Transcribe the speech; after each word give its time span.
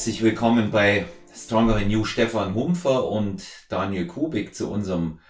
Herzlich 0.00 0.22
willkommen 0.22 0.70
bei 0.70 1.04
Stronger 1.30 1.74
Than 1.74 1.90
You 1.90 2.06
Stefan 2.06 2.54
Humpfer 2.54 3.06
und 3.06 3.44
Daniel 3.68 4.06
Kubik 4.06 4.54
zu 4.54 4.70
unserem 4.72 5.20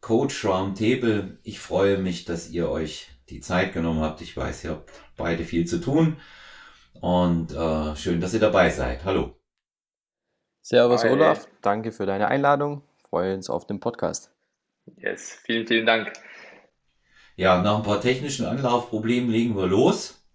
Coach 0.00 0.42
Roundtable. 0.42 1.38
Ich 1.42 1.60
freue 1.60 1.98
mich, 1.98 2.24
dass 2.24 2.48
ihr 2.48 2.70
euch 2.70 3.10
die 3.28 3.40
Zeit 3.40 3.74
genommen 3.74 4.00
habt. 4.00 4.22
Ich 4.22 4.34
weiß, 4.34 4.64
ihr 4.64 4.70
habt 4.70 4.90
beide 5.18 5.44
viel 5.44 5.66
zu 5.66 5.82
tun 5.82 6.16
und 6.98 7.52
äh, 7.52 7.94
schön, 7.94 8.22
dass 8.22 8.32
ihr 8.32 8.40
dabei 8.40 8.70
seid. 8.70 9.04
Hallo. 9.04 9.38
Servus 10.62 11.04
Hi. 11.04 11.10
Olaf, 11.10 11.46
danke 11.60 11.92
für 11.92 12.06
deine 12.06 12.28
Einladung. 12.28 12.80
Freue 13.10 13.34
uns 13.34 13.50
auf 13.50 13.66
den 13.66 13.80
Podcast. 13.80 14.34
Yes, 14.96 15.38
vielen, 15.44 15.66
vielen 15.66 15.84
Dank. 15.84 16.10
Ja, 17.34 17.60
nach 17.60 17.76
ein 17.76 17.82
paar 17.82 18.00
technischen 18.00 18.46
Anlaufproblemen 18.46 19.28
legen 19.28 19.54
wir 19.58 19.66
los. 19.66 20.25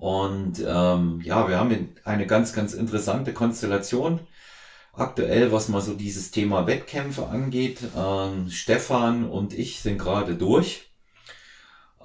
Und 0.00 0.60
ähm, 0.64 1.20
ja, 1.24 1.48
wir 1.48 1.58
haben 1.58 1.94
eine 2.04 2.26
ganz, 2.26 2.52
ganz 2.52 2.72
interessante 2.72 3.32
Konstellation 3.32 4.20
aktuell, 4.92 5.52
was 5.52 5.68
mal 5.68 5.80
so 5.80 5.94
dieses 5.94 6.30
Thema 6.30 6.66
Wettkämpfe 6.66 7.26
angeht. 7.26 7.80
Ähm, 7.96 8.50
Stefan 8.50 9.28
und 9.28 9.54
ich 9.54 9.80
sind 9.80 9.98
gerade 9.98 10.34
durch 10.36 10.90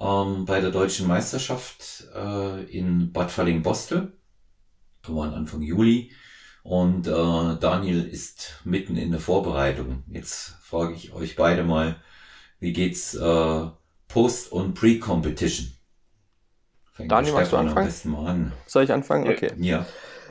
ähm, 0.00 0.44
bei 0.44 0.60
der 0.60 0.70
deutschen 0.70 1.06
Meisterschaft 1.06 2.04
äh, 2.14 2.64
in 2.64 3.12
Bad 3.12 3.30
Falling-Bostel. 3.30 4.12
Wir 5.04 5.14
waren 5.14 5.34
Anfang 5.34 5.62
Juli. 5.62 6.12
Und 6.64 7.06
äh, 7.06 7.10
Daniel 7.10 8.04
ist 8.06 8.60
mitten 8.64 8.96
in 8.96 9.10
der 9.10 9.20
Vorbereitung. 9.20 10.02
Jetzt 10.08 10.54
frage 10.62 10.94
ich 10.94 11.12
euch 11.12 11.36
beide 11.36 11.62
mal, 11.62 11.96
wie 12.58 12.72
geht's 12.72 13.14
äh, 13.14 13.66
Post- 14.08 14.50
und 14.50 14.72
Pre-Competition? 14.72 15.73
Fängt 16.94 17.10
Daniel, 17.10 17.34
magst 17.34 17.52
du 17.52 17.56
anfangen? 17.56 17.92
An. 18.26 18.52
Soll 18.66 18.84
ich 18.84 18.92
anfangen? 18.92 19.28
Okay. 19.28 19.50
Ja. 19.58 19.84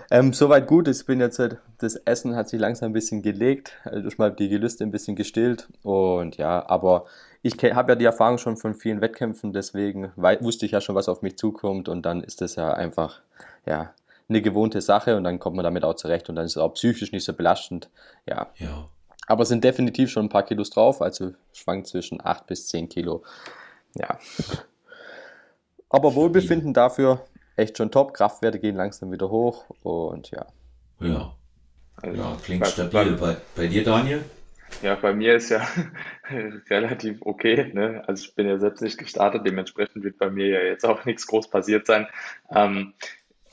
Ähm, 0.10 0.32
soweit 0.32 0.68
gut. 0.68 0.88
Ich 0.88 1.06
bin 1.06 1.20
jetzt, 1.20 1.42
das 1.80 1.96
Essen 1.96 2.36
hat 2.36 2.48
sich 2.48 2.60
langsam 2.60 2.92
ein 2.92 2.94
bisschen 2.94 3.22
gelegt, 3.22 3.74
also 3.84 4.10
mal 4.18 4.32
die 4.32 4.48
Gelüste 4.48 4.84
ein 4.84 4.92
bisschen 4.92 5.16
gestillt. 5.16 5.68
Und 5.82 6.38
ja, 6.38 6.66
aber 6.70 7.06
ich 7.42 7.56
habe 7.56 7.92
ja 7.92 7.96
die 7.96 8.06
Erfahrung 8.06 8.38
schon 8.38 8.56
von 8.56 8.76
vielen 8.76 9.02
Wettkämpfen, 9.02 9.52
deswegen 9.52 10.12
wusste 10.16 10.66
ich 10.66 10.72
ja 10.72 10.82
schon, 10.82 10.96
was 10.96 11.10
auf 11.10 11.22
mich 11.22 11.38
zukommt. 11.38 11.90
Und 11.90 12.06
dann 12.06 12.24
ist 12.24 12.42
das 12.42 12.56
ja 12.56 12.74
einfach, 12.74 13.20
ja, 13.66 13.94
eine 14.30 14.42
gewohnte 14.42 14.82
Sache 14.82 15.18
und 15.18 15.26
dann 15.26 15.40
kommt 15.40 15.58
man 15.58 15.64
damit 15.64 15.84
auch 15.84 15.96
zurecht 15.96 16.30
und 16.30 16.36
dann 16.36 16.46
ist 16.46 16.54
es 16.54 16.58
auch 16.58 16.74
psychisch 16.76 17.12
nicht 17.12 17.26
so 17.26 17.34
belastend. 17.34 17.90
Ja. 18.26 18.48
ja. 18.58 18.86
Aber 19.28 19.44
es 19.44 19.50
sind 19.50 19.64
definitiv 19.64 20.10
schon 20.10 20.28
ein 20.28 20.30
paar 20.30 20.44
Kilos 20.44 20.70
drauf, 20.70 21.02
also 21.02 21.34
schwankt 21.52 21.88
zwischen 21.88 22.24
8 22.24 22.48
bis 22.48 22.68
10 22.68 22.88
Kilo. 22.88 23.24
Ja. 23.96 24.18
Aber 25.94 26.16
Wohlbefinden 26.16 26.74
dafür 26.74 27.24
echt 27.56 27.78
schon 27.78 27.92
top. 27.92 28.16
Kraftwerte 28.16 28.58
gehen 28.60 28.76
langsam 28.76 29.12
wieder 29.12 29.30
hoch 29.30 29.70
und 29.84 30.32
ja. 30.32 30.48
Ja. 31.00 31.36
Also 32.02 32.20
ja, 32.20 32.38
klingt 32.44 32.64
bei, 32.64 32.70
stabil. 32.70 33.12
Bei, 33.14 33.38
bei 33.56 33.68
dir, 33.68 33.84
Daniel? 33.84 34.24
Ja, 34.82 34.96
bei 34.96 35.14
mir 35.14 35.36
ist 35.36 35.50
ja 35.50 35.62
relativ 36.70 37.22
okay. 37.22 37.72
Ne? 37.76 38.04
Also 38.08 38.24
ich 38.24 38.34
bin 38.34 38.48
ja 38.48 38.58
selbst 38.58 38.82
nicht 38.82 38.98
gestartet, 38.98 39.46
dementsprechend 39.46 40.04
wird 40.04 40.18
bei 40.18 40.32
mir 40.32 40.48
ja 40.48 40.62
jetzt 40.62 40.84
auch 40.84 41.06
nichts 41.06 41.28
groß 41.28 41.52
passiert 41.52 41.86
sein. 41.86 42.08
Ähm, 42.50 42.96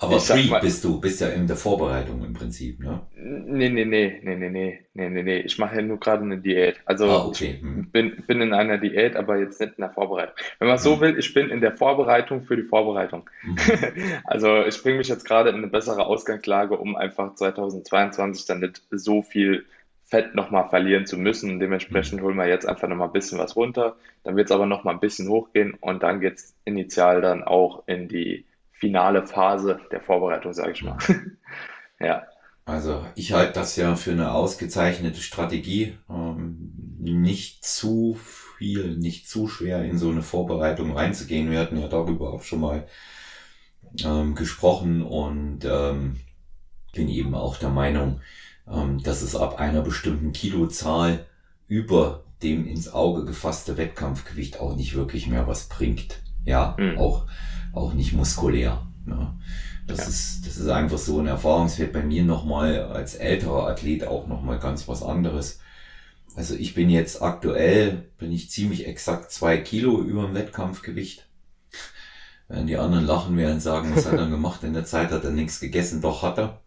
aber 0.02 0.16
Pre 0.16 0.60
bist 0.62 0.82
du, 0.82 0.98
bist 0.98 1.20
ja 1.20 1.28
in 1.28 1.46
der 1.46 1.56
Vorbereitung 1.56 2.24
im 2.24 2.32
Prinzip, 2.32 2.80
ne? 2.80 3.02
Nee, 3.16 3.68
nee, 3.68 3.84
nee, 3.84 4.18
nee, 4.22 4.34
nee, 4.34 4.48
nee, 4.48 4.80
nee, 4.94 5.22
nee, 5.22 5.40
Ich 5.40 5.58
mache 5.58 5.76
ja 5.76 5.82
nur 5.82 6.00
gerade 6.00 6.22
eine 6.22 6.38
Diät. 6.38 6.76
Also 6.86 7.04
ah, 7.04 7.26
okay. 7.26 7.58
hm. 7.60 7.90
bin, 7.90 8.24
bin 8.26 8.40
in 8.40 8.54
einer 8.54 8.78
Diät, 8.78 9.14
aber 9.14 9.38
jetzt 9.38 9.60
nicht 9.60 9.74
in 9.76 9.82
der 9.82 9.92
Vorbereitung. 9.92 10.34
Wenn 10.58 10.68
man 10.68 10.78
hm. 10.78 10.82
so 10.82 10.96
mhm. 10.96 11.00
will, 11.02 11.18
ich 11.18 11.34
bin 11.34 11.50
in 11.50 11.60
der 11.60 11.76
Vorbereitung 11.76 12.44
für 12.44 12.56
die 12.56 12.62
Vorbereitung. 12.62 13.28
Hm. 13.42 13.56
also 14.24 14.64
ich 14.64 14.82
bringe 14.82 14.96
mich 14.96 15.08
jetzt 15.08 15.26
gerade 15.26 15.50
in 15.50 15.56
eine 15.56 15.68
bessere 15.68 16.06
Ausgangslage, 16.06 16.78
um 16.78 16.96
einfach 16.96 17.34
2022 17.34 18.46
dann 18.46 18.60
nicht 18.60 18.82
so 18.90 19.20
viel 19.20 19.66
Fett 20.06 20.34
nochmal 20.34 20.70
verlieren 20.70 21.04
zu 21.04 21.18
müssen. 21.18 21.60
Dementsprechend 21.60 22.22
mhm. 22.22 22.24
holen 22.24 22.36
wir 22.36 22.48
jetzt 22.48 22.66
einfach 22.66 22.88
nochmal 22.88 23.08
ein 23.08 23.12
bisschen 23.12 23.38
was 23.38 23.54
runter. 23.54 23.96
Dann 24.24 24.34
wird 24.34 24.46
es 24.46 24.52
aber 24.52 24.64
nochmal 24.64 24.94
ein 24.94 25.00
bisschen 25.00 25.28
hochgehen 25.28 25.74
und 25.78 26.02
dann 26.02 26.20
geht 26.20 26.38
es 26.38 26.54
initial 26.64 27.20
dann 27.20 27.44
auch 27.44 27.82
in 27.86 28.08
die 28.08 28.46
finale 28.80 29.26
Phase 29.26 29.78
der 29.92 30.00
Vorbereitung, 30.00 30.52
sage 30.52 30.72
ich 30.72 30.82
mal. 30.82 30.98
ja. 32.00 32.24
Also 32.64 33.04
ich 33.14 33.32
halte 33.32 33.52
das 33.52 33.76
ja 33.76 33.94
für 33.94 34.12
eine 34.12 34.32
ausgezeichnete 34.32 35.20
Strategie, 35.20 35.98
ähm, 36.08 36.72
nicht 36.98 37.64
zu 37.64 38.18
viel, 38.56 38.96
nicht 38.96 39.28
zu 39.28 39.48
schwer 39.48 39.84
in 39.84 39.98
so 39.98 40.10
eine 40.10 40.22
Vorbereitung 40.22 40.96
reinzugehen. 40.96 41.50
Wir 41.50 41.60
hatten 41.60 41.78
ja 41.78 41.88
darüber 41.88 42.32
auch 42.32 42.42
schon 42.42 42.60
mal 42.60 42.86
ähm, 44.04 44.34
gesprochen 44.34 45.02
und 45.02 45.64
ähm, 45.64 46.16
bin 46.92 47.08
eben 47.08 47.34
auch 47.34 47.56
der 47.56 47.70
Meinung, 47.70 48.20
dass 49.02 49.22
es 49.22 49.34
ab 49.34 49.58
einer 49.58 49.80
bestimmten 49.80 50.32
Kilozahl 50.32 51.26
über 51.66 52.24
dem 52.42 52.66
ins 52.66 52.92
Auge 52.92 53.24
gefasste 53.24 53.76
Wettkampfgewicht 53.76 54.60
auch 54.60 54.76
nicht 54.76 54.94
wirklich 54.94 55.26
mehr 55.26 55.46
was 55.46 55.68
bringt. 55.68 56.20
Ja, 56.44 56.76
mhm. 56.78 56.98
auch 56.98 57.26
auch 57.72 57.92
nicht 57.94 58.12
muskulär. 58.12 58.86
Ne? 59.06 59.34
Das, 59.86 59.98
ja. 59.98 60.04
ist, 60.06 60.46
das 60.46 60.56
ist 60.56 60.68
einfach 60.68 60.98
so 60.98 61.20
ein 61.20 61.26
Erfahrungswert 61.26 61.92
bei 61.92 62.02
mir 62.02 62.22
nochmal 62.22 62.84
als 62.84 63.14
älterer 63.14 63.66
Athlet 63.66 64.06
auch 64.06 64.26
nochmal 64.26 64.58
ganz 64.58 64.88
was 64.88 65.02
anderes. 65.02 65.60
Also 66.36 66.54
ich 66.54 66.74
bin 66.74 66.90
jetzt 66.90 67.22
aktuell, 67.22 68.10
bin 68.18 68.32
ich 68.32 68.50
ziemlich 68.50 68.86
exakt 68.86 69.32
zwei 69.32 69.58
Kilo 69.58 70.00
über 70.00 70.22
dem 70.22 70.34
Wettkampfgewicht. 70.34 71.26
Wenn 72.48 72.66
die 72.66 72.76
anderen 72.76 73.06
lachen 73.06 73.36
werden 73.36 73.60
sagen, 73.60 73.94
was 73.94 74.06
hat 74.06 74.18
er 74.18 74.28
gemacht? 74.28 74.64
In 74.64 74.72
der 74.72 74.84
Zeit 74.84 75.10
hat 75.10 75.24
er 75.24 75.30
nichts 75.30 75.60
gegessen, 75.60 76.00
doch 76.00 76.22
hat 76.22 76.38
er. 76.38 76.60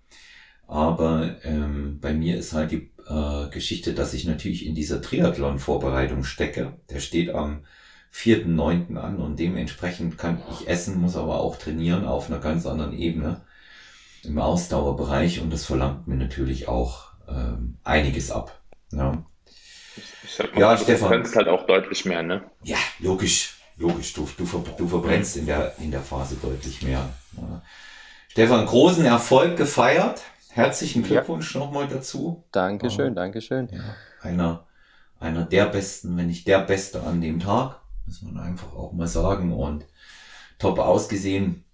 Aber 0.68 1.36
ähm, 1.44 2.00
bei 2.00 2.14
mir 2.14 2.38
ist 2.38 2.54
halt 2.54 2.72
die 2.72 2.92
äh, 3.08 3.50
Geschichte, 3.50 3.94
dass 3.94 4.14
ich 4.14 4.26
natürlich 4.26 4.66
in 4.66 4.76
dieser 4.76 5.02
Triathlon-Vorbereitung 5.02 6.24
stecke. 6.24 6.74
Der 6.90 7.00
steht 7.00 7.30
am 7.30 7.66
4.9. 8.14 8.96
an 8.98 9.18
und 9.18 9.40
dementsprechend 9.40 10.18
kann 10.18 10.42
ich 10.52 10.68
essen, 10.68 11.02
muss 11.02 11.16
aber 11.16 11.40
auch 11.40 11.58
trainieren 11.58 12.06
auf 12.06 12.30
einer 12.30 12.40
ganz 12.40 12.66
anderen 12.66 12.94
Ebene 12.94 13.42
im 14.24 14.38
Ausdauerbereich 14.38 15.42
und 15.42 15.52
das 15.52 15.66
verlangt 15.66 16.08
mir 16.08 16.16
natürlich 16.16 16.68
auch 16.68 17.08
ähm, 17.28 17.78
einiges 17.84 18.32
ab. 18.32 18.62
Ja, 18.92 19.24
mal, 20.54 20.60
ja 20.60 20.76
du 20.76 20.84
Stefan. 20.84 20.98
verbrennst 21.00 21.36
halt 21.36 21.48
auch 21.48 21.66
deutlich 21.66 22.06
mehr, 22.06 22.22
ne? 22.22 22.44
Ja, 22.64 22.78
logisch, 23.00 23.58
logisch. 23.78 24.14
Du, 24.14 24.28
du, 24.38 24.46
du 24.78 24.88
verbrennst 24.88 25.36
in 25.38 25.48
der, 25.48 25.74
in 25.80 25.92
der 25.92 26.02
Phase 26.02 26.36
deutlich 26.42 26.84
mehr. 26.84 27.10
Ja. 27.36 27.62
Stefan, 28.30 28.66
großen 28.66 29.06
Erfolg 29.06 29.58
gefeiert. 29.58 30.22
Herzlichen 30.50 31.02
Glückwunsch 31.02 31.56
ja. 31.56 31.62
nochmal 31.62 31.88
dazu. 31.88 32.44
Dankeschön, 32.52 33.08
ähm, 33.08 33.16
Dankeschön. 33.16 33.70
Ja, 33.72 33.96
einer, 34.22 34.68
einer 35.20 35.46
der 35.46 35.66
besten, 35.66 36.16
wenn 36.16 36.28
nicht 36.28 36.48
der 36.48 36.60
Beste 36.60 37.02
an 37.02 37.22
dem 37.22 37.40
Tag 37.40 37.83
muss 38.06 38.22
man 38.22 38.38
einfach 38.38 38.74
auch 38.74 38.94
mal 38.94 39.08
sagen. 39.08 39.54
Und 39.54 39.86
top 40.64 40.80
ausgesehen. 40.80 41.66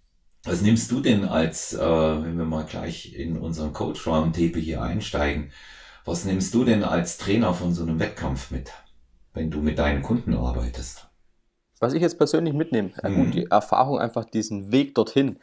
Was 0.44 0.62
nimmst 0.62 0.90
du 0.92 1.02
denn 1.02 1.26
als, 1.26 1.74
äh, 1.74 1.80
wenn 1.80 2.38
wir 2.38 2.46
mal 2.46 2.66
gleich 2.66 3.14
in 3.14 3.38
unseren 3.38 3.74
Coach 3.74 4.08
Roundtable 4.08 4.62
hier 4.62 4.82
einsteigen, 4.82 5.52
was 6.06 6.26
nimmst 6.26 6.54
du 6.54 6.64
denn 6.64 6.84
als 6.84 7.18
Trainer 7.18 7.54
von 7.54 7.74
so 7.74 7.84
einem 7.84 8.00
Wettkampf 8.00 8.50
mit, 8.50 8.72
wenn 9.34 9.52
du 9.52 9.62
mit 9.62 9.78
deinen 9.78 10.02
Kunden 10.02 10.34
arbeitest? 10.34 11.08
Was 11.80 11.94
ich 11.94 12.02
jetzt 12.02 12.18
persönlich 12.18 12.54
mitnehme, 12.54 12.92
mhm. 13.04 13.16
gut, 13.16 13.34
die 13.34 13.46
Erfahrung, 13.46 14.00
einfach 14.00 14.26
diesen 14.26 14.72
Weg 14.72 14.96
dorthin, 14.96 15.38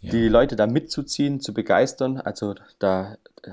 ja. 0.00 0.10
die 0.10 0.28
Leute 0.28 0.56
da 0.56 0.66
mitzuziehen, 0.66 1.40
zu 1.40 1.54
begeistern. 1.54 2.16
Also 2.16 2.54
da 2.78 3.18
äh, 3.42 3.50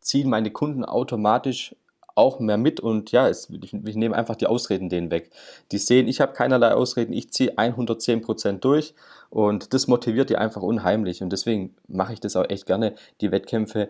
ziehen 0.00 0.28
meine 0.28 0.50
Kunden 0.50 0.84
automatisch 0.84 1.74
auch 2.14 2.38
mehr 2.38 2.56
mit 2.56 2.80
und 2.80 3.12
ja, 3.12 3.28
es, 3.28 3.50
ich, 3.50 3.74
ich 3.74 3.96
nehme 3.96 4.14
einfach 4.14 4.36
die 4.36 4.46
Ausreden 4.46 4.88
denen 4.88 5.10
weg. 5.10 5.30
Die 5.72 5.78
sehen, 5.78 6.06
ich 6.08 6.20
habe 6.20 6.32
keinerlei 6.32 6.72
Ausreden, 6.72 7.12
ich 7.12 7.32
ziehe 7.32 7.58
110 7.58 8.22
Prozent 8.22 8.64
durch 8.64 8.94
und 9.30 9.74
das 9.74 9.88
motiviert 9.88 10.30
die 10.30 10.36
einfach 10.36 10.62
unheimlich 10.62 11.22
und 11.22 11.30
deswegen 11.30 11.74
mache 11.88 12.12
ich 12.12 12.20
das 12.20 12.36
auch 12.36 12.48
echt 12.48 12.66
gerne, 12.66 12.94
die 13.20 13.32
Wettkämpfe. 13.32 13.88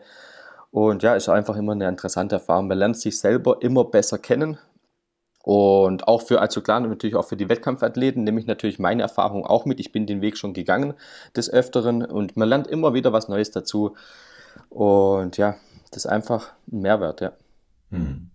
Und 0.71 1.05
ja, 1.05 1.15
ist 1.15 1.29
einfach 1.29 1.56
immer 1.56 1.71
eine 1.71 1.87
interessante 1.87 2.35
Erfahrung. 2.35 2.67
Man 2.67 2.79
lernt 2.79 2.99
sich 2.99 3.21
selber 3.21 3.59
immer 3.61 3.85
besser 3.85 4.19
kennen. 4.19 4.59
Und 5.44 6.09
auch 6.09 6.23
für, 6.23 6.41
also 6.41 6.62
klar, 6.62 6.81
natürlich 6.81 7.15
auch 7.15 7.26
für 7.26 7.37
die 7.37 7.49
Wettkampfathleten 7.49 8.25
nehme 8.25 8.41
ich 8.41 8.47
natürlich 8.47 8.81
meine 8.81 9.03
Erfahrung 9.03 9.47
auch 9.47 9.67
mit. 9.67 9.79
Ich 9.79 9.93
bin 9.93 10.06
den 10.06 10.21
Weg 10.21 10.37
schon 10.37 10.53
gegangen 10.53 10.94
des 11.37 11.49
Öfteren 11.49 12.05
und 12.05 12.37
man 12.37 12.49
lernt 12.49 12.67
immer 12.67 12.93
wieder 12.93 13.12
was 13.12 13.29
Neues 13.29 13.53
dazu. 13.53 13.94
Und 14.69 15.37
ja, 15.37 15.55
das 15.93 16.06
ist 16.06 16.11
einfach 16.11 16.53
ein 16.73 16.81
Mehrwert, 16.81 17.21
ja. 17.21 17.32
Hm. 17.94 18.31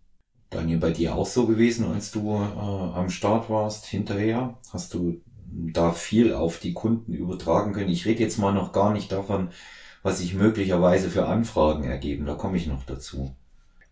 Daniel, 0.49 0.79
bei 0.79 0.91
dir 0.91 1.15
auch 1.15 1.27
so 1.27 1.45
gewesen, 1.45 1.91
als 1.91 2.11
du 2.11 2.33
äh, 2.33 2.97
am 2.97 3.09
Start 3.09 3.49
warst, 3.49 3.85
hinterher? 3.85 4.57
Hast 4.73 4.93
du 4.93 5.21
da 5.51 5.91
viel 5.91 6.33
auf 6.33 6.59
die 6.59 6.73
Kunden 6.73 7.13
übertragen 7.13 7.73
können? 7.73 7.89
Ich 7.89 8.05
rede 8.05 8.23
jetzt 8.23 8.39
mal 8.39 8.51
noch 8.51 8.71
gar 8.71 8.91
nicht 8.91 9.11
davon, 9.11 9.49
was 10.01 10.19
sich 10.19 10.33
möglicherweise 10.33 11.09
für 11.09 11.27
Anfragen 11.27 11.83
ergeben. 11.83 12.25
Da 12.25 12.33
komme 12.33 12.57
ich 12.57 12.67
noch 12.67 12.83
dazu. 12.83 13.35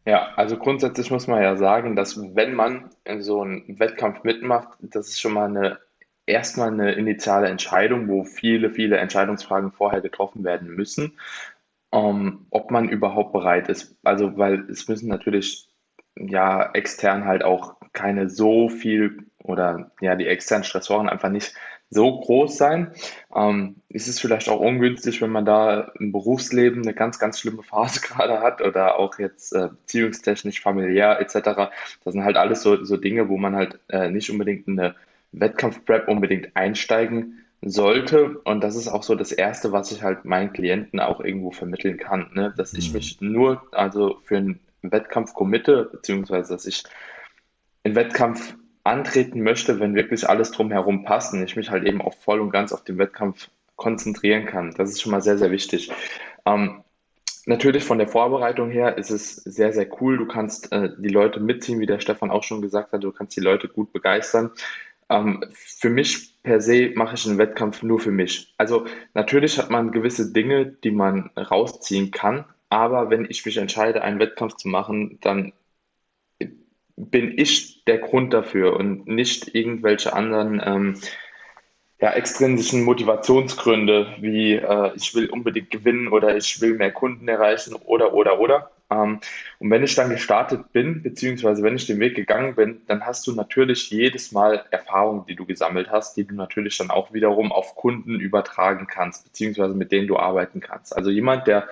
Ja, 0.06 0.30
also 0.36 0.58
grundsätzlich 0.58 1.12
muss 1.12 1.28
man 1.28 1.44
ja 1.44 1.58
sagen, 1.58 1.96
dass 1.96 2.18
wenn 2.18 2.56
man 2.56 2.90
in 3.04 3.22
so 3.22 3.42
einem 3.42 3.64
Wettkampf 3.80 4.24
mitmacht, 4.24 4.70
das 4.80 5.10
ist 5.10 5.20
schon 5.20 5.34
mal 5.34 5.50
eine 5.50 5.80
erstmal 6.28 6.68
eine 6.68 6.92
initiale 6.94 7.48
Entscheidung, 7.48 8.08
wo 8.08 8.24
viele, 8.24 8.70
viele 8.70 8.98
Entscheidungsfragen 8.98 9.72
vorher 9.72 10.02
getroffen 10.02 10.44
werden 10.44 10.76
müssen. 10.76 11.14
Ähm, 11.92 12.48
ob 12.50 12.72
man 12.72 12.90
überhaupt 12.90 13.34
bereit 13.34 13.70
ist. 13.70 13.96
Also, 14.04 14.38
weil 14.38 14.70
es 14.70 14.88
müssen 14.88 15.10
natürlich 15.10 15.70
ja 16.16 16.72
extern 16.74 17.26
halt 17.26 17.44
auch 17.44 17.76
keine 17.94 18.30
so 18.30 18.70
viel 18.70 19.28
oder 19.44 19.92
ja 20.02 20.16
die 20.16 20.28
externen 20.28 20.64
Stressoren 20.64 21.10
einfach 21.10 21.30
nicht 21.30 21.54
so 21.90 22.20
groß 22.20 22.58
sein. 22.58 22.92
Ähm, 23.34 23.78
ist 23.90 24.08
es 24.08 24.20
vielleicht 24.20 24.50
auch 24.50 24.60
ungünstig, 24.60 25.22
wenn 25.22 25.30
man 25.30 25.46
da 25.46 25.92
im 26.00 26.12
Berufsleben 26.12 26.82
eine 26.84 26.94
ganz, 26.94 27.18
ganz 27.20 27.40
schlimme 27.40 27.64
Phase 27.64 28.02
gerade 28.08 28.42
hat 28.42 28.62
oder 28.62 29.00
auch 29.00 29.20
jetzt 29.20 29.54
äh, 29.54 29.70
beziehungstechnisch, 29.70 30.62
familiär 30.62 31.20
etc. 31.22 31.72
Das 32.04 32.14
sind 32.14 32.24
halt 32.24 32.38
alles 32.38 32.62
so, 32.62 32.84
so 32.84 32.98
Dinge, 32.98 33.30
wo 33.30 33.38
man 33.38 33.56
halt 33.56 33.80
äh, 33.90 34.10
nicht 34.10 34.30
unbedingt 34.30 34.68
eine 34.68 34.96
Wettkampfprep 35.32 36.08
unbedingt 36.08 36.56
einsteigen 36.56 37.46
sollte. 37.62 38.40
Und 38.40 38.62
das 38.64 38.76
ist 38.76 38.88
auch 38.88 39.04
so 39.04 39.16
das 39.16 39.32
Erste, 39.32 39.72
was 39.72 39.92
ich 39.92 40.04
halt 40.04 40.26
meinen 40.26 40.54
Klienten 40.54 41.00
auch 41.00 41.20
irgendwo 41.20 41.52
vermitteln 41.52 41.98
kann, 41.98 42.32
ne? 42.34 42.54
dass 42.56 42.74
ich 42.74 42.90
mhm. 42.90 42.96
mich 42.96 43.22
nur 43.22 43.64
also 43.72 44.20
für 44.24 44.38
einen 44.38 44.60
Wettkampf 44.82 45.34
committe, 45.34 45.90
beziehungsweise 45.92 46.54
dass 46.54 46.66
ich 46.66 46.84
einen 47.84 47.96
Wettkampf 47.96 48.56
antreten 48.84 49.42
möchte, 49.42 49.80
wenn 49.80 49.96
wirklich 49.96 50.28
alles 50.30 50.52
drumherum 50.52 51.04
passt 51.04 51.34
und 51.34 51.44
ich 51.44 51.56
mich 51.56 51.70
halt 51.70 51.86
eben 51.86 52.02
auch 52.02 52.14
voll 52.14 52.40
und 52.40 52.52
ganz 52.52 52.72
auf 52.72 52.84
den 52.84 52.98
Wettkampf 52.98 53.50
konzentrieren 53.76 54.46
kann. 54.46 54.74
Das 54.78 54.90
ist 54.90 55.02
schon 55.02 55.12
mal 55.12 55.22
sehr, 55.22 55.38
sehr 55.38 55.52
wichtig. 55.52 55.92
Ähm, 56.46 56.84
natürlich 57.46 57.84
von 57.84 57.98
der 57.98 58.08
Vorbereitung 58.08 58.70
her 58.70 58.98
ist 58.98 59.12
es 59.12 59.36
sehr, 59.36 59.74
sehr 59.74 59.88
cool. 60.02 60.18
Du 60.18 60.26
kannst 60.26 60.72
äh, 60.72 60.90
die 60.98 61.10
Leute 61.10 61.40
mitziehen, 61.40 61.80
wie 61.80 61.86
der 61.86 62.00
Stefan 62.00 62.32
auch 62.32 62.44
schon 62.44 62.62
gesagt 62.62 62.94
hat. 62.94 63.04
Du 63.04 63.12
kannst 63.12 63.36
die 63.36 63.42
Leute 63.42 63.68
gut 63.68 63.92
begeistern. 63.92 64.52
Ähm, 65.10 65.44
für 65.54 65.90
mich 65.90 66.37
per 66.48 66.62
se 66.62 66.94
mache 66.96 67.16
ich 67.16 67.28
einen 67.28 67.38
Wettkampf 67.38 67.84
nur 67.84 68.00
für 68.00 68.12
mich. 68.12 68.54
Also 68.58 68.86
natürlich 69.14 69.58
hat 69.58 69.70
man 69.70 69.92
gewisse 69.92 70.32
Dinge, 70.32 70.66
die 70.66 70.92
man 70.92 71.30
rausziehen 71.36 72.10
kann, 72.12 72.46
aber 72.70 73.10
wenn 73.10 73.26
ich 73.30 73.46
mich 73.46 73.58
entscheide, 73.58 74.02
einen 74.02 74.20
Wettkampf 74.20 74.56
zu 74.56 74.70
machen, 74.70 75.20
dann 75.20 75.52
bin 76.96 77.38
ich 77.38 77.84
der 77.84 77.98
Grund 77.98 78.34
dafür 78.34 78.78
und 78.78 79.08
nicht 79.10 79.56
irgendwelche 79.56 80.14
anderen 80.14 80.62
ähm, 80.64 81.02
ja, 82.00 82.14
extrinsischen 82.14 82.84
Motivationsgründe, 82.84 84.16
wie 84.22 84.54
äh, 84.54 84.92
ich 84.96 85.14
will 85.16 85.30
unbedingt 85.30 85.70
gewinnen 85.70 86.08
oder 86.08 86.38
ich 86.38 86.62
will 86.62 86.76
mehr 86.76 86.94
Kunden 86.94 87.28
erreichen 87.28 87.76
oder, 87.76 88.14
oder, 88.14 88.40
oder. 88.40 88.72
Ähm, 88.90 89.20
und 89.60 89.72
wenn 89.72 89.84
ich 89.84 89.96
dann 89.96 90.10
gestartet 90.10 90.72
bin, 90.72 91.04
beziehungsweise 91.04 91.64
wenn 91.64 91.76
ich 91.76 91.88
den 91.88 92.00
Weg 92.00 92.16
gegangen 92.16 92.56
bin, 92.56 92.82
dann 92.88 93.06
hast 93.06 93.28
du 93.28 93.34
natürlich 93.34 93.90
jedes 93.90 94.32
Mal 94.32 94.66
Erfahrungen, 94.72 95.26
die 95.28 95.36
du 95.36 95.46
gesammelt 95.46 95.90
hast, 95.90 96.16
die 96.18 96.26
du 96.26 96.36
natürlich 96.36 96.78
dann 96.78 96.90
auch 96.90 97.14
wiederum 97.14 97.52
auf 97.52 97.76
Kunden 97.76 98.20
übertragen 98.20 98.88
kannst, 98.88 99.26
beziehungsweise 99.26 99.76
mit 99.76 99.92
denen 99.92 100.08
du 100.08 100.18
arbeiten 100.18 100.60
kannst. 100.60 100.96
Also 100.96 101.10
jemand, 101.10 101.48
der 101.48 101.68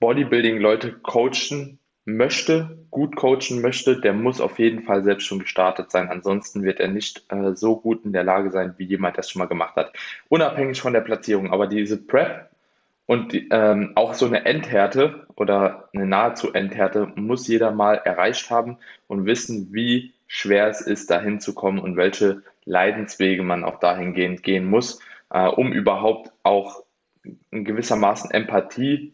Bodybuilding-Leute 0.00 0.92
coachen 1.02 1.78
möchte, 2.04 2.78
gut 2.90 3.16
coachen 3.16 3.60
möchte, 3.60 4.00
der 4.00 4.12
muss 4.12 4.40
auf 4.40 4.58
jeden 4.58 4.82
Fall 4.82 5.04
selbst 5.04 5.26
schon 5.26 5.38
gestartet 5.38 5.90
sein. 5.90 6.08
Ansonsten 6.08 6.62
wird 6.62 6.80
er 6.80 6.88
nicht 6.88 7.24
äh, 7.28 7.54
so 7.54 7.76
gut 7.76 8.04
in 8.04 8.12
der 8.12 8.24
Lage 8.24 8.50
sein, 8.50 8.74
wie 8.78 8.84
jemand 8.84 9.18
das 9.18 9.30
schon 9.30 9.40
mal 9.40 9.46
gemacht 9.46 9.76
hat. 9.76 9.92
Unabhängig 10.28 10.80
von 10.80 10.92
der 10.92 11.02
Platzierung. 11.02 11.52
Aber 11.52 11.66
diese 11.66 11.98
Prep 11.98 12.49
und 13.10 13.34
ähm, 13.50 13.90
auch 13.96 14.14
so 14.14 14.26
eine 14.26 14.44
Endhärte 14.44 15.26
oder 15.34 15.88
eine 15.92 16.06
nahezu 16.06 16.52
Endhärte 16.52 17.10
muss 17.16 17.48
jeder 17.48 17.72
mal 17.72 17.96
erreicht 17.96 18.52
haben 18.52 18.78
und 19.08 19.26
wissen, 19.26 19.72
wie 19.72 20.14
schwer 20.28 20.68
es 20.68 20.80
ist, 20.80 21.10
dahin 21.10 21.40
zu 21.40 21.52
kommen 21.52 21.80
und 21.80 21.96
welche 21.96 22.44
Leidenswege 22.64 23.42
man 23.42 23.64
auch 23.64 23.80
dahingehend 23.80 24.44
gehen 24.44 24.64
muss, 24.64 25.00
äh, 25.28 25.48
um 25.48 25.72
überhaupt 25.72 26.30
auch 26.44 26.84
in 27.50 27.64
gewissermaßen 27.64 28.30
Empathie 28.30 29.12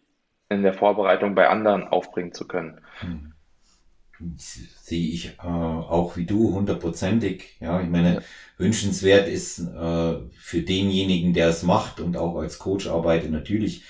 in 0.50 0.62
der 0.62 0.74
Vorbereitung 0.74 1.34
bei 1.34 1.48
anderen 1.48 1.84
aufbringen 1.84 2.34
zu 2.34 2.46
können. 2.46 2.82
Hm. 3.00 3.32
Sehe 4.38 5.08
ich 5.08 5.26
äh, 5.38 5.46
auch 5.46 6.16
wie 6.16 6.24
du 6.24 6.54
hundertprozentig. 6.54 7.56
Ja, 7.60 7.80
ich 7.80 7.88
meine, 7.88 8.14
ja. 8.14 8.20
wünschenswert 8.58 9.28
ist 9.28 9.58
äh, 9.58 10.14
für 10.38 10.62
denjenigen, 10.62 11.34
der 11.34 11.48
es 11.48 11.62
macht 11.62 12.00
und 12.00 12.16
auch 12.16 12.36
als 12.36 12.58
Coach 12.58 12.86
arbeitet, 12.86 13.30
natürlich, 13.30 13.82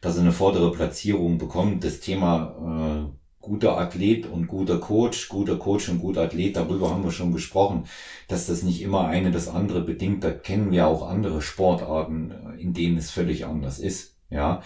dass 0.00 0.16
er 0.16 0.22
eine 0.22 0.32
vordere 0.32 0.72
Platzierung 0.72 1.38
bekommt. 1.38 1.84
Das 1.84 2.00
Thema 2.00 3.10
äh, 3.10 3.24
guter 3.40 3.76
Athlet 3.78 4.26
und 4.26 4.46
guter 4.46 4.78
Coach, 4.78 5.28
guter 5.28 5.58
Coach 5.58 5.90
und 5.90 6.00
guter 6.00 6.22
Athlet, 6.22 6.56
darüber 6.56 6.90
haben 6.90 7.04
wir 7.04 7.12
schon 7.12 7.32
gesprochen, 7.32 7.84
dass 8.26 8.46
das 8.46 8.62
nicht 8.62 8.80
immer 8.80 9.06
eine 9.06 9.30
das 9.30 9.48
andere 9.48 9.82
bedingt. 9.82 10.24
Da 10.24 10.30
kennen 10.30 10.70
wir 10.72 10.86
auch 10.86 11.06
andere 11.06 11.42
Sportarten, 11.42 12.30
äh, 12.30 12.60
in 12.60 12.72
denen 12.72 12.96
es 12.96 13.10
völlig 13.10 13.44
anders 13.44 13.78
ist. 13.78 14.16
Ja, 14.30 14.62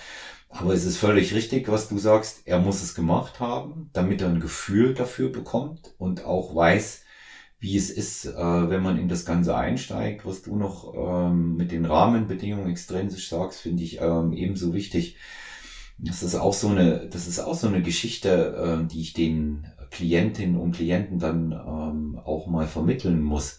aber 0.51 0.73
es 0.73 0.85
ist 0.85 0.97
völlig 0.97 1.35
richtig, 1.35 1.69
was 1.69 1.89
du 1.89 1.99
sagst. 1.99 2.43
Er 2.47 2.59
muss 2.59 2.83
es 2.83 2.95
gemacht 2.95 3.41
haben, 3.41 3.91
damit 3.93 4.23
er 4.23 4.29
ein 4.29 4.41
Gefühl 4.41 4.95
dafür 4.95 5.31
bekommt 5.31 5.95
und 5.99 6.25
auch 6.25 6.55
weiß, 6.55 7.03
wie 7.61 7.77
es 7.77 7.91
ist, 7.91 8.27
äh, 8.27 8.71
wenn 8.71 8.83
man 8.83 8.99
in 8.99 9.09
das 9.09 9.25
Ganze 9.25 9.57
einsteigt. 9.57 10.25
Was 10.25 10.43
du 10.43 10.57
noch 10.57 10.95
ähm, 10.95 11.57
mit 11.57 11.73
den 11.73 11.85
Rahmenbedingungen 11.85 12.71
extrinsisch 12.71 13.29
sagst, 13.29 13.61
finde 13.61 13.83
ich 13.83 14.01
ähm, 14.01 14.33
ebenso 14.33 14.73
wichtig. 14.73 15.17
Das 15.99 16.23
ist 16.23 16.37
auch 16.37 16.55
so 16.55 16.69
eine, 16.69 17.09
das 17.09 17.27
ist 17.27 17.41
auch 17.41 17.55
so 17.55 17.67
eine 17.67 17.83
Geschichte, 17.83 18.81
äh, 18.83 18.87
die 18.87 19.01
ich 19.01 19.13
den 19.13 19.67
Klientinnen 19.91 20.57
und 20.57 20.73
Klienten 20.77 21.19
dann 21.19 21.53
ähm, 21.53 22.21
auch 22.25 22.47
mal 22.47 22.67
vermitteln 22.67 23.23
muss 23.23 23.59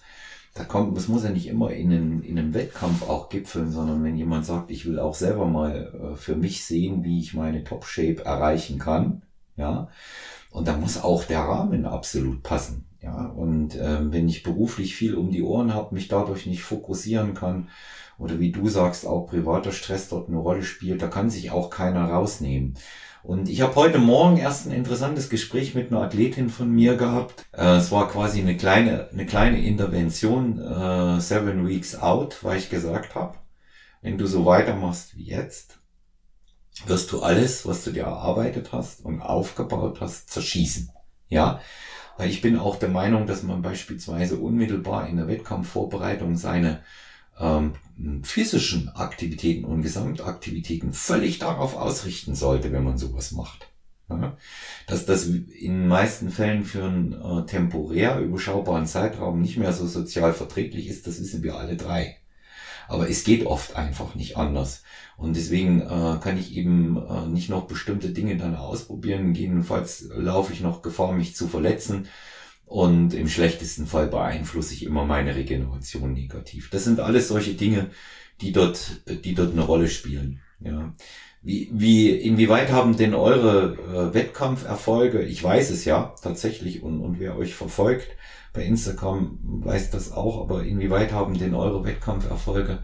da 0.59 0.65
kommt, 0.65 0.97
es 0.97 1.07
muss 1.07 1.23
ja 1.23 1.29
nicht 1.29 1.47
immer 1.47 1.71
in 1.71 1.89
einen, 1.89 2.21
in 2.21 2.37
einem 2.37 2.53
Wettkampf 2.53 3.07
auch 3.07 3.29
gipfeln, 3.29 3.71
sondern 3.71 4.03
wenn 4.03 4.17
jemand 4.17 4.45
sagt, 4.45 4.71
ich 4.71 4.85
will 4.85 4.99
auch 4.99 5.15
selber 5.15 5.45
mal 5.45 5.93
äh, 5.93 6.15
für 6.17 6.35
mich 6.35 6.65
sehen, 6.65 7.05
wie 7.05 7.21
ich 7.21 7.33
meine 7.33 7.63
Top-Shape 7.63 8.25
erreichen 8.25 8.77
kann, 8.77 9.21
ja, 9.55 9.87
und 10.51 10.67
da 10.67 10.75
muss 10.75 11.01
auch 11.01 11.23
der 11.23 11.39
Rahmen 11.39 11.85
absolut 11.85 12.43
passen, 12.43 12.83
ja, 13.01 13.27
und 13.27 13.75
äh, 13.75 14.11
wenn 14.11 14.27
ich 14.27 14.43
beruflich 14.43 14.97
viel 14.97 15.15
um 15.15 15.31
die 15.31 15.43
Ohren 15.43 15.73
habe, 15.73 15.95
mich 15.95 16.09
dadurch 16.09 16.45
nicht 16.45 16.63
fokussieren 16.63 17.35
kann, 17.35 17.69
oder 18.17 18.37
wie 18.39 18.51
du 18.51 18.67
sagst, 18.67 19.07
auch 19.07 19.27
privater 19.27 19.71
Stress 19.71 20.09
dort 20.09 20.27
eine 20.27 20.39
Rolle 20.39 20.63
spielt, 20.63 21.01
da 21.01 21.07
kann 21.07 21.29
sich 21.29 21.51
auch 21.51 21.69
keiner 21.69 22.03
rausnehmen. 22.09 22.73
Und 23.21 23.49
ich 23.49 23.61
habe 23.61 23.75
heute 23.75 23.99
Morgen 23.99 24.37
erst 24.37 24.65
ein 24.65 24.71
interessantes 24.71 25.29
Gespräch 25.29 25.75
mit 25.75 25.91
einer 25.91 26.01
Athletin 26.01 26.49
von 26.49 26.71
mir 26.71 26.95
gehabt. 26.95 27.45
Äh, 27.51 27.77
es 27.77 27.91
war 27.91 28.09
quasi 28.09 28.39
eine 28.39 28.55
kleine, 28.55 29.09
eine 29.11 29.25
kleine 29.25 29.61
Intervention, 29.61 30.59
äh, 30.59 31.19
seven 31.19 31.67
weeks 31.67 31.95
out, 31.95 32.43
weil 32.43 32.57
ich 32.57 32.69
gesagt 32.69 33.15
habe, 33.15 33.37
wenn 34.01 34.17
du 34.17 34.25
so 34.25 34.45
weitermachst 34.45 35.17
wie 35.17 35.25
jetzt, 35.25 35.79
wirst 36.85 37.11
du 37.11 37.21
alles, 37.21 37.65
was 37.65 37.83
du 37.83 37.91
dir 37.91 38.03
erarbeitet 38.03 38.71
hast 38.71 39.03
und 39.03 39.21
aufgebaut 39.21 39.99
hast, 39.99 40.29
zerschießen. 40.29 40.89
Ja, 41.27 41.59
weil 42.17 42.29
ich 42.29 42.41
bin 42.41 42.57
auch 42.57 42.77
der 42.77 42.89
Meinung, 42.89 43.27
dass 43.27 43.43
man 43.43 43.61
beispielsweise 43.61 44.37
unmittelbar 44.37 45.07
in 45.07 45.17
der 45.17 45.27
Wettkampfvorbereitung 45.27 46.37
seine 46.37 46.83
ähm, 47.39 47.73
physischen 48.23 48.89
Aktivitäten 48.89 49.65
und 49.65 49.81
Gesamtaktivitäten 49.81 50.93
völlig 50.93 51.39
darauf 51.39 51.75
ausrichten 51.75 52.35
sollte, 52.35 52.71
wenn 52.71 52.83
man 52.83 52.97
sowas 52.97 53.31
macht. 53.31 53.67
Ja, 54.09 54.35
dass 54.87 55.05
das 55.05 55.25
in 55.27 55.87
meisten 55.87 56.31
Fällen 56.31 56.65
für 56.65 56.83
einen 56.83 57.13
äh, 57.13 57.45
temporär 57.45 58.19
überschaubaren 58.19 58.87
Zeitraum 58.87 59.39
nicht 59.39 59.57
mehr 59.57 59.71
so 59.71 59.85
sozial 59.85 60.33
verträglich 60.33 60.87
ist, 60.87 61.05
das 61.05 61.19
wissen 61.19 61.43
wir 61.43 61.57
alle 61.57 61.75
drei. 61.75 62.17
Aber 62.87 63.07
es 63.07 63.23
geht 63.23 63.45
oft 63.45 63.75
einfach 63.75 64.15
nicht 64.15 64.35
anders. 64.35 64.81
Und 65.15 65.35
deswegen 65.35 65.81
äh, 65.81 66.17
kann 66.21 66.39
ich 66.39 66.55
eben 66.55 66.97
äh, 66.97 67.27
nicht 67.27 67.49
noch 67.49 67.67
bestimmte 67.67 68.09
Dinge 68.09 68.35
dann 68.37 68.55
ausprobieren. 68.55 69.35
Jedenfalls 69.35 70.09
laufe 70.15 70.53
ich 70.53 70.61
noch 70.61 70.81
Gefahr, 70.81 71.11
mich 71.11 71.35
zu 71.35 71.47
verletzen 71.47 72.07
und 72.69 73.15
im 73.15 73.27
schlechtesten 73.27 73.87
Fall 73.87 74.07
beeinflusse 74.07 74.75
ich 74.75 74.85
immer 74.85 75.03
meine 75.03 75.35
Regeneration 75.35 76.13
negativ. 76.13 76.69
Das 76.69 76.83
sind 76.83 76.99
alles 76.99 77.27
solche 77.27 77.55
Dinge, 77.55 77.89
die 78.41 78.51
dort, 78.51 79.01
die 79.07 79.33
dort 79.33 79.53
eine 79.53 79.63
Rolle 79.63 79.89
spielen. 79.89 80.39
Ja. 80.59 80.93
Wie, 81.41 81.71
wie, 81.73 82.11
inwieweit 82.11 82.71
haben 82.71 82.95
denn 82.95 83.15
eure 83.15 83.73
äh, 83.73 84.13
Wettkampferfolge, 84.13 85.23
ich 85.23 85.43
weiß 85.43 85.71
es 85.71 85.83
ja 85.85 86.13
tatsächlich 86.21 86.83
und, 86.83 87.01
und 87.01 87.19
wer 87.19 87.37
euch 87.37 87.55
verfolgt 87.55 88.07
bei 88.53 88.63
Instagram 88.63 89.39
weiß 89.41 89.89
das 89.89 90.11
auch, 90.11 90.41
aber 90.41 90.63
inwieweit 90.63 91.11
haben 91.11 91.39
denn 91.39 91.55
eure 91.55 91.83
Wettkampferfolge 91.83 92.79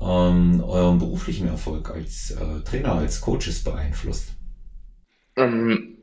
ähm, 0.00 0.64
euren 0.64 0.98
beruflichen 0.98 1.46
Erfolg 1.46 1.90
als 1.90 2.32
äh, 2.32 2.60
Trainer, 2.64 2.94
als 2.94 3.20
Coaches 3.20 3.62
beeinflusst? 3.62 4.32
Ähm, 5.36 5.98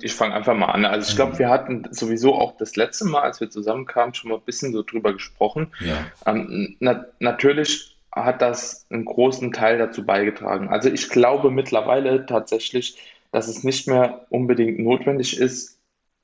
ich 0.00 0.14
fange 0.14 0.34
einfach 0.34 0.54
mal 0.54 0.66
an. 0.66 0.84
Also 0.84 1.10
ich 1.10 1.16
glaube, 1.16 1.34
mhm. 1.34 1.38
wir 1.38 1.50
hatten 1.50 1.86
sowieso 1.90 2.34
auch 2.34 2.56
das 2.56 2.76
letzte 2.76 3.04
Mal, 3.04 3.22
als 3.22 3.40
wir 3.40 3.50
zusammenkamen, 3.50 4.14
schon 4.14 4.30
mal 4.30 4.36
ein 4.36 4.44
bisschen 4.44 4.72
so 4.72 4.82
drüber 4.82 5.12
gesprochen. 5.12 5.72
Ja. 5.80 6.06
Ähm, 6.26 6.76
na, 6.80 7.06
natürlich 7.18 7.96
hat 8.12 8.42
das 8.42 8.86
einen 8.90 9.04
großen 9.04 9.52
Teil 9.52 9.78
dazu 9.78 10.06
beigetragen. 10.06 10.68
Also 10.68 10.88
ich 10.88 11.08
glaube 11.10 11.50
mittlerweile 11.50 12.26
tatsächlich, 12.26 12.96
dass 13.32 13.48
es 13.48 13.64
nicht 13.64 13.88
mehr 13.88 14.26
unbedingt 14.30 14.78
notwendig 14.78 15.38
ist, 15.38 15.80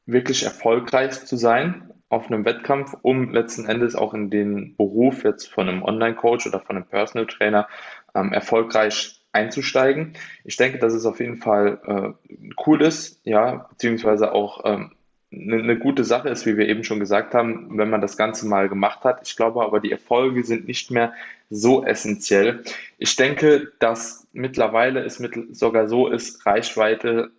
wirklich 0.07 0.45
erfolgreich 0.45 1.27
zu 1.27 1.37
sein 1.37 1.91
auf 2.09 2.27
einem 2.27 2.45
Wettkampf, 2.45 2.97
um 3.03 3.33
letzten 3.33 3.67
Endes 3.67 3.95
auch 3.95 4.15
in 4.15 4.31
den 4.31 4.77
Beruf 4.77 5.25
jetzt 5.25 5.49
von 5.49 5.69
einem 5.69 5.83
Online-Coach 5.83 6.47
oder 6.47 6.61
von 6.61 6.77
einem 6.77 6.87
Personal 6.87 7.27
Trainer 7.27 7.69
ähm, 8.15 8.33
erfolgreich 8.33 9.20
einzusteigen. 9.33 10.15
Ich 10.45 10.57
denke, 10.57 10.79
dass 10.79 10.93
es 10.93 11.07
auf 11.07 11.21
jeden 11.21 11.39
Fall 11.39 11.81
äh, 11.87 12.33
cool 12.67 12.83
ist, 12.83 13.21
ja, 13.25 13.69
beziehungsweise 13.71 14.33
auch 14.33 14.63
ähm, 14.65 14.93
eine, 15.33 15.57
eine 15.57 15.79
gute 15.79 16.05
Sache 16.05 16.29
ist, 16.29 16.47
wie 16.47 16.57
wir 16.57 16.69
eben 16.69 16.85
schon 16.85 17.01
gesagt 17.01 17.35
haben, 17.35 17.79
wenn 17.79 17.91
man 17.91 18.01
das 18.01 18.17
Ganze 18.17 18.47
mal 18.47 18.69
gemacht 18.69 19.05
hat. 19.05 19.21
Ich 19.27 19.37
glaube 19.37 19.63
aber, 19.63 19.81
die 19.81 19.93
Erfolge 19.93 20.43
sind 20.43 20.67
nicht 20.67 20.91
mehr 20.91 21.13
so 21.49 21.85
essentiell. 21.85 22.65
Ich 22.99 23.17
denke, 23.17 23.73
dass 23.79 24.27
mittlerweile 24.33 25.01
es 25.01 25.19
mit, 25.19 25.35
sogar 25.57 25.89
so 25.89 26.09
ist, 26.09 26.47
Reichweite 26.47 27.31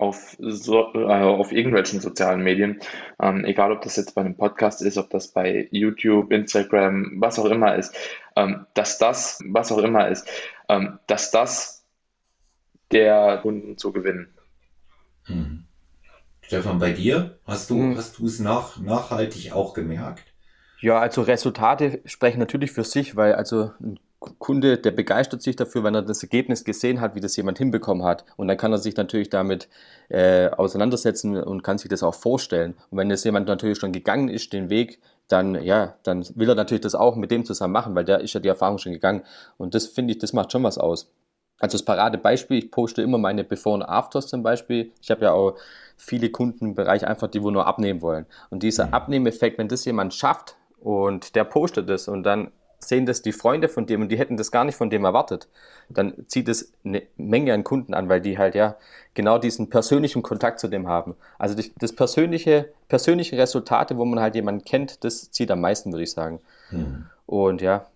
auf, 0.00 0.36
so, 0.38 0.94
äh, 0.94 1.04
auf 1.04 1.52
irgendwelchen 1.52 2.00
sozialen 2.00 2.42
Medien, 2.42 2.80
ähm, 3.20 3.44
egal 3.44 3.70
ob 3.70 3.82
das 3.82 3.96
jetzt 3.96 4.14
bei 4.14 4.22
einem 4.22 4.34
Podcast 4.34 4.80
ist, 4.80 4.96
ob 4.96 5.10
das 5.10 5.28
bei 5.28 5.68
YouTube, 5.70 6.32
Instagram, 6.32 7.16
was 7.16 7.38
auch 7.38 7.44
immer 7.44 7.76
ist, 7.76 7.94
ähm, 8.34 8.66
dass 8.72 8.96
das, 8.96 9.40
was 9.44 9.70
auch 9.70 9.78
immer 9.78 10.08
ist, 10.08 10.26
dass 11.06 11.30
das 11.30 11.86
der 12.92 13.38
Kunden 13.42 13.78
zu 13.78 13.92
gewinnen. 13.92 14.34
Hm. 15.24 15.64
Stefan, 16.42 16.78
bei 16.78 16.92
dir 16.92 17.38
hast 17.46 17.70
du, 17.70 17.76
hm. 17.76 17.96
hast 17.96 18.18
du 18.18 18.26
es 18.26 18.40
nach, 18.40 18.78
nachhaltig 18.78 19.52
auch 19.52 19.74
gemerkt? 19.74 20.24
Ja, 20.80 20.98
also 20.98 21.22
Resultate 21.22 22.00
sprechen 22.06 22.38
natürlich 22.38 22.72
für 22.72 22.84
sich, 22.84 23.14
weil 23.14 23.34
also 23.34 23.72
ein 23.80 24.00
Kunde, 24.20 24.76
der 24.76 24.90
begeistert 24.90 25.40
sich 25.40 25.56
dafür, 25.56 25.82
wenn 25.82 25.94
er 25.94 26.02
das 26.02 26.22
Ergebnis 26.22 26.64
gesehen 26.64 27.00
hat, 27.00 27.14
wie 27.14 27.20
das 27.20 27.36
jemand 27.36 27.56
hinbekommen 27.56 28.04
hat. 28.04 28.24
Und 28.36 28.48
dann 28.48 28.58
kann 28.58 28.72
er 28.72 28.78
sich 28.78 28.94
natürlich 28.96 29.30
damit 29.30 29.68
äh, 30.10 30.48
auseinandersetzen 30.48 31.42
und 31.42 31.62
kann 31.62 31.78
sich 31.78 31.88
das 31.88 32.02
auch 32.02 32.14
vorstellen. 32.14 32.74
Und 32.90 32.98
wenn 32.98 33.10
jetzt 33.10 33.24
jemand 33.24 33.48
natürlich 33.48 33.78
schon 33.78 33.92
gegangen 33.92 34.28
ist, 34.28 34.52
den 34.52 34.68
Weg, 34.68 35.00
dann, 35.28 35.62
ja, 35.62 35.94
dann 36.02 36.26
will 36.34 36.48
er 36.48 36.54
natürlich 36.54 36.82
das 36.82 36.94
auch 36.94 37.16
mit 37.16 37.30
dem 37.30 37.46
zusammen 37.46 37.72
machen, 37.72 37.94
weil 37.94 38.04
der 38.04 38.20
ist 38.20 38.34
ja 38.34 38.40
die 38.40 38.48
Erfahrung 38.48 38.78
schon 38.78 38.92
gegangen. 38.92 39.22
Und 39.56 39.74
das 39.74 39.86
finde 39.86 40.12
ich, 40.12 40.18
das 40.18 40.32
macht 40.32 40.52
schon 40.52 40.64
was 40.64 40.76
aus. 40.76 41.10
Also 41.58 41.76
das 41.76 41.84
Paradebeispiel, 41.84 42.58
ich 42.58 42.70
poste 42.70 43.02
immer 43.02 43.18
meine 43.18 43.44
Before 43.44 43.74
und 43.74 43.82
Afters 43.82 44.28
zum 44.28 44.42
Beispiel. 44.42 44.92
Ich 45.00 45.10
habe 45.10 45.26
ja 45.26 45.32
auch 45.32 45.56
viele 45.96 46.30
Kunden 46.30 46.66
im 46.66 46.74
Bereich 46.74 47.06
einfach, 47.06 47.28
die 47.28 47.42
wo 47.42 47.50
nur 47.50 47.66
abnehmen 47.66 48.02
wollen. 48.02 48.26
Und 48.50 48.62
dieser 48.62 48.88
mhm. 48.88 48.94
Abnehmeffekt, 48.94 49.58
wenn 49.58 49.68
das 49.68 49.84
jemand 49.84 50.14
schafft 50.14 50.56
und 50.80 51.34
der 51.36 51.44
postet 51.44 51.88
das 51.88 52.08
und 52.08 52.22
dann 52.22 52.50
sehen 52.80 53.06
das 53.06 53.22
die 53.22 53.32
Freunde 53.32 53.68
von 53.68 53.86
dem 53.86 54.02
und 54.02 54.08
die 54.10 54.18
hätten 54.18 54.36
das 54.36 54.50
gar 54.50 54.64
nicht 54.64 54.76
von 54.76 54.90
dem 54.90 55.04
erwartet, 55.04 55.48
dann 55.88 56.14
zieht 56.26 56.48
es 56.48 56.72
eine 56.84 57.02
Menge 57.16 57.52
an 57.52 57.64
Kunden 57.64 57.94
an, 57.94 58.08
weil 58.08 58.20
die 58.20 58.38
halt 58.38 58.54
ja 58.54 58.76
genau 59.14 59.38
diesen 59.38 59.70
persönlichen 59.70 60.22
Kontakt 60.22 60.60
zu 60.60 60.68
dem 60.68 60.88
haben. 60.88 61.14
Also 61.38 61.54
das 61.78 61.92
persönliche, 61.92 62.70
persönliche 62.88 63.36
Resultate, 63.36 63.96
wo 63.96 64.04
man 64.04 64.20
halt 64.20 64.34
jemanden 64.34 64.64
kennt, 64.64 65.04
das 65.04 65.30
zieht 65.30 65.50
am 65.50 65.60
meisten, 65.60 65.92
würde 65.92 66.04
ich 66.04 66.12
sagen. 66.12 66.40
Hm. 66.70 67.06
Und 67.26 67.62
ja. 67.62 67.86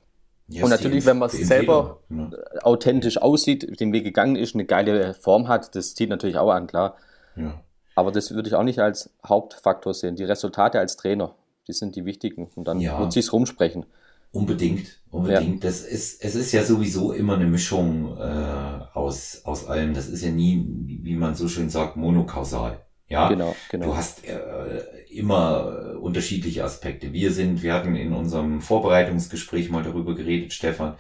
Yes, 0.47 0.63
und 0.63 0.71
natürlich, 0.71 1.07
wenn 1.07 1.19
man 1.19 1.31
es 1.31 1.39
selber 1.39 2.01
ja. 2.11 2.31
authentisch 2.63 3.17
aussieht, 3.17 3.81
den 3.81 3.95
Weg 3.95 4.05
gegangen 4.05 4.37
ist, 4.37 4.55
eine 4.55 4.67
geile 4.67 5.15
Form 5.15 5.49
hat, 5.49 5.75
das 5.75 5.95
zieht 5.95 6.11
natürlich 6.11 6.37
auch 6.37 6.51
an, 6.51 6.67
klar. 6.67 6.97
Ja. 7.35 7.63
Aber 7.95 8.13
das 8.13 8.35
würde 8.35 8.49
ich 8.49 8.55
auch 8.55 8.63
nicht 8.63 8.79
als 8.79 9.11
Hauptfaktor 9.27 9.95
sehen. 9.95 10.17
Die 10.17 10.25
Resultate 10.25 10.79
als 10.79 10.97
Trainer, 10.97 11.35
die 11.67 11.73
sind 11.73 11.97
die 11.97 12.05
wichtigen. 12.05 12.51
Und 12.57 12.69
dann 12.69 12.81
ja. 12.81 12.99
wird 12.99 13.13
sich's 13.13 13.33
rumsprechen. 13.33 13.87
Unbedingt, 14.35 14.99
unbedingt. 15.13 15.63
Ja. 15.63 15.71
Das 15.71 15.83
ist, 15.83 16.25
es 16.25 16.35
ist 16.35 16.51
ja 16.51 16.65
sowieso 16.65 17.13
immer 17.13 17.37
eine 17.37 17.47
Mischung 17.47 18.19
äh, 18.19 18.81
aus, 18.93 19.43
aus 19.45 19.69
allem. 19.69 19.95
Das 19.95 20.09
ist 20.09 20.25
ja 20.25 20.31
nie, 20.31 20.67
wie 21.03 21.15
man 21.15 21.37
so 21.37 21.47
schön 21.47 21.71
sagt, 21.71 21.97
monokausal. 21.97 22.81
Ja, 23.09 23.29
genau, 23.29 23.55
genau. 23.71 23.87
Du 23.87 23.97
hast 23.97 24.27
äh, 24.27 24.83
immer 25.09 26.01
unterschiedliche 26.01 26.65
Aspekte. 26.65 27.13
Wir 27.13 27.31
sind, 27.31 27.63
wir 27.63 27.75
hatten 27.75 27.95
in 27.95 28.13
unserem 28.13 28.61
Vorbereitungsgespräch 28.61 29.71
mal 29.71 29.85
darüber 29.85 30.17
geredet, 30.17 30.53
Stefan. 30.53 30.95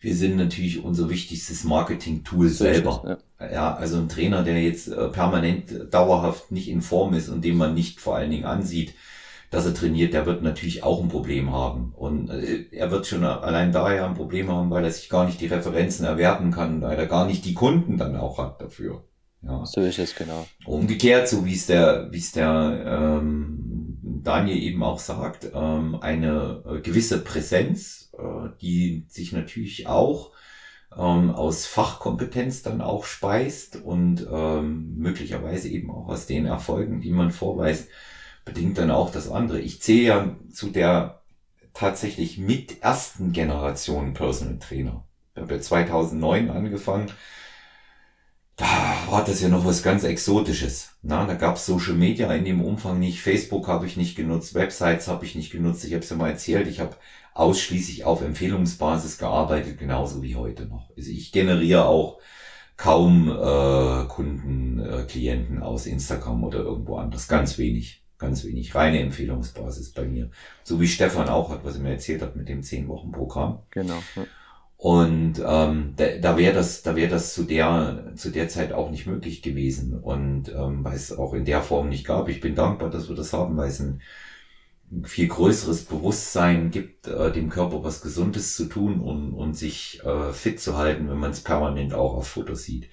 Wir 0.00 0.14
sind 0.14 0.36
natürlich 0.36 0.82
unser 0.82 1.10
wichtigstes 1.10 1.64
Marketing-Tool 1.64 2.48
selber. 2.48 3.18
ja. 3.38 3.52
ja. 3.52 3.74
also 3.74 3.98
ein 3.98 4.08
Trainer, 4.08 4.44
der 4.44 4.62
jetzt 4.62 4.88
äh, 4.88 5.08
permanent 5.08 5.92
dauerhaft 5.92 6.52
nicht 6.52 6.70
in 6.70 6.80
Form 6.80 7.12
ist 7.12 7.28
und 7.28 7.44
den 7.44 7.58
man 7.58 7.74
nicht 7.74 8.00
vor 8.00 8.16
allen 8.16 8.30
Dingen 8.30 8.46
ansieht, 8.46 8.94
dass 9.50 9.66
er 9.66 9.74
trainiert, 9.74 10.12
der 10.12 10.26
wird 10.26 10.42
natürlich 10.42 10.82
auch 10.82 11.02
ein 11.02 11.08
Problem 11.08 11.52
haben. 11.52 11.92
Und 11.96 12.30
äh, 12.30 12.66
er 12.70 12.90
wird 12.90 13.06
schon 13.06 13.24
allein 13.24 13.72
daher 13.72 14.06
ein 14.06 14.14
Problem 14.14 14.50
haben, 14.50 14.70
weil 14.70 14.84
er 14.84 14.90
sich 14.90 15.08
gar 15.08 15.24
nicht 15.26 15.40
die 15.40 15.46
Referenzen 15.46 16.04
erwerben 16.04 16.50
kann, 16.50 16.82
weil 16.82 16.98
er 16.98 17.06
gar 17.06 17.26
nicht 17.26 17.44
die 17.44 17.54
Kunden 17.54 17.96
dann 17.96 18.16
auch 18.16 18.38
hat 18.38 18.60
dafür. 18.60 19.04
Ja. 19.42 19.64
So 19.64 19.80
ist 19.80 19.98
es, 19.98 20.14
genau. 20.14 20.46
Umgekehrt, 20.66 21.28
so 21.28 21.46
wie 21.46 21.54
es 21.54 21.66
der, 21.66 22.08
wie 22.10 22.18
es 22.18 22.32
der 22.32 23.20
ähm, 23.20 23.98
Daniel 24.02 24.60
eben 24.60 24.82
auch 24.82 24.98
sagt, 24.98 25.50
ähm, 25.54 25.96
eine 26.00 26.62
äh, 26.66 26.80
gewisse 26.80 27.22
Präsenz, 27.22 28.10
äh, 28.18 28.48
die 28.60 29.06
sich 29.08 29.32
natürlich 29.32 29.86
auch 29.86 30.32
ähm, 30.96 31.30
aus 31.30 31.66
Fachkompetenz 31.66 32.62
dann 32.62 32.80
auch 32.80 33.04
speist 33.04 33.76
und 33.76 34.26
ähm, 34.30 34.96
möglicherweise 34.96 35.68
eben 35.68 35.90
auch 35.90 36.08
aus 36.08 36.26
den 36.26 36.46
Erfolgen, 36.46 37.00
die 37.00 37.12
man 37.12 37.30
vorweist, 37.30 37.88
bedingt 38.48 38.78
dann 38.78 38.90
auch 38.90 39.12
das 39.12 39.30
andere. 39.30 39.60
Ich 39.60 39.82
zähle 39.82 40.02
ja 40.02 40.36
zu 40.52 40.70
der 40.70 41.22
tatsächlich 41.74 42.38
mit 42.38 42.82
ersten 42.82 43.32
Generation 43.32 44.14
Personal 44.14 44.58
Trainer. 44.58 45.04
Ich 45.34 45.42
habe 45.42 45.54
ja 45.54 45.60
2009 45.60 46.50
angefangen. 46.50 47.12
Da 48.56 48.66
war 49.08 49.24
das 49.24 49.40
ja 49.40 49.48
noch 49.48 49.64
was 49.64 49.84
ganz 49.84 50.02
Exotisches. 50.02 50.96
Na, 51.02 51.24
da 51.26 51.34
gab 51.34 51.56
es 51.56 51.66
Social 51.66 51.94
Media 51.94 52.32
in 52.32 52.44
dem 52.44 52.60
Umfang 52.60 52.98
nicht. 52.98 53.20
Facebook 53.20 53.68
habe 53.68 53.86
ich 53.86 53.96
nicht 53.96 54.16
genutzt, 54.16 54.54
Websites 54.54 55.06
habe 55.06 55.24
ich 55.24 55.36
nicht 55.36 55.52
genutzt. 55.52 55.84
Ich 55.84 55.92
habe 55.92 56.02
es 56.02 56.10
ja 56.10 56.16
mal 56.16 56.30
erzählt, 56.30 56.66
ich 56.66 56.80
habe 56.80 56.96
ausschließlich 57.34 58.04
auf 58.04 58.22
Empfehlungsbasis 58.22 59.18
gearbeitet, 59.18 59.78
genauso 59.78 60.22
wie 60.22 60.34
heute 60.34 60.66
noch. 60.66 60.90
Also 60.96 61.10
ich 61.10 61.30
generiere 61.30 61.84
auch 61.84 62.18
kaum 62.76 63.30
äh, 63.30 64.08
Kunden, 64.08 64.80
äh, 64.80 65.04
Klienten 65.04 65.62
aus 65.62 65.86
Instagram 65.86 66.42
oder 66.42 66.58
irgendwo 66.58 66.96
anders. 66.96 67.28
Ganz 67.28 67.58
wenig 67.58 68.02
ganz 68.18 68.44
wenig 68.44 68.74
reine 68.74 69.00
Empfehlungsbasis 69.00 69.92
bei 69.92 70.04
mir. 70.04 70.30
So 70.64 70.80
wie 70.80 70.88
Stefan 70.88 71.28
auch 71.28 71.50
hat, 71.50 71.64
was 71.64 71.76
er 71.76 71.82
mir 71.82 71.92
erzählt 71.92 72.22
hat 72.22 72.36
mit 72.36 72.48
dem 72.48 72.62
10-Wochen-Programm. 72.62 73.60
Genau. 73.70 74.02
Ja. 74.16 74.26
Und 74.76 75.42
ähm, 75.44 75.94
da, 75.96 76.06
da 76.20 76.38
wäre 76.38 76.54
das, 76.54 76.82
da 76.82 76.94
wäre 76.94 77.10
das 77.10 77.34
zu 77.34 77.42
der 77.42 78.12
zu 78.14 78.30
der 78.30 78.48
Zeit 78.48 78.72
auch 78.72 78.92
nicht 78.92 79.08
möglich 79.08 79.42
gewesen 79.42 79.98
und 79.98 80.50
ähm, 80.50 80.84
weil 80.84 80.94
es 80.94 81.10
auch 81.10 81.34
in 81.34 81.44
der 81.44 81.62
Form 81.62 81.88
nicht 81.88 82.06
gab. 82.06 82.28
Ich 82.28 82.40
bin 82.40 82.54
dankbar, 82.54 82.88
dass 82.88 83.08
wir 83.08 83.16
das 83.16 83.32
haben, 83.32 83.56
weil 83.56 83.70
es 83.70 83.80
ein 83.80 84.00
viel 85.04 85.28
größeres 85.28 85.84
Bewusstsein 85.84 86.70
gibt, 86.70 87.08
äh, 87.08 87.32
dem 87.32 87.50
Körper 87.50 87.82
was 87.82 88.02
Gesundes 88.02 88.54
zu 88.54 88.66
tun 88.66 89.00
und, 89.00 89.32
und 89.34 89.54
sich 89.54 90.00
äh, 90.04 90.32
fit 90.32 90.60
zu 90.60 90.76
halten, 90.78 91.08
wenn 91.08 91.18
man 91.18 91.32
es 91.32 91.40
permanent 91.40 91.92
auch 91.92 92.14
auf 92.14 92.28
Fotos 92.28 92.62
sieht. 92.62 92.88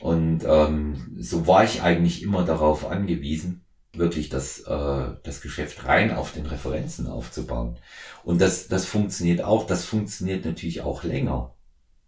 Und 0.00 0.44
ähm, 0.46 1.16
so 1.18 1.46
war 1.46 1.64
ich 1.64 1.82
eigentlich 1.82 2.22
immer 2.22 2.44
darauf 2.44 2.88
angewiesen, 2.88 3.64
wirklich 3.94 4.28
das, 4.28 4.60
äh, 4.60 5.10
das 5.22 5.40
Geschäft 5.40 5.84
rein 5.86 6.12
auf 6.12 6.32
den 6.32 6.46
Referenzen 6.46 7.06
aufzubauen. 7.06 7.76
Und 8.24 8.40
das, 8.40 8.68
das 8.68 8.86
funktioniert 8.86 9.42
auch, 9.42 9.66
das 9.66 9.84
funktioniert 9.84 10.44
natürlich 10.44 10.82
auch 10.82 11.04
länger. 11.04 11.54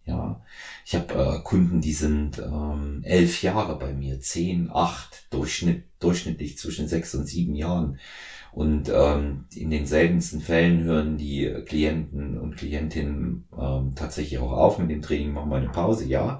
Ja, 0.05 0.43
ich 0.85 0.93
habe 0.95 1.13
äh, 1.15 1.39
Kunden, 1.43 1.81
die 1.81 1.93
sind 1.93 2.37
ähm, 2.37 3.01
elf 3.03 3.41
Jahre 3.41 3.79
bei 3.79 3.91
mir, 3.91 4.19
zehn, 4.19 4.69
acht, 4.71 5.25
Durchschnitt, 5.31 5.85
durchschnittlich 5.99 6.59
zwischen 6.59 6.87
sechs 6.87 7.15
und 7.15 7.25
sieben 7.25 7.55
Jahren. 7.55 7.99
Und 8.51 8.89
ähm, 8.93 9.45
in 9.53 9.71
den 9.71 9.85
seltensten 9.87 10.41
Fällen 10.41 10.83
hören 10.83 11.17
die 11.17 11.51
Klienten 11.65 12.37
und 12.39 12.55
Klientinnen 12.55 13.47
ähm, 13.59 13.95
tatsächlich 13.95 14.39
auch 14.39 14.51
auf 14.51 14.77
mit 14.77 14.91
dem 14.91 15.01
Training, 15.01 15.33
machen 15.33 15.49
mal 15.49 15.59
eine 15.61 15.71
Pause, 15.71 16.05
ja. 16.05 16.39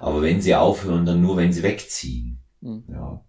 Aber 0.00 0.22
wenn 0.22 0.40
sie 0.40 0.54
aufhören, 0.56 1.06
dann 1.06 1.20
nur, 1.20 1.36
wenn 1.36 1.52
sie 1.52 1.62
wegziehen. 1.62 2.40
Mhm. 2.62 2.84
Ja. 2.88 3.22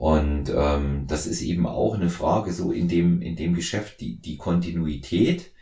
Und 0.00 0.50
ähm, 0.56 1.04
das 1.08 1.26
ist 1.26 1.42
eben 1.42 1.66
auch 1.66 1.94
eine 1.94 2.08
Frage 2.08 2.54
so 2.54 2.72
in 2.72 2.88
dem, 2.88 3.20
in 3.20 3.36
dem 3.36 3.52
Geschäft, 3.52 4.00
die, 4.00 4.16
die 4.16 4.38
Kontinuität, 4.38 5.52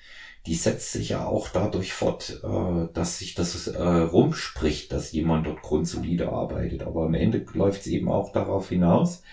die 0.47 0.55
setzt 0.55 0.93
sich 0.93 1.09
ja 1.09 1.27
auch 1.27 1.49
dadurch 1.49 1.93
fort, 1.93 2.41
äh, 2.45 2.87
dass 2.95 3.19
sich 3.19 3.35
das 3.35 3.67
äh, 3.67 3.83
rumspricht, 3.83 4.93
dass 4.93 5.11
jemand 5.11 5.49
dort 5.49 5.63
grundsolide 5.63 6.29
arbeitet. 6.29 6.85
Aber 6.85 7.07
am 7.07 7.15
Ende 7.15 7.45
läuft 7.53 7.81
es 7.81 7.89
eben 7.89 8.09
auch 8.09 8.31
darauf 8.31 8.69
hinaus, 8.69 9.25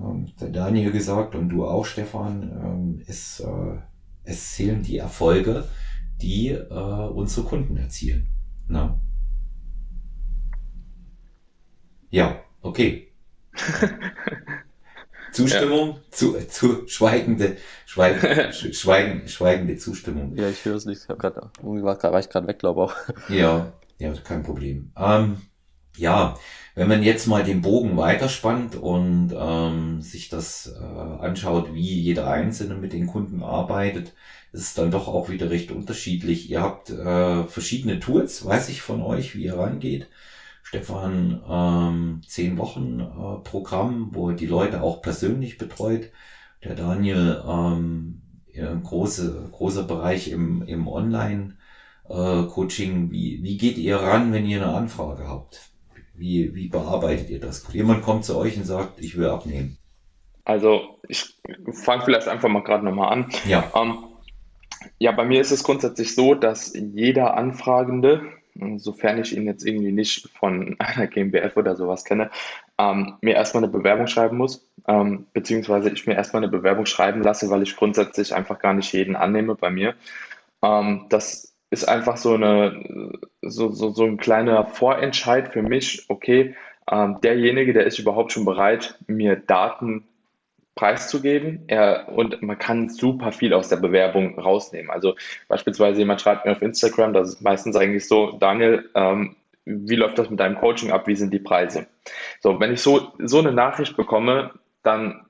ähm, 0.00 0.32
der 0.40 0.48
Daniel 0.48 0.90
gesagt 0.90 1.36
und 1.36 1.48
du 1.48 1.64
auch, 1.64 1.86
Stefan, 1.86 2.42
ähm, 2.42 3.02
es, 3.06 3.38
äh, 3.38 3.78
es 4.24 4.54
zählen 4.54 4.82
die 4.82 4.98
Erfolge, 4.98 5.68
die 6.20 6.48
äh, 6.48 7.08
unsere 7.14 7.46
Kunden 7.46 7.76
erzielen. 7.76 8.26
Na? 8.66 9.00
Ja, 12.10 12.40
okay. 12.62 13.11
Zustimmung, 15.32 15.88
ja. 15.88 16.10
zu, 16.10 16.34
zu 16.46 16.86
schweigende, 16.88 17.56
schweigende, 17.86 18.52
schweigen, 18.52 19.28
schweigende 19.28 19.76
Zustimmung. 19.76 20.36
Ja, 20.36 20.48
ich 20.48 20.64
höre 20.64 20.76
es 20.76 20.84
nicht. 20.84 21.02
Ich 21.02 21.08
habe 21.08 21.18
gerade, 21.18 21.50
irgendwie 21.62 21.82
war, 21.82 22.00
war 22.02 22.20
ich 22.20 22.28
gerade 22.28 22.46
weg, 22.46 22.58
glaube 22.58 22.82
auch. 22.82 22.94
Ja, 23.28 23.72
ja, 23.98 24.12
kein 24.24 24.42
Problem. 24.42 24.92
Ähm, 24.96 25.38
ja, 25.96 26.36
wenn 26.74 26.88
man 26.88 27.02
jetzt 27.02 27.26
mal 27.26 27.44
den 27.44 27.62
Bogen 27.62 27.96
weiterspannt 27.96 28.76
und 28.76 29.34
ähm, 29.36 30.00
sich 30.02 30.28
das 30.28 30.74
äh, 30.78 31.22
anschaut, 31.22 31.74
wie 31.74 32.00
jeder 32.00 32.30
Einzelne 32.30 32.74
mit 32.74 32.92
den 32.92 33.06
Kunden 33.06 33.42
arbeitet, 33.42 34.12
ist 34.52 34.62
es 34.62 34.74
dann 34.74 34.90
doch 34.90 35.08
auch 35.08 35.28
wieder 35.28 35.50
recht 35.50 35.70
unterschiedlich. 35.70 36.50
Ihr 36.50 36.62
habt 36.62 36.90
äh, 36.90 37.44
verschiedene 37.44 38.00
Tools, 38.00 38.44
weiß 38.44 38.68
ich 38.68 38.82
von 38.82 39.02
euch, 39.02 39.34
wie 39.34 39.44
ihr 39.44 39.56
rangeht. 39.56 40.08
Stefan, 40.62 41.42
ähm, 41.48 42.20
zehn 42.26 42.58
Wochen 42.58 43.00
äh, 43.00 43.38
Programm, 43.42 44.10
wo 44.12 44.30
die 44.30 44.46
Leute 44.46 44.82
auch 44.82 45.02
persönlich 45.02 45.58
betreut. 45.58 46.10
Der 46.64 46.74
Daniel, 46.74 47.42
ähm, 47.46 48.22
ein 48.56 48.82
große, 48.82 49.50
großer 49.50 49.82
Bereich 49.84 50.30
im, 50.30 50.62
im 50.62 50.88
Online-Coaching. 50.88 53.08
Äh, 53.08 53.10
wie, 53.10 53.42
wie 53.42 53.56
geht 53.56 53.78
ihr 53.78 53.96
ran, 53.96 54.32
wenn 54.32 54.46
ihr 54.46 54.62
eine 54.62 54.74
Anfrage 54.74 55.26
habt? 55.28 55.72
Wie, 56.14 56.54
wie 56.54 56.68
bearbeitet 56.68 57.30
ihr 57.30 57.40
das? 57.40 57.66
Jemand 57.72 58.02
kommt 58.02 58.24
zu 58.24 58.36
euch 58.36 58.56
und 58.56 58.64
sagt, 58.64 59.00
ich 59.00 59.16
will 59.16 59.28
abnehmen. 59.28 59.78
Also 60.44 60.98
ich 61.08 61.40
fange 61.72 62.04
vielleicht 62.04 62.28
einfach 62.28 62.48
mal 62.48 62.62
gerade 62.62 62.84
nochmal 62.84 63.12
an. 63.12 63.32
Ja. 63.46 63.64
Ähm, 63.74 63.96
ja, 64.98 65.12
bei 65.12 65.24
mir 65.24 65.40
ist 65.40 65.52
es 65.52 65.64
grundsätzlich 65.64 66.14
so, 66.14 66.34
dass 66.34 66.74
jeder 66.74 67.36
Anfragende, 67.36 68.22
sofern 68.76 69.18
ich 69.20 69.36
ihn 69.36 69.46
jetzt 69.46 69.66
irgendwie 69.66 69.92
nicht 69.92 70.28
von 70.38 70.76
einer 70.78 71.06
GmbF 71.06 71.56
oder 71.56 71.76
sowas 71.76 72.04
kenne, 72.04 72.30
ähm, 72.78 73.14
mir 73.20 73.34
erstmal 73.34 73.64
eine 73.64 73.72
Bewerbung 73.72 74.06
schreiben 74.06 74.36
muss, 74.36 74.68
ähm, 74.86 75.26
beziehungsweise 75.32 75.90
ich 75.90 76.06
mir 76.06 76.14
erstmal 76.14 76.42
eine 76.42 76.52
Bewerbung 76.52 76.86
schreiben 76.86 77.22
lasse, 77.22 77.50
weil 77.50 77.62
ich 77.62 77.76
grundsätzlich 77.76 78.34
einfach 78.34 78.58
gar 78.58 78.74
nicht 78.74 78.92
jeden 78.92 79.16
annehme 79.16 79.54
bei 79.54 79.70
mir. 79.70 79.94
Ähm, 80.62 81.06
das 81.08 81.54
ist 81.70 81.88
einfach 81.88 82.16
so 82.16 82.34
eine 82.34 83.12
so, 83.40 83.70
so, 83.72 83.90
so 83.90 84.04
ein 84.04 84.18
kleiner 84.18 84.66
Vorentscheid 84.66 85.52
für 85.52 85.62
mich, 85.62 86.04
okay, 86.08 86.54
ähm, 86.90 87.18
derjenige, 87.22 87.72
der 87.72 87.86
ist 87.86 87.98
überhaupt 87.98 88.32
schon 88.32 88.44
bereit, 88.44 88.98
mir 89.06 89.36
Daten 89.36 90.04
preiszugeben. 90.74 91.64
Er, 91.66 92.08
und 92.08 92.42
man 92.42 92.58
kann 92.58 92.88
super 92.88 93.32
viel 93.32 93.52
aus 93.52 93.68
der 93.68 93.76
Bewerbung 93.76 94.38
rausnehmen. 94.38 94.90
Also 94.90 95.14
beispielsweise 95.48 95.98
jemand 95.98 96.20
schreibt 96.20 96.44
mir 96.44 96.52
auf 96.52 96.62
Instagram, 96.62 97.12
das 97.12 97.28
ist 97.28 97.42
meistens 97.42 97.76
eigentlich 97.76 98.08
so, 98.08 98.32
Daniel, 98.32 98.90
ähm, 98.94 99.36
wie 99.64 99.96
läuft 99.96 100.18
das 100.18 100.30
mit 100.30 100.40
deinem 100.40 100.58
Coaching 100.58 100.90
ab? 100.90 101.06
Wie 101.06 101.14
sind 101.14 101.32
die 101.32 101.38
Preise? 101.38 101.86
So, 102.40 102.58
wenn 102.58 102.72
ich 102.72 102.80
so, 102.80 103.12
so 103.18 103.38
eine 103.38 103.52
Nachricht 103.52 103.96
bekomme, 103.96 104.52
dann 104.82 105.26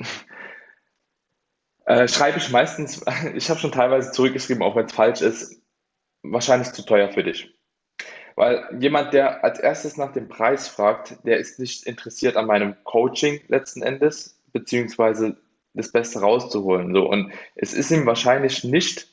äh, 1.86 2.08
schreibe 2.08 2.38
ich 2.38 2.50
meistens, 2.50 3.04
ich 3.34 3.48
habe 3.50 3.60
schon 3.60 3.72
teilweise 3.72 4.10
zurückgeschrieben, 4.12 4.62
auch 4.62 4.76
wenn 4.76 4.86
es 4.86 4.92
falsch 4.92 5.20
ist, 5.20 5.62
wahrscheinlich 6.22 6.72
zu 6.72 6.84
teuer 6.84 7.10
für 7.10 7.22
dich. 7.22 7.52
Weil 8.34 8.68
jemand, 8.80 9.14
der 9.14 9.44
als 9.44 9.58
erstes 9.58 9.96
nach 9.96 10.12
dem 10.12 10.28
Preis 10.28 10.68
fragt, 10.68 11.24
der 11.24 11.38
ist 11.38 11.58
nicht 11.58 11.86
interessiert 11.86 12.36
an 12.36 12.46
meinem 12.46 12.76
Coaching 12.84 13.40
letzten 13.48 13.82
Endes, 13.82 14.35
beziehungsweise 14.56 15.36
das 15.74 15.92
Beste 15.92 16.20
rauszuholen. 16.20 16.94
So. 16.94 17.08
Und 17.08 17.32
es 17.54 17.74
ist 17.74 17.90
ihm 17.90 18.06
wahrscheinlich 18.06 18.64
nicht 18.64 19.08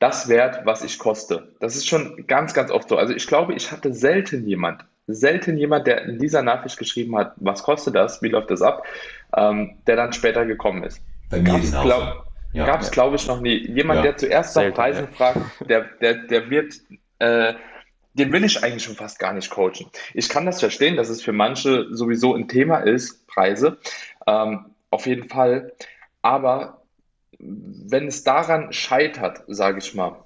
das 0.00 0.28
wert, 0.28 0.66
was 0.66 0.82
ich 0.82 0.98
koste. 0.98 1.54
Das 1.60 1.76
ist 1.76 1.86
schon 1.86 2.26
ganz, 2.26 2.54
ganz 2.54 2.72
oft 2.72 2.88
so. 2.88 2.96
Also 2.96 3.14
ich 3.14 3.26
glaube, 3.28 3.54
ich 3.54 3.70
hatte 3.70 3.94
selten 3.94 4.46
jemand, 4.46 4.84
selten 5.06 5.56
jemand, 5.56 5.86
der 5.86 6.04
in 6.04 6.18
dieser 6.18 6.42
Nachricht 6.42 6.76
geschrieben 6.76 7.16
hat, 7.16 7.34
was 7.36 7.62
kostet 7.62 7.94
das, 7.94 8.20
wie 8.20 8.28
läuft 8.28 8.50
das 8.50 8.62
ab, 8.62 8.84
ähm, 9.36 9.76
der 9.86 9.94
dann 9.94 10.12
später 10.12 10.44
gekommen 10.44 10.82
ist. 10.82 11.00
Bei 11.30 11.38
mir 11.38 11.60
glaub, 11.60 12.26
ja, 12.52 12.66
Gab 12.66 12.80
es, 12.80 12.88
ja. 12.88 12.92
glaube 12.92 13.16
ich, 13.16 13.26
noch 13.26 13.40
nie. 13.40 13.66
Jemand, 13.66 13.98
ja. 13.98 14.02
der 14.02 14.16
zuerst 14.16 14.56
nach 14.56 14.74
Preisen 14.74 15.08
fragt, 15.08 15.38
der, 15.68 15.84
der, 16.00 16.14
der 16.14 16.50
wird, 16.50 16.74
äh, 17.18 17.54
den 18.14 18.32
will 18.32 18.44
ich 18.44 18.62
eigentlich 18.62 18.82
schon 18.82 18.96
fast 18.96 19.18
gar 19.18 19.32
nicht 19.32 19.50
coachen. 19.50 19.86
Ich 20.12 20.28
kann 20.28 20.44
das 20.44 20.60
verstehen, 20.60 20.96
dass 20.96 21.08
es 21.08 21.22
für 21.22 21.32
manche 21.32 21.86
sowieso 21.94 22.34
ein 22.34 22.48
Thema 22.48 22.78
ist, 22.78 23.26
Preise. 23.26 23.78
Ähm, 24.26 24.66
auf 24.92 25.06
jeden 25.06 25.28
Fall. 25.28 25.72
Aber 26.22 26.82
wenn 27.38 28.06
es 28.06 28.22
daran 28.22 28.72
scheitert, 28.72 29.42
sage 29.48 29.78
ich 29.78 29.94
mal, 29.94 30.22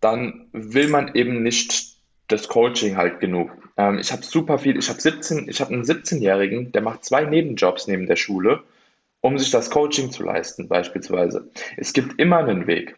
dann 0.00 0.48
will 0.52 0.88
man 0.88 1.14
eben 1.14 1.42
nicht 1.42 1.96
das 2.26 2.48
Coaching 2.48 2.96
halt 2.96 3.20
genug. 3.20 3.50
Ähm, 3.76 3.98
ich 3.98 4.10
habe 4.10 4.22
super 4.24 4.58
viel, 4.58 4.76
ich 4.76 4.88
habe 4.88 5.00
17, 5.00 5.48
ich 5.48 5.60
habe 5.60 5.72
einen 5.72 5.84
17-Jährigen, 5.84 6.72
der 6.72 6.82
macht 6.82 7.04
zwei 7.04 7.24
Nebenjobs 7.24 7.86
neben 7.86 8.06
der 8.06 8.16
Schule 8.16 8.64
um 9.20 9.38
sich 9.38 9.50
das 9.50 9.70
Coaching 9.70 10.10
zu 10.10 10.22
leisten, 10.24 10.68
beispielsweise. 10.68 11.50
Es 11.76 11.92
gibt 11.92 12.18
immer 12.18 12.38
einen 12.38 12.66
Weg. 12.66 12.96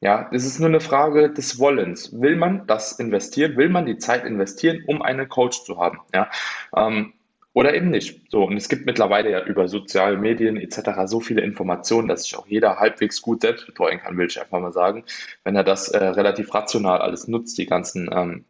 Ja, 0.00 0.28
es 0.30 0.44
ist 0.44 0.60
nur 0.60 0.68
eine 0.68 0.80
Frage 0.80 1.30
des 1.30 1.58
Wollens. 1.58 2.20
Will 2.20 2.36
man 2.36 2.66
das 2.66 2.92
investieren? 2.92 3.56
Will 3.56 3.70
man 3.70 3.86
die 3.86 3.98
Zeit 3.98 4.24
investieren, 4.24 4.84
um 4.86 5.02
einen 5.02 5.28
Coach 5.28 5.64
zu 5.64 5.78
haben? 5.78 6.00
Ja, 6.14 6.30
ähm, 6.76 7.14
oder 7.56 7.74
eben 7.74 7.88
nicht. 7.88 8.30
So, 8.30 8.44
und 8.44 8.54
es 8.58 8.68
gibt 8.68 8.84
mittlerweile 8.84 9.30
ja 9.30 9.42
über 9.42 9.66
soziale 9.66 10.18
Medien 10.18 10.58
etc. 10.58 10.90
so 11.06 11.20
viele 11.20 11.40
Informationen, 11.40 12.06
dass 12.06 12.24
sich 12.24 12.36
auch 12.36 12.46
jeder 12.46 12.78
halbwegs 12.78 13.22
gut 13.22 13.40
selbst 13.40 13.64
betreuen 13.64 13.98
kann, 13.98 14.18
will 14.18 14.26
ich 14.26 14.38
einfach 14.38 14.60
mal 14.60 14.74
sagen, 14.74 15.04
wenn 15.42 15.56
er 15.56 15.64
das 15.64 15.88
äh, 15.88 16.04
relativ 16.04 16.52
rational 16.52 17.00
alles 17.00 17.28
nutzt, 17.28 17.56
die 17.56 17.64
ganzen 17.64 18.10
ähm, 18.12 18.44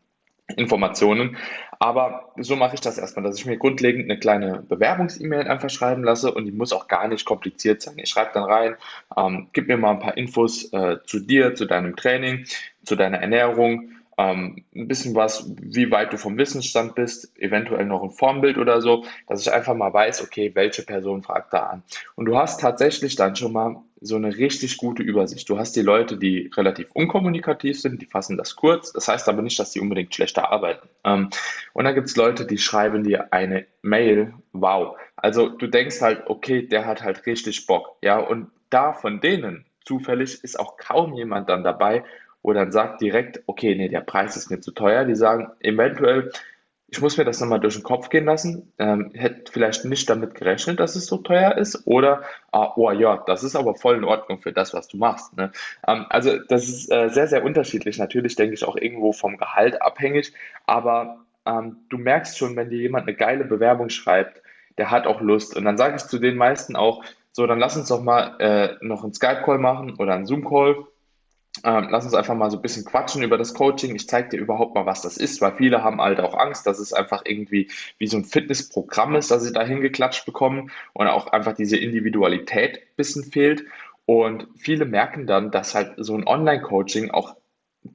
Informationen. 0.56 1.36
Aber 1.78 2.32
so 2.36 2.56
mache 2.56 2.74
ich 2.74 2.80
das 2.80 2.98
erstmal, 2.98 3.24
dass 3.24 3.38
ich 3.38 3.46
mir 3.46 3.58
grundlegend 3.58 4.10
eine 4.10 4.18
kleine 4.18 4.64
Bewerbungs-E-Mail 4.68 5.46
einfach 5.46 5.70
schreiben 5.70 6.02
lasse 6.02 6.34
und 6.34 6.44
die 6.44 6.50
muss 6.50 6.72
auch 6.72 6.88
gar 6.88 7.06
nicht 7.06 7.24
kompliziert 7.24 7.82
sein. 7.82 7.94
Ich 7.98 8.08
schreibe 8.08 8.32
dann 8.34 8.42
rein, 8.42 8.74
ähm, 9.16 9.50
gib 9.52 9.68
mir 9.68 9.76
mal 9.76 9.92
ein 9.92 10.00
paar 10.00 10.16
Infos 10.16 10.72
äh, 10.72 10.96
zu 11.04 11.20
dir, 11.20 11.54
zu 11.54 11.66
deinem 11.66 11.94
Training, 11.94 12.46
zu 12.82 12.96
deiner 12.96 13.18
Ernährung, 13.18 13.92
ähm, 14.18 14.64
ein 14.74 14.88
bisschen 14.88 15.14
was, 15.14 15.50
wie 15.60 15.90
weit 15.90 16.12
du 16.12 16.18
vom 16.18 16.38
Wissensstand 16.38 16.94
bist, 16.94 17.38
eventuell 17.38 17.84
noch 17.84 18.02
ein 18.02 18.10
Formbild 18.10 18.56
oder 18.56 18.80
so, 18.80 19.04
dass 19.26 19.42
ich 19.42 19.52
einfach 19.52 19.74
mal 19.74 19.92
weiß, 19.92 20.22
okay, 20.22 20.52
welche 20.54 20.82
Person 20.82 21.22
fragt 21.22 21.52
da 21.52 21.66
an. 21.66 21.82
Und 22.14 22.26
du 22.26 22.36
hast 22.36 22.60
tatsächlich 22.60 23.16
dann 23.16 23.36
schon 23.36 23.52
mal 23.52 23.82
so 24.00 24.16
eine 24.16 24.36
richtig 24.36 24.76
gute 24.76 25.02
Übersicht. 25.02 25.48
Du 25.48 25.58
hast 25.58 25.74
die 25.76 25.82
Leute, 25.82 26.16
die 26.16 26.50
relativ 26.54 26.90
unkommunikativ 26.92 27.80
sind, 27.80 28.00
die 28.00 28.06
fassen 28.06 28.36
das 28.36 28.56
kurz. 28.56 28.92
Das 28.92 29.08
heißt 29.08 29.28
aber 29.28 29.42
nicht, 29.42 29.58
dass 29.58 29.72
die 29.72 29.80
unbedingt 29.80 30.14
schlechter 30.14 30.50
arbeiten. 30.50 30.88
Ähm, 31.04 31.30
und 31.72 31.84
dann 31.84 31.94
gibt 31.94 32.08
es 32.08 32.16
Leute, 32.16 32.46
die 32.46 32.58
schreiben 32.58 33.04
dir 33.04 33.32
eine 33.32 33.66
Mail. 33.82 34.34
Wow. 34.52 34.96
Also 35.16 35.48
du 35.48 35.66
denkst 35.66 36.00
halt, 36.00 36.24
okay, 36.26 36.66
der 36.66 36.86
hat 36.86 37.02
halt 37.02 37.26
richtig 37.26 37.66
Bock. 37.66 37.96
Ja, 38.02 38.18
und 38.18 38.50
da 38.70 38.92
von 38.92 39.20
denen 39.20 39.64
zufällig 39.84 40.42
ist 40.42 40.58
auch 40.58 40.76
kaum 40.76 41.14
jemand 41.14 41.48
dann 41.48 41.64
dabei, 41.64 42.04
wo 42.46 42.52
dann 42.52 42.70
sagt 42.70 43.00
direkt, 43.00 43.42
okay, 43.46 43.74
nee, 43.74 43.88
der 43.88 44.02
Preis 44.02 44.36
ist 44.36 44.50
mir 44.50 44.60
zu 44.60 44.70
teuer. 44.70 45.04
Die 45.04 45.16
sagen 45.16 45.50
eventuell, 45.58 46.30
ich 46.86 47.00
muss 47.00 47.18
mir 47.18 47.24
das 47.24 47.40
nochmal 47.40 47.58
durch 47.58 47.74
den 47.74 47.82
Kopf 47.82 48.08
gehen 48.08 48.24
lassen, 48.24 48.72
ähm, 48.78 49.10
hätte 49.14 49.50
vielleicht 49.50 49.84
nicht 49.84 50.08
damit 50.08 50.36
gerechnet, 50.36 50.78
dass 50.78 50.94
es 50.94 51.06
so 51.06 51.16
teuer 51.16 51.58
ist 51.58 51.88
oder, 51.88 52.22
ah, 52.52 52.72
oh 52.76 52.92
ja, 52.92 53.24
das 53.26 53.42
ist 53.42 53.56
aber 53.56 53.74
voll 53.74 53.96
in 53.96 54.04
Ordnung 54.04 54.40
für 54.40 54.52
das, 54.52 54.74
was 54.74 54.86
du 54.86 54.96
machst. 54.96 55.36
Ne? 55.36 55.50
Ähm, 55.88 56.06
also 56.08 56.38
das 56.38 56.68
ist 56.68 56.92
äh, 56.92 57.08
sehr, 57.08 57.26
sehr 57.26 57.44
unterschiedlich. 57.44 57.98
Natürlich 57.98 58.36
denke 58.36 58.54
ich 58.54 58.64
auch 58.64 58.76
irgendwo 58.76 59.12
vom 59.12 59.38
Gehalt 59.38 59.82
abhängig, 59.82 60.32
aber 60.66 61.24
ähm, 61.46 61.78
du 61.88 61.98
merkst 61.98 62.38
schon, 62.38 62.54
wenn 62.54 62.70
dir 62.70 62.78
jemand 62.78 63.08
eine 63.08 63.16
geile 63.16 63.44
Bewerbung 63.44 63.88
schreibt, 63.88 64.40
der 64.78 64.92
hat 64.92 65.08
auch 65.08 65.20
Lust. 65.20 65.56
Und 65.56 65.64
dann 65.64 65.78
sage 65.78 65.96
ich 65.96 66.02
zu 66.04 66.20
den 66.20 66.36
meisten 66.36 66.76
auch, 66.76 67.02
so, 67.32 67.44
dann 67.48 67.58
lass 67.58 67.76
uns 67.76 67.88
doch 67.88 68.04
mal 68.04 68.36
äh, 68.38 68.76
noch 68.82 69.02
einen 69.02 69.14
Skype-Call 69.14 69.58
machen 69.58 69.96
oder 69.98 70.14
einen 70.14 70.26
Zoom-Call 70.26 70.86
ähm, 71.64 71.88
lass 71.90 72.04
uns 72.04 72.14
einfach 72.14 72.34
mal 72.34 72.50
so 72.50 72.56
ein 72.58 72.62
bisschen 72.62 72.84
quatschen 72.84 73.22
über 73.22 73.38
das 73.38 73.54
Coaching. 73.54 73.94
Ich 73.94 74.08
zeige 74.08 74.30
dir 74.30 74.38
überhaupt 74.38 74.74
mal, 74.74 74.86
was 74.86 75.02
das 75.02 75.16
ist, 75.16 75.40
weil 75.40 75.56
viele 75.56 75.82
haben 75.82 76.00
halt 76.00 76.20
auch 76.20 76.34
Angst, 76.34 76.66
dass 76.66 76.78
es 76.78 76.92
einfach 76.92 77.22
irgendwie 77.24 77.70
wie 77.98 78.06
so 78.06 78.16
ein 78.16 78.24
Fitnessprogramm 78.24 79.14
ist, 79.16 79.30
dass 79.30 79.42
sie 79.42 79.52
da 79.52 79.62
hingeklatscht 79.64 80.26
bekommen 80.26 80.70
und 80.92 81.06
auch 81.06 81.28
einfach 81.28 81.54
diese 81.54 81.76
Individualität 81.76 82.78
ein 82.78 82.96
bisschen 82.96 83.24
fehlt. 83.24 83.64
Und 84.04 84.46
viele 84.56 84.84
merken 84.84 85.26
dann, 85.26 85.50
dass 85.50 85.74
halt 85.74 85.94
so 85.96 86.14
ein 86.14 86.26
Online-Coaching 86.26 87.10
auch 87.10 87.36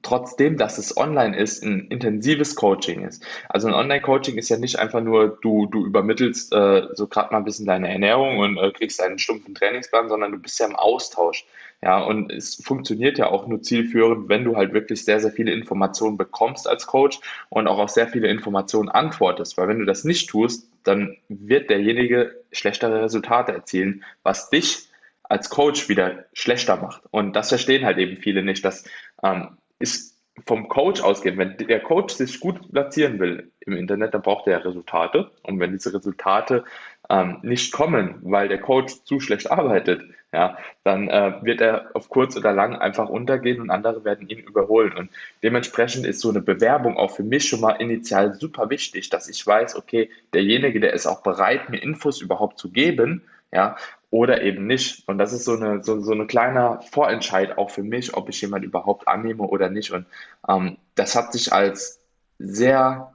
trotzdem, 0.02 0.56
dass 0.56 0.78
es 0.78 0.96
online 0.96 1.36
ist, 1.36 1.62
ein 1.62 1.88
intensives 1.88 2.54
Coaching 2.54 3.04
ist. 3.06 3.24
Also 3.48 3.68
ein 3.68 3.74
Online-Coaching 3.74 4.36
ist 4.36 4.48
ja 4.48 4.56
nicht 4.56 4.78
einfach 4.78 5.02
nur, 5.02 5.38
du, 5.42 5.66
du 5.66 5.84
übermittelst 5.84 6.52
äh, 6.52 6.88
so 6.94 7.06
gerade 7.06 7.32
mal 7.32 7.38
ein 7.38 7.44
bisschen 7.44 7.66
deine 7.66 7.90
Ernährung 7.90 8.38
und 8.38 8.56
äh, 8.56 8.70
kriegst 8.70 9.02
einen 9.02 9.18
stumpfen 9.18 9.54
Trainingsplan, 9.54 10.08
sondern 10.08 10.32
du 10.32 10.38
bist 10.38 10.58
ja 10.58 10.66
im 10.66 10.76
Austausch. 10.76 11.44
Ja, 11.82 11.98
und 11.98 12.30
es 12.30 12.54
funktioniert 12.54 13.18
ja 13.18 13.26
auch 13.26 13.48
nur 13.48 13.60
zielführend, 13.60 14.28
wenn 14.28 14.44
du 14.44 14.56
halt 14.56 14.72
wirklich 14.72 15.04
sehr, 15.04 15.18
sehr 15.18 15.32
viele 15.32 15.52
Informationen 15.52 16.16
bekommst 16.16 16.68
als 16.68 16.86
Coach 16.86 17.18
und 17.48 17.66
auch 17.66 17.78
auf 17.78 17.90
sehr 17.90 18.06
viele 18.06 18.28
Informationen 18.28 18.88
antwortest. 18.88 19.58
Weil 19.58 19.66
wenn 19.66 19.80
du 19.80 19.84
das 19.84 20.04
nicht 20.04 20.30
tust, 20.30 20.68
dann 20.84 21.16
wird 21.28 21.70
derjenige 21.70 22.40
schlechtere 22.52 23.02
Resultate 23.02 23.52
erzielen, 23.52 24.04
was 24.22 24.48
dich 24.48 24.86
als 25.32 25.48
Coach 25.50 25.88
wieder 25.88 26.26
schlechter 26.34 26.76
macht. 26.76 27.02
Und 27.10 27.34
das 27.34 27.48
verstehen 27.48 27.84
halt 27.84 27.98
eben 27.98 28.18
viele 28.18 28.42
nicht. 28.42 28.64
Das 28.64 28.84
ähm, 29.22 29.56
ist 29.82 30.12
vom 30.46 30.68
Coach 30.68 31.02
ausgehen. 31.02 31.36
Wenn 31.36 31.56
der 31.58 31.80
Coach 31.80 32.14
sich 32.14 32.40
gut 32.40 32.72
platzieren 32.72 33.18
will 33.20 33.52
im 33.60 33.76
Internet, 33.76 34.14
dann 34.14 34.22
braucht 34.22 34.46
er 34.46 34.64
Resultate. 34.64 35.30
Und 35.42 35.60
wenn 35.60 35.72
diese 35.72 35.92
Resultate 35.92 36.64
ähm, 37.10 37.38
nicht 37.42 37.72
kommen, 37.72 38.18
weil 38.22 38.48
der 38.48 38.60
Coach 38.60 39.04
zu 39.04 39.20
schlecht 39.20 39.50
arbeitet, 39.50 40.02
ja, 40.32 40.56
dann 40.82 41.08
äh, 41.08 41.34
wird 41.42 41.60
er 41.60 41.90
auf 41.92 42.08
kurz 42.08 42.36
oder 42.36 42.52
lang 42.54 42.74
einfach 42.74 43.10
untergehen 43.10 43.60
und 43.60 43.68
andere 43.68 44.04
werden 44.04 44.28
ihn 44.28 44.38
überholen. 44.38 44.94
Und 44.94 45.10
dementsprechend 45.42 46.06
ist 46.06 46.20
so 46.20 46.30
eine 46.30 46.40
Bewerbung 46.40 46.96
auch 46.96 47.14
für 47.14 47.22
mich 47.22 47.46
schon 47.46 47.60
mal 47.60 47.72
initial 47.72 48.32
super 48.34 48.70
wichtig, 48.70 49.10
dass 49.10 49.28
ich 49.28 49.46
weiß, 49.46 49.76
okay, 49.76 50.08
derjenige, 50.32 50.80
der 50.80 50.94
ist 50.94 51.06
auch 51.06 51.22
bereit, 51.22 51.68
mir 51.68 51.82
Infos 51.82 52.22
überhaupt 52.22 52.58
zu 52.58 52.70
geben, 52.70 53.22
ja, 53.52 53.76
oder 54.12 54.42
eben 54.42 54.66
nicht. 54.66 55.08
Und 55.08 55.16
das 55.16 55.32
ist 55.32 55.46
so 55.46 55.54
eine, 55.54 55.82
so, 55.82 56.00
so 56.02 56.12
eine 56.12 56.26
kleiner 56.26 56.82
Vorentscheid 56.82 57.56
auch 57.56 57.70
für 57.70 57.82
mich, 57.82 58.14
ob 58.14 58.28
ich 58.28 58.42
jemand 58.42 58.62
überhaupt 58.62 59.08
annehme 59.08 59.42
oder 59.42 59.70
nicht. 59.70 59.90
Und 59.90 60.04
ähm, 60.46 60.76
das 60.94 61.16
hat 61.16 61.32
sich 61.32 61.52
als 61.52 61.98
sehr 62.38 63.14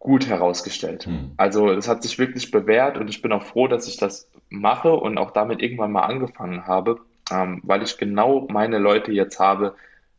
gut 0.00 0.26
herausgestellt. 0.26 1.06
Hm. 1.06 1.34
Also 1.36 1.70
es 1.70 1.86
hat 1.86 2.02
sich 2.02 2.18
wirklich 2.18 2.50
bewährt 2.50 2.98
und 2.98 3.08
ich 3.08 3.22
bin 3.22 3.30
auch 3.30 3.44
froh, 3.44 3.68
dass 3.68 3.86
ich 3.86 3.96
das 3.96 4.28
mache 4.48 4.92
und 4.92 5.16
auch 5.16 5.30
damit 5.30 5.62
irgendwann 5.62 5.92
mal 5.92 6.06
angefangen 6.06 6.66
habe, 6.66 6.98
ähm, 7.30 7.60
weil 7.62 7.84
ich 7.84 7.98
genau 7.98 8.48
meine 8.50 8.78
Leute 8.78 9.12
jetzt 9.12 9.38
habe, 9.38 9.76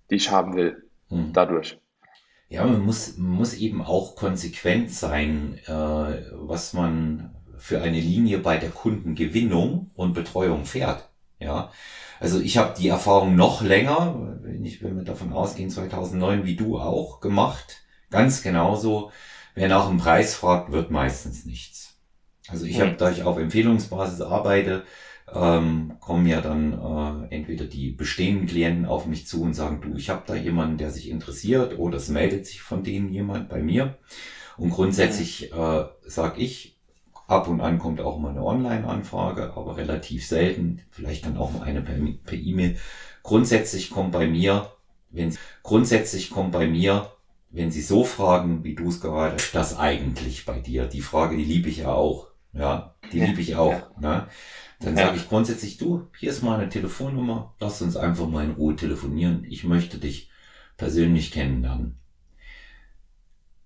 die 0.10 0.16
ich 0.16 0.32
haben 0.32 0.56
will, 0.56 0.86
hm. 1.10 1.34
dadurch. 1.34 1.78
Ja, 2.48 2.66
man 2.66 2.86
muss, 2.86 3.18
muss 3.18 3.56
eben 3.56 3.82
auch 3.82 4.16
konsequent 4.16 4.90
sein, 4.90 5.60
äh, 5.66 5.72
was 6.32 6.72
man 6.72 7.36
für 7.64 7.82
eine 7.82 8.00
Linie 8.00 8.40
bei 8.40 8.58
der 8.58 8.70
Kundengewinnung 8.70 9.92
und 9.96 10.14
Betreuung 10.14 10.66
fährt. 10.66 11.10
Ja, 11.40 11.72
also 12.20 12.40
ich 12.40 12.58
habe 12.58 12.74
die 12.78 12.88
Erfahrung 12.88 13.36
noch 13.36 13.62
länger, 13.62 14.38
wenn 14.42 14.66
ich 14.66 14.84
wenn 14.84 14.98
wir 14.98 15.04
davon 15.04 15.34
ausgehen, 15.34 15.70
2009 15.70 16.46
wie 16.46 16.56
du 16.56 16.78
auch 16.78 17.20
gemacht, 17.22 17.84
ganz 18.10 18.44
genauso 18.44 19.12
Wer 19.56 19.68
nach 19.68 19.88
dem 19.88 19.98
Preis 19.98 20.36
fragt, 20.36 20.72
wird 20.72 20.90
meistens 20.92 21.46
nichts. 21.46 21.98
Also 22.48 22.66
ich 22.66 22.78
mhm. 22.78 22.82
habe, 22.82 22.94
da 22.94 23.12
ich 23.12 23.24
auf 23.24 23.38
Empfehlungsbasis 23.38 24.22
arbeite, 24.22 24.84
ähm, 25.34 25.94
kommen 26.00 26.28
ja 26.28 26.42
dann 26.42 26.74
äh, 26.74 27.36
entweder 27.36 27.66
die 27.66 27.92
bestehenden 27.92 28.48
Klienten 28.48 28.86
auf 28.86 29.06
mich 29.06 29.28
zu 29.28 29.42
und 29.44 29.54
sagen, 29.54 29.80
du, 29.82 29.96
ich 29.96 30.10
habe 30.10 30.24
da 30.26 30.36
jemanden, 30.36 30.78
der 30.78 30.92
sich 30.92 31.10
interessiert, 31.10 31.78
oder 31.78 31.98
es 31.98 32.10
meldet 32.10 32.46
sich 32.46 32.62
von 32.62 32.84
denen 32.84 33.10
jemand 33.10 33.48
bei 33.50 33.62
mir. 33.62 33.98
Und 34.58 34.72
grundsätzlich 34.72 35.52
äh, 35.52 35.86
sage 36.06 36.42
ich, 36.42 36.73
ab 37.34 37.48
und 37.48 37.62
an 37.62 37.80
kommt 37.80 38.02
auch 38.02 38.20
mal 38.20 38.30
eine 38.30 38.44
Online-Anfrage, 38.44 39.54
aber 39.56 39.78
relativ 39.78 40.26
selten, 40.26 40.82
vielleicht 40.92 41.26
dann 41.26 41.38
auch 41.38 41.52
mal 41.52 41.64
eine 41.64 41.82
per 41.82 42.38
E-Mail. 42.38 42.78
grundsätzlich 43.24 43.90
kommt 43.90 44.12
bei 44.12 44.28
mir, 44.28 44.72
wenn 45.10 45.36
grundsätzlich 45.64 46.30
kommt 46.30 46.52
bei 46.52 46.68
mir 46.68 47.12
wenn 47.54 47.70
Sie 47.70 47.84
so 47.84 48.04
fragen, 48.04 48.64
wie 48.64 48.74
du 48.74 48.90
es 48.90 49.00
gerade, 49.00 49.38
das 49.54 49.78
eigentlich 49.78 50.44
bei 50.46 50.60
dir? 50.60 50.88
Die 50.88 51.02
Frage, 51.02 51.38
die 51.38 51.46
liebe 51.46 51.70
ich 51.70 51.78
ja 51.78 51.94
auch. 51.94 52.30
Ja, 52.52 52.96
die 53.12 53.20
liebe 53.20 53.42
ich 53.42 53.56
auch. 53.56 53.72
Ja. 53.72 53.92
Ne? 54.00 54.28
Dann 54.80 54.98
ja. 54.98 55.06
sage 55.06 55.18
ich 55.18 55.30
grundsätzlich, 55.30 55.78
du, 55.78 56.08
hier 56.18 56.32
ist 56.32 56.42
meine 56.42 56.68
Telefonnummer, 56.68 57.54
lass 57.60 57.82
uns 57.82 57.96
einfach 57.96 58.28
mal 58.28 58.44
in 58.44 58.52
Ruhe 58.52 58.76
telefonieren. 58.76 59.46
Ich 59.48 59.64
möchte 59.64 60.00
dich 60.00 60.32
persönlich 60.78 61.32
kennenlernen. 61.32 62.00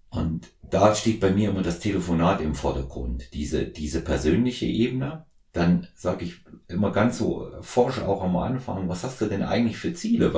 Und 0.09 0.49
da 0.69 0.93
steht 0.95 1.19
bei 1.19 1.31
mir 1.31 1.49
immer 1.49 1.61
das 1.61 1.79
Telefonat 1.79 2.41
im 2.41 2.55
Vordergrund, 2.55 3.33
diese, 3.33 3.65
diese 3.65 4.01
persönliche 4.01 4.65
Ebene 4.65 5.25
dann 5.57 5.87
sage 5.95 6.25
ich 6.25 6.41
immer 6.67 6.91
ganz 6.91 7.17
so 7.17 7.49
forsch 7.61 7.99
auch 8.01 8.23
am 8.23 8.37
Anfang, 8.37 8.87
was 8.89 9.03
hast 9.03 9.19
du 9.21 9.25
denn 9.25 9.41
eigentlich 9.41 9.77
für 9.77 9.93
Ziele? 9.93 10.33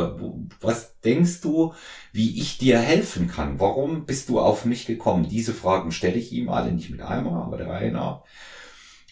Was 0.61 0.99
denkst 1.01 1.41
du, 1.41 1.73
wie 2.13 2.39
ich 2.39 2.57
dir 2.57 2.79
helfen 2.79 3.27
kann? 3.27 3.59
Warum 3.59 4.05
bist 4.05 4.29
du 4.29 4.39
auf 4.39 4.65
mich 4.65 4.85
gekommen? 4.85 5.27
Diese 5.27 5.53
Fragen 5.53 5.91
stelle 5.91 6.17
ich 6.17 6.31
ihm 6.31 6.49
alle 6.49 6.71
nicht 6.71 6.89
mit 6.89 7.01
einmal, 7.01 7.41
aber 7.43 7.57
der 7.57 7.91
nach. 7.91 8.21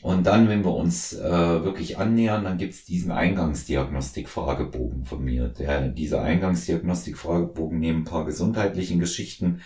Und 0.03 0.27
dann, 0.27 0.47
wenn 0.47 0.63
wir 0.63 0.73
uns 0.73 1.13
äh, 1.13 1.63
wirklich 1.63 1.97
annähern, 1.97 2.43
dann 2.43 2.59
gibt's 2.59 2.85
diesen 2.85 3.11
Eingangsdiagnostik-Fragebogen 3.11 5.05
von 5.05 5.23
mir. 5.23 5.47
Der, 5.49 5.87
dieser 5.89 6.21
Eingangsdiagnostik-Fragebogen 6.21 7.79
neben 7.79 8.01
ein 8.01 8.05
paar 8.05 8.23
gesundheitlichen 8.23 8.99
Geschichten 8.99 9.61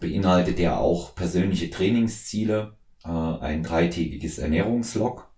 beinhaltet 0.00 0.58
der 0.58 0.78
auch 0.78 1.14
persönliche 1.14 1.70
Trainingsziele, 1.70 2.76
äh, 3.04 3.08
ein 3.08 3.62
dreitägiges 3.62 4.38
Ernährungslog 4.38 5.28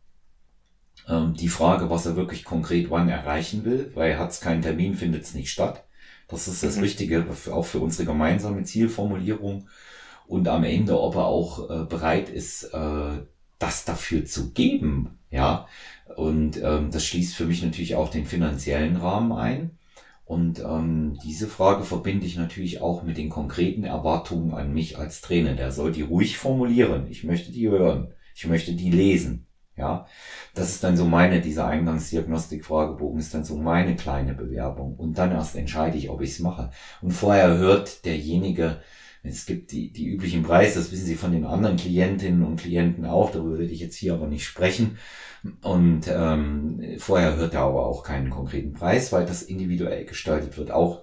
ähm, 1.08 1.34
die 1.34 1.48
Frage, 1.48 1.90
was 1.90 2.06
er 2.06 2.16
wirklich 2.16 2.44
konkret 2.44 2.90
wann 2.90 3.08
erreichen 3.08 3.64
will, 3.64 3.90
weil 3.94 4.18
hat 4.18 4.30
es 4.30 4.40
keinen 4.40 4.62
Termin, 4.62 4.94
findet 4.94 5.24
es 5.24 5.34
nicht 5.34 5.50
statt. 5.50 5.84
Das 6.28 6.48
ist 6.48 6.62
das 6.62 6.76
mhm. 6.76 6.82
Wichtige, 6.82 7.26
auch 7.50 7.64
für 7.64 7.78
unsere 7.78 8.06
gemeinsame 8.06 8.62
Zielformulierung. 8.64 9.68
Und 10.26 10.48
am 10.48 10.64
Ende, 10.64 11.00
ob 11.00 11.16
er 11.16 11.24
auch 11.24 11.70
äh, 11.70 11.84
bereit 11.84 12.28
ist, 12.28 12.64
äh, 12.64 13.22
das 13.58 13.84
dafür 13.86 14.26
zu 14.26 14.52
geben. 14.52 15.18
Ja, 15.30 15.66
und 16.16 16.60
ähm, 16.62 16.90
das 16.90 17.04
schließt 17.06 17.34
für 17.34 17.46
mich 17.46 17.62
natürlich 17.62 17.94
auch 17.94 18.10
den 18.10 18.26
finanziellen 18.26 18.96
Rahmen 18.96 19.32
ein. 19.32 19.78
Und 20.28 20.60
ähm, 20.60 21.18
diese 21.24 21.46
Frage 21.46 21.84
verbinde 21.84 22.26
ich 22.26 22.36
natürlich 22.36 22.82
auch 22.82 23.02
mit 23.02 23.16
den 23.16 23.30
konkreten 23.30 23.84
Erwartungen 23.84 24.52
an 24.52 24.74
mich 24.74 24.98
als 24.98 25.22
Trainer. 25.22 25.54
Der 25.54 25.72
soll 25.72 25.90
die 25.90 26.02
ruhig 26.02 26.36
formulieren. 26.36 27.06
Ich 27.08 27.24
möchte 27.24 27.50
die 27.50 27.66
hören. 27.70 28.12
Ich 28.34 28.46
möchte 28.46 28.74
die 28.74 28.90
lesen. 28.90 29.46
Ja, 29.74 30.06
das 30.54 30.68
ist 30.68 30.84
dann 30.84 30.98
so 30.98 31.06
meine, 31.06 31.40
dieser 31.40 31.66
Eingangsdiagnostik-Fragebogen 31.66 33.18
ist 33.18 33.32
dann 33.32 33.44
so 33.44 33.56
meine 33.56 33.96
kleine 33.96 34.34
Bewerbung. 34.34 34.96
Und 34.96 35.16
dann 35.16 35.32
erst 35.32 35.56
entscheide 35.56 35.96
ich, 35.96 36.10
ob 36.10 36.20
ich 36.20 36.32
es 36.32 36.40
mache. 36.40 36.72
Und 37.00 37.12
vorher 37.12 37.56
hört 37.56 38.04
derjenige, 38.04 38.82
es 39.22 39.46
gibt 39.46 39.72
die, 39.72 39.92
die 39.92 40.06
üblichen 40.06 40.42
Preise, 40.42 40.78
das 40.78 40.92
wissen 40.92 41.06
Sie 41.06 41.16
von 41.16 41.32
den 41.32 41.44
anderen 41.44 41.76
Klientinnen 41.76 42.44
und 42.44 42.60
Klienten 42.60 43.04
auch, 43.04 43.30
darüber 43.30 43.58
würde 43.58 43.72
ich 43.72 43.80
jetzt 43.80 43.96
hier 43.96 44.14
aber 44.14 44.26
nicht 44.26 44.44
sprechen. 44.44 44.98
Und 45.62 46.02
ähm, 46.08 46.80
vorher 46.98 47.36
hört 47.36 47.54
er 47.54 47.62
aber 47.62 47.86
auch 47.86 48.02
keinen 48.02 48.30
konkreten 48.30 48.72
Preis, 48.72 49.12
weil 49.12 49.24
das 49.24 49.42
individuell 49.42 50.04
gestaltet 50.04 50.58
wird. 50.58 50.70
Auch 50.70 51.02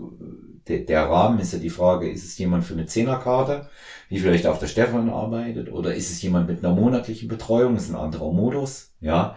der, 0.67 0.80
der 0.80 1.04
Rahmen 1.10 1.39
ist 1.39 1.54
ja 1.54 1.60
die 1.60 1.69
Frage, 1.69 2.10
ist 2.10 2.25
es 2.25 2.38
jemand 2.38 2.65
für 2.65 2.73
eine 2.73 2.86
Zehnerkarte, 2.86 3.69
wie 4.10 4.19
vielleicht 4.19 4.47
auch 4.47 4.60
der 4.60 4.67
Stefan 4.67 5.10
arbeitet, 5.10 5.71
oder 5.71 5.93
ist 5.95 6.12
es 6.12 6.21
jemand 6.21 6.49
mit 6.49 6.63
einer 6.63 6.75
monatlichen 6.75 7.28
Betreuung, 7.28 7.75
ist 7.75 7.89
ein 7.89 7.95
anderer 7.95 8.32
Modus, 8.32 8.93
ja. 8.99 9.36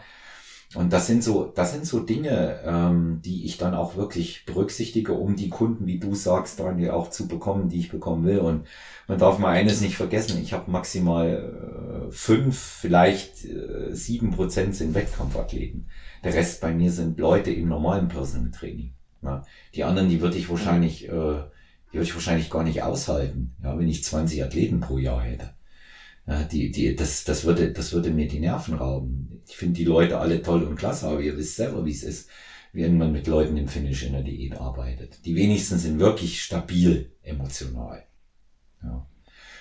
Und 0.75 0.93
das 0.93 1.07
sind 1.07 1.25
so, 1.25 1.51
das 1.55 1.73
sind 1.73 1.87
so 1.87 2.01
Dinge, 2.01 2.61
ähm, 2.63 3.23
die 3.25 3.47
ich 3.47 3.57
dann 3.57 3.75
auch 3.75 3.97
wirklich 3.97 4.45
berücksichtige, 4.45 5.15
um 5.15 5.35
die 5.35 5.49
Kunden, 5.49 5.87
wie 5.87 5.99
du 5.99 6.15
sagst, 6.15 6.61
Daniel, 6.61 6.91
auch 6.91 7.09
zu 7.09 7.27
bekommen, 7.27 7.71
die 7.71 7.79
ich 7.79 7.89
bekommen 7.89 8.27
will. 8.27 8.41
Und 8.41 8.67
man 9.07 9.19
darf 9.19 9.39
mal 9.39 9.53
eines 9.53 9.81
nicht 9.81 9.97
vergessen, 9.97 10.39
ich 10.43 10.53
habe 10.53 10.71
maximal 10.71 12.09
äh, 12.09 12.13
fünf, 12.13 12.59
vielleicht 12.59 13.47
äh, 13.47 13.95
sieben 13.95 14.31
Prozent 14.31 14.75
sind 14.75 14.95
Wettkampfathleten. 14.95 15.89
Der 16.23 16.35
Rest 16.35 16.61
bei 16.61 16.75
mir 16.75 16.93
sind 16.93 17.19
Leute 17.19 17.51
im 17.51 17.69
normalen 17.69 18.09
Personal 18.09 18.51
Training. 18.51 18.93
Ja. 19.23 19.45
Die 19.75 19.85
anderen, 19.85 20.11
die 20.11 20.21
würde 20.21 20.37
ich 20.37 20.51
wahrscheinlich, 20.51 21.09
äh, 21.09 21.11
die 21.11 21.95
würde 21.95 22.05
ich 22.05 22.15
wahrscheinlich 22.15 22.51
gar 22.51 22.63
nicht 22.63 22.83
aushalten, 22.83 23.57
ja, 23.63 23.79
wenn 23.79 23.89
ich 23.89 24.05
20 24.05 24.45
Athleten 24.45 24.81
pro 24.81 24.99
Jahr 24.99 25.23
hätte. 25.23 25.55
Ja, 26.29 26.43
die, 26.43 26.71
die, 26.71 26.95
das, 26.95 27.25
das 27.25 27.45
würde, 27.45 27.73
das 27.73 27.93
würde 27.95 28.11
mir 28.11 28.29
die 28.29 28.41
Nerven 28.41 28.75
rauben. 28.75 29.41
Ich 29.49 29.57
finde 29.57 29.77
die 29.77 29.85
Leute 29.85 30.19
alle 30.19 30.43
toll 30.43 30.63
und 30.63 30.77
klasse, 30.77 31.09
aber 31.09 31.21
ihr 31.21 31.37
wisst 31.39 31.57
selber, 31.57 31.87
wie 31.87 31.91
es 31.91 32.03
ist, 32.03 32.29
wenn 32.75 32.99
man 32.99 33.13
mit 33.13 33.27
Leuten 33.27 33.57
im 33.57 33.67
Finish 33.67 34.03
in 34.03 34.13
der 34.13 34.23
Diät 34.23 34.55
arbeitet. 34.61 35.25
Die 35.25 35.35
wenigsten 35.35 35.79
sind 35.79 35.99
wirklich 35.99 36.43
stabil 36.43 37.11
emotional. 37.23 38.05
Ja. 38.83 39.07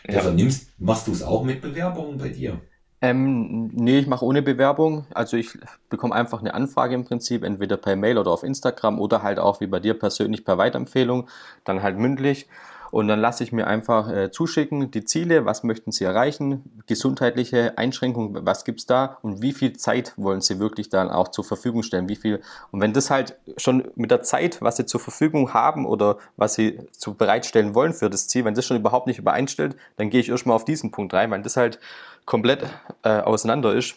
ja. 0.09 0.31
nimmst, 0.31 0.77
machst 0.77 1.07
du 1.07 1.13
es 1.13 1.23
auch 1.23 1.45
mit 1.45 1.61
Bewerbungen 1.61 2.17
bei 2.17 2.29
dir? 2.29 2.59
Ähm, 2.99 3.67
nee, 3.67 3.99
ich 3.99 4.07
mache 4.07 4.25
ohne 4.25 4.41
Bewerbung. 4.41 5.05
Also 5.13 5.37
ich 5.37 5.57
bekomme 5.89 6.15
einfach 6.15 6.41
eine 6.41 6.53
Anfrage 6.53 6.95
im 6.95 7.05
Prinzip, 7.05 7.43
entweder 7.43 7.77
per 7.77 7.95
Mail 7.95 8.17
oder 8.17 8.31
auf 8.31 8.43
Instagram 8.43 8.99
oder 8.99 9.23
halt 9.23 9.39
auch 9.39 9.61
wie 9.61 9.67
bei 9.67 9.79
dir 9.79 9.93
persönlich 9.93 10.43
per 10.43 10.57
Weiterempfehlung, 10.57 11.29
dann 11.63 11.81
halt 11.81 11.97
mündlich. 11.97 12.47
Und 12.91 13.07
dann 13.07 13.19
lasse 13.19 13.43
ich 13.43 13.51
mir 13.51 13.67
einfach 13.67 14.09
äh, 14.09 14.31
zuschicken, 14.31 14.91
die 14.91 15.03
Ziele, 15.03 15.45
was 15.45 15.63
möchten 15.63 15.91
Sie 15.91 16.03
erreichen, 16.03 16.63
gesundheitliche 16.85 17.77
Einschränkungen, 17.77 18.45
was 18.45 18.65
gibt's 18.65 18.85
da 18.85 19.17
und 19.21 19.41
wie 19.41 19.53
viel 19.53 19.73
Zeit 19.77 20.13
wollen 20.17 20.41
Sie 20.41 20.59
wirklich 20.59 20.89
dann 20.89 21.09
auch 21.09 21.29
zur 21.29 21.43
Verfügung 21.43 21.83
stellen, 21.83 22.09
wie 22.09 22.15
viel. 22.15 22.41
Und 22.71 22.81
wenn 22.81 22.93
das 22.93 23.09
halt 23.09 23.37
schon 23.57 23.89
mit 23.95 24.11
der 24.11 24.23
Zeit, 24.23 24.61
was 24.61 24.77
Sie 24.77 24.85
zur 24.85 24.99
Verfügung 24.99 25.53
haben 25.53 25.85
oder 25.85 26.17
was 26.35 26.53
Sie 26.53 26.79
zu 26.91 27.13
bereitstellen 27.13 27.75
wollen 27.75 27.93
für 27.93 28.09
das 28.09 28.27
Ziel, 28.27 28.45
wenn 28.45 28.53
das 28.53 28.65
schon 28.65 28.77
überhaupt 28.77 29.07
nicht 29.07 29.19
übereinstellt, 29.19 29.75
dann 29.97 30.09
gehe 30.09 30.19
ich 30.19 30.29
erstmal 30.29 30.55
auf 30.55 30.65
diesen 30.65 30.91
Punkt 30.91 31.13
rein, 31.13 31.31
weil 31.31 31.41
das 31.41 31.57
halt 31.57 31.79
komplett 32.25 32.65
äh, 33.03 33.19
auseinander 33.19 33.73
ist 33.73 33.95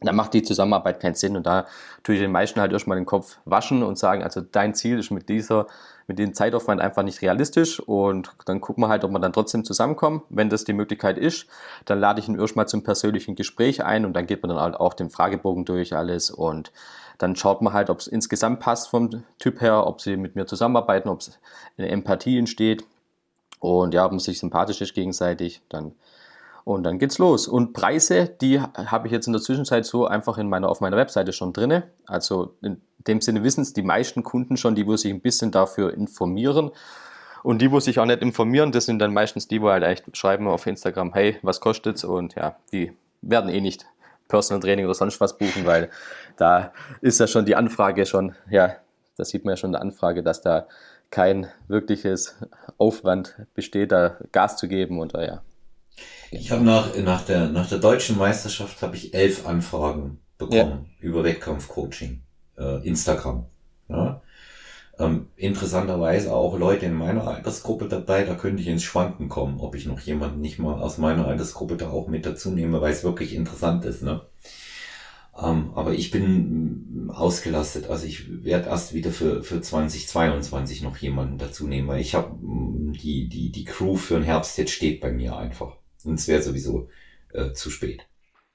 dann 0.00 0.16
macht 0.16 0.34
die 0.34 0.42
Zusammenarbeit 0.42 1.00
keinen 1.00 1.14
Sinn. 1.14 1.36
Und 1.36 1.46
da 1.46 1.66
tue 2.02 2.16
ich 2.16 2.20
den 2.20 2.32
meisten 2.32 2.60
halt 2.60 2.72
erstmal 2.72 2.98
den 2.98 3.06
Kopf 3.06 3.38
waschen 3.44 3.82
und 3.82 3.98
sagen, 3.98 4.22
also 4.22 4.40
dein 4.40 4.74
Ziel 4.74 4.98
ist 4.98 5.10
mit 5.10 5.28
dieser 5.28 5.66
mit 6.06 6.18
dem 6.18 6.34
Zeitaufwand 6.34 6.80
einfach 6.80 7.02
nicht 7.02 7.20
realistisch 7.20 7.80
und 7.80 8.30
dann 8.44 8.60
gucken 8.60 8.84
wir 8.84 8.88
halt, 8.88 9.02
ob 9.02 9.10
wir 9.10 9.18
dann 9.18 9.32
trotzdem 9.32 9.64
zusammenkommen. 9.64 10.22
Wenn 10.28 10.48
das 10.48 10.64
die 10.64 10.72
Möglichkeit 10.72 11.18
ist, 11.18 11.46
dann 11.84 11.98
lade 11.98 12.20
ich 12.20 12.28
ihn 12.28 12.38
erstmal 12.38 12.68
zum 12.68 12.84
persönlichen 12.84 13.34
Gespräch 13.34 13.84
ein 13.84 14.04
und 14.04 14.12
dann 14.12 14.26
geht 14.26 14.42
man 14.42 14.50
dann 14.50 14.60
halt 14.60 14.76
auch 14.76 14.94
den 14.94 15.10
Fragebogen 15.10 15.64
durch 15.64 15.96
alles 15.96 16.30
und 16.30 16.70
dann 17.18 17.34
schaut 17.34 17.62
man 17.62 17.72
halt, 17.72 17.90
ob 17.90 17.98
es 17.98 18.06
insgesamt 18.06 18.60
passt 18.60 18.88
vom 18.88 19.24
Typ 19.38 19.60
her, 19.60 19.86
ob 19.86 20.00
sie 20.00 20.16
mit 20.16 20.36
mir 20.36 20.46
zusammenarbeiten, 20.46 21.08
ob 21.08 21.20
es 21.20 21.38
eine 21.76 21.88
Empathie 21.88 22.38
entsteht 22.38 22.84
und 23.58 23.94
ja, 23.94 24.04
ob 24.04 24.12
man 24.12 24.20
sich 24.20 24.38
sympathisch 24.38 24.80
ist 24.80 24.94
gegenseitig, 24.94 25.62
dann 25.68 25.92
Und 26.66 26.82
dann 26.82 26.98
geht's 26.98 27.18
los. 27.18 27.46
Und 27.46 27.74
Preise, 27.74 28.28
die 28.40 28.60
habe 28.60 29.06
ich 29.06 29.12
jetzt 29.12 29.28
in 29.28 29.32
der 29.32 29.40
Zwischenzeit 29.40 29.86
so 29.86 30.08
einfach 30.08 30.36
in 30.36 30.48
meiner, 30.48 30.68
auf 30.68 30.80
meiner 30.80 30.96
Webseite 30.96 31.32
schon 31.32 31.52
drinne. 31.52 31.84
Also 32.06 32.56
in 32.60 32.80
dem 33.06 33.20
Sinne 33.20 33.44
wissen 33.44 33.60
es 33.60 33.72
die 33.72 33.82
meisten 33.82 34.24
Kunden 34.24 34.56
schon, 34.56 34.74
die 34.74 34.84
wo 34.84 34.96
sich 34.96 35.12
ein 35.12 35.20
bisschen 35.20 35.52
dafür 35.52 35.94
informieren. 35.94 36.72
Und 37.44 37.62
die, 37.62 37.70
wo 37.70 37.78
sich 37.78 38.00
auch 38.00 38.04
nicht 38.04 38.20
informieren, 38.20 38.72
das 38.72 38.86
sind 38.86 38.98
dann 38.98 39.14
meistens 39.14 39.46
die, 39.46 39.62
wo 39.62 39.68
halt 39.68 39.84
echt 39.84 40.16
schreiben 40.16 40.48
auf 40.48 40.66
Instagram, 40.66 41.14
hey, 41.14 41.38
was 41.42 41.60
kostet's? 41.60 42.02
Und 42.02 42.34
ja, 42.34 42.56
die 42.72 42.92
werden 43.22 43.48
eh 43.48 43.60
nicht 43.60 43.86
Personal 44.26 44.60
Training 44.60 44.86
oder 44.86 44.94
sonst 44.94 45.20
was 45.20 45.38
buchen, 45.38 45.66
weil 45.66 45.88
da 46.36 46.72
ist 47.00 47.20
ja 47.20 47.28
schon 47.28 47.46
die 47.46 47.54
Anfrage 47.54 48.06
schon, 48.06 48.34
ja, 48.50 48.74
da 49.16 49.24
sieht 49.24 49.44
man 49.44 49.52
ja 49.52 49.56
schon 49.56 49.68
in 49.68 49.74
der 49.74 49.82
Anfrage, 49.82 50.24
dass 50.24 50.40
da 50.42 50.66
kein 51.10 51.46
wirkliches 51.68 52.34
Aufwand 52.76 53.36
besteht, 53.54 53.92
da 53.92 54.16
Gas 54.32 54.56
zu 54.56 54.66
geben 54.66 54.98
und 54.98 55.12
ja, 55.12 55.42
ich 56.30 56.50
habe 56.50 56.64
nach, 56.64 56.96
nach, 56.96 57.24
der, 57.24 57.48
nach 57.48 57.68
der 57.68 57.78
deutschen 57.78 58.18
Meisterschaft 58.18 58.82
habe 58.82 58.96
ich 58.96 59.14
elf 59.14 59.46
Anfragen 59.46 60.18
bekommen 60.38 60.90
ja. 61.00 61.08
über 61.08 61.24
Wettkampfcoaching, 61.24 62.22
äh, 62.58 62.86
Instagram. 62.86 63.46
Ja. 63.88 64.20
Ähm, 64.98 65.28
interessanterweise 65.36 66.34
auch 66.34 66.58
Leute 66.58 66.86
in 66.86 66.94
meiner 66.94 67.26
Altersgruppe 67.26 67.86
dabei, 67.86 68.24
da 68.24 68.34
könnte 68.34 68.62
ich 68.62 68.68
ins 68.68 68.82
Schwanken 68.82 69.28
kommen, 69.28 69.60
ob 69.60 69.74
ich 69.74 69.86
noch 69.86 70.00
jemanden 70.00 70.40
nicht 70.40 70.58
mal 70.58 70.80
aus 70.80 70.96
meiner 70.96 71.26
Altersgruppe 71.26 71.76
da 71.76 71.90
auch 71.90 72.08
mit 72.08 72.24
dazu 72.24 72.50
nehme, 72.50 72.80
weil 72.80 72.92
es 72.92 73.04
wirklich 73.04 73.34
interessant 73.34 73.84
ist. 73.84 74.02
Ne? 74.02 74.22
Ähm, 75.38 75.72
aber 75.74 75.92
ich 75.92 76.10
bin 76.10 77.10
ausgelastet, 77.12 77.90
also 77.90 78.06
ich 78.06 78.42
werde 78.44 78.70
erst 78.70 78.94
wieder 78.94 79.10
für, 79.10 79.42
für 79.42 79.60
2022 79.60 80.82
noch 80.82 80.96
jemanden 80.96 81.36
dazu 81.36 81.66
nehmen, 81.66 81.88
weil 81.88 82.00
ich 82.00 82.14
habe 82.14 82.34
die, 82.40 83.28
die, 83.28 83.52
die 83.52 83.64
Crew 83.64 83.96
für 83.96 84.14
den 84.14 84.22
Herbst 84.22 84.56
jetzt 84.56 84.72
steht 84.72 85.02
bei 85.02 85.12
mir 85.12 85.36
einfach. 85.36 85.76
Und 86.06 86.14
es 86.14 86.28
wäre 86.28 86.42
sowieso 86.42 86.88
äh, 87.32 87.52
zu 87.52 87.70
spät. 87.70 88.06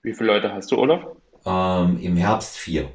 Wie 0.02 0.14
viele 0.14 0.28
Leute 0.28 0.52
hast 0.52 0.72
du, 0.72 0.78
Olaf? 0.78 1.06
Ähm, 1.46 2.00
Im 2.02 2.18
Herbst 2.18 2.58
vier. 2.58 2.92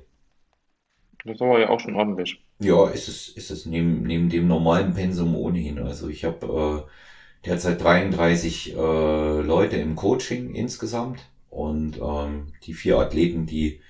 Das 1.25 1.37
ist 1.37 1.43
aber 1.43 1.59
ja 1.59 1.69
auch 1.69 1.81
schon 1.81 1.97
ordentlich. 1.97 2.41
Ja, 2.61 2.89
ist 2.89 3.09
es, 3.09 3.29
ist 3.29 3.51
es 3.51 3.67
neben, 3.67 4.03
neben 4.03 4.29
dem 4.29 4.47
normalen 4.47 4.95
Pensum 4.95 5.35
ohnehin. 5.35 5.79
Also 5.81 6.09
ich 6.09 6.25
habe 6.25 6.87
äh, 6.87 7.47
derzeit 7.47 7.83
33 7.83 8.75
äh, 8.75 9.41
Leute 9.41 9.77
im 9.77 9.97
Coaching 9.97 10.55
insgesamt 10.55 11.21
und 11.51 11.99
ähm, 12.01 12.53
die 12.63 12.75
vier 12.75 12.99
Athleten, 12.99 13.47
die, 13.47 13.81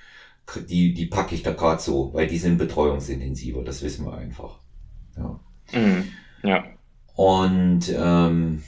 die, 0.68 0.94
die 0.94 1.06
packe 1.06 1.34
ich 1.34 1.42
da 1.42 1.52
gerade 1.52 1.80
so, 1.80 2.12
weil 2.14 2.26
die 2.26 2.38
sind 2.38 2.58
betreuungsintensiver, 2.58 3.62
das 3.62 3.82
wissen 3.82 4.06
wir 4.06 4.14
einfach. 4.14 4.60
Ja. 5.16 5.40
Mhm. 5.72 6.12
ja. 6.42 6.64
Und 7.14 7.94
ähm, 7.94 8.62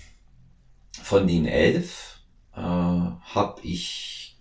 von 1.03 1.27
den 1.27 1.47
elf 1.47 2.21
äh, 2.55 2.61
habe 2.61 3.61
ich, 3.63 4.39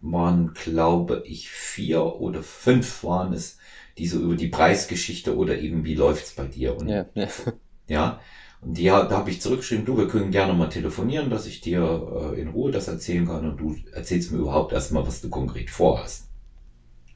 waren 0.00 0.54
glaube 0.54 1.22
ich 1.26 1.50
vier 1.50 2.04
oder 2.04 2.42
fünf 2.42 3.04
waren 3.04 3.32
es, 3.32 3.58
die 3.98 4.06
so 4.06 4.18
über 4.20 4.36
die 4.36 4.48
Preisgeschichte 4.48 5.36
oder 5.36 5.58
eben 5.58 5.84
wie 5.84 5.94
läuft's 5.94 6.32
bei 6.32 6.46
dir 6.46 6.76
und 6.76 6.88
ja, 6.88 7.06
ja. 7.14 7.28
ja 7.88 8.20
und 8.60 8.78
die, 8.78 8.84
da 8.84 9.10
habe 9.10 9.30
ich 9.30 9.40
zurückgeschrieben, 9.40 9.84
du, 9.84 9.96
wir 9.96 10.06
können 10.06 10.30
gerne 10.30 10.54
mal 10.54 10.68
telefonieren, 10.68 11.30
dass 11.30 11.46
ich 11.46 11.60
dir 11.60 12.32
äh, 12.34 12.40
in 12.40 12.48
Ruhe 12.48 12.70
das 12.70 12.86
erzählen 12.86 13.26
kann 13.26 13.48
und 13.48 13.56
du 13.58 13.76
erzählst 13.92 14.30
mir 14.30 14.38
überhaupt 14.38 14.72
erstmal, 14.72 15.06
was 15.06 15.20
du 15.20 15.30
konkret 15.30 15.68
vorhast. 15.68 16.28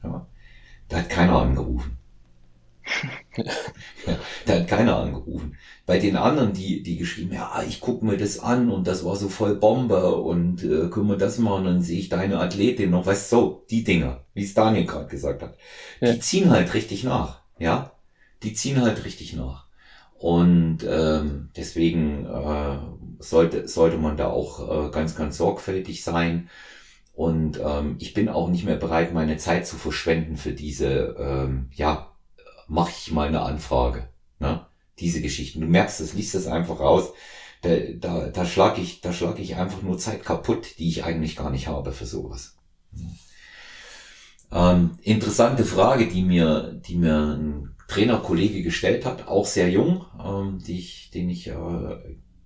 Ja. 0.02 0.26
Da 0.88 0.96
hat 0.98 1.08
keiner 1.08 1.40
angerufen 1.40 1.98
ja, 4.06 4.18
da 4.46 4.54
hat 4.54 4.68
keiner 4.68 4.96
angerufen. 4.96 5.56
Bei 5.86 5.98
den 5.98 6.16
anderen, 6.16 6.52
die, 6.52 6.82
die 6.82 6.96
geschrieben, 6.96 7.34
ja, 7.34 7.62
ich 7.66 7.80
gucke 7.80 8.04
mir 8.04 8.16
das 8.16 8.38
an 8.38 8.70
und 8.70 8.86
das 8.86 9.04
war 9.04 9.16
so 9.16 9.28
voll 9.28 9.56
Bombe 9.56 10.16
und 10.16 10.64
äh, 10.64 10.88
können 10.88 11.08
wir 11.08 11.16
das 11.16 11.38
machen, 11.38 11.64
dann 11.64 11.82
sehe 11.82 11.98
ich 11.98 12.08
deine 12.08 12.40
Athletin 12.40 12.90
noch, 12.90 13.06
weißt 13.06 13.30
du, 13.32 13.36
so, 13.36 13.66
die 13.70 13.84
Dinger, 13.84 14.24
wie 14.34 14.44
es 14.44 14.54
Daniel 14.54 14.86
gerade 14.86 15.06
gesagt 15.06 15.42
hat, 15.42 15.56
ja. 16.00 16.12
die 16.12 16.18
ziehen 16.20 16.50
halt 16.50 16.74
richtig 16.74 17.04
nach, 17.04 17.42
ja, 17.58 17.92
die 18.42 18.52
ziehen 18.52 18.80
halt 18.80 19.04
richtig 19.04 19.34
nach. 19.34 19.66
Und 20.18 20.78
ähm, 20.88 21.50
deswegen 21.56 22.26
äh, 22.26 22.78
sollte, 23.18 23.68
sollte 23.68 23.98
man 23.98 24.16
da 24.16 24.28
auch 24.28 24.88
äh, 24.88 24.90
ganz, 24.90 25.14
ganz 25.14 25.36
sorgfältig 25.36 26.02
sein. 26.02 26.48
Und 27.14 27.60
ähm, 27.64 27.96
ich 27.98 28.14
bin 28.14 28.28
auch 28.28 28.48
nicht 28.48 28.64
mehr 28.64 28.76
bereit, 28.76 29.12
meine 29.12 29.36
Zeit 29.36 29.66
zu 29.66 29.76
verschwenden 29.76 30.36
für 30.36 30.52
diese, 30.52 31.16
ähm, 31.18 31.70
ja, 31.72 32.15
mache 32.68 32.92
ich 32.96 33.12
mal 33.12 33.28
eine 33.28 33.42
Anfrage. 33.42 34.08
Ne? 34.38 34.66
Diese 34.98 35.20
Geschichten. 35.20 35.60
Du 35.60 35.66
merkst 35.66 36.00
das, 36.00 36.14
liest 36.14 36.34
das 36.34 36.46
einfach 36.46 36.80
raus. 36.80 37.12
Da, 37.62 37.76
da, 37.98 38.28
da 38.28 38.44
schlage 38.44 38.80
ich, 38.80 39.00
da 39.00 39.12
schlag 39.12 39.38
ich 39.38 39.56
einfach 39.56 39.82
nur 39.82 39.98
Zeit 39.98 40.24
kaputt, 40.24 40.78
die 40.78 40.88
ich 40.88 41.04
eigentlich 41.04 41.36
gar 41.36 41.50
nicht 41.50 41.68
habe 41.68 41.92
für 41.92 42.06
sowas. 42.06 42.56
Ähm, 44.52 44.98
interessante 45.02 45.64
Frage, 45.64 46.06
die 46.06 46.22
mir, 46.22 46.80
die 46.86 46.96
mir 46.96 47.36
ein 47.38 47.74
Trainerkollege 47.88 48.62
gestellt 48.62 49.04
hat, 49.04 49.28
auch 49.28 49.46
sehr 49.46 49.70
jung, 49.70 50.04
ähm, 50.22 50.58
die 50.64 50.78
ich, 50.78 51.10
den 51.10 51.28
ich 51.30 51.48
äh, 51.48 51.54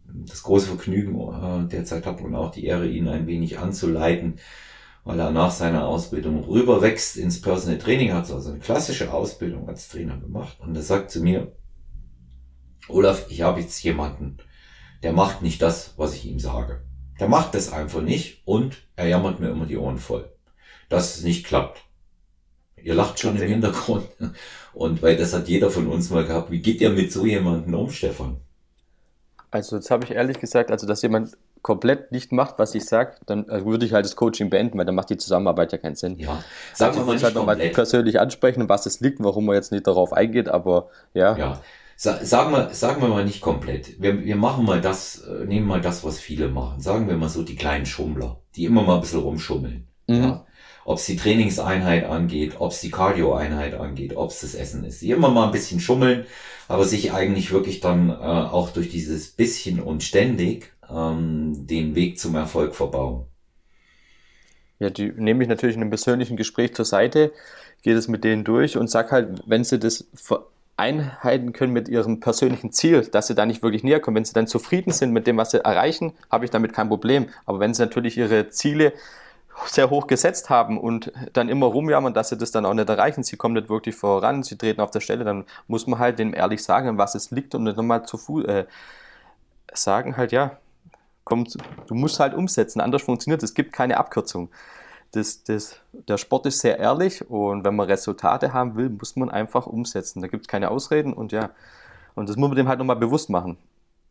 das 0.06 0.42
große 0.42 0.66
Vergnügen 0.66 1.14
äh, 1.14 1.68
derzeit 1.68 2.06
habe 2.06 2.22
und 2.22 2.34
auch 2.34 2.50
die 2.50 2.64
Ehre, 2.64 2.88
ihn 2.88 3.08
ein 3.08 3.26
wenig 3.26 3.58
anzuleiten 3.58 4.38
weil 5.04 5.18
er 5.18 5.30
nach 5.30 5.50
seiner 5.50 5.86
Ausbildung 5.86 6.44
rüberwächst 6.44 7.16
ins 7.16 7.40
Personal 7.40 7.78
Training, 7.78 8.12
hat 8.12 8.30
also 8.30 8.50
eine 8.50 8.58
klassische 8.58 9.12
Ausbildung 9.12 9.68
als 9.68 9.88
Trainer 9.88 10.16
gemacht 10.16 10.58
und 10.60 10.76
er 10.76 10.82
sagt 10.82 11.10
zu 11.10 11.20
mir, 11.20 11.52
Olaf, 12.88 13.26
ich 13.28 13.42
habe 13.42 13.60
jetzt 13.60 13.82
jemanden, 13.82 14.38
der 15.02 15.12
macht 15.12 15.42
nicht 15.42 15.62
das, 15.62 15.94
was 15.96 16.14
ich 16.14 16.26
ihm 16.26 16.38
sage. 16.38 16.82
Der 17.18 17.28
macht 17.28 17.54
das 17.54 17.72
einfach 17.72 18.02
nicht 18.02 18.42
und 18.44 18.78
er 18.96 19.08
jammert 19.08 19.40
mir 19.40 19.50
immer 19.50 19.66
die 19.66 19.76
Ohren 19.76 19.98
voll, 19.98 20.32
dass 20.88 21.16
es 21.16 21.22
nicht 21.22 21.46
klappt. 21.46 21.82
Ihr 22.82 22.94
lacht 22.94 23.18
schon 23.20 23.36
im 23.36 23.48
Hintergrund. 23.48 24.08
Und 24.72 25.02
weil 25.02 25.16
das 25.16 25.34
hat 25.34 25.48
jeder 25.48 25.70
von 25.70 25.88
uns 25.88 26.10
mal 26.10 26.24
gehabt. 26.24 26.50
Wie 26.50 26.62
geht 26.62 26.80
ihr 26.80 26.90
mit 26.90 27.12
so 27.12 27.26
jemandem 27.26 27.74
um, 27.74 27.90
Stefan? 27.90 28.40
Also, 29.50 29.76
jetzt 29.76 29.90
habe 29.90 30.04
ich 30.04 30.12
ehrlich 30.12 30.38
gesagt, 30.38 30.70
also, 30.70 30.86
dass 30.86 31.02
jemand 31.02 31.36
komplett 31.62 32.12
nicht 32.12 32.32
macht, 32.32 32.58
was 32.58 32.74
ich 32.74 32.84
sage, 32.84 33.16
dann 33.26 33.48
also 33.48 33.66
würde 33.66 33.84
ich 33.84 33.92
halt 33.92 34.04
das 34.04 34.16
Coaching 34.16 34.50
beenden, 34.50 34.78
weil 34.78 34.86
dann 34.86 34.94
macht 34.94 35.10
die 35.10 35.16
Zusammenarbeit 35.16 35.72
ja 35.72 35.78
keinen 35.78 35.96
Sinn. 35.96 36.18
Ja, 36.18 36.42
sagen 36.74 36.96
wir 36.96 37.04
mal 37.04 37.12
nicht 37.14 37.24
halt 37.24 37.34
nochmal 37.34 37.56
persönlich 37.56 38.18
ansprechen, 38.18 38.68
was 38.68 38.86
es 38.86 39.00
liegt, 39.00 39.22
warum 39.22 39.46
man 39.46 39.56
jetzt 39.56 39.72
nicht 39.72 39.86
darauf 39.86 40.12
eingeht, 40.12 40.48
aber 40.48 40.88
ja. 41.12 41.36
Ja, 41.36 41.60
sagen 41.96 42.52
wir, 42.52 42.70
sagen 42.72 43.02
wir 43.02 43.08
mal 43.08 43.24
nicht 43.24 43.42
komplett. 43.42 44.00
Wir, 44.00 44.24
wir 44.24 44.36
machen 44.36 44.64
mal 44.64 44.80
das, 44.80 45.18
äh, 45.18 45.44
nehmen 45.44 45.66
mal 45.66 45.82
das, 45.82 46.02
was 46.02 46.18
viele 46.18 46.48
machen. 46.48 46.80
Sagen 46.80 47.08
wir 47.08 47.16
mal 47.16 47.28
so 47.28 47.42
die 47.42 47.56
kleinen 47.56 47.84
Schummler, 47.84 48.38
die 48.56 48.64
immer 48.64 48.82
mal 48.82 48.96
ein 48.96 49.00
bisschen 49.02 49.20
rumschummeln. 49.20 49.86
Mhm. 50.06 50.22
Ja? 50.22 50.46
Ob 50.86 50.96
es 50.96 51.04
die 51.04 51.16
Trainingseinheit 51.16 52.04
angeht, 52.06 52.54
ob 52.58 52.72
es 52.72 52.80
die 52.80 52.90
Cardio-Einheit 52.90 53.74
angeht, 53.74 54.16
ob 54.16 54.30
es 54.30 54.40
das 54.40 54.54
Essen 54.54 54.84
ist. 54.84 55.02
Die 55.02 55.10
immer 55.10 55.28
mal 55.28 55.46
ein 55.46 55.52
bisschen 55.52 55.78
schummeln, 55.78 56.24
aber 56.68 56.84
sich 56.84 57.12
eigentlich 57.12 57.52
wirklich 57.52 57.80
dann 57.80 58.08
äh, 58.08 58.12
auch 58.14 58.70
durch 58.70 58.88
dieses 58.88 59.28
bisschen 59.28 59.80
und 59.80 60.02
ständig 60.02 60.72
ähm, 60.92 61.66
den 61.66 61.94
Weg 61.94 62.18
zum 62.18 62.34
Erfolg 62.34 62.74
verbauen. 62.74 63.24
Ja, 64.78 64.90
die 64.90 65.12
nehme 65.14 65.42
ich 65.42 65.48
natürlich 65.48 65.76
in 65.76 65.82
einem 65.82 65.90
persönlichen 65.90 66.36
Gespräch 66.36 66.74
zur 66.74 66.86
Seite, 66.86 67.32
gehe 67.82 67.94
das 67.94 68.08
mit 68.08 68.24
denen 68.24 68.44
durch 68.44 68.76
und 68.76 68.90
sag 68.90 69.12
halt, 69.12 69.42
wenn 69.46 69.62
sie 69.62 69.78
das 69.78 70.06
vereinheiten 70.14 71.52
können 71.52 71.72
mit 71.72 71.88
ihrem 71.88 72.20
persönlichen 72.20 72.72
Ziel, 72.72 73.02
dass 73.02 73.26
sie 73.26 73.34
da 73.34 73.44
nicht 73.44 73.62
wirklich 73.62 73.84
näher 73.84 74.00
kommen. 74.00 74.16
Wenn 74.16 74.24
sie 74.24 74.32
dann 74.32 74.46
zufrieden 74.46 74.92
sind 74.92 75.12
mit 75.12 75.26
dem, 75.26 75.36
was 75.36 75.50
sie 75.50 75.62
erreichen, 75.62 76.14
habe 76.30 76.46
ich 76.46 76.50
damit 76.50 76.72
kein 76.72 76.88
Problem. 76.88 77.28
Aber 77.44 77.60
wenn 77.60 77.74
sie 77.74 77.82
natürlich 77.82 78.16
ihre 78.16 78.48
Ziele 78.48 78.94
sehr 79.66 79.90
hoch 79.90 80.06
gesetzt 80.06 80.48
haben 80.48 80.78
und 80.78 81.12
dann 81.34 81.50
immer 81.50 81.66
rumjammern, 81.66 82.14
dass 82.14 82.30
sie 82.30 82.38
das 82.38 82.50
dann 82.50 82.64
auch 82.64 82.72
nicht 82.72 82.88
erreichen, 82.88 83.22
sie 83.22 83.36
kommen 83.36 83.54
nicht 83.54 83.68
wirklich 83.68 83.94
voran, 83.94 84.42
sie 84.42 84.56
treten 84.56 84.80
auf 84.80 84.90
der 84.90 85.00
Stelle, 85.00 85.24
dann 85.24 85.44
muss 85.66 85.86
man 85.86 85.98
halt 85.98 86.18
denen 86.18 86.32
ehrlich 86.32 86.62
sagen, 86.62 86.96
was 86.96 87.14
es 87.14 87.30
liegt 87.30 87.54
und 87.54 87.64
nicht 87.64 87.76
nochmal 87.76 88.06
zu 88.06 88.42
äh, 88.44 88.64
sagen 89.72 90.16
halt, 90.16 90.32
ja, 90.32 90.58
kommt, 91.30 91.56
du 91.86 91.94
musst 91.94 92.20
halt 92.20 92.34
umsetzen, 92.34 92.80
anders 92.80 93.02
funktioniert 93.02 93.42
es. 93.42 93.50
Es 93.50 93.54
gibt 93.54 93.72
keine 93.72 93.96
Abkürzung. 93.96 94.50
Das, 95.12 95.42
das, 95.44 95.76
der 95.92 96.18
Sport 96.18 96.46
ist 96.46 96.58
sehr 96.60 96.78
ehrlich 96.78 97.28
und 97.30 97.64
wenn 97.64 97.74
man 97.74 97.88
Resultate 97.88 98.52
haben 98.52 98.76
will, 98.76 98.90
muss 98.90 99.16
man 99.16 99.30
einfach 99.30 99.66
umsetzen. 99.66 100.20
Da 100.20 100.28
gibt 100.28 100.44
es 100.44 100.48
keine 100.48 100.70
Ausreden 100.70 101.12
und 101.12 101.32
ja, 101.32 101.50
und 102.14 102.28
das 102.28 102.36
muss 102.36 102.48
man 102.48 102.56
dem 102.56 102.68
halt 102.68 102.78
nochmal 102.78 102.96
bewusst 102.96 103.30
machen. 103.30 103.56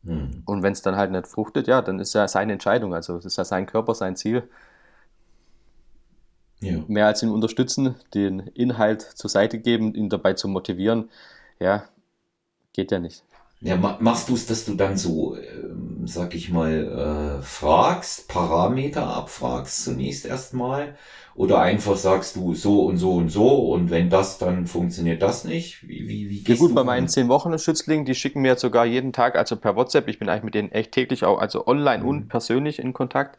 Hm. 0.05 0.43
Und 0.45 0.63
wenn 0.63 0.71
es 0.73 0.81
dann 0.81 0.95
halt 0.95 1.11
nicht 1.11 1.27
fruchtet, 1.27 1.67
ja, 1.67 1.81
dann 1.81 1.99
ist 1.99 2.13
ja 2.13 2.27
seine 2.27 2.53
Entscheidung. 2.53 2.93
Also 2.93 3.17
es 3.17 3.25
ist 3.25 3.37
ja 3.37 3.43
sein 3.43 3.65
Körper, 3.65 3.93
sein 3.93 4.15
Ziel. 4.15 4.49
Ja. 6.61 6.79
Mehr 6.87 7.07
als 7.07 7.21
ihn 7.21 7.29
unterstützen, 7.29 7.95
den 8.13 8.39
Inhalt 8.39 9.01
zur 9.01 9.29
Seite 9.29 9.59
geben, 9.59 9.93
ihn 9.93 10.09
dabei 10.09 10.33
zu 10.33 10.47
motivieren, 10.47 11.09
ja, 11.59 11.83
geht 12.73 12.91
ja 12.91 12.99
nicht. 12.99 13.23
Ja, 13.61 13.75
machst 13.75 14.29
du 14.29 14.35
es, 14.35 14.45
dass 14.45 14.63
du 14.63 14.75
dann 14.75 14.95
so, 14.95 15.35
ähm, 15.35 16.07
sag 16.07 16.33
ich 16.33 16.49
mal, 16.49 17.39
äh, 17.39 17.43
fragst, 17.43 18.29
Parameter 18.29 19.05
abfragst 19.05 19.83
zunächst 19.83 20.25
erstmal? 20.25 20.95
Oder 21.35 21.59
einfach 21.59 21.97
sagst 21.97 22.37
du 22.37 22.53
so 22.53 22.85
und 22.85 22.97
so 22.97 23.15
und 23.15 23.29
so 23.29 23.71
und 23.73 23.89
wenn 23.89 24.09
das, 24.09 24.37
dann 24.37 24.65
funktioniert 24.65 25.21
das 25.21 25.43
nicht? 25.43 25.85
Wie, 25.87 26.07
wie, 26.07 26.29
wie 26.29 26.43
gehst 26.43 26.61
ja 26.61 26.67
gut, 26.67 26.75
bei 26.75 26.85
meinen 26.85 27.09
zehn 27.09 27.27
Wochen 27.27 27.57
Schützlingen, 27.59 28.05
die 28.05 28.15
schicken 28.15 28.41
mir 28.41 28.55
sogar 28.55 28.85
jeden 28.85 29.11
Tag, 29.11 29.35
also 29.35 29.57
per 29.57 29.75
WhatsApp, 29.75 30.07
ich 30.07 30.19
bin 30.19 30.29
eigentlich 30.29 30.43
mit 30.43 30.55
denen 30.55 30.71
echt 30.71 30.93
täglich 30.93 31.25
auch, 31.25 31.39
also 31.39 31.67
online 31.67 32.03
mhm. 32.03 32.09
und 32.09 32.27
persönlich 32.29 32.79
in 32.79 32.93
Kontakt. 32.93 33.37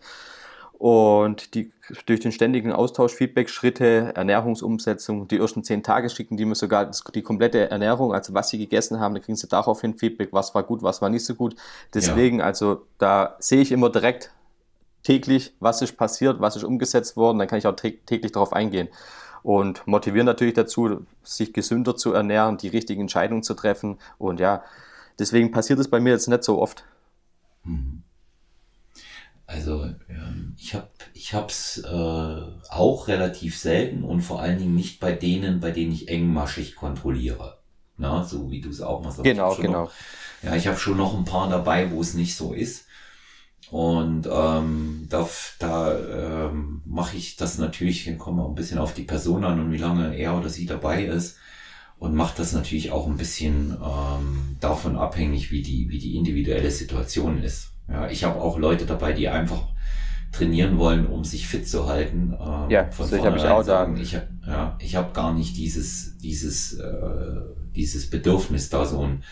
Und 0.80 1.54
die, 1.54 1.72
durch 2.06 2.20
den 2.20 2.32
ständigen 2.32 2.72
Austausch, 2.72 3.12
Feedback, 3.12 3.50
Schritte, 3.50 4.14
Ernährungsumsetzung, 4.16 5.28
die 5.28 5.36
ersten 5.36 5.62
zehn 5.62 5.82
Tage 5.82 6.08
schicken 6.08 6.38
die 6.38 6.46
mir 6.46 6.54
sogar 6.54 6.90
die 7.14 7.20
komplette 7.20 7.68
Ernährung, 7.68 8.14
also 8.14 8.32
was 8.32 8.48
sie 8.48 8.56
gegessen 8.56 8.98
haben, 8.98 9.12
da 9.12 9.20
kriegen 9.20 9.36
sie 9.36 9.46
daraufhin 9.46 9.98
Feedback, 9.98 10.30
was 10.32 10.54
war 10.54 10.62
gut, 10.62 10.82
was 10.82 11.02
war 11.02 11.10
nicht 11.10 11.26
so 11.26 11.34
gut. 11.34 11.54
Deswegen, 11.92 12.38
ja. 12.38 12.46
also 12.46 12.86
da 12.96 13.36
sehe 13.40 13.60
ich 13.60 13.72
immer 13.72 13.90
direkt 13.90 14.32
täglich, 15.02 15.52
was 15.60 15.82
ist 15.82 15.98
passiert, 15.98 16.40
was 16.40 16.56
ist 16.56 16.64
umgesetzt 16.64 17.14
worden, 17.14 17.38
dann 17.38 17.46
kann 17.46 17.58
ich 17.58 17.66
auch 17.66 17.76
täglich 17.76 18.32
darauf 18.32 18.54
eingehen. 18.54 18.88
Und 19.42 19.86
motivieren 19.86 20.24
natürlich 20.24 20.54
dazu, 20.54 21.04
sich 21.22 21.52
gesünder 21.52 21.94
zu 21.94 22.14
ernähren, 22.14 22.56
die 22.56 22.68
richtigen 22.68 23.02
Entscheidungen 23.02 23.42
zu 23.42 23.52
treffen. 23.52 23.98
Und 24.16 24.40
ja, 24.40 24.64
deswegen 25.18 25.50
passiert 25.50 25.78
es 25.78 25.88
bei 25.88 26.00
mir 26.00 26.14
jetzt 26.14 26.26
nicht 26.26 26.42
so 26.42 26.58
oft. 26.58 26.84
Mhm. 27.64 28.02
Also 29.50 29.84
ähm, 30.08 30.54
ich 30.56 30.74
habe 30.74 30.88
ich 31.12 31.34
hab's 31.34 31.78
äh, 31.78 32.42
auch 32.68 33.08
relativ 33.08 33.58
selten 33.58 34.04
und 34.04 34.22
vor 34.22 34.40
allen 34.40 34.58
Dingen 34.58 34.76
nicht 34.76 35.00
bei 35.00 35.10
denen, 35.10 35.58
bei 35.58 35.72
denen 35.72 35.92
ich 35.92 36.08
engmaschig 36.08 36.76
kontrolliere. 36.76 37.58
Na, 37.96 38.24
so 38.24 38.50
wie 38.50 38.60
du 38.60 38.70
es 38.70 38.80
auch 38.80 39.02
machst. 39.02 39.22
Genau, 39.24 39.56
genau. 39.56 39.84
Noch, 39.84 39.92
ja, 40.42 40.54
ich 40.54 40.68
habe 40.68 40.78
schon 40.78 40.96
noch 40.96 41.18
ein 41.18 41.24
paar 41.24 41.50
dabei, 41.50 41.90
wo 41.90 42.00
es 42.00 42.14
nicht 42.14 42.36
so 42.36 42.52
ist. 42.52 42.86
Und 43.70 44.28
ähm, 44.32 45.06
da, 45.08 45.28
da 45.58 45.98
ähm, 46.48 46.82
mache 46.86 47.16
ich 47.16 47.36
das 47.36 47.58
natürlich, 47.58 48.04
dann 48.04 48.18
kommen 48.18 48.38
wir 48.38 48.46
ein 48.46 48.54
bisschen 48.54 48.78
auf 48.78 48.94
die 48.94 49.02
Person 49.02 49.44
an 49.44 49.60
und 49.60 49.72
wie 49.72 49.78
lange 49.78 50.16
er 50.16 50.38
oder 50.38 50.48
sie 50.48 50.66
dabei 50.66 51.04
ist 51.04 51.38
und 51.98 52.14
macht 52.14 52.38
das 52.38 52.52
natürlich 52.52 52.92
auch 52.92 53.06
ein 53.08 53.16
bisschen 53.16 53.76
ähm, 53.84 54.56
davon 54.60 54.96
abhängig, 54.96 55.50
wie 55.50 55.62
die, 55.62 55.88
wie 55.88 55.98
die 55.98 56.16
individuelle 56.16 56.70
Situation 56.70 57.42
ist. 57.42 57.69
Ja, 57.90 58.08
ich 58.08 58.24
habe 58.24 58.40
auch 58.40 58.58
Leute 58.58 58.86
dabei, 58.86 59.12
die 59.12 59.28
einfach 59.28 59.62
trainieren 60.32 60.78
wollen, 60.78 61.06
um 61.06 61.24
sich 61.24 61.48
fit 61.48 61.68
zu 61.68 61.86
halten. 61.86 62.34
Ähm, 62.40 62.70
ja, 62.70 62.90
von 62.90 63.06
so 63.06 63.24
habe 63.24 63.36
ich 63.36 63.44
auch 63.44 63.62
sagen. 63.62 63.96
Ich 63.96 64.14
habe 64.14 64.28
ja, 64.46 64.78
ich 64.80 64.96
habe 64.96 65.12
gar 65.12 65.34
nicht 65.34 65.56
dieses 65.56 66.18
dieses 66.18 66.74
äh, 66.74 67.40
dieses 67.74 68.10
Bedürfnis, 68.10 68.68
da 68.68 68.84
so 68.84 69.00
ein 69.00 69.24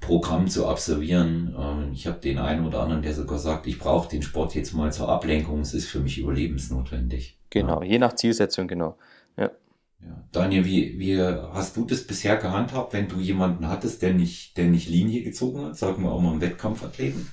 Programm 0.00 0.48
zu 0.48 0.66
absolvieren. 0.66 1.54
Ähm, 1.58 1.90
ich 1.92 2.06
habe 2.06 2.20
den 2.20 2.38
einen 2.38 2.66
oder 2.66 2.82
anderen, 2.82 3.02
der 3.02 3.14
sogar 3.14 3.38
sagt, 3.38 3.66
ich 3.66 3.78
brauche 3.78 4.08
den 4.08 4.22
Sport 4.22 4.54
jetzt 4.54 4.74
mal 4.74 4.92
zur 4.92 5.08
Ablenkung. 5.08 5.60
Es 5.60 5.74
ist 5.74 5.88
für 5.88 6.00
mich 6.00 6.18
überlebensnotwendig. 6.18 7.38
Genau, 7.50 7.82
ja. 7.82 7.88
je 7.88 7.98
nach 7.98 8.14
Zielsetzung, 8.14 8.68
genau. 8.68 8.96
Ja. 9.36 9.50
Ja. 10.00 10.24
Daniel, 10.32 10.64
wie, 10.64 10.98
wie 10.98 11.20
hast 11.20 11.76
du 11.76 11.84
das 11.86 12.06
bisher 12.06 12.36
gehandhabt, 12.36 12.92
wenn 12.92 13.08
du 13.08 13.18
jemanden 13.20 13.68
hattest, 13.68 14.02
der 14.02 14.12
nicht, 14.12 14.56
der 14.56 14.66
nicht 14.66 14.88
Linie 14.88 15.22
gezogen 15.22 15.64
hat, 15.64 15.76
sagen 15.76 16.02
wir 16.02 16.12
auch 16.12 16.20
mal 16.20 16.32
einen 16.32 16.40
Wettkampfathleten? 16.40 17.26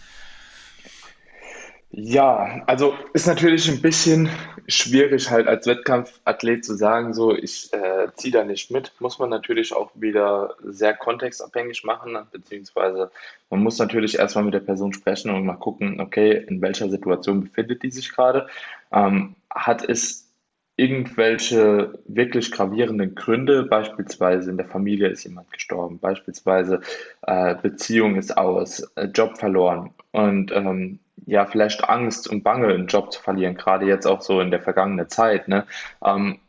Ja, 1.93 2.63
also 2.67 2.93
ist 3.11 3.27
natürlich 3.27 3.69
ein 3.69 3.81
bisschen 3.81 4.29
schwierig 4.67 5.29
halt 5.29 5.47
als 5.47 5.67
Wettkampfathlet 5.67 6.63
zu 6.63 6.75
sagen, 6.77 7.13
so 7.13 7.35
ich 7.35 7.71
äh, 7.73 8.07
ziehe 8.15 8.31
da 8.31 8.45
nicht 8.45 8.71
mit. 8.71 8.93
Muss 8.99 9.19
man 9.19 9.29
natürlich 9.29 9.75
auch 9.75 9.91
wieder 9.95 10.55
sehr 10.63 10.93
kontextabhängig 10.93 11.83
machen, 11.83 12.17
beziehungsweise 12.31 13.11
man 13.49 13.61
muss 13.61 13.77
natürlich 13.77 14.17
erstmal 14.19 14.45
mit 14.45 14.53
der 14.53 14.61
Person 14.61 14.93
sprechen 14.93 15.31
und 15.31 15.45
mal 15.45 15.55
gucken, 15.57 15.99
okay, 15.99 16.45
in 16.47 16.61
welcher 16.61 16.89
Situation 16.89 17.41
befindet 17.41 17.83
die 17.83 17.91
sich 17.91 18.13
gerade. 18.13 18.47
Ähm, 18.93 19.35
hat 19.49 19.83
es 19.87 20.31
irgendwelche 20.77 21.99
wirklich 22.05 22.51
gravierenden 22.53 23.15
Gründe, 23.15 23.63
beispielsweise 23.63 24.49
in 24.49 24.55
der 24.57 24.65
Familie 24.65 25.09
ist 25.09 25.25
jemand 25.25 25.51
gestorben, 25.51 25.99
beispielsweise 25.99 26.79
äh, 27.23 27.55
Beziehung 27.61 28.15
ist 28.15 28.37
aus, 28.37 28.79
äh, 28.95 29.07
Job 29.07 29.37
verloren 29.37 29.93
und 30.11 30.53
ähm, 30.53 31.00
ja, 31.25 31.45
vielleicht 31.45 31.87
Angst 31.87 32.27
und 32.29 32.43
Bange, 32.43 32.67
einen 32.67 32.87
Job 32.87 33.11
zu 33.11 33.21
verlieren, 33.21 33.55
gerade 33.55 33.85
jetzt 33.85 34.05
auch 34.05 34.21
so 34.21 34.41
in 34.41 34.51
der 34.51 34.61
vergangenen 34.61 35.09
Zeit. 35.09 35.47
Ne? 35.47 35.65
Ähm, 36.03 36.39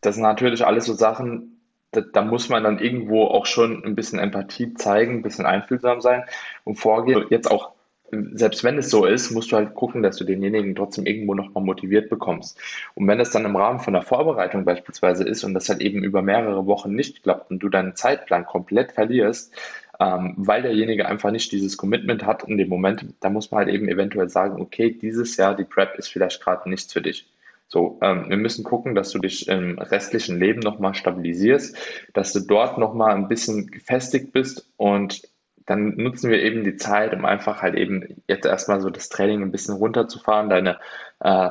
das 0.00 0.16
sind 0.16 0.24
natürlich 0.24 0.66
alles 0.66 0.86
so 0.86 0.94
Sachen, 0.94 1.60
da, 1.92 2.00
da, 2.00 2.22
muss 2.22 2.48
man 2.48 2.64
dann 2.64 2.78
irgendwo 2.78 3.24
auch 3.24 3.46
schon 3.46 3.84
ein 3.84 3.94
bisschen 3.94 4.18
Empathie 4.18 4.74
zeigen, 4.74 5.16
ein 5.16 5.22
bisschen 5.22 5.46
einfühlsam 5.46 6.00
sein 6.00 6.24
und 6.64 6.76
vorgehen. 6.76 7.26
Jetzt 7.28 7.50
auch, 7.50 7.72
selbst 8.10 8.64
wenn 8.64 8.78
es 8.78 8.90
so 8.90 9.04
ist, 9.04 9.30
musst 9.30 9.52
du 9.52 9.56
halt 9.56 9.74
gucken, 9.74 10.02
dass 10.02 10.16
du 10.16 10.24
denjenigen 10.24 10.74
trotzdem 10.74 11.06
irgendwo 11.06 11.34
nochmal 11.34 11.62
motiviert 11.62 12.08
bekommst. 12.08 12.58
Und 12.94 13.06
wenn 13.08 13.20
es 13.20 13.30
dann 13.30 13.44
im 13.44 13.56
Rahmen 13.56 13.80
von 13.80 13.92
der 13.92 14.02
Vorbereitung 14.02 14.64
beispielsweise 14.64 15.24
ist 15.24 15.44
und 15.44 15.54
das 15.54 15.68
halt 15.68 15.82
eben 15.82 16.02
über 16.02 16.22
mehrere 16.22 16.66
Wochen 16.66 16.94
nicht 16.94 17.22
klappt 17.22 17.50
und 17.50 17.58
du 17.60 17.68
deinen 17.68 17.94
Zeitplan 17.94 18.46
komplett 18.46 18.92
verlierst, 18.92 19.54
ähm, 20.00 20.34
weil 20.36 20.62
derjenige 20.62 21.06
einfach 21.06 21.30
nicht 21.30 21.52
dieses 21.52 21.76
Commitment 21.76 22.24
hat 22.24 22.44
in 22.44 22.58
dem 22.58 22.68
Moment, 22.68 23.06
da 23.20 23.30
muss 23.30 23.50
man 23.50 23.64
halt 23.64 23.74
eben 23.74 23.88
eventuell 23.88 24.28
sagen, 24.28 24.60
okay, 24.60 24.90
dieses 24.90 25.36
Jahr 25.36 25.54
die 25.54 25.64
Prep 25.64 25.96
ist 25.96 26.08
vielleicht 26.08 26.40
gerade 26.42 26.68
nichts 26.68 26.92
für 26.92 27.02
dich. 27.02 27.28
So, 27.68 27.98
ähm, 28.02 28.28
wir 28.28 28.36
müssen 28.36 28.64
gucken, 28.64 28.94
dass 28.94 29.10
du 29.10 29.18
dich 29.18 29.48
im 29.48 29.78
restlichen 29.78 30.38
Leben 30.38 30.60
nochmal 30.60 30.94
stabilisierst, 30.94 31.76
dass 32.12 32.32
du 32.32 32.40
dort 32.40 32.78
nochmal 32.78 33.14
ein 33.14 33.28
bisschen 33.28 33.70
gefestigt 33.70 34.32
bist 34.32 34.68
und 34.76 35.22
dann 35.64 35.96
nutzen 35.96 36.30
wir 36.30 36.42
eben 36.42 36.64
die 36.64 36.76
Zeit, 36.76 37.14
um 37.14 37.24
einfach 37.24 37.62
halt 37.62 37.74
eben 37.76 38.22
jetzt 38.26 38.46
erstmal 38.46 38.80
so 38.80 38.90
das 38.90 39.08
Training 39.08 39.42
ein 39.42 39.52
bisschen 39.52 39.76
runterzufahren, 39.76 40.50
deine 40.50 40.78
äh, 41.20 41.50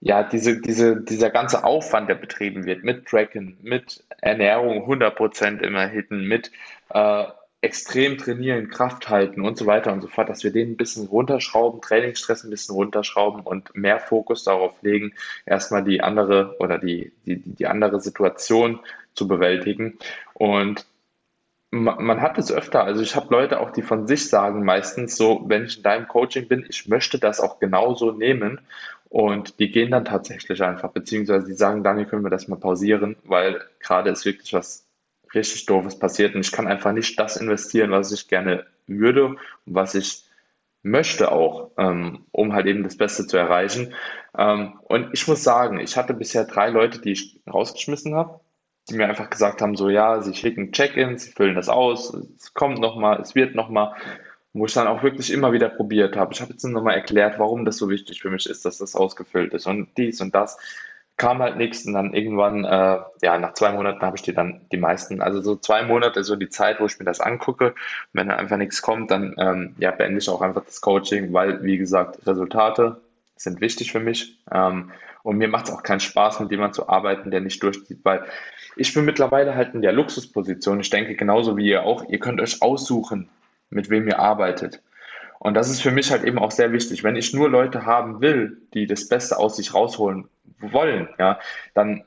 ja, 0.00 0.22
diese, 0.22 0.60
diese, 0.60 1.00
dieser 1.00 1.30
ganze 1.30 1.64
Aufwand, 1.64 2.08
der 2.08 2.16
betrieben 2.16 2.66
wird, 2.66 2.84
mit 2.84 3.06
Tracken, 3.06 3.58
mit 3.62 4.04
Ernährung 4.20 4.88
100% 4.88 5.60
immer 5.62 5.86
hitten, 5.86 6.28
mit 6.28 6.52
äh, 6.90 7.24
extrem 7.60 8.18
trainieren, 8.18 8.68
Kraft 8.68 9.08
halten 9.08 9.40
und 9.40 9.56
so 9.56 9.66
weiter 9.66 9.92
und 9.92 10.00
so 10.00 10.08
fort, 10.08 10.28
dass 10.28 10.44
wir 10.44 10.52
den 10.52 10.72
ein 10.72 10.76
bisschen 10.76 11.06
runterschrauben, 11.06 11.80
Trainingsstress 11.80 12.44
ein 12.44 12.50
bisschen 12.50 12.74
runterschrauben 12.74 13.40
und 13.40 13.74
mehr 13.74 13.98
Fokus 13.98 14.44
darauf 14.44 14.80
legen, 14.82 15.14
erstmal 15.46 15.82
die 15.82 16.02
andere 16.02 16.56
oder 16.60 16.78
die, 16.78 17.12
die, 17.24 17.38
die 17.38 17.66
andere 17.66 18.00
Situation 18.00 18.80
zu 19.14 19.26
bewältigen. 19.26 19.98
Und 20.34 20.86
man, 21.70 22.04
man 22.04 22.20
hat 22.20 22.38
es 22.38 22.52
öfter, 22.52 22.84
also 22.84 23.02
ich 23.02 23.16
habe 23.16 23.34
Leute 23.34 23.60
auch, 23.60 23.70
die 23.70 23.82
von 23.82 24.06
sich 24.06 24.28
sagen 24.28 24.64
meistens 24.64 25.16
so, 25.16 25.44
wenn 25.46 25.64
ich 25.64 25.78
in 25.78 25.82
deinem 25.82 26.08
Coaching 26.08 26.48
bin, 26.48 26.66
ich 26.68 26.88
möchte 26.88 27.18
das 27.18 27.40
auch 27.40 27.58
genauso 27.58 28.12
nehmen 28.12 28.60
und 29.08 29.58
die 29.60 29.70
gehen 29.70 29.90
dann 29.90 30.04
tatsächlich 30.04 30.62
einfach, 30.62 30.90
beziehungsweise 30.90 31.46
die 31.46 31.54
sagen, 31.54 31.82
Daniel, 31.82 32.06
können 32.06 32.24
wir 32.24 32.30
das 32.30 32.48
mal 32.48 32.56
pausieren, 32.56 33.16
weil 33.24 33.60
gerade 33.80 34.10
ist 34.10 34.24
wirklich 34.24 34.52
was 34.52 34.85
richtig 35.36 35.66
Doofes 35.66 35.98
passiert 35.98 36.34
und 36.34 36.40
ich 36.40 36.52
kann 36.52 36.66
einfach 36.66 36.92
nicht 36.92 37.18
das 37.18 37.36
investieren, 37.36 37.90
was 37.90 38.12
ich 38.12 38.28
gerne 38.28 38.66
würde 38.86 39.26
und 39.26 39.38
was 39.64 39.94
ich 39.94 40.24
möchte 40.82 41.32
auch, 41.32 41.72
ähm, 41.78 42.26
um 42.30 42.52
halt 42.52 42.66
eben 42.66 42.84
das 42.84 42.96
Beste 42.96 43.26
zu 43.26 43.36
erreichen. 43.36 43.92
Ähm, 44.38 44.74
und 44.84 45.10
ich 45.12 45.26
muss 45.26 45.42
sagen, 45.42 45.80
ich 45.80 45.96
hatte 45.96 46.14
bisher 46.14 46.44
drei 46.44 46.70
Leute, 46.70 47.00
die 47.00 47.12
ich 47.12 47.40
rausgeschmissen 47.52 48.14
habe, 48.14 48.40
die 48.88 48.94
mir 48.94 49.08
einfach 49.08 49.28
gesagt 49.28 49.62
haben, 49.62 49.74
so 49.76 49.88
ja, 49.88 50.22
sie 50.22 50.34
schicken 50.34 50.72
Check-ins, 50.72 51.24
sie 51.24 51.32
füllen 51.32 51.56
das 51.56 51.68
aus, 51.68 52.14
es 52.14 52.54
kommt 52.54 52.78
nochmal, 52.78 53.20
es 53.20 53.34
wird 53.34 53.56
nochmal, 53.56 53.94
wo 54.52 54.66
ich 54.66 54.74
dann 54.74 54.86
auch 54.86 55.02
wirklich 55.02 55.32
immer 55.32 55.52
wieder 55.52 55.68
probiert 55.68 56.16
habe. 56.16 56.32
Ich 56.32 56.40
habe 56.40 56.52
jetzt 56.52 56.64
nochmal 56.64 56.94
erklärt, 56.94 57.38
warum 57.38 57.64
das 57.64 57.78
so 57.78 57.90
wichtig 57.90 58.22
für 58.22 58.30
mich 58.30 58.48
ist, 58.48 58.64
dass 58.64 58.78
das 58.78 58.94
ausgefüllt 58.94 59.54
ist 59.54 59.66
und 59.66 59.88
dies 59.96 60.20
und 60.20 60.34
das 60.34 60.56
kam 61.16 61.38
halt 61.40 61.56
nichts 61.56 61.86
und 61.86 61.94
dann 61.94 62.12
irgendwann, 62.12 62.64
äh, 62.64 62.98
ja, 63.22 63.38
nach 63.38 63.54
zwei 63.54 63.72
Monaten 63.72 64.02
habe 64.02 64.16
ich 64.16 64.22
die 64.22 64.34
dann 64.34 64.60
die 64.70 64.76
meisten, 64.76 65.22
also 65.22 65.40
so 65.40 65.56
zwei 65.56 65.82
Monate 65.82 66.22
so 66.24 66.36
die 66.36 66.50
Zeit, 66.50 66.78
wo 66.78 66.86
ich 66.86 66.98
mir 66.98 67.06
das 67.06 67.20
angucke. 67.20 67.68
Und 67.68 67.74
wenn 68.12 68.28
dann 68.28 68.38
einfach 68.38 68.58
nichts 68.58 68.82
kommt, 68.82 69.10
dann 69.10 69.34
ähm, 69.38 69.74
ja, 69.78 69.90
beende 69.92 70.18
ich 70.18 70.28
auch 70.28 70.42
einfach 70.42 70.64
das 70.64 70.80
Coaching, 70.80 71.32
weil, 71.32 71.62
wie 71.62 71.78
gesagt, 71.78 72.26
Resultate 72.26 73.00
sind 73.36 73.60
wichtig 73.60 73.92
für 73.92 74.00
mich. 74.00 74.38
Ähm, 74.52 74.90
und 75.22 75.38
mir 75.38 75.48
macht 75.48 75.68
es 75.68 75.74
auch 75.74 75.82
keinen 75.82 76.00
Spaß, 76.00 76.40
mit 76.40 76.50
jemandem 76.50 76.74
zu 76.74 76.88
arbeiten, 76.88 77.30
der 77.30 77.40
nicht 77.40 77.62
durchzieht, 77.62 78.00
weil 78.04 78.24
ich 78.76 78.92
bin 78.92 79.06
mittlerweile 79.06 79.54
halt 79.54 79.74
in 79.74 79.82
der 79.82 79.92
Luxusposition. 79.92 80.80
Ich 80.80 80.90
denke 80.90 81.16
genauso 81.16 81.56
wie 81.56 81.68
ihr 81.70 81.82
auch, 81.82 82.04
ihr 82.08 82.18
könnt 82.18 82.40
euch 82.40 82.60
aussuchen, 82.60 83.28
mit 83.70 83.88
wem 83.90 84.06
ihr 84.06 84.18
arbeitet. 84.18 84.82
Und 85.38 85.54
das 85.54 85.68
ist 85.68 85.82
für 85.82 85.90
mich 85.90 86.10
halt 86.10 86.24
eben 86.24 86.38
auch 86.38 86.50
sehr 86.50 86.72
wichtig. 86.72 87.04
Wenn 87.04 87.16
ich 87.16 87.34
nur 87.34 87.48
Leute 87.48 87.84
haben 87.84 88.20
will, 88.20 88.62
die 88.74 88.86
das 88.86 89.08
Beste 89.08 89.38
aus 89.38 89.56
sich 89.56 89.74
rausholen 89.74 90.28
wollen, 90.60 91.08
ja, 91.18 91.38
dann 91.74 92.04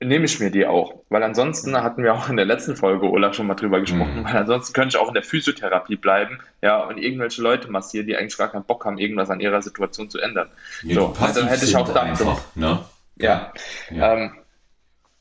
nehme 0.00 0.24
ich 0.24 0.38
mir 0.40 0.50
die 0.50 0.66
auch. 0.66 0.94
Weil 1.08 1.22
ansonsten 1.22 1.76
hatten 1.76 2.02
wir 2.02 2.14
auch 2.14 2.28
in 2.28 2.36
der 2.36 2.44
letzten 2.44 2.76
Folge, 2.76 3.10
Olaf, 3.10 3.34
schon 3.34 3.46
mal 3.46 3.54
drüber 3.54 3.80
gesprochen, 3.80 4.20
mhm. 4.20 4.24
weil 4.24 4.36
ansonsten 4.36 4.72
könnte 4.72 4.96
ich 4.96 5.02
auch 5.02 5.08
in 5.08 5.14
der 5.14 5.22
Physiotherapie 5.22 5.96
bleiben, 5.96 6.40
ja, 6.62 6.84
und 6.84 6.98
irgendwelche 6.98 7.42
Leute 7.42 7.70
massieren, 7.70 8.06
die 8.06 8.16
eigentlich 8.16 8.38
gar 8.38 8.50
keinen 8.50 8.64
Bock 8.64 8.84
haben, 8.84 8.98
irgendwas 8.98 9.30
an 9.30 9.40
ihrer 9.40 9.62
Situation 9.62 10.10
zu 10.10 10.18
ändern. 10.18 10.50
Ja, 10.82 10.94
so, 10.94 11.14
dann 11.18 11.48
hätte 11.48 11.64
ich 11.64 11.76
auch 11.76 11.92
da 11.92 12.02
einfach, 12.02 12.40
ne? 12.54 12.84
Ja. 13.16 13.52
ja. 13.90 14.14
Ähm, 14.14 14.36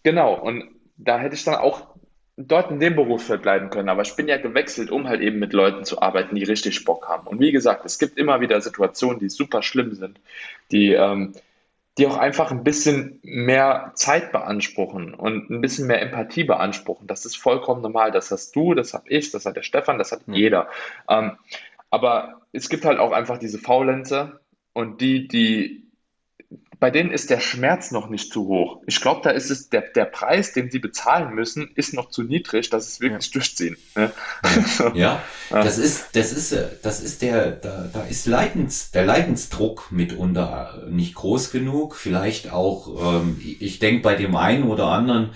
genau, 0.03 0.33
und 0.35 0.65
da 0.97 1.17
hätte 1.17 1.35
ich 1.35 1.43
dann 1.43 1.55
auch 1.55 1.87
dort 2.37 2.69
in 2.69 2.79
dem 2.79 2.95
Berufsfeld 2.95 3.41
bleiben 3.41 3.71
können. 3.71 3.89
Aber 3.89 4.03
ich 4.03 4.15
bin 4.15 4.27
ja 4.27 4.37
gewechselt, 4.37 4.91
um 4.91 5.07
halt 5.07 5.21
eben 5.21 5.39
mit 5.39 5.53
Leuten 5.53 5.83
zu 5.83 6.01
arbeiten, 6.01 6.35
die 6.35 6.43
richtig 6.43 6.85
Bock 6.85 7.09
haben. 7.09 7.27
Und 7.27 7.39
wie 7.39 7.51
gesagt, 7.51 7.83
es 7.85 7.97
gibt 7.97 8.17
immer 8.17 8.39
wieder 8.39 8.61
Situationen, 8.61 9.19
die 9.19 9.29
super 9.29 9.63
schlimm 9.63 9.95
sind, 9.95 10.19
die, 10.71 10.93
ähm, 10.93 11.33
die 11.97 12.05
auch 12.05 12.17
einfach 12.17 12.51
ein 12.51 12.63
bisschen 12.63 13.19
mehr 13.23 13.91
Zeit 13.95 14.31
beanspruchen 14.31 15.15
und 15.15 15.49
ein 15.49 15.61
bisschen 15.61 15.87
mehr 15.87 16.01
Empathie 16.01 16.43
beanspruchen. 16.43 17.07
Das 17.07 17.25
ist 17.25 17.37
vollkommen 17.37 17.81
normal. 17.81 18.11
Das 18.11 18.29
hast 18.29 18.55
du, 18.55 18.75
das 18.75 18.93
habe 18.93 19.09
ich, 19.09 19.31
das 19.31 19.47
hat 19.47 19.55
der 19.55 19.63
Stefan, 19.63 19.97
das 19.97 20.11
hat 20.11 20.27
mhm. 20.27 20.35
jeder. 20.35 20.67
Ähm, 21.09 21.37
aber 21.89 22.41
es 22.51 22.69
gibt 22.69 22.85
halt 22.85 22.99
auch 22.99 23.13
einfach 23.13 23.39
diese 23.39 23.57
Faulenzer 23.57 24.39
und 24.73 25.01
die, 25.01 25.27
die 25.27 25.86
bei 26.79 26.91
denen 26.91 27.11
ist 27.11 27.29
der 27.29 27.39
Schmerz 27.39 27.89
noch 27.91 28.09
nicht 28.09 28.31
zu 28.31 28.47
hoch. 28.47 28.81
Ich 28.85 29.01
glaube, 29.01 29.21
da 29.23 29.31
ist 29.31 29.49
es 29.49 29.69
der, 29.69 29.81
der 29.81 30.05
Preis, 30.05 30.53
den 30.53 30.69
sie 30.69 30.77
bezahlen 30.77 31.33
müssen, 31.33 31.71
ist 31.75 31.93
noch 31.93 32.09
zu 32.09 32.21
niedrig, 32.21 32.69
dass 32.69 32.87
es 32.87 33.01
wirklich 33.01 33.25
ja. 33.27 33.31
durchziehen. 33.33 33.77
Ne? 33.95 34.11
Ja, 34.93 35.21
ja, 35.49 35.63
das 35.63 35.77
ist, 35.77 36.15
das 36.15 36.31
ist, 36.31 36.55
das 36.83 37.01
ist 37.01 37.21
der, 37.21 37.51
da, 37.51 37.89
da 37.91 38.03
ist 38.03 38.27
Leidens, 38.27 38.91
der 38.91 39.05
Leidensdruck 39.05 39.91
mitunter 39.91 40.83
nicht 40.89 41.15
groß 41.15 41.51
genug. 41.51 41.95
Vielleicht 41.95 42.51
auch, 42.51 43.21
ähm, 43.21 43.41
ich 43.41 43.79
denke 43.79 44.01
bei 44.01 44.15
dem 44.15 44.35
einen 44.35 44.63
oder 44.63 44.87
anderen, 44.87 45.31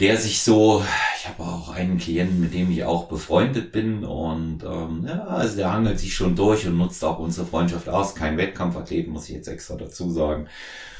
der 0.00 0.16
sich 0.16 0.42
so, 0.42 0.84
ich 1.18 1.28
habe 1.28 1.42
auch 1.42 1.70
einen 1.70 1.98
Klienten, 1.98 2.40
mit 2.40 2.54
dem 2.54 2.70
ich 2.70 2.84
auch 2.84 3.08
befreundet 3.08 3.72
bin 3.72 4.04
und 4.04 4.62
ähm, 4.62 5.04
ja, 5.06 5.24
also 5.24 5.56
der 5.56 5.72
hangelt 5.72 5.98
sich 5.98 6.14
schon 6.14 6.36
durch 6.36 6.66
und 6.66 6.78
nutzt 6.78 7.04
auch 7.04 7.18
unsere 7.18 7.46
Freundschaft 7.46 7.88
aus. 7.88 8.14
Kein 8.14 8.36
Wettkampfathlet, 8.36 9.08
muss 9.08 9.28
ich 9.28 9.34
jetzt 9.34 9.48
extra 9.48 9.74
dazu 9.74 10.10
sagen. 10.10 10.46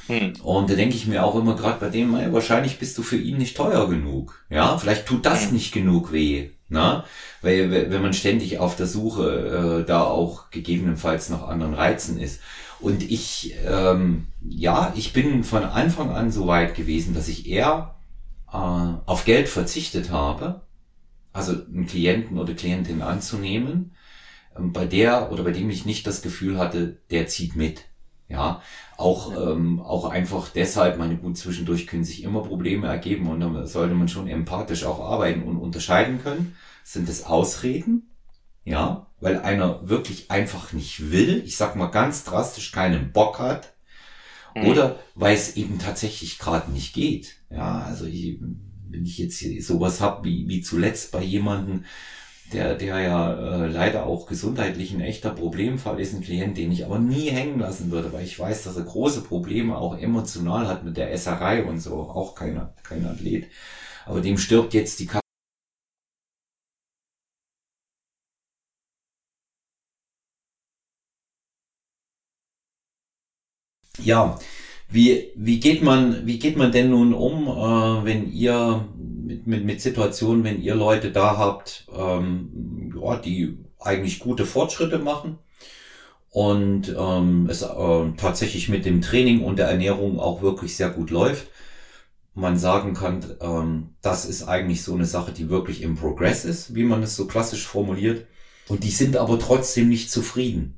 Hm. 0.09 0.33
Und 0.43 0.69
da 0.69 0.75
denke 0.75 0.97
ich 0.97 1.07
mir 1.07 1.25
auch 1.25 1.37
immer 1.37 1.55
gerade 1.55 1.79
bei 1.79 1.91
dem, 1.91 2.15
ey, 2.17 2.33
wahrscheinlich 2.33 2.79
bist 2.79 2.99
du 2.99 3.03
für 3.03 3.17
ihn 3.17 3.39
nicht 3.39 3.57
teuer 3.57 3.89
genug. 3.89 4.45
Ja, 4.51 4.77
vielleicht 4.79 5.07
tut 5.07 5.25
das 5.25 5.47
hm. 5.47 5.53
nicht 5.53 5.73
genug 5.73 6.13
weh. 6.13 6.51
Na? 6.69 7.05
Weil 7.41 7.71
wenn 7.71 8.03
man 8.03 8.13
ständig 8.13 8.59
auf 8.59 8.75
der 8.75 8.87
Suche 8.87 9.81
äh, 9.83 9.87
da 9.87 10.03
auch 10.03 10.51
gegebenenfalls 10.51 11.29
nach 11.29 11.47
anderen 11.47 11.75
Reizen 11.75 12.19
ist. 12.19 12.41
Und 12.81 13.03
ich, 13.03 13.55
ähm, 13.67 14.27
ja, 14.49 14.93
ich 14.97 15.13
bin 15.13 15.45
von 15.45 15.65
Anfang 15.65 16.11
an 16.11 16.31
so 16.31 16.47
weit 16.47 16.75
gewesen, 16.75 17.15
dass 17.15 17.29
ich 17.29 17.49
eher 17.49 17.95
äh, 18.53 18.57
auf 18.57 19.25
Geld 19.25 19.49
verzichtet 19.49 20.11
habe, 20.11 20.63
also 21.33 21.53
einen 21.53 21.87
Klienten 21.87 22.39
oder 22.39 22.55
Klientin 22.55 23.03
anzunehmen, 23.03 23.93
ähm, 24.57 24.73
bei 24.73 24.87
der 24.87 25.31
oder 25.33 25.45
bei 25.45 25.53
dem 25.53 25.71
ich 25.71 25.87
nicht 25.87 26.07
das 26.07 26.23
Gefühl 26.23 26.59
hatte, 26.59 26.99
der 27.11 27.27
zieht 27.27 27.57
mit. 27.57 27.85
Ja, 28.29 28.61
auch, 28.99 29.33
ähm, 29.35 29.81
auch 29.81 30.05
einfach 30.05 30.51
deshalb, 30.51 30.99
meine 30.99 31.17
gut, 31.17 31.39
zwischendurch 31.39 31.87
können 31.87 32.05
sich 32.05 32.23
immer 32.23 32.43
Probleme 32.43 32.87
ergeben 32.87 33.27
und 33.27 33.41
da 33.41 33.67
sollte 33.67 33.95
man 33.95 34.09
schon 34.09 34.29
empathisch 34.29 34.85
auch 34.85 35.01
arbeiten 35.01 35.45
und 35.45 35.57
unterscheiden 35.57 36.23
können. 36.23 36.55
Sind 36.85 37.09
es 37.09 37.25
Ausreden? 37.25 38.11
Ja, 38.65 39.07
weil 39.21 39.39
einer 39.41 39.89
wirklich 39.89 40.31
einfach 40.31 40.75
nicht 40.75 41.11
will, 41.11 41.43
ich 41.45 41.57
sag 41.57 41.75
mal 41.75 41.87
ganz 41.87 42.25
drastisch 42.25 42.71
keinen 42.71 43.13
Bock 43.13 43.39
hat, 43.39 43.73
Mhm. 44.63 44.69
Oder 44.69 44.99
weil 45.15 45.35
es 45.35 45.57
eben 45.57 45.79
tatsächlich 45.79 46.39
gerade 46.39 46.71
nicht 46.71 46.95
geht. 46.95 47.37
Ja, 47.51 47.83
also 47.83 48.07
ich, 48.07 48.39
wenn 48.89 49.05
ich 49.05 49.19
jetzt 49.19 49.41
sowas 49.67 50.01
hab 50.01 50.25
wie, 50.25 50.49
wie 50.49 50.61
zuletzt 50.61 51.13
bei 51.13 51.23
jemanden, 51.23 51.85
der, 52.53 52.75
der 52.75 53.01
ja 53.01 53.33
äh, 53.35 53.67
leider 53.67 54.07
auch 54.07 54.27
gesundheitlich 54.27 54.93
ein 54.93 55.01
echter 55.01 55.31
Problemfall 55.31 56.01
ist, 56.01 56.15
ein 56.15 56.23
Klient, 56.23 56.57
den 56.57 56.73
ich 56.73 56.85
aber 56.85 56.99
nie 56.99 57.29
hängen 57.29 57.59
lassen 57.59 57.91
würde, 57.91 58.13
weil 58.13 58.25
ich 58.25 58.39
weiß, 58.39 58.65
dass 58.65 58.77
er 58.77 58.85
große 58.85 59.21
Probleme 59.21 59.77
auch 59.77 59.99
emotional 59.99 60.67
hat 60.67 60.85
mit 60.85 60.97
der 60.97 61.13
Esserei 61.13 61.65
und 61.65 61.81
so, 61.81 61.95
auch 61.95 62.35
kein, 62.35 62.61
kein 62.83 63.07
Athlet. 63.07 63.49
Aber 64.07 64.23
dem 64.23 64.39
stirbt 64.39 64.73
jetzt 64.73 64.99
die 65.01 65.07
Ja, 74.09 74.39
wie, 74.89 75.33
wie 75.37 75.61
geht 75.61 75.83
man, 75.83 76.27
wie 76.27 76.39
geht 76.39 76.57
man 76.57 76.73
denn 76.73 76.89
nun 76.89 77.13
um, 77.13 77.47
äh, 77.47 78.07
wenn 78.07 78.33
ihr 78.33 78.89
mit, 78.97 79.47
mit, 79.47 79.67
mit 79.67 79.83
Situationen, 79.83 80.45
wenn 80.45 80.63
ihr 80.63 80.75
Leute 80.75 81.13
da 81.13 81.37
habt, 81.37 81.87
ähm, 81.95 82.95
ja, 82.99 83.17
die 83.19 83.59
eigentlich 83.79 84.19
gute 84.19 84.47
Fortschritte 84.47 84.99
machen 84.99 85.37
und 86.31 86.89
ähm, 86.99 87.49
es 87.51 87.61
äh, 87.61 88.13
tatsächlich 88.17 88.71
mit 88.71 88.87
dem 88.87 89.03
Training 89.03 89.43
und 89.43 89.59
der 89.59 89.69
Ernährung 89.69 90.19
auch 90.19 90.41
wirklich 90.41 90.75
sehr 90.75 90.89
gut 90.89 91.11
läuft. 91.11 91.49
Man 92.33 92.57
sagen 92.57 92.95
kann, 92.95 93.27
ähm, 93.43 93.91
das 94.01 94.25
ist 94.25 94.49
eigentlich 94.49 94.83
so 94.85 94.95
eine 94.95 95.05
Sache, 95.05 95.33
die 95.33 95.51
wirklich 95.51 95.83
im 95.83 95.97
Progress 95.97 96.47
ist, 96.47 96.75
wie 96.75 96.85
man 96.85 97.03
es 97.03 97.15
so 97.15 97.27
klassisch 97.27 97.67
formuliert. 97.67 98.27
Und 98.69 98.85
die 98.85 98.91
sind 98.91 99.19
aber 99.19 99.39
trotzdem 99.39 99.91
nicht 99.91 100.11
zufrieden. 100.11 100.78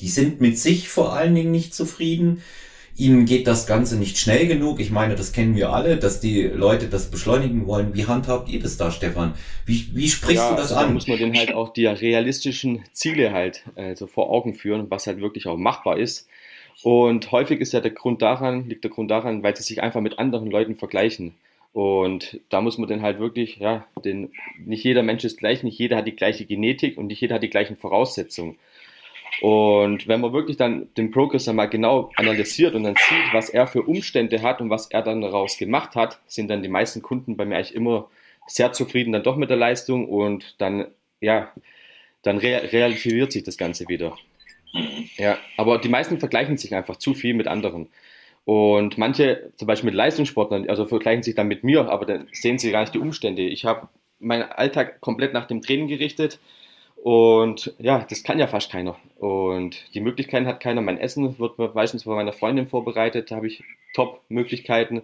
Die 0.00 0.08
sind 0.08 0.40
mit 0.40 0.58
sich 0.58 0.88
vor 0.88 1.12
allen 1.12 1.34
Dingen 1.34 1.50
nicht 1.50 1.74
zufrieden. 1.74 2.42
Ihnen 2.96 3.24
geht 3.24 3.48
das 3.48 3.66
Ganze 3.66 3.96
nicht 3.96 4.18
schnell 4.18 4.46
genug. 4.46 4.78
Ich 4.78 4.90
meine, 4.90 5.16
das 5.16 5.32
kennen 5.32 5.56
wir 5.56 5.70
alle, 5.70 5.96
dass 5.96 6.20
die 6.20 6.42
Leute 6.42 6.86
das 6.86 7.10
beschleunigen 7.10 7.66
wollen. 7.66 7.94
Wie 7.94 8.06
handhabt 8.06 8.48
ihr 8.48 8.60
das 8.60 8.76
da, 8.76 8.92
Stefan? 8.92 9.34
Wie, 9.66 9.88
wie 9.94 10.08
sprichst 10.08 10.44
ja, 10.44 10.50
du 10.50 10.56
das 10.56 10.70
also 10.70 10.76
an? 10.76 10.86
Da 10.88 10.92
muss 10.92 11.08
man 11.08 11.18
denen 11.18 11.36
halt 11.36 11.52
auch 11.52 11.72
die 11.72 11.86
realistischen 11.86 12.84
Ziele 12.92 13.32
halt 13.32 13.64
also 13.74 14.06
vor 14.06 14.30
Augen 14.30 14.54
führen, 14.54 14.90
was 14.90 15.08
halt 15.08 15.20
wirklich 15.20 15.46
auch 15.48 15.56
machbar 15.56 15.98
ist. 15.98 16.28
Und 16.82 17.32
häufig 17.32 17.60
ist 17.60 17.72
ja 17.72 17.80
der 17.80 17.90
Grund 17.90 18.22
daran, 18.22 18.68
liegt 18.68 18.84
der 18.84 18.90
Grund 18.90 19.10
daran, 19.10 19.42
weil 19.42 19.56
sie 19.56 19.62
sich 19.62 19.82
einfach 19.82 20.00
mit 20.00 20.18
anderen 20.18 20.50
Leuten 20.50 20.76
vergleichen. 20.76 21.34
Und 21.72 22.38
da 22.50 22.60
muss 22.60 22.78
man 22.78 22.88
dann 22.88 23.02
halt 23.02 23.18
wirklich, 23.18 23.56
ja, 23.56 23.86
denn 24.04 24.30
nicht 24.64 24.84
jeder 24.84 25.02
Mensch 25.02 25.24
ist 25.24 25.38
gleich, 25.38 25.64
nicht 25.64 25.78
jeder 25.78 25.96
hat 25.96 26.06
die 26.06 26.14
gleiche 26.14 26.44
Genetik 26.44 26.96
und 26.96 27.08
nicht 27.08 27.20
jeder 27.20 27.36
hat 27.36 27.42
die 27.42 27.50
gleichen 27.50 27.76
Voraussetzungen. 27.76 28.56
Und 29.40 30.06
wenn 30.06 30.20
man 30.20 30.32
wirklich 30.32 30.56
dann 30.56 30.88
den 30.96 31.10
Progress 31.10 31.48
einmal 31.48 31.68
genau 31.68 32.10
analysiert 32.16 32.74
und 32.74 32.84
dann 32.84 32.94
sieht, 32.94 33.32
was 33.32 33.50
er 33.50 33.66
für 33.66 33.82
Umstände 33.82 34.42
hat 34.42 34.60
und 34.60 34.70
was 34.70 34.86
er 34.90 35.02
dann 35.02 35.20
daraus 35.20 35.58
gemacht 35.58 35.96
hat, 35.96 36.20
sind 36.26 36.48
dann 36.48 36.62
die 36.62 36.68
meisten 36.68 37.02
Kunden 37.02 37.36
bei 37.36 37.44
mir 37.44 37.56
eigentlich 37.56 37.74
immer 37.74 38.08
sehr 38.46 38.72
zufrieden 38.72 39.12
dann 39.12 39.22
doch 39.22 39.36
mit 39.36 39.50
der 39.50 39.56
Leistung 39.56 40.08
und 40.08 40.54
dann, 40.58 40.86
ja, 41.20 41.50
dann 42.22 42.38
re 42.38 42.72
relativiert 42.72 43.32
sich 43.32 43.42
das 43.42 43.56
Ganze 43.56 43.88
wieder. 43.88 44.16
Ja, 45.16 45.38
aber 45.56 45.78
die 45.78 45.88
meisten 45.88 46.18
vergleichen 46.18 46.56
sich 46.56 46.74
einfach 46.74 46.96
zu 46.96 47.14
viel 47.14 47.34
mit 47.34 47.46
anderen. 47.46 47.88
Und 48.44 48.98
manche, 48.98 49.52
zum 49.56 49.66
Beispiel 49.66 49.86
mit 49.86 49.94
Leistungssportlern, 49.94 50.68
also 50.68 50.84
vergleichen 50.84 51.22
sich 51.22 51.34
dann 51.34 51.48
mit 51.48 51.64
mir, 51.64 51.88
aber 51.88 52.04
dann 52.04 52.28
sehen 52.32 52.58
sie 52.58 52.70
gar 52.70 52.80
nicht 52.80 52.94
die 52.94 52.98
Umstände. 52.98 53.42
Ich 53.42 53.64
habe 53.64 53.88
meinen 54.18 54.42
Alltag 54.42 55.00
komplett 55.00 55.32
nach 55.32 55.46
dem 55.46 55.62
Training 55.62 55.88
gerichtet. 55.88 56.38
Und 57.04 57.74
ja, 57.76 58.06
das 58.08 58.22
kann 58.22 58.38
ja 58.38 58.46
fast 58.46 58.72
keiner. 58.72 58.96
Und 59.18 59.92
die 59.92 60.00
Möglichkeiten 60.00 60.46
hat 60.46 60.60
keiner. 60.60 60.80
Mein 60.80 60.96
Essen 60.96 61.38
wird 61.38 61.58
meistens 61.74 62.04
von 62.04 62.14
meiner 62.14 62.32
Freundin 62.32 62.66
vorbereitet, 62.66 63.30
da 63.30 63.36
habe 63.36 63.46
ich 63.46 63.62
Top-Möglichkeiten. 63.92 65.02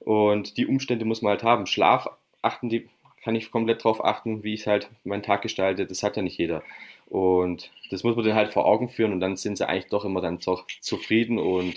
Und 0.00 0.58
die 0.58 0.66
Umstände 0.66 1.06
muss 1.06 1.22
man 1.22 1.30
halt 1.30 1.44
haben. 1.44 1.64
Schlaf 1.64 2.06
achten, 2.42 2.68
die 2.68 2.86
kann 3.24 3.34
ich 3.34 3.50
komplett 3.50 3.82
drauf 3.82 4.04
achten, 4.04 4.44
wie 4.44 4.52
ich 4.52 4.66
halt 4.66 4.90
meinen 5.04 5.22
Tag 5.22 5.40
gestalte. 5.40 5.86
Das 5.86 6.02
hat 6.02 6.18
ja 6.18 6.22
nicht 6.22 6.36
jeder. 6.36 6.62
Und 7.06 7.70
das 7.88 8.04
muss 8.04 8.14
man 8.14 8.26
dann 8.26 8.34
halt 8.34 8.52
vor 8.52 8.66
Augen 8.66 8.90
führen 8.90 9.14
und 9.14 9.20
dann 9.20 9.38
sind 9.38 9.56
sie 9.56 9.66
eigentlich 9.66 9.88
doch 9.88 10.04
immer 10.04 10.20
dann 10.20 10.40
doch 10.40 10.66
zufrieden 10.82 11.38
und 11.38 11.76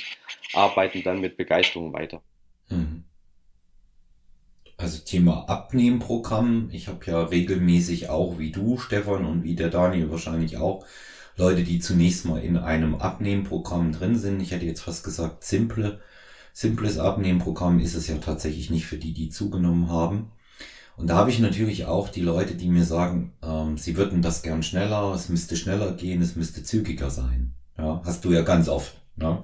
arbeiten 0.51 1.01
dann 1.03 1.21
mit 1.21 1.37
Begeisterung 1.37 1.93
weiter. 1.93 2.21
Mhm. 2.67 3.05
Also 4.81 4.99
Thema 5.05 5.47
Abnehmprogramm. 5.47 6.69
Ich 6.71 6.87
habe 6.87 7.05
ja 7.05 7.21
regelmäßig 7.23 8.09
auch, 8.09 8.39
wie 8.39 8.51
du, 8.51 8.79
Stefan, 8.79 9.25
und 9.25 9.43
wie 9.43 9.55
der 9.55 9.69
Daniel 9.69 10.09
wahrscheinlich 10.09 10.57
auch, 10.57 10.85
Leute, 11.37 11.63
die 11.63 11.79
zunächst 11.79 12.25
mal 12.25 12.41
in 12.41 12.57
einem 12.57 12.95
Abnehmprogramm 12.95 13.91
drin 13.91 14.17
sind. 14.17 14.41
Ich 14.41 14.51
hätte 14.51 14.65
jetzt 14.65 14.81
fast 14.81 15.03
gesagt, 15.03 15.43
simple, 15.43 15.99
simples 16.51 16.97
Abnehmprogramm 16.97 17.79
ist 17.79 17.93
es 17.93 18.07
ja 18.07 18.17
tatsächlich 18.17 18.71
nicht 18.71 18.87
für 18.87 18.97
die, 18.97 19.13
die 19.13 19.29
zugenommen 19.29 19.89
haben. 19.89 20.31
Und 20.97 21.07
da 21.07 21.15
habe 21.15 21.29
ich 21.29 21.39
natürlich 21.39 21.85
auch 21.85 22.09
die 22.09 22.21
Leute, 22.21 22.55
die 22.55 22.67
mir 22.67 22.83
sagen, 22.83 23.33
ähm, 23.43 23.77
sie 23.77 23.95
würden 23.97 24.21
das 24.21 24.41
gern 24.41 24.63
schneller, 24.63 25.13
es 25.13 25.29
müsste 25.29 25.55
schneller 25.55 25.93
gehen, 25.93 26.21
es 26.21 26.35
müsste 26.35 26.63
zügiger 26.63 27.09
sein. 27.09 27.53
Ja, 27.77 28.01
hast 28.03 28.25
du 28.25 28.31
ja 28.31 28.41
ganz 28.41 28.67
oft. 28.67 28.95
Ne? 29.15 29.43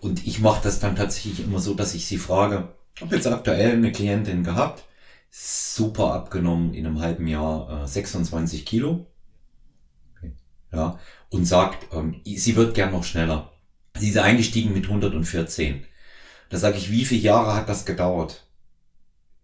Und 0.00 0.26
ich 0.26 0.40
mache 0.40 0.62
das 0.62 0.80
dann 0.80 0.96
tatsächlich 0.96 1.40
immer 1.40 1.58
so, 1.58 1.74
dass 1.74 1.94
ich 1.94 2.06
sie 2.06 2.18
frage, 2.18 2.68
habe 3.00 3.14
jetzt 3.14 3.26
aktuell 3.26 3.72
eine 3.72 3.92
Klientin 3.92 4.44
gehabt, 4.44 4.84
super 5.30 6.14
abgenommen 6.14 6.74
in 6.74 6.86
einem 6.86 7.00
halben 7.00 7.26
Jahr, 7.26 7.84
äh, 7.84 7.86
26 7.86 8.64
Kilo. 8.64 9.06
Okay. 10.16 10.32
Ja, 10.72 10.98
und 11.30 11.44
sagt, 11.44 11.92
ähm, 11.94 12.20
sie 12.24 12.56
wird 12.56 12.74
gern 12.74 12.92
noch 12.92 13.04
schneller. 13.04 13.52
Sie 13.98 14.08
ist 14.08 14.18
eingestiegen 14.18 14.72
mit 14.72 14.86
114. 14.86 15.84
Da 16.50 16.56
sage 16.56 16.78
ich, 16.78 16.90
wie 16.90 17.04
viele 17.04 17.20
Jahre 17.20 17.54
hat 17.54 17.68
das 17.68 17.84
gedauert, 17.84 18.46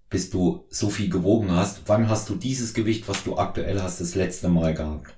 bis 0.08 0.30
du 0.30 0.64
so 0.70 0.90
viel 0.90 1.10
gewogen 1.10 1.50
hast? 1.50 1.82
Wann 1.86 2.08
hast 2.08 2.28
du 2.28 2.36
dieses 2.36 2.72
Gewicht, 2.72 3.08
was 3.08 3.24
du 3.24 3.36
aktuell 3.36 3.82
hast, 3.82 4.00
das 4.00 4.14
letzte 4.14 4.48
Mal 4.48 4.74
gehabt? 4.74 5.14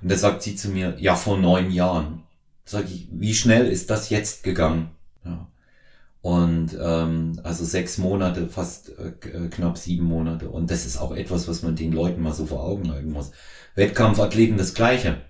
Und 0.00 0.10
da 0.10 0.16
sagt 0.16 0.42
sie 0.42 0.56
zu 0.56 0.68
mir, 0.68 0.96
ja, 0.98 1.16
vor 1.16 1.36
neun 1.36 1.70
Jahren. 1.70 2.22
Sag 2.64 2.84
ich, 2.86 3.08
wie 3.10 3.34
schnell 3.34 3.66
ist 3.66 3.90
das 3.90 4.10
jetzt 4.10 4.44
gegangen? 4.44 4.90
Ja. 5.24 5.48
Und 6.20 6.76
ähm, 6.80 7.40
also 7.44 7.64
sechs 7.64 7.96
Monate, 7.98 8.48
fast 8.48 8.92
äh, 8.98 9.28
äh, 9.28 9.48
knapp 9.48 9.78
sieben 9.78 10.04
Monate. 10.04 10.48
Und 10.48 10.70
das 10.70 10.84
ist 10.84 10.98
auch 10.98 11.14
etwas, 11.14 11.48
was 11.48 11.62
man 11.62 11.76
den 11.76 11.92
Leuten 11.92 12.22
mal 12.22 12.34
so 12.34 12.46
vor 12.46 12.64
Augen 12.64 12.90
halten 12.90 13.12
muss. 13.12 13.30
Wettkampfathleten 13.74 14.58
das 14.58 14.74
Gleiche. 14.74 15.20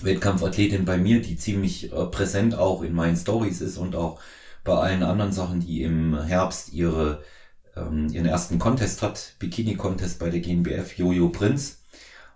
Wettkampfathletin 0.00 0.84
bei 0.84 0.96
mir, 0.96 1.20
die 1.20 1.36
ziemlich 1.36 1.92
äh, 1.92 2.04
präsent 2.06 2.54
auch 2.54 2.82
in 2.82 2.94
meinen 2.94 3.16
Stories 3.16 3.60
ist 3.60 3.78
und 3.78 3.96
auch 3.96 4.20
bei 4.62 4.74
allen 4.74 5.02
anderen 5.02 5.32
Sachen, 5.32 5.60
die 5.60 5.82
im 5.82 6.22
Herbst 6.22 6.72
ihre 6.72 7.20
ähm, 7.78 8.08
ihren 8.12 8.26
ersten 8.26 8.58
Contest 8.58 9.02
hat, 9.02 9.34
Bikini-Contest 9.38 10.18
bei 10.18 10.30
der 10.30 10.40
GNBF, 10.40 10.96
Jojo 10.96 11.28
Prinz. 11.30 11.82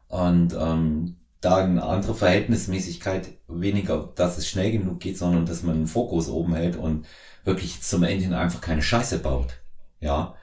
Und 0.08 0.54
ähm, 0.58 1.16
da 1.40 1.56
eine 1.56 1.82
andere 1.82 2.14
Verhältnismäßigkeit, 2.14 3.28
weniger, 3.48 4.12
dass 4.14 4.38
es 4.38 4.48
schnell 4.48 4.72
genug 4.72 5.00
geht, 5.00 5.18
sondern 5.18 5.46
dass 5.46 5.62
man 5.62 5.76
einen 5.76 5.86
Fokus 5.86 6.28
oben 6.28 6.54
hält 6.54 6.76
und 6.76 7.06
wirklich 7.44 7.82
zum 7.82 8.02
Ende 8.02 8.24
hin 8.24 8.34
einfach 8.34 8.60
keine 8.60 8.82
Scheiße 8.82 9.18
baut. 9.18 9.60
Ja. 10.00 10.34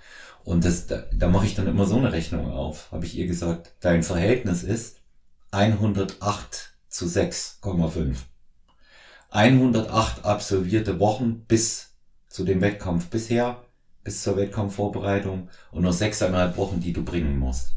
Und 0.43 0.65
das, 0.65 0.87
da, 0.87 1.03
da 1.13 1.27
mache 1.27 1.45
ich 1.45 1.55
dann 1.55 1.67
immer 1.67 1.85
so 1.85 1.97
eine 1.97 2.11
Rechnung 2.11 2.51
auf. 2.51 2.91
Habe 2.91 3.05
ich 3.05 3.15
ihr 3.15 3.27
gesagt, 3.27 3.73
dein 3.81 4.03
Verhältnis 4.03 4.63
ist 4.63 4.97
108 5.51 6.73
zu 6.87 7.05
6,5. 7.05 8.15
108 9.31 10.25
absolvierte 10.25 10.99
Wochen 10.99 11.41
bis 11.47 11.95
zu 12.27 12.43
dem 12.43 12.61
Wettkampf 12.61 13.07
bisher, 13.07 13.63
bis 14.03 14.23
zur 14.23 14.37
Wettkampfvorbereitung 14.37 15.49
und 15.71 15.81
nur 15.83 15.93
sechseinhalb 15.93 16.57
Wochen, 16.57 16.79
die 16.79 16.93
du 16.93 17.03
bringen 17.03 17.37
musst. 17.37 17.75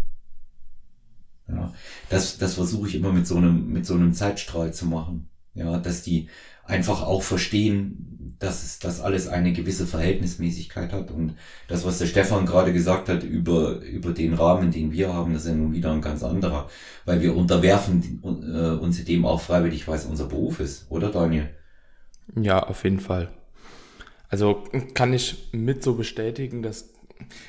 Ja, 1.48 1.72
das, 2.08 2.38
das 2.38 2.54
versuche 2.54 2.88
ich 2.88 2.94
immer 2.94 3.12
mit 3.12 3.26
so 3.26 3.36
einem, 3.36 3.68
mit 3.68 3.84
so 3.84 3.94
einem 3.94 4.14
Zeitstrahl 4.14 4.72
zu 4.72 4.86
machen. 4.86 5.28
Ja, 5.54 5.78
dass 5.78 6.02
die 6.02 6.28
einfach 6.64 7.02
auch 7.02 7.22
verstehen, 7.22 8.21
dass 8.43 8.62
es, 8.62 8.78
dass 8.78 9.01
alles 9.01 9.28
eine 9.28 9.53
gewisse 9.53 9.86
Verhältnismäßigkeit 9.86 10.93
hat 10.93 11.11
und 11.11 11.34
das, 11.68 11.84
was 11.84 11.99
der 11.99 12.07
Stefan 12.07 12.45
gerade 12.45 12.72
gesagt 12.72 13.09
hat 13.09 13.22
über, 13.22 13.80
über 13.80 14.11
den 14.11 14.34
Rahmen, 14.34 14.70
den 14.70 14.93
wir 14.93 15.14
haben, 15.14 15.32
das 15.32 15.43
ist 15.43 15.49
ja 15.49 15.55
nun 15.55 15.72
wieder 15.72 15.93
ein 15.93 16.01
ganz 16.01 16.22
anderer, 16.22 16.68
weil 17.05 17.20
wir 17.20 17.36
unterwerfen 17.36 18.20
äh, 18.24 18.82
uns 18.82 19.05
dem 19.05 19.24
auch 19.24 19.40
freiwillig, 19.40 19.86
weil 19.86 19.97
es 19.97 20.05
unser 20.05 20.26
Beruf 20.26 20.61
ist, 20.61 20.86
oder 20.90 21.11
Daniel? 21.11 21.51
Ja, 22.34 22.62
auf 22.62 22.84
jeden 22.84 23.01
Fall. 23.01 23.30
Also 24.28 24.64
kann 24.95 25.12
ich 25.12 25.49
mit 25.53 25.82
so 25.82 25.95
bestätigen, 25.95 26.62
dass 26.62 26.90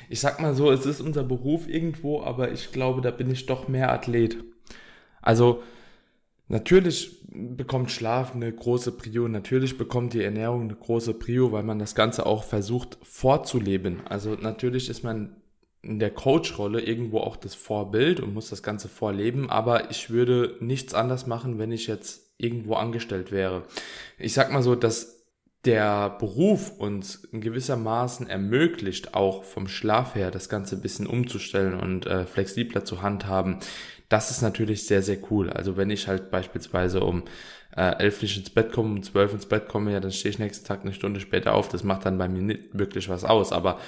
ich 0.08 0.20
sag 0.20 0.40
mal 0.40 0.54
so, 0.54 0.70
es 0.70 0.86
ist 0.86 1.00
unser 1.00 1.24
Beruf 1.24 1.68
irgendwo, 1.68 2.22
aber 2.22 2.52
ich 2.52 2.70
glaube, 2.70 3.00
da 3.00 3.10
bin 3.10 3.30
ich 3.30 3.46
doch 3.46 3.66
mehr 3.66 3.92
Athlet. 3.92 4.36
Also 5.20 5.62
natürlich 6.48 7.23
bekommt 7.34 7.90
Schlaf 7.90 8.34
eine 8.34 8.52
große 8.52 8.92
Prio, 8.92 9.28
natürlich 9.28 9.76
bekommt 9.76 10.14
die 10.14 10.22
Ernährung 10.22 10.62
eine 10.62 10.74
große 10.74 11.14
Prio, 11.14 11.52
weil 11.52 11.64
man 11.64 11.78
das 11.78 11.94
Ganze 11.94 12.26
auch 12.26 12.44
versucht 12.44 12.98
vorzuleben. 13.02 14.06
Also 14.06 14.34
natürlich 14.34 14.88
ist 14.88 15.02
man 15.02 15.36
in 15.82 15.98
der 15.98 16.10
Coach-Rolle 16.10 16.80
irgendwo 16.80 17.18
auch 17.18 17.36
das 17.36 17.54
Vorbild 17.54 18.20
und 18.20 18.32
muss 18.32 18.48
das 18.50 18.62
Ganze 18.62 18.88
vorleben, 18.88 19.50
aber 19.50 19.90
ich 19.90 20.10
würde 20.10 20.56
nichts 20.60 20.94
anders 20.94 21.26
machen, 21.26 21.58
wenn 21.58 21.72
ich 21.72 21.86
jetzt 21.86 22.32
irgendwo 22.38 22.74
angestellt 22.74 23.32
wäre. 23.32 23.64
Ich 24.18 24.32
sag 24.32 24.50
mal 24.50 24.62
so, 24.62 24.74
dass 24.74 25.14
der 25.64 26.10
Beruf 26.10 26.78
uns 26.78 27.24
in 27.32 27.40
gewissermaßen 27.40 28.28
ermöglicht, 28.28 29.14
auch 29.14 29.44
vom 29.44 29.66
Schlaf 29.66 30.14
her 30.14 30.30
das 30.30 30.48
Ganze 30.48 30.76
ein 30.76 30.82
bisschen 30.82 31.06
umzustellen 31.06 31.78
und 31.80 32.06
äh, 32.06 32.26
flexibler 32.26 32.84
zu 32.84 33.00
handhaben, 33.00 33.60
das 34.08 34.30
ist 34.30 34.42
natürlich 34.42 34.86
sehr, 34.86 35.02
sehr 35.02 35.18
cool. 35.30 35.50
Also 35.50 35.76
wenn 35.76 35.90
ich 35.90 36.08
halt 36.08 36.30
beispielsweise 36.30 37.00
um 37.00 37.24
äh, 37.76 37.96
elf 37.98 38.22
nicht 38.22 38.36
ins 38.36 38.50
Bett 38.50 38.72
komme, 38.72 38.90
um 38.90 39.02
zwölf 39.02 39.32
ins 39.32 39.46
Bett 39.46 39.68
komme, 39.68 39.92
ja, 39.92 40.00
dann 40.00 40.12
stehe 40.12 40.30
ich 40.30 40.38
nächsten 40.38 40.66
Tag 40.66 40.82
eine 40.82 40.92
Stunde 40.92 41.20
später 41.20 41.54
auf. 41.54 41.68
Das 41.68 41.82
macht 41.82 42.04
dann 42.04 42.18
bei 42.18 42.28
mir 42.28 42.42
nicht 42.42 42.78
wirklich 42.78 43.08
was 43.08 43.24
aus. 43.24 43.50
Aber 43.52 43.78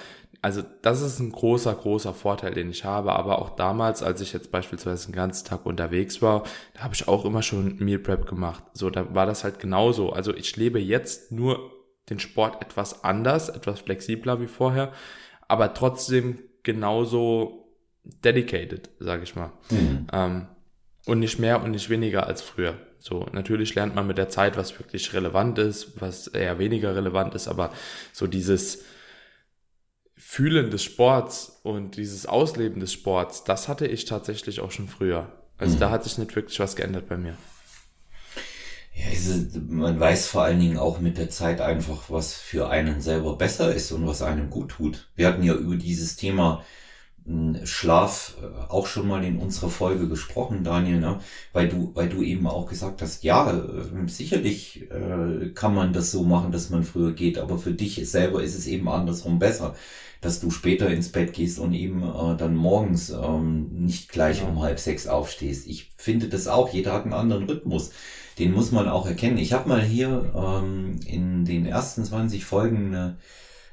also 0.42 0.62
das 0.82 1.02
ist 1.02 1.18
ein 1.20 1.32
großer, 1.32 1.74
großer 1.74 2.14
Vorteil, 2.14 2.54
den 2.54 2.70
ich 2.70 2.84
habe. 2.84 3.12
Aber 3.12 3.38
auch 3.38 3.50
damals, 3.50 4.02
als 4.02 4.20
ich 4.20 4.32
jetzt 4.32 4.50
beispielsweise 4.50 5.06
den 5.06 5.14
ganzen 5.14 5.46
Tag 5.46 5.66
unterwegs 5.66 6.22
war, 6.22 6.44
da 6.74 6.82
habe 6.82 6.94
ich 6.94 7.06
auch 7.08 7.24
immer 7.24 7.42
schon 7.42 7.76
Meal 7.78 7.98
Prep 7.98 8.26
gemacht. 8.26 8.64
So, 8.72 8.90
da 8.90 9.14
war 9.14 9.26
das 9.26 9.44
halt 9.44 9.60
genauso. 9.60 10.10
Also 10.10 10.34
ich 10.34 10.56
lebe 10.56 10.80
jetzt 10.80 11.30
nur 11.30 11.70
den 12.10 12.20
Sport 12.20 12.62
etwas 12.62 13.04
anders, 13.04 13.48
etwas 13.48 13.80
flexibler 13.80 14.40
wie 14.40 14.46
vorher, 14.46 14.92
aber 15.48 15.74
trotzdem 15.74 16.38
genauso 16.62 17.65
dedicated, 18.24 18.90
sage 18.98 19.22
ich 19.24 19.34
mal. 19.36 19.52
Mhm. 19.70 20.06
Ähm, 20.12 20.46
und 21.06 21.20
nicht 21.20 21.38
mehr 21.38 21.62
und 21.62 21.70
nicht 21.70 21.88
weniger 21.88 22.26
als 22.26 22.42
früher. 22.42 22.74
So, 22.98 23.26
natürlich 23.32 23.74
lernt 23.74 23.94
man 23.94 24.06
mit 24.06 24.18
der 24.18 24.28
Zeit, 24.28 24.56
was 24.56 24.78
wirklich 24.78 25.12
relevant 25.12 25.58
ist, 25.58 26.00
was 26.00 26.26
eher 26.26 26.58
weniger 26.58 26.96
relevant 26.96 27.34
ist, 27.34 27.46
aber 27.46 27.72
so 28.12 28.26
dieses 28.26 28.82
Fühlen 30.16 30.70
des 30.70 30.82
Sports 30.82 31.60
und 31.62 31.96
dieses 31.96 32.26
Ausleben 32.26 32.80
des 32.80 32.92
Sports, 32.92 33.44
das 33.44 33.68
hatte 33.68 33.86
ich 33.86 34.06
tatsächlich 34.06 34.60
auch 34.60 34.72
schon 34.72 34.88
früher. 34.88 35.30
Also 35.58 35.76
mhm. 35.76 35.80
da 35.80 35.90
hat 35.90 36.04
sich 36.04 36.18
nicht 36.18 36.34
wirklich 36.34 36.58
was 36.58 36.74
geändert 36.74 37.08
bei 37.08 37.16
mir. 37.16 37.36
Ja, 38.94 39.04
man 39.68 40.00
weiß 40.00 40.26
vor 40.26 40.42
allen 40.42 40.58
Dingen 40.58 40.78
auch 40.78 41.00
mit 41.00 41.18
der 41.18 41.28
Zeit 41.28 41.60
einfach, 41.60 42.08
was 42.08 42.34
für 42.34 42.70
einen 42.70 43.02
selber 43.02 43.36
besser 43.36 43.74
ist 43.74 43.92
und 43.92 44.06
was 44.06 44.22
einem 44.22 44.48
gut 44.48 44.70
tut. 44.70 45.10
Wir 45.14 45.28
hatten 45.28 45.42
ja 45.42 45.54
über 45.54 45.76
dieses 45.76 46.16
Thema 46.16 46.64
Schlaf 47.64 48.36
äh, 48.40 48.70
auch 48.70 48.86
schon 48.86 49.08
mal 49.08 49.24
in 49.24 49.38
unserer 49.38 49.68
Folge 49.68 50.08
gesprochen, 50.08 50.62
Daniel, 50.62 51.00
ne? 51.00 51.18
weil 51.52 51.68
du, 51.68 51.90
weil 51.94 52.08
du 52.08 52.22
eben 52.22 52.46
auch 52.46 52.68
gesagt 52.68 53.02
hast, 53.02 53.24
ja, 53.24 53.50
äh, 53.50 54.08
sicherlich 54.08 54.88
äh, 54.90 55.50
kann 55.50 55.74
man 55.74 55.92
das 55.92 56.12
so 56.12 56.22
machen, 56.22 56.52
dass 56.52 56.70
man 56.70 56.84
früher 56.84 57.12
geht, 57.12 57.38
aber 57.38 57.58
für 57.58 57.72
dich 57.72 58.08
selber 58.08 58.42
ist 58.42 58.56
es 58.56 58.68
eben 58.68 58.88
andersrum 58.88 59.40
besser, 59.40 59.74
dass 60.20 60.38
du 60.38 60.50
später 60.50 60.88
ins 60.88 61.10
Bett 61.10 61.32
gehst 61.32 61.58
und 61.58 61.72
eben 61.72 62.02
äh, 62.02 62.36
dann 62.36 62.54
morgens 62.54 63.10
ähm, 63.10 63.70
nicht 63.72 64.08
gleich 64.08 64.42
ja. 64.42 64.48
um 64.48 64.62
halb 64.62 64.78
sechs 64.78 65.08
aufstehst. 65.08 65.66
Ich 65.66 65.90
finde 65.96 66.28
das 66.28 66.46
auch, 66.46 66.72
jeder 66.72 66.92
hat 66.92 67.04
einen 67.04 67.12
anderen 67.12 67.44
Rhythmus. 67.44 67.90
Den 68.38 68.52
muss 68.52 68.70
man 68.70 68.88
auch 68.88 69.06
erkennen. 69.06 69.38
Ich 69.38 69.52
habe 69.52 69.68
mal 69.68 69.82
hier 69.82 70.32
ähm, 70.36 71.00
in 71.06 71.44
den 71.44 71.66
ersten 71.66 72.04
20 72.04 72.44
Folgen 72.44 72.88
eine 72.88 73.16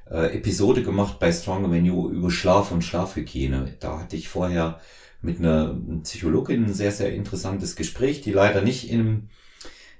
äh, 0.09 0.35
Episode 0.37 0.83
gemacht 0.83 1.19
bei 1.19 1.31
Stronger 1.31 1.71
Venue 1.71 2.11
über 2.11 2.31
Schlaf 2.31 2.71
und 2.71 2.83
Schlafhygiene. 2.83 3.75
Da 3.79 3.99
hatte 3.99 4.15
ich 4.15 4.29
vorher 4.29 4.79
mit 5.21 5.39
einer 5.39 5.75
Psychologin 6.03 6.65
ein 6.65 6.73
sehr, 6.73 6.91
sehr 6.91 7.13
interessantes 7.13 7.75
Gespräch, 7.75 8.21
die 8.21 8.31
leider 8.31 8.61
nicht 8.61 8.89
in, 8.89 9.29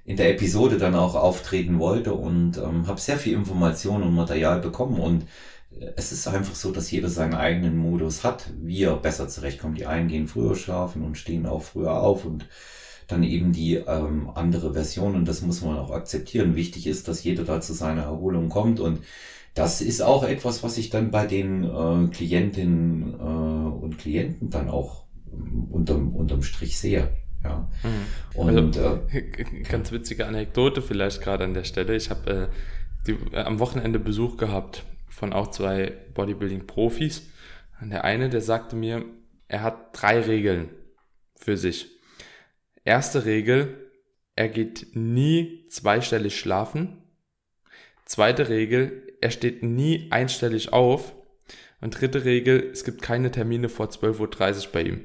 in 0.04 0.16
der 0.16 0.30
Episode 0.30 0.76
dann 0.76 0.94
auch 0.94 1.14
auftreten 1.14 1.78
wollte 1.78 2.14
und 2.14 2.58
ähm, 2.58 2.86
habe 2.86 3.00
sehr 3.00 3.18
viel 3.18 3.32
Information 3.32 4.02
und 4.02 4.14
Material 4.14 4.60
bekommen 4.60 5.00
und 5.00 5.22
äh, 5.80 5.92
es 5.96 6.12
ist 6.12 6.28
einfach 6.28 6.54
so, 6.54 6.70
dass 6.70 6.90
jeder 6.90 7.08
seinen 7.08 7.34
eigenen 7.34 7.76
Modus 7.76 8.22
hat, 8.22 8.50
wie 8.60 8.82
er 8.82 8.96
besser 8.96 9.28
zurechtkommt. 9.28 9.78
Die 9.78 9.86
einen 9.86 10.08
gehen 10.08 10.28
früher 10.28 10.56
schlafen 10.56 11.02
und 11.02 11.16
stehen 11.16 11.46
auch 11.46 11.62
früher 11.62 12.00
auf 12.00 12.24
und 12.24 12.46
dann 13.06 13.22
eben 13.22 13.52
die 13.52 13.76
ähm, 13.76 14.30
andere 14.34 14.72
Version 14.74 15.14
und 15.14 15.26
das 15.26 15.42
muss 15.42 15.62
man 15.62 15.76
auch 15.76 15.90
akzeptieren. 15.90 16.54
Wichtig 16.54 16.86
ist, 16.86 17.08
dass 17.08 17.24
jeder 17.24 17.44
da 17.44 17.60
zu 17.60 17.72
seiner 17.72 18.02
Erholung 18.02 18.48
kommt 18.48 18.80
und 18.80 19.00
das 19.54 19.80
ist 19.80 20.02
auch 20.02 20.24
etwas, 20.24 20.62
was 20.62 20.76
ich 20.78 20.90
dann 20.90 21.10
bei 21.10 21.26
den 21.26 21.64
äh, 21.64 22.08
Klientinnen 22.08 23.14
äh, 23.14 23.22
und 23.84 23.98
Klienten 23.98 24.50
dann 24.50 24.68
auch 24.68 25.06
ähm, 25.32 25.68
unterm, 25.70 26.14
unterm 26.14 26.42
Strich 26.42 26.78
sehe. 26.78 27.10
Ja. 27.44 27.68
Mhm. 27.82 28.38
Und 28.38 28.76
also, 28.76 29.00
äh, 29.12 29.22
ganz 29.70 29.92
witzige 29.92 30.26
Anekdote 30.26 30.82
vielleicht 30.82 31.22
gerade 31.22 31.44
an 31.44 31.54
der 31.54 31.64
Stelle. 31.64 31.94
Ich 31.94 32.10
habe 32.10 32.50
äh, 33.06 33.10
äh, 33.10 33.38
am 33.38 33.60
Wochenende 33.60 34.00
Besuch 34.00 34.36
gehabt 34.36 34.84
von 35.08 35.32
auch 35.32 35.48
zwei 35.48 35.92
Bodybuilding-Profis. 36.14 37.30
Und 37.80 37.90
der 37.90 38.04
eine, 38.04 38.30
der 38.30 38.40
sagte 38.40 38.74
mir, 38.74 39.04
er 39.46 39.62
hat 39.62 39.90
drei 39.92 40.20
Regeln 40.20 40.70
für 41.36 41.56
sich. 41.56 41.90
Erste 42.84 43.24
Regel, 43.24 43.90
er 44.34 44.48
geht 44.48 44.88
nie 44.94 45.66
zweistellig 45.68 46.38
schlafen. 46.38 47.02
Zweite 48.04 48.48
Regel, 48.48 49.13
er 49.24 49.30
steht 49.30 49.62
nie 49.62 50.08
einstellig 50.10 50.72
auf. 50.74 51.14
Und 51.80 51.98
dritte 51.98 52.24
Regel, 52.24 52.70
es 52.72 52.84
gibt 52.84 53.02
keine 53.02 53.30
Termine 53.30 53.68
vor 53.68 53.86
12.30 53.86 54.66
Uhr 54.66 54.72
bei 54.72 54.82
ihm. 54.82 55.00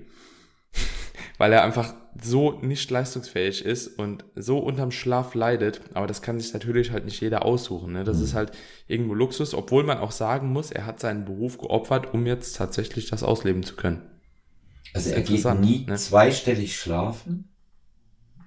Weil 1.38 1.54
er 1.54 1.64
einfach 1.64 1.94
so 2.22 2.60
nicht 2.60 2.92
leistungsfähig 2.92 3.64
ist 3.64 3.88
und 3.98 4.26
so 4.36 4.60
unterm 4.60 4.92
Schlaf 4.92 5.36
leidet. 5.36 5.82
Aber 5.94 6.06
das 6.06 6.22
kann 6.22 6.40
sich 6.40 6.52
natürlich 6.54 6.92
halt 6.92 7.06
nicht 7.06 7.22
jeder 7.22 7.46
aussuchen. 7.46 7.94
Ne? 7.94 8.04
Das 8.04 8.18
mhm. 8.18 8.24
ist 8.26 8.34
halt 8.34 8.52
irgendwo 8.88 9.14
Luxus, 9.14 9.54
obwohl 9.54 9.84
man 9.84 10.00
auch 10.00 10.12
sagen 10.12 10.52
muss, 10.52 10.70
er 10.70 10.86
hat 10.86 11.00
seinen 11.00 11.24
Beruf 11.24 11.58
geopfert, 11.58 12.14
um 12.14 12.26
jetzt 12.26 12.58
tatsächlich 12.58 13.10
das 13.10 13.24
ausleben 13.24 13.64
zu 13.64 13.78
können. 13.78 14.02
Also 14.94 15.12
er 15.12 15.22
geht 15.22 15.46
nie 15.62 15.86
ne? 15.88 15.96
zweistellig 15.96 16.78
schlafen? 16.78 17.50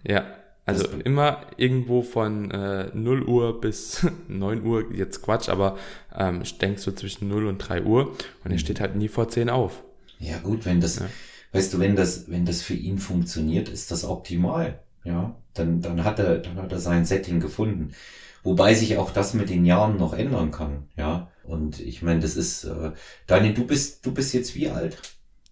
Ja. 0.06 0.26
Also 0.64 0.86
immer 1.04 1.40
irgendwo 1.56 2.02
von 2.02 2.50
äh, 2.52 2.90
0 2.94 3.24
Uhr 3.24 3.60
bis 3.60 4.06
9 4.28 4.64
Uhr, 4.64 4.94
jetzt 4.94 5.22
Quatsch, 5.22 5.48
aber 5.48 5.76
ähm, 6.16 6.42
ich 6.42 6.58
denke 6.58 6.80
so 6.80 6.92
zwischen 6.92 7.28
0 7.28 7.46
und 7.46 7.58
3 7.58 7.82
Uhr 7.82 8.10
und 8.10 8.18
er 8.44 8.52
mhm. 8.52 8.58
steht 8.58 8.80
halt 8.80 8.94
nie 8.94 9.08
vor 9.08 9.28
10 9.28 9.50
auf. 9.50 9.82
Ja 10.18 10.38
gut, 10.38 10.64
wenn 10.64 10.80
das, 10.80 11.00
ja. 11.00 11.06
weißt 11.52 11.74
du, 11.74 11.80
wenn 11.80 11.96
das, 11.96 12.30
wenn 12.30 12.44
das 12.44 12.62
für 12.62 12.74
ihn 12.74 12.98
funktioniert, 12.98 13.68
ist 13.68 13.90
das 13.90 14.04
optimal. 14.04 14.78
ja, 15.04 15.34
dann, 15.54 15.80
dann 15.82 16.04
hat 16.04 16.18
er, 16.20 16.38
dann 16.38 16.56
hat 16.56 16.72
er 16.72 16.78
sein 16.78 17.04
Setting 17.04 17.40
gefunden. 17.40 17.92
Wobei 18.44 18.74
sich 18.74 18.96
auch 18.96 19.10
das 19.10 19.34
mit 19.34 19.50
den 19.50 19.64
Jahren 19.64 19.96
noch 19.96 20.14
ändern 20.14 20.50
kann, 20.50 20.88
ja. 20.96 21.28
Und 21.44 21.80
ich 21.80 22.02
meine, 22.02 22.20
das 22.20 22.36
ist, 22.36 22.64
äh, 22.64 22.92
Daniel, 23.26 23.54
du 23.54 23.66
bist, 23.66 24.06
du 24.06 24.12
bist 24.12 24.32
jetzt 24.32 24.54
wie 24.54 24.68
alt? 24.68 24.96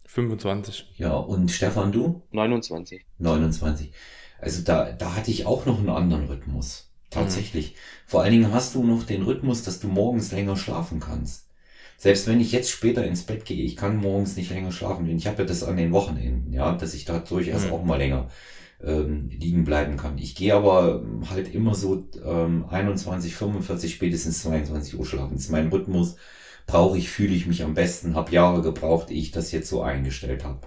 25. 0.06 0.94
Ja, 0.96 1.14
und 1.14 1.50
Stefan, 1.50 1.92
du? 1.92 2.22
29. 2.30 3.04
29. 3.18 3.92
Also 4.40 4.62
da, 4.62 4.92
da 4.92 5.14
hatte 5.14 5.30
ich 5.30 5.46
auch 5.46 5.66
noch 5.66 5.78
einen 5.78 5.90
anderen 5.90 6.26
Rhythmus. 6.26 6.90
Tatsächlich. 7.10 7.72
Mhm. 7.72 7.76
Vor 8.06 8.22
allen 8.22 8.32
Dingen 8.32 8.52
hast 8.52 8.74
du 8.74 8.84
noch 8.84 9.02
den 9.02 9.22
Rhythmus, 9.22 9.62
dass 9.62 9.80
du 9.80 9.88
morgens 9.88 10.32
länger 10.32 10.56
schlafen 10.56 11.00
kannst. 11.00 11.48
Selbst 11.98 12.26
wenn 12.26 12.40
ich 12.40 12.52
jetzt 12.52 12.70
später 12.70 13.04
ins 13.04 13.24
Bett 13.24 13.44
gehe, 13.44 13.62
ich 13.62 13.76
kann 13.76 13.96
morgens 13.96 14.36
nicht 14.36 14.50
länger 14.50 14.72
schlafen. 14.72 15.06
Ich 15.10 15.26
habe 15.26 15.42
ja 15.42 15.44
das 15.44 15.62
an 15.62 15.76
den 15.76 15.92
Wochenenden, 15.92 16.52
ja, 16.52 16.72
dass 16.72 16.94
ich 16.94 17.04
da 17.04 17.18
durchaus 17.18 17.66
mhm. 17.66 17.72
auch 17.72 17.84
mal 17.84 17.98
länger 17.98 18.30
ähm, 18.82 19.28
liegen 19.28 19.64
bleiben 19.64 19.96
kann. 19.96 20.16
Ich 20.16 20.34
gehe 20.34 20.54
aber 20.54 21.04
halt 21.28 21.54
immer 21.54 21.74
so 21.74 22.08
ähm, 22.24 22.64
21, 22.70 23.34
45, 23.34 23.92
spätestens 23.92 24.42
22 24.42 24.98
Uhr 24.98 25.04
schlafen. 25.04 25.34
Das 25.34 25.44
ist 25.44 25.50
mein 25.50 25.68
Rhythmus. 25.68 26.16
Brauche 26.66 26.96
ich, 26.96 27.10
fühle 27.10 27.34
ich 27.34 27.46
mich 27.46 27.64
am 27.64 27.74
besten. 27.74 28.14
Habe 28.14 28.32
Jahre 28.32 28.62
gebraucht, 28.62 29.10
ehe 29.10 29.20
ich 29.20 29.32
das 29.32 29.52
jetzt 29.52 29.68
so 29.68 29.82
eingestellt 29.82 30.44
habe. 30.44 30.60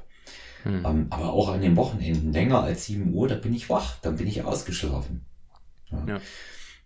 Mhm. 0.64 0.86
Ähm, 0.86 1.08
aber 1.10 1.34
auch 1.34 1.50
an 1.50 1.62
den 1.62 1.76
Wochenenden 1.76 2.32
länger 2.32 2.62
als 2.62 2.86
7 2.86 3.14
Uhr, 3.14 3.28
da 3.28 3.36
bin 3.36 3.54
ich 3.54 3.70
wach, 3.70 3.98
dann 4.02 4.18
bin 4.18 4.28
ich 4.28 4.44
ausgeschlafen. 4.44 5.26
Ja. 5.92 6.06
ja. 6.08 6.22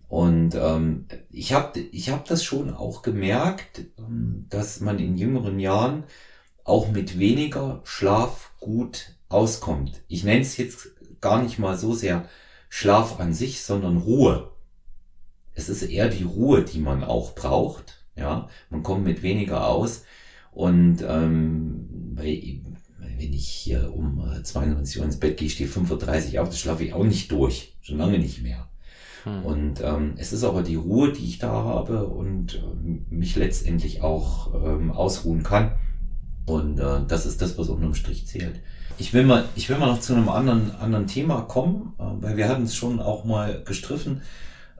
Und 0.07 0.55
ähm, 0.55 1.05
ich 1.30 1.53
habe 1.53 1.80
ich 1.80 2.09
hab 2.09 2.25
das 2.25 2.43
schon 2.43 2.73
auch 2.73 3.01
gemerkt, 3.01 3.82
ähm, 3.99 4.45
dass 4.49 4.80
man 4.80 4.99
in 4.99 5.17
jüngeren 5.17 5.59
Jahren 5.59 6.05
auch 6.63 6.89
mit 6.89 7.19
weniger 7.19 7.82
Schlaf 7.84 8.51
gut 8.59 9.15
auskommt. 9.30 10.01
Ich 10.07 10.23
nenne 10.23 10.41
es 10.41 10.57
jetzt 10.57 10.89
gar 11.19 11.41
nicht 11.41 11.59
mal 11.59 11.78
so 11.78 11.93
sehr 11.93 12.28
Schlaf 12.69 13.19
an 13.19 13.34
sich, 13.34 13.63
sondern 13.63 13.97
Ruhe. 13.97 14.51
Es 15.53 15.69
ist 15.69 15.84
eher 15.84 16.09
die 16.09 16.23
Ruhe, 16.23 16.63
die 16.63 16.80
man 16.80 17.03
auch 17.03 17.36
braucht. 17.36 18.05
Ja, 18.15 18.49
man 18.69 18.84
kommt 18.84 19.03
mit 19.03 19.23
weniger 19.23 19.67
aus. 19.67 20.03
Und 20.51 21.03
ähm, 21.07 22.15
wenn 23.18 23.34
ich 23.34 23.47
hier 23.47 23.93
um 23.93 24.24
22 24.43 24.99
Uhr 24.99 25.05
ins 25.05 25.20
Bett 25.20 25.38
gehe, 25.38 25.49
stehe 25.49 25.70
5.30 25.70 26.36
Uhr 26.36 26.41
auf, 26.41 26.49
das 26.49 26.59
schlafe 26.59 26.84
ich 26.84 26.93
auch 26.93 27.03
nicht 27.03 27.32
durch. 27.32 27.74
Schon 27.82 27.97
lange 27.97 28.20
nicht 28.20 28.41
mehr. 28.43 28.68
Hm. 29.24 29.45
Und 29.45 29.82
ähm, 29.82 30.13
es 30.18 30.34
ist 30.34 30.43
aber 30.43 30.63
die 30.63 30.76
Ruhe, 30.76 31.11
die 31.11 31.26
ich 31.26 31.39
da 31.39 31.51
habe 31.51 32.07
und 32.07 32.55
äh, 32.55 33.13
mich 33.13 33.36
letztendlich 33.36 34.01
auch 34.01 34.53
ähm, 34.53 34.91
ausruhen 34.91 35.43
kann. 35.43 35.72
Und 36.45 36.80
äh, 36.80 37.01
das 37.07 37.26
ist 37.26 37.41
das, 37.41 37.57
was 37.57 37.70
unterm 37.70 37.93
Strich 37.93 38.26
zählt. 38.26 38.61
Ich 38.97 39.13
will 39.13 39.26
mal, 39.26 39.45
ich 39.55 39.70
will 39.70 39.78
mal 39.78 39.88
noch 39.88 39.99
zu 39.99 40.13
einem 40.13 40.30
anderen, 40.30 40.72
anderen 40.80 41.07
Thema 41.07 41.41
kommen, 41.41 41.93
äh, 41.99 42.03
weil 42.22 42.38
wir 42.38 42.47
hatten 42.47 42.63
es 42.63 42.76
schon 42.76 42.99
auch 42.99 43.26
mal 43.26 43.61
gestriffen. 43.63 44.22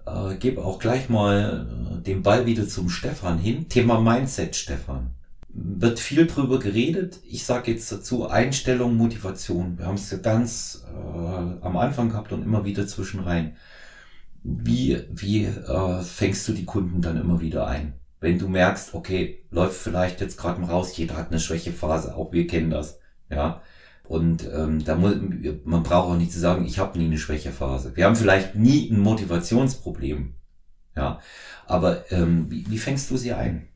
Äh, 0.06 0.36
gebe 0.36 0.64
auch 0.64 0.80
gleich 0.80 1.10
mal 1.10 1.68
äh, 2.00 2.02
den 2.02 2.24
Ball 2.24 2.46
wieder 2.46 2.68
zum 2.68 2.90
Stefan 2.90 3.38
hin. 3.38 3.68
Thema 3.68 4.00
Mindset, 4.00 4.56
Stefan. 4.56 5.12
Wird 5.60 6.00
viel 6.00 6.28
drüber 6.28 6.60
geredet. 6.60 7.20
Ich 7.28 7.44
sage 7.44 7.72
jetzt 7.72 7.92
dazu 7.92 8.30
Einstellung, 8.30 8.96
Motivation. 8.96 9.80
Wir 9.80 9.88
haben 9.88 9.96
es 9.96 10.12
ja 10.12 10.20
ganz 10.20 10.86
äh, 10.88 11.66
am 11.66 11.78
Anfang 11.78 12.10
gehabt 12.10 12.32
und 12.32 12.44
immer 12.44 12.64
wieder 12.64 12.86
zwischenrein. 12.86 13.56
Wie, 14.44 15.00
wie 15.10 15.46
äh, 15.46 16.02
fängst 16.04 16.48
du 16.48 16.54
die 16.54 16.66
Kunden 16.66 17.02
dann 17.02 17.18
immer 17.18 17.42
wieder 17.42 17.66
ein? 17.66 17.94
Wenn 18.20 18.38
du 18.38 18.48
merkst, 18.48 18.94
okay, 18.94 19.46
läuft 19.50 19.76
vielleicht 19.76 20.22
jetzt 20.22 20.38
gerade 20.38 20.62
mal 20.62 20.70
raus, 20.70 20.96
jeder 20.96 21.18
hat 21.18 21.32
eine 21.32 21.40
Schwächephase, 21.40 22.16
auch 22.16 22.32
wir 22.32 22.46
kennen 22.46 22.70
das, 22.70 23.00
ja. 23.30 23.62
Und 24.04 24.48
ähm, 24.54 24.84
da 24.86 24.96
muss, 24.96 25.16
man 25.66 25.84
braucht 25.84 26.10
auch 26.12 26.18
nicht 26.18 26.32
zu 26.32 26.40
sagen, 26.40 26.66
ich 26.66 26.80
habe 26.80 26.98
nie 26.98 27.06
eine 27.06 27.18
Schwächephase. 27.18 27.96
Wir 27.96 28.06
haben 28.06 28.16
vielleicht 28.16 28.56
nie 28.56 28.90
ein 28.90 29.00
Motivationsproblem, 29.00 30.36
ja. 30.96 31.20
Aber 31.66 32.12
ähm, 32.12 32.50
wie, 32.50 32.70
wie 32.70 32.78
fängst 32.78 33.10
du 33.12 33.18
sie 33.18 33.34
ein? 33.34 33.68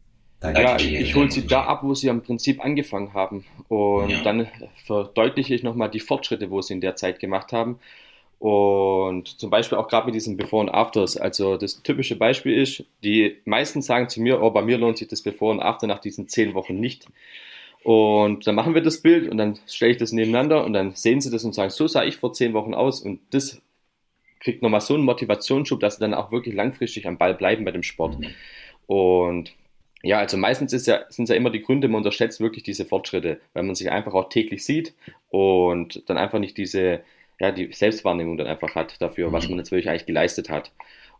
Ja, 0.44 0.78
ich, 0.80 1.16
hole 1.16 1.30
sie 1.30 1.46
da 1.46 1.64
ab, 1.66 1.84
wo 1.84 1.94
sie 1.94 2.10
am 2.10 2.22
Prinzip 2.22 2.64
angefangen 2.64 3.14
haben. 3.14 3.46
Und 3.68 4.10
ja. 4.10 4.22
dann 4.24 4.48
verdeutliche 4.86 5.54
ich 5.54 5.64
nochmal 5.64 5.90
die 5.90 6.00
Fortschritte, 6.00 6.50
wo 6.50 6.62
sie 6.62 6.74
in 6.74 6.82
der 6.82 6.96
Zeit 6.96 7.20
gemacht 7.20 7.54
haben. 7.54 7.80
Und 8.40 9.40
zum 9.40 9.52
Beispiel 9.52 9.78
auch 9.78 9.88
gerade 9.88 10.08
mit 10.08 10.16
diesen 10.16 10.36
Before 10.36 10.64
und 10.64 10.74
Afters. 10.74 11.16
Also 11.16 11.58
das 11.58 11.84
typische 11.84 12.16
Beispiel 12.16 12.60
ist, 12.60 12.84
die 13.04 13.38
meisten 13.46 13.84
sagen 13.84 14.10
zu 14.10 14.20
mir, 14.20 14.42
oh, 14.42 14.50
bei 14.50 14.64
mir 14.64 14.80
lohnt 14.80 14.98
sich 14.98 15.08
das 15.08 15.22
Before 15.22 15.52
und 15.52 15.60
After 15.60 15.86
nach 15.86 16.00
diesen 16.00 16.28
zehn 16.28 16.56
Wochen 16.56 16.80
nicht. 16.80 17.06
Und 17.84 18.48
dann 18.48 18.56
machen 18.56 18.74
wir 18.74 18.82
das 18.82 19.02
Bild 19.02 19.30
und 19.30 19.38
dann 19.38 19.60
stelle 19.68 19.92
ich 19.92 19.98
das 19.98 20.12
nebeneinander 20.12 20.66
und 20.66 20.74
dann 20.74 20.96
sehen 20.96 21.22
sie 21.22 21.30
das 21.30 21.44
und 21.44 21.54
sagen, 21.54 21.70
so 21.70 21.88
sah 21.88 22.04
ich 22.04 22.18
vor 22.18 22.34
zehn 22.34 22.54
Wochen 22.54 22.74
aus 22.74 23.02
und 23.02 23.20
das 23.32 23.62
kriegt 24.40 24.62
nochmal 24.64 24.82
so 24.82 24.96
einen 24.96 25.04
Motivationsschub, 25.04 25.80
dass 25.80 25.96
sie 25.96 26.02
dann 26.02 26.14
auch 26.16 26.32
wirklich 26.32 26.56
langfristig 26.56 27.08
am 27.08 27.18
Ball 27.18 27.36
bleiben 27.36 27.64
bei 27.64 27.72
dem 27.72 27.84
Sport. 27.84 28.20
Mhm. 28.20 28.28
Und 28.88 29.54
ja, 30.04 30.20
also 30.20 30.38
meistens 30.38 30.74
ist 30.74 30.88
ja, 30.88 31.02
sind 31.10 31.24
es 31.24 31.30
ja 31.30 31.36
immer 31.36 31.50
die 31.50 31.62
Gründe, 31.62 31.88
man 31.88 31.98
unterschätzt 31.98 32.40
wirklich 32.40 32.64
diese 32.64 32.86
Fortschritte, 32.86 33.40
weil 33.54 33.64
man 33.64 33.76
sich 33.76 33.92
einfach 33.92 34.14
auch 34.14 34.30
täglich 34.30 34.66
sieht 34.66 34.94
und 35.30 36.04
dann 36.10 36.18
einfach 36.18 36.40
nicht 36.40 36.58
diese, 36.58 37.02
ja, 37.40 37.52
die 37.52 37.72
Selbstwahrnehmung 37.72 38.38
dann 38.38 38.48
einfach 38.48 38.76
hat 38.76 39.02
dafür, 39.02 39.32
was 39.32 39.46
mhm. 39.46 39.52
man 39.52 39.60
jetzt 39.60 39.72
wirklich 39.72 39.90
eigentlich 39.90 40.06
geleistet 40.06 40.50
hat. 40.50 40.72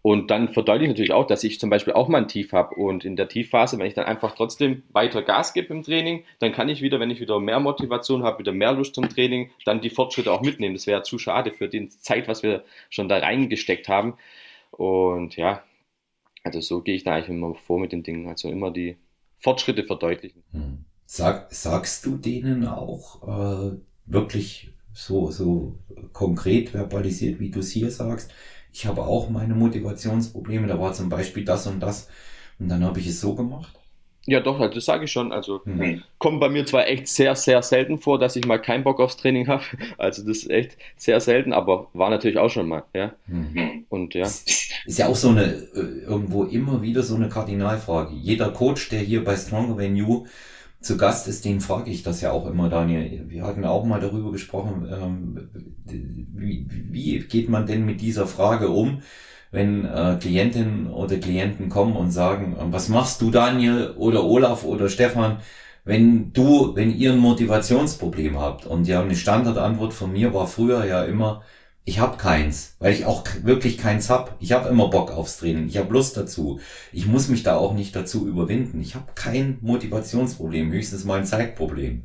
Und 0.04 0.32
dann 0.32 0.50
verdeutliche 0.50 0.86
ich 0.86 0.98
natürlich 0.98 1.14
auch, 1.14 1.28
dass 1.28 1.44
ich 1.44 1.60
zum 1.60 1.70
Beispiel 1.70 1.94
auch 1.94 2.08
mal 2.08 2.20
ein 2.20 2.28
Tief 2.28 2.54
habe. 2.54 2.74
Und 2.76 3.06
in 3.06 3.16
der 3.16 3.28
Tiefphase, 3.28 3.78
wenn 3.78 3.86
ich 3.86 3.94
dann 3.94 4.06
einfach 4.06 4.34
trotzdem 4.34 4.82
weiter 4.92 5.22
Gas 5.22 5.54
gebe 5.54 5.72
im 5.74 5.84
Training, 5.84 6.24
dann 6.40 6.52
kann 6.52 6.70
ich 6.70 6.82
wieder, 6.82 7.00
wenn 7.00 7.12
ich 7.12 7.22
wieder 7.22 7.40
mehr 7.40 7.60
Motivation 7.60 8.24
habe, 8.24 8.40
wieder 8.40 8.52
mehr 8.52 8.74
Lust 8.74 8.96
zum 8.96 9.08
Training, 9.10 9.52
dann 9.64 9.80
die 9.82 9.92
Fortschritte 9.92 10.32
auch 10.32 10.42
mitnehmen. 10.42 10.74
Das 10.74 10.88
wäre 10.88 11.04
zu 11.04 11.20
schade 11.20 11.52
für 11.52 11.68
die 11.68 11.90
Zeit, 11.90 12.28
was 12.28 12.42
wir 12.42 12.64
schon 12.90 13.10
da 13.10 13.18
reingesteckt 13.18 13.88
haben. 13.90 14.16
Und 14.72 15.36
ja, 15.38 15.62
also 16.44 16.62
so 16.62 16.82
gehe 16.82 16.96
ich 16.96 17.04
da 17.04 17.16
eigentlich 17.16 17.30
immer 17.30 17.56
vor 17.56 17.80
mit 17.80 17.92
den 17.92 18.04
Dingen. 18.04 18.28
Also 18.28 18.50
immer 18.50 18.72
die 18.72 18.98
Fortschritte 19.38 19.84
verdeutlichen. 19.84 20.44
Hm. 20.52 20.86
Sag, 21.06 21.54
sagst 21.54 22.06
du 22.06 22.18
denen 22.18 22.66
auch 22.66 23.72
äh, 23.72 23.78
wirklich 24.06 24.72
so, 24.94 25.32
so 25.32 25.76
konkret 26.14 26.70
verbalisiert, 26.70 27.40
wie 27.40 27.50
du 27.50 27.60
es 27.60 27.72
hier 27.72 27.92
sagst. 27.92 28.32
Ich 28.74 28.86
habe 28.86 29.04
auch 29.04 29.30
meine 29.30 29.56
Motivationsprobleme, 29.56 30.68
da 30.68 30.80
war 30.80 30.94
zum 30.94 31.10
Beispiel 31.10 31.44
das 31.44 31.68
und 31.68 31.82
das 31.82 32.08
und 32.60 32.70
dann 32.70 32.84
habe 32.84 33.00
ich 33.00 33.08
es 33.08 33.20
so 33.20 33.36
gemacht. 33.36 33.81
Ja, 34.28 34.40
doch, 34.40 34.60
also 34.60 34.76
das 34.76 34.86
sage 34.86 35.06
ich 35.06 35.12
schon. 35.12 35.32
Also 35.32 35.62
mhm. 35.66 36.04
kommt 36.20 36.40
bei 36.40 36.50
mir 36.50 36.66
zwar 36.66 36.88
echt 36.88 37.08
sehr, 37.08 37.36
sehr 37.36 37.62
selten 37.64 37.98
vor, 37.98 38.20
dass 38.20 38.36
ich 38.36 38.46
mal 38.46 38.60
keinen 38.60 38.84
Bock 38.84 39.00
aufs 39.00 39.18
Training 39.18 39.48
habe. 39.48 39.64
Also 39.98 40.24
das 40.26 40.38
ist 40.38 40.50
echt 40.50 40.78
sehr 40.98 41.20
selten, 41.20 41.54
aber 41.54 41.88
war 41.94 42.10
natürlich 42.10 42.38
auch 42.38 42.50
schon 42.50 42.68
mal, 42.68 42.84
ja. 42.94 43.14
Mhm. 43.28 43.86
Und 43.90 44.14
ja. 44.14 44.24
Ist 44.86 44.98
ja 44.98 45.08
auch 45.08 45.16
so 45.16 45.30
eine, 45.30 45.44
äh, 45.44 46.06
irgendwo 46.08 46.44
immer 46.44 46.82
wieder 46.82 47.04
so 47.04 47.16
eine 47.16 47.30
Kardinalfrage. 47.30 48.16
Jeder 48.16 48.50
Coach, 48.50 48.90
der 48.90 49.02
hier 49.02 49.24
bei 49.24 49.36
Stronger 49.36 49.78
Than 49.78 49.96
You 49.96 50.26
zu 50.80 50.98
Gast 50.98 51.28
ist, 51.28 51.46
den 51.46 51.62
frage 51.62 51.92
ich 51.92 52.02
das 52.02 52.22
ja 52.22 52.32
auch 52.32 52.48
immer, 52.48 52.68
Daniel. 52.68 53.26
Wir 53.28 53.44
hatten 53.44 53.64
auch 53.64 53.86
mal 53.86 54.00
darüber 54.00 54.32
gesprochen, 54.32 54.90
ähm, 54.92 55.50
wie, 55.86 56.68
wie 56.70 57.20
geht 57.20 57.50
man 57.50 57.68
denn 57.68 57.86
mit 57.86 58.02
dieser 58.02 58.26
Frage 58.26 58.70
um, 58.70 59.04
wenn 59.52 59.86
äh, 59.86 60.18
Klientinnen 60.20 60.88
oder 60.88 61.18
Klienten 61.18 61.70
kommen 61.70 61.96
und 61.96 62.12
sagen, 62.12 62.56
äh, 62.58 62.72
was 62.72 62.90
machst 62.90 63.22
du, 63.22 63.32
Daniel 63.32 63.94
oder 63.98 64.24
Olaf 64.24 64.64
oder 64.64 64.90
Stefan, 64.90 65.40
wenn 65.84 66.32
du, 66.34 66.76
wenn 66.76 66.96
ihr 66.96 67.12
ein 67.12 67.20
Motivationsproblem 67.20 68.40
habt? 68.40 68.66
Und 68.66 68.88
ja, 68.88 69.02
eine 69.02 69.16
Standardantwort 69.16 69.94
von 69.94 70.12
mir 70.12 70.34
war 70.34 70.48
früher 70.48 70.86
ja 70.86 71.04
immer, 71.04 71.44
ich 71.84 72.00
habe 72.00 72.18
keins, 72.18 72.76
weil 72.80 72.94
ich 72.94 73.06
auch 73.06 73.24
wirklich 73.44 73.78
keins 73.78 74.10
hab. 74.10 74.36
Ich 74.40 74.52
habe 74.52 74.70
immer 74.70 74.90
Bock 74.90 75.12
aufs 75.12 75.38
Training, 75.38 75.68
ich 75.68 75.78
habe 75.78 75.92
Lust 75.94 76.16
dazu. 76.16 76.60
Ich 76.92 77.08
muss 77.08 77.28
mich 77.28 77.44
da 77.44 77.58
auch 77.58 77.74
nicht 77.74 77.96
dazu 77.96 78.28
überwinden. 78.28 78.82
Ich 78.82 78.96
habe 78.96 79.12
kein 79.16 79.58
Motivationsproblem, 79.62 80.72
höchstens 80.72 81.06
mal 81.06 81.20
ein 81.20 81.26
Zeitproblem. 81.26 82.04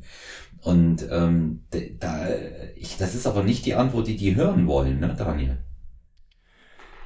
Und 0.61 1.07
ähm, 1.11 1.63
da, 1.99 2.27
ich, 2.75 2.97
das 2.97 3.15
ist 3.15 3.27
aber 3.27 3.43
nicht 3.43 3.65
die 3.65 3.75
Antwort, 3.75 4.07
die 4.07 4.17
die 4.17 4.35
hören 4.35 4.67
wollen, 4.67 4.99
ne, 4.99 5.15
Daniel? 5.17 5.57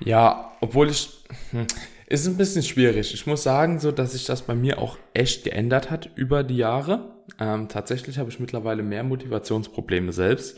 Ja, 0.04 0.52
obwohl 0.62 0.89
ich, 0.89 1.10
hm, 1.52 1.68
ist 2.08 2.28
ein 2.28 2.38
bisschen 2.38 2.64
schwierig. 2.64 3.14
Ich 3.14 3.26
muss 3.26 3.43
sagen, 3.43 3.80
so, 3.80 3.91
dass 3.91 4.14
sich 4.14 4.26
das 4.26 4.41
bei 4.41 4.56
mir 4.56 4.80
auch 4.80 4.97
echt 5.14 5.43
geändert 5.43 5.89
hat 5.89 6.10
über 6.16 6.43
die 6.43 6.58
Jahre. 6.58 7.14
Ähm, 7.39 7.70
tatsächlich 7.70 8.18
habe 8.18 8.30
ich 8.30 8.39
mittlerweile 8.39 8.84
mehr 8.84 9.04
Motivationsprobleme 9.04 10.12
selbst. 10.12 10.58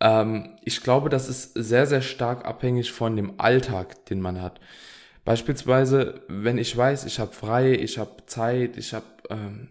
Ähm, 0.00 0.56
ich 0.64 0.82
glaube, 0.82 1.08
das 1.08 1.28
ist 1.28 1.54
sehr, 1.54 1.86
sehr 1.86 2.02
stark 2.02 2.44
abhängig 2.44 2.92
von 2.92 3.16
dem 3.16 3.40
Alltag, 3.40 4.04
den 4.06 4.20
man 4.20 4.40
hat. 4.40 4.60
Beispielsweise, 5.24 6.22
wenn 6.28 6.58
ich 6.58 6.76
weiß, 6.76 7.04
ich 7.04 7.18
habe 7.18 7.32
frei, 7.32 7.72
ich 7.72 7.98
habe 7.98 8.24
Zeit, 8.26 8.76
ich 8.76 8.94
habe 8.94 9.06
ähm, 9.30 9.68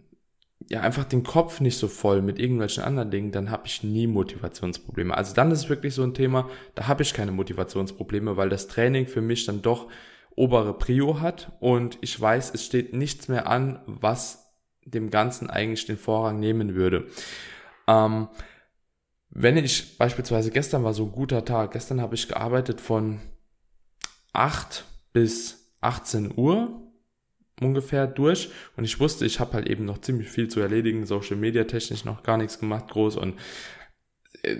ja 0.70 0.82
einfach 0.82 1.06
den 1.06 1.24
Kopf 1.24 1.62
nicht 1.62 1.78
so 1.78 1.88
voll 1.88 2.22
mit 2.22 2.40
irgendwelchen 2.40 2.84
anderen 2.84 3.12
Dingen, 3.12 3.32
dann 3.32 3.52
habe 3.52 3.68
ich 3.68 3.84
nie 3.84 4.08
Motivationsprobleme. 4.08 5.16
Also 5.16 5.34
dann 5.34 5.52
ist 5.52 5.60
es 5.60 5.70
wirklich 5.70 5.94
so 5.94 6.04
ein 6.04 6.14
Thema, 6.14 6.50
da 6.76 6.88
habe 6.88 7.04
ich 7.04 7.14
keine 7.14 7.32
Motivationsprobleme, 7.32 8.38
weil 8.38 8.50
das 8.50 8.68
Training 8.68 9.08
für 9.08 9.22
mich 9.22 9.46
dann 9.46 9.62
doch 9.62 9.88
obere 10.36 10.78
Prio 10.78 11.20
hat 11.22 11.52
und 11.60 11.98
ich 12.02 12.20
weiß, 12.20 12.54
es 12.54 12.66
steht 12.66 12.94
nichts 12.94 13.28
mehr 13.28 13.48
an, 13.48 13.80
was 13.86 14.54
dem 14.86 15.10
Ganzen 15.10 15.50
eigentlich 15.50 15.86
den 15.86 15.98
Vorrang 15.98 16.40
nehmen 16.40 16.76
würde. 16.76 17.08
Ähm, 17.88 18.28
wenn 19.30 19.58
ich 19.58 19.98
beispielsweise 19.98 20.52
gestern 20.52 20.84
war 20.84 20.94
so 20.94 21.06
ein 21.06 21.12
guter 21.12 21.44
Tag, 21.44 21.72
gestern 21.72 22.02
habe 22.02 22.16
ich 22.16 22.28
gearbeitet 22.28 22.82
von 22.82 23.20
8 24.34 24.86
bis 25.14 25.74
18 25.82 26.38
Uhr 26.38 26.87
ungefähr 27.62 28.08
durch. 28.08 28.50
Und 28.76 28.84
ich 28.84 29.00
wusste, 29.00 29.26
ich 29.26 29.40
habe 29.40 29.54
halt 29.54 29.68
eben 29.68 29.86
noch 29.86 30.00
ziemlich 30.00 30.30
viel 30.30 30.48
zu 30.48 30.60
erledigen, 30.60 31.06
Social 31.06 31.38
Media 31.38 31.64
technisch 31.64 32.06
noch 32.06 32.24
gar 32.24 32.38
nichts 32.38 32.60
gemacht 32.60 32.90
groß 32.90 33.18
und 33.18 33.36
äh, 34.44 34.58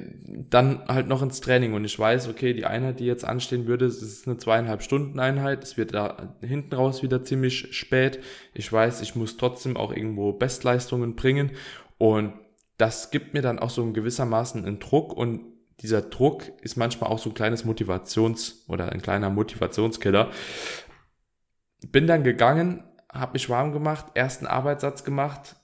dann 0.50 0.84
halt 0.88 1.08
noch 1.08 1.22
ins 1.22 1.42
Training. 1.42 1.74
Und 1.74 1.86
ich 1.86 1.98
weiß, 1.98 2.28
okay, 2.28 2.54
die 2.54 2.66
Einheit, 2.66 3.00
die 3.00 3.06
jetzt 3.06 3.26
anstehen 3.26 3.68
würde, 3.68 3.86
es 3.86 4.02
ist 4.02 4.28
eine 4.28 4.38
zweieinhalb 4.38 4.82
Stunden 4.82 5.20
Einheit, 5.20 5.64
es 5.64 5.78
wird 5.78 5.94
da 5.94 6.36
hinten 6.42 6.74
raus 6.74 7.04
wieder 7.04 7.24
ziemlich 7.24 7.76
spät. 7.76 8.20
Ich 8.54 8.72
weiß, 8.72 9.02
ich 9.02 9.16
muss 9.16 9.38
trotzdem 9.38 9.78
auch 9.78 9.92
irgendwo 9.92 10.34
Bestleistungen 10.34 11.16
bringen. 11.16 11.52
Und 11.98 12.34
das 12.78 13.12
gibt 13.12 13.34
mir 13.34 13.42
dann 13.42 13.60
auch 13.60 13.70
so 13.70 13.84
ein 13.84 13.94
gewissermaßen 13.94 14.66
einen 14.66 14.80
Druck. 14.80 15.14
Und 15.14 15.42
dieser 15.82 16.02
Druck 16.02 16.44
ist 16.62 16.78
manchmal 16.78 17.10
auch 17.10 17.20
so 17.20 17.30
ein 17.30 17.36
kleines 17.36 17.66
Motivations- 17.66 18.68
oder 18.68 18.92
ein 18.92 19.02
kleiner 19.02 19.30
Motivationskiller. 19.30 20.32
Bin 21.92 22.08
dann 22.08 22.24
gegangen, 22.24 22.84
habe 23.12 23.34
mich 23.34 23.50
warm 23.50 23.72
gemacht, 23.72 24.08
ersten 24.14 24.48
Arbeitssatz 24.48 25.04
gemacht, 25.04 25.56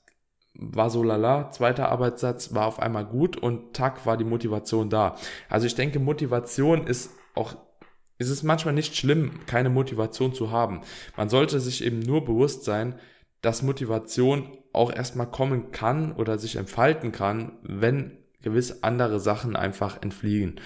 war 0.53 0.89
so 0.89 1.03
lala, 1.03 1.49
zweiter 1.51 1.89
Arbeitssatz 1.89 2.53
war 2.53 2.67
auf 2.67 2.79
einmal 2.79 3.05
gut 3.05 3.37
und 3.37 3.73
tack 3.73 4.05
war 4.05 4.17
die 4.17 4.23
Motivation 4.23 4.89
da. 4.89 5.15
Also 5.49 5.65
ich 5.65 5.75
denke, 5.75 5.99
Motivation 5.99 6.85
ist 6.85 7.11
auch, 7.35 7.55
ist 8.19 8.29
es 8.29 8.43
manchmal 8.43 8.73
nicht 8.73 8.95
schlimm, 8.95 9.39
keine 9.47 9.69
Motivation 9.69 10.33
zu 10.33 10.51
haben. 10.51 10.81
Man 11.17 11.29
sollte 11.29 11.59
sich 11.59 11.83
eben 11.83 11.99
nur 11.99 12.23
bewusst 12.23 12.63
sein, 12.65 12.99
dass 13.41 13.63
Motivation 13.63 14.57
auch 14.71 14.91
erstmal 14.91 15.29
kommen 15.29 15.71
kann 15.71 16.13
oder 16.13 16.37
sich 16.37 16.55
entfalten 16.55 17.11
kann, 17.11 17.57
wenn 17.63 18.17
gewiss 18.41 18.83
andere 18.83 19.19
Sachen 19.19 19.55
einfach 19.55 20.01
entfliegen. 20.01 20.59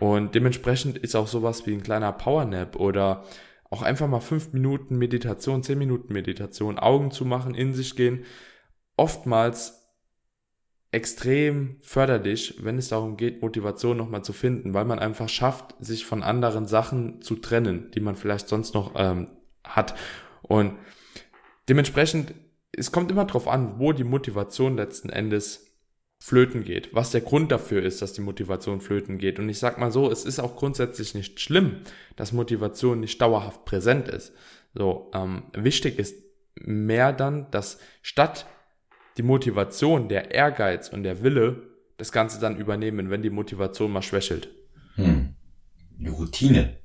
Und 0.00 0.34
dementsprechend 0.34 0.98
ist 0.98 1.14
auch 1.14 1.26
sowas 1.26 1.66
wie 1.66 1.74
ein 1.74 1.82
kleiner 1.82 2.12
Powernap 2.12 2.76
oder 2.76 3.24
auch 3.70 3.82
einfach 3.82 4.08
mal 4.08 4.20
fünf 4.20 4.52
Minuten 4.52 4.96
Meditation, 4.96 5.62
zehn 5.62 5.78
Minuten 5.78 6.12
Meditation, 6.12 6.78
Augen 6.78 7.10
zu 7.10 7.24
machen, 7.24 7.54
in 7.54 7.74
sich 7.74 7.96
gehen, 7.96 8.24
oftmals 8.96 9.86
extrem 10.92 11.76
förderlich, 11.80 12.58
wenn 12.62 12.78
es 12.78 12.88
darum 12.88 13.16
geht, 13.16 13.42
Motivation 13.42 13.96
nochmal 13.96 14.22
zu 14.22 14.32
finden, 14.32 14.72
weil 14.72 14.84
man 14.84 14.98
einfach 14.98 15.28
schafft, 15.28 15.74
sich 15.78 16.06
von 16.06 16.22
anderen 16.22 16.66
Sachen 16.66 17.20
zu 17.20 17.36
trennen, 17.36 17.90
die 17.94 18.00
man 18.00 18.16
vielleicht 18.16 18.48
sonst 18.48 18.72
noch 18.74 18.92
ähm, 18.96 19.28
hat. 19.64 19.94
Und 20.42 20.78
dementsprechend, 21.68 22.34
es 22.72 22.92
kommt 22.92 23.10
immer 23.10 23.24
darauf 23.24 23.48
an, 23.48 23.78
wo 23.78 23.92
die 23.92 24.04
Motivation 24.04 24.76
letzten 24.76 25.10
Endes 25.10 25.65
flöten 26.18 26.64
geht, 26.64 26.94
was 26.94 27.10
der 27.10 27.20
Grund 27.20 27.52
dafür 27.52 27.82
ist, 27.82 28.02
dass 28.02 28.12
die 28.12 28.20
Motivation 28.20 28.80
flöten 28.80 29.18
geht. 29.18 29.38
Und 29.38 29.48
ich 29.48 29.58
sag 29.58 29.78
mal 29.78 29.90
so, 29.90 30.10
es 30.10 30.24
ist 30.24 30.40
auch 30.40 30.56
grundsätzlich 30.56 31.14
nicht 31.14 31.40
schlimm, 31.40 31.82
dass 32.16 32.32
Motivation 32.32 33.00
nicht 33.00 33.20
dauerhaft 33.20 33.64
präsent 33.64 34.08
ist. 34.08 34.32
So, 34.74 35.10
ähm, 35.14 35.44
wichtig 35.52 35.98
ist 35.98 36.16
mehr 36.60 37.12
dann, 37.12 37.50
dass 37.50 37.78
statt 38.02 38.46
die 39.16 39.22
Motivation, 39.22 40.08
der 40.08 40.32
Ehrgeiz 40.32 40.88
und 40.88 41.02
der 41.02 41.22
Wille 41.22 41.62
das 41.96 42.12
Ganze 42.12 42.40
dann 42.40 42.56
übernehmen, 42.56 43.10
wenn 43.10 43.22
die 43.22 43.30
Motivation 43.30 43.90
mal 43.90 44.02
schwächelt. 44.02 44.48
Hm. 44.96 45.34
Routine. 46.06 46.78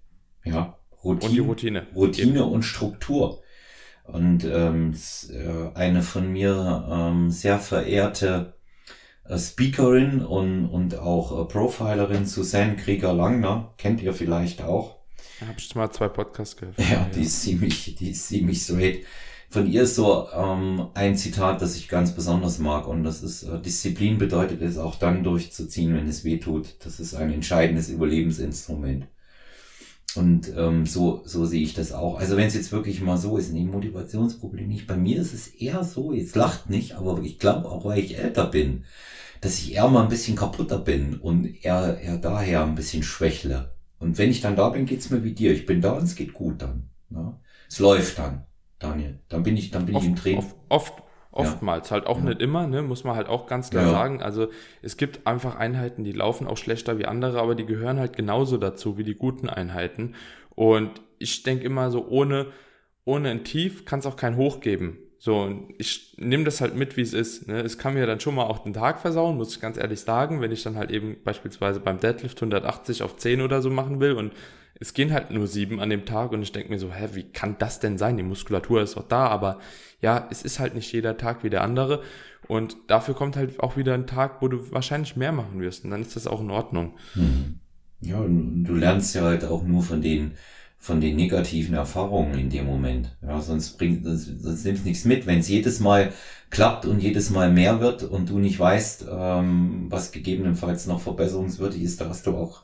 Ja. 0.45 0.77
Routine, 1.03 1.25
und 1.25 1.35
die 1.35 1.39
Routine. 1.39 1.87
Routine 1.95 2.45
und 2.45 2.63
Struktur. 2.63 3.41
Und 4.03 4.43
ähm, 4.45 4.93
äh, 5.29 5.75
eine 5.75 6.01
von 6.01 6.31
mir 6.31 6.87
ähm, 6.89 7.29
sehr 7.29 7.59
verehrte 7.59 8.55
Speakerin 9.37 10.25
und, 10.25 10.65
und 10.67 10.97
auch 10.97 11.41
äh, 11.41 11.45
Profilerin 11.45 12.25
Susanne 12.25 12.75
Krieger-Langner, 12.75 13.73
kennt 13.77 14.01
ihr 14.01 14.13
vielleicht 14.13 14.61
auch. 14.61 14.97
Da 15.39 15.47
habe 15.47 15.57
ich 15.57 15.73
mal 15.75 15.89
zwei 15.91 16.07
Podcasts 16.07 16.57
gehört. 16.57 16.77
Ja, 16.77 16.85
ja, 16.85 17.09
die 17.15 17.21
ist 17.21 17.41
ziemlich, 17.41 17.95
die 17.95 18.11
ist 18.11 18.27
ziemlich 18.27 18.61
straight 18.61 19.05
von 19.51 19.69
ihr 19.69 19.83
ist 19.83 19.95
so 19.95 20.29
ähm, 20.33 20.87
ein 20.93 21.17
Zitat, 21.17 21.61
das 21.61 21.75
ich 21.75 21.89
ganz 21.89 22.15
besonders 22.15 22.57
mag 22.57 22.87
und 22.87 23.03
das 23.03 23.21
ist, 23.21 23.43
äh, 23.43 23.61
Disziplin 23.61 24.17
bedeutet 24.17 24.61
es 24.61 24.77
auch 24.77 24.95
dann 24.95 25.25
durchzuziehen, 25.25 25.93
wenn 25.93 26.07
es 26.07 26.23
weh 26.23 26.37
tut. 26.37 26.75
Das 26.85 27.01
ist 27.01 27.15
ein 27.15 27.33
entscheidendes 27.33 27.89
Überlebensinstrument. 27.89 29.07
Und 30.15 30.51
ähm, 30.57 30.85
so, 30.85 31.21
so 31.25 31.45
sehe 31.45 31.61
ich 31.61 31.73
das 31.73 31.93
auch. 31.93 32.19
Also 32.19 32.35
wenn 32.35 32.47
es 32.47 32.53
jetzt 32.53 32.71
wirklich 32.71 33.01
mal 33.01 33.17
so 33.17 33.37
ist, 33.37 33.53
ein 33.53 33.71
Motivationsproblem 33.71 34.67
nicht. 34.67 34.87
Bei 34.87 34.97
mir 34.97 35.21
ist 35.21 35.33
es 35.33 35.47
eher 35.47 35.83
so, 35.83 36.11
jetzt 36.11 36.35
lacht 36.35 36.69
nicht, 36.69 36.93
aber 36.95 37.21
ich 37.21 37.39
glaube 37.39 37.69
auch, 37.69 37.85
weil 37.85 37.99
ich 37.99 38.17
älter 38.17 38.45
bin, 38.45 38.83
dass 39.39 39.59
ich 39.59 39.73
eher 39.73 39.87
mal 39.87 40.03
ein 40.03 40.09
bisschen 40.09 40.35
kaputter 40.35 40.79
bin 40.79 41.15
und 41.15 41.45
eher, 41.63 41.99
eher 41.99 42.17
daher 42.17 42.63
ein 42.63 42.75
bisschen 42.75 43.03
schwächle. 43.03 43.73
Und 43.99 44.17
wenn 44.17 44.31
ich 44.31 44.41
dann 44.41 44.55
da 44.55 44.69
bin, 44.69 44.85
geht's 44.85 45.09
mir 45.09 45.23
wie 45.23 45.33
dir. 45.33 45.53
Ich 45.53 45.65
bin 45.65 45.81
da 45.81 45.93
und 45.93 46.03
es 46.03 46.15
geht 46.15 46.33
gut 46.33 46.61
dann. 46.61 46.89
Ne? 47.09 47.39
Es 47.69 47.79
läuft 47.79 48.19
dann. 48.19 48.45
Daniel. 48.79 49.19
Dann 49.29 49.43
bin 49.43 49.55
ich, 49.55 49.71
dann 49.71 49.85
bin 49.85 49.95
oft, 49.95 50.03
ich 50.03 50.09
im 50.09 50.15
Training. 50.15 50.39
Oft, 50.39 50.55
oft 50.69 51.03
oftmals, 51.31 51.89
ja. 51.89 51.95
halt 51.95 52.07
auch 52.07 52.17
ja. 52.17 52.25
nicht 52.25 52.41
immer, 52.41 52.67
ne, 52.67 52.81
muss 52.81 53.03
man 53.03 53.15
halt 53.15 53.27
auch 53.27 53.47
ganz 53.47 53.69
klar 53.69 53.85
ja. 53.85 53.91
sagen. 53.91 54.21
Also 54.21 54.47
es 54.81 54.97
gibt 54.97 55.25
einfach 55.25 55.55
Einheiten, 55.55 56.03
die 56.03 56.11
laufen 56.11 56.47
auch 56.47 56.57
schlechter 56.57 56.97
wie 56.97 57.05
andere, 57.05 57.41
aber 57.41 57.55
die 57.55 57.65
gehören 57.65 57.99
halt 57.99 58.15
genauso 58.15 58.57
dazu 58.57 58.97
wie 58.97 59.03
die 59.03 59.15
guten 59.15 59.49
Einheiten. 59.49 60.15
Und 60.55 61.01
ich 61.19 61.43
denke 61.43 61.63
immer 61.63 61.89
so, 61.91 62.07
ohne, 62.07 62.47
ohne 63.05 63.29
ein 63.29 63.43
Tief 63.43 63.85
kann 63.85 63.99
es 63.99 64.05
auch 64.05 64.17
kein 64.17 64.35
Hoch 64.35 64.59
geben. 64.59 64.97
So, 65.17 65.39
und 65.39 65.75
ich 65.77 66.15
nehme 66.17 66.43
das 66.45 66.61
halt 66.61 66.75
mit, 66.75 66.97
wie 66.97 67.01
es 67.01 67.13
ist. 67.13 67.47
Ne? 67.47 67.61
Es 67.61 67.77
kann 67.77 67.93
mir 67.93 68.07
dann 68.07 68.19
schon 68.19 68.33
mal 68.33 68.45
auch 68.45 68.59
den 68.59 68.73
Tag 68.73 68.99
versauen, 68.99 69.37
muss 69.37 69.53
ich 69.53 69.61
ganz 69.61 69.77
ehrlich 69.77 70.01
sagen, 70.01 70.41
wenn 70.41 70.51
ich 70.51 70.63
dann 70.63 70.77
halt 70.77 70.89
eben 70.89 71.17
beispielsweise 71.23 71.79
beim 71.79 71.99
Deadlift 71.99 72.39
180 72.39 73.03
auf 73.03 73.17
10 73.17 73.41
oder 73.41 73.61
so 73.61 73.69
machen 73.69 73.99
will 73.99 74.13
und 74.13 74.33
es 74.81 74.95
gehen 74.95 75.13
halt 75.13 75.29
nur 75.29 75.45
sieben 75.47 75.79
an 75.79 75.91
dem 75.91 76.05
Tag 76.05 76.31
und 76.31 76.41
ich 76.41 76.51
denke 76.51 76.71
mir 76.71 76.79
so, 76.79 76.91
hä, 76.91 77.09
wie 77.13 77.23
kann 77.23 77.55
das 77.59 77.79
denn 77.79 77.99
sein? 77.99 78.17
Die 78.17 78.23
Muskulatur 78.23 78.81
ist 78.81 78.97
doch 78.97 79.07
da, 79.07 79.27
aber 79.27 79.59
ja, 80.01 80.27
es 80.31 80.41
ist 80.41 80.59
halt 80.59 80.73
nicht 80.73 80.91
jeder 80.91 81.17
Tag 81.17 81.43
wie 81.43 81.51
der 81.51 81.63
andere 81.63 82.01
und 82.47 82.75
dafür 82.87 83.13
kommt 83.13 83.35
halt 83.35 83.59
auch 83.59 83.77
wieder 83.77 83.93
ein 83.93 84.07
Tag, 84.07 84.41
wo 84.41 84.47
du 84.47 84.71
wahrscheinlich 84.71 85.15
mehr 85.15 85.31
machen 85.31 85.61
wirst 85.61 85.85
und 85.85 85.91
dann 85.91 86.01
ist 86.01 86.15
das 86.15 86.25
auch 86.25 86.41
in 86.41 86.49
Ordnung. 86.49 86.95
Hm. 87.13 87.59
Ja, 88.01 88.17
und 88.17 88.63
du 88.63 88.73
lernst 88.73 89.13
ja 89.13 89.21
halt 89.21 89.45
auch 89.45 89.63
nur 89.63 89.83
von 89.83 90.01
den 90.01 90.31
von 90.79 90.99
den 90.99 91.15
negativen 91.15 91.75
Erfahrungen 91.75 92.33
in 92.39 92.49
dem 92.49 92.65
Moment. 92.65 93.15
Ja, 93.21 93.39
sonst 93.39 93.77
bringt, 93.77 94.03
sonst, 94.03 94.41
sonst 94.41 94.65
nimmst 94.65 94.83
nichts 94.83 95.05
mit. 95.05 95.27
Wenn 95.27 95.37
es 95.37 95.47
jedes 95.47 95.79
Mal 95.79 96.11
klappt 96.49 96.87
und 96.87 97.03
jedes 97.03 97.29
Mal 97.29 97.51
mehr 97.51 97.79
wird 97.81 98.01
und 98.01 98.31
du 98.31 98.39
nicht 98.39 98.59
weißt, 98.59 99.05
ähm, 99.07 99.85
was 99.89 100.11
gegebenenfalls 100.11 100.87
noch 100.87 100.99
verbesserungswürdig 100.99 101.83
ist, 101.83 102.01
da 102.01 102.09
hast 102.09 102.25
du 102.25 102.35
auch 102.35 102.63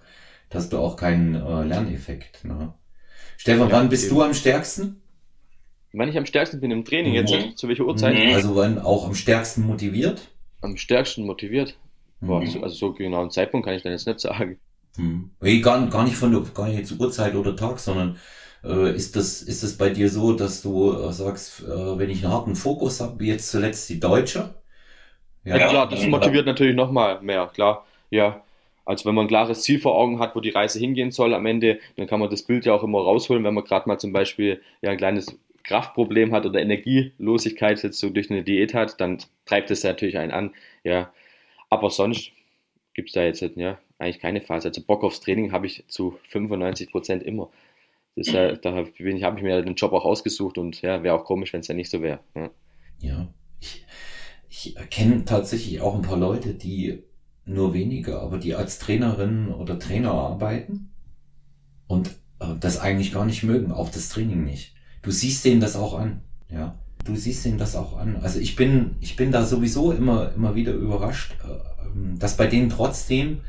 da 0.50 0.60
hast 0.60 0.72
du 0.72 0.78
auch 0.78 0.96
keinen 0.96 1.36
äh, 1.36 1.64
Lerneffekt. 1.64 2.46
Ne? 2.46 2.74
Stefan, 3.38 3.70
ja, 3.70 3.76
wann 3.76 3.90
bist 3.90 4.10
du 4.10 4.22
am 4.22 4.34
stärksten? 4.34 5.02
Wann 5.94 6.10
ich 6.10 6.18
am 6.18 6.26
stärksten 6.26 6.60
bin 6.60 6.72
im 6.72 6.86
Training 6.86 7.14
jetzt, 7.14 7.34
mhm. 7.34 7.56
zu 7.56 7.68
welcher 7.68 7.86
Uhrzeit? 7.86 8.16
Mhm. 8.16 8.34
Also 8.34 8.56
wann 8.56 8.80
auch 8.80 9.06
am 9.06 9.16
stärksten 9.16 9.66
motiviert? 9.66 10.30
Am 10.62 10.78
stärksten 10.78 11.26
motiviert? 11.26 11.78
Boah, 12.20 12.42
mhm. 12.42 12.64
also 12.64 12.76
so 12.76 12.94
genau 12.94 13.22
einen 13.22 13.32
Zeitpunkt 13.32 13.66
kann 13.66 13.76
ich 13.76 13.84
dann 13.84 13.92
jetzt 13.92 14.08
nicht 14.08 14.20
sagen. 14.20 14.60
Mhm. 14.98 15.32
Gar, 15.62 15.88
gar 15.88 16.04
nicht 16.04 16.16
von 16.16 16.32
der, 16.32 16.42
gar 16.54 16.68
nicht 16.68 16.78
jetzt 16.78 17.00
Uhrzeit 17.00 17.36
oder 17.36 17.56
Tag, 17.56 17.80
sondern 17.80 18.18
äh, 18.64 18.96
ist 18.96 19.16
das, 19.16 19.42
ist 19.42 19.64
das 19.64 19.78
bei 19.78 19.90
dir 19.90 20.10
so, 20.10 20.34
dass 20.34 20.62
du 20.62 20.94
äh, 20.94 21.14
sagst, 21.14 21.64
äh, 21.64 21.98
wenn 21.98 22.10
ich 22.10 22.24
einen 22.24 22.34
harten 22.34 22.56
Fokus 22.56 23.00
habe, 23.00 23.20
wie 23.20 23.28
jetzt 23.28 23.50
zuletzt 23.50 23.90
die 23.90 24.00
Deutsche? 24.00 24.56
Ja, 25.44 25.58
ja 25.58 25.70
klar, 25.70 25.90
das 25.90 26.06
motiviert 26.08 26.46
natürlich 26.46 26.76
nochmal 26.76 27.22
mehr, 27.22 27.50
klar. 27.54 27.86
Ja, 28.10 28.44
also 28.88 29.06
wenn 29.06 29.16
man 29.16 29.26
ein 29.26 29.30
klares 29.30 29.64
Ziel 29.64 29.80
vor 29.80 29.98
Augen 29.98 30.20
hat, 30.20 30.36
wo 30.36 30.40
die 30.40 30.50
Reise 30.50 30.80
hingehen 30.80 31.12
soll 31.12 31.34
am 31.34 31.46
Ende, 31.46 31.80
dann 31.98 32.08
kann 32.08 32.20
man 32.20 32.30
das 32.30 32.44
Bild 32.44 32.66
ja 32.66 32.74
auch 32.74 32.84
immer 32.84 33.00
rausholen, 33.00 33.44
wenn 33.44 33.54
man 33.54 33.66
gerade 33.66 33.88
mal 33.88 34.00
zum 34.00 34.14
Beispiel 34.14 34.62
ja 34.82 34.92
ein 34.92 34.98
kleines 34.98 35.38
Kraftproblem 35.64 36.34
hat 36.34 36.46
oder 36.46 36.62
Energielosigkeit 36.62 37.84
jetzt 37.84 38.00
so 38.00 38.10
durch 38.10 38.32
eine 38.32 38.44
Diät 38.44 38.74
hat, 38.74 39.02
dann 39.02 39.18
treibt 39.46 39.70
es 39.72 39.84
natürlich 39.84 40.18
einen 40.18 40.32
an. 40.32 40.56
Ja, 40.86 41.12
aber 41.70 41.90
sonst 41.90 42.32
gibt 42.94 43.10
es 43.10 43.14
da 43.14 43.24
jetzt 43.24 43.42
ja 43.42 43.78
eigentlich 44.00 44.20
keine 44.20 44.40
Phase. 44.40 44.70
Also 44.70 44.82
Bock 44.82 45.04
aufs 45.04 45.20
Training 45.20 45.52
habe 45.52 45.66
ich 45.66 45.84
zu 45.90 46.18
95 46.30 46.90
Prozent 46.90 47.24
immer. 47.24 47.50
Das, 48.16 48.32
ja, 48.32 48.54
da 48.54 48.74
habe 48.74 48.90
ich, 48.98 49.24
hab 49.24 49.38
ich 49.38 49.44
mir 49.44 49.62
den 49.62 49.76
Job 49.76 49.92
auch 49.92 50.06
ausgesucht 50.06 50.58
und 50.58 50.82
ja, 50.82 51.04
wäre 51.04 51.14
auch 51.14 51.26
komisch, 51.26 51.52
wenn 51.52 51.60
es 51.60 51.68
ja 51.68 51.76
nicht 51.76 51.92
so 51.92 52.02
wäre. 52.02 52.20
Ja, 52.34 52.50
ja 53.00 53.28
ich, 53.60 53.86
ich 54.50 54.90
kenne 54.90 55.26
tatsächlich 55.26 55.82
auch 55.82 55.96
ein 55.96 56.02
paar 56.02 56.18
Leute, 56.18 56.54
die 56.54 57.04
nur 57.48 57.74
wenige, 57.74 58.20
aber 58.20 58.38
die 58.38 58.56
als 58.56 58.80
Trainerinnen 58.80 59.54
oder 59.54 59.80
Trainer 59.80 60.12
arbeiten 60.12 60.90
und 61.88 62.10
äh, 62.40 62.48
das 62.60 62.80
eigentlich 62.80 63.14
gar 63.14 63.26
nicht 63.26 63.44
mögen, 63.44 63.72
auch 63.72 63.90
das 63.90 64.10
Training 64.10 64.44
nicht. 64.44 64.74
Du 65.02 65.12
siehst 65.12 65.46
denen 65.46 65.62
das 65.62 65.76
auch 65.76 65.98
an, 65.98 66.22
ja. 66.50 66.76
Du 67.06 67.16
siehst 67.16 67.46
denen 67.46 67.58
das 67.58 67.76
auch 67.76 67.98
an. 67.98 68.18
Also 68.18 68.40
ich 68.40 68.58
bin, 68.58 68.96
ich 69.00 69.16
bin 69.16 69.32
da 69.32 69.46
sowieso 69.46 69.94
immer, 69.94 70.34
immer 70.34 70.56
wieder 70.56 70.74
überrascht, 70.74 71.36
äh, 71.44 71.86
ähm, 71.86 72.20
dass 72.20 72.36
bei 72.36 72.48
denen 72.48 72.70
trotzdem, 72.70 73.42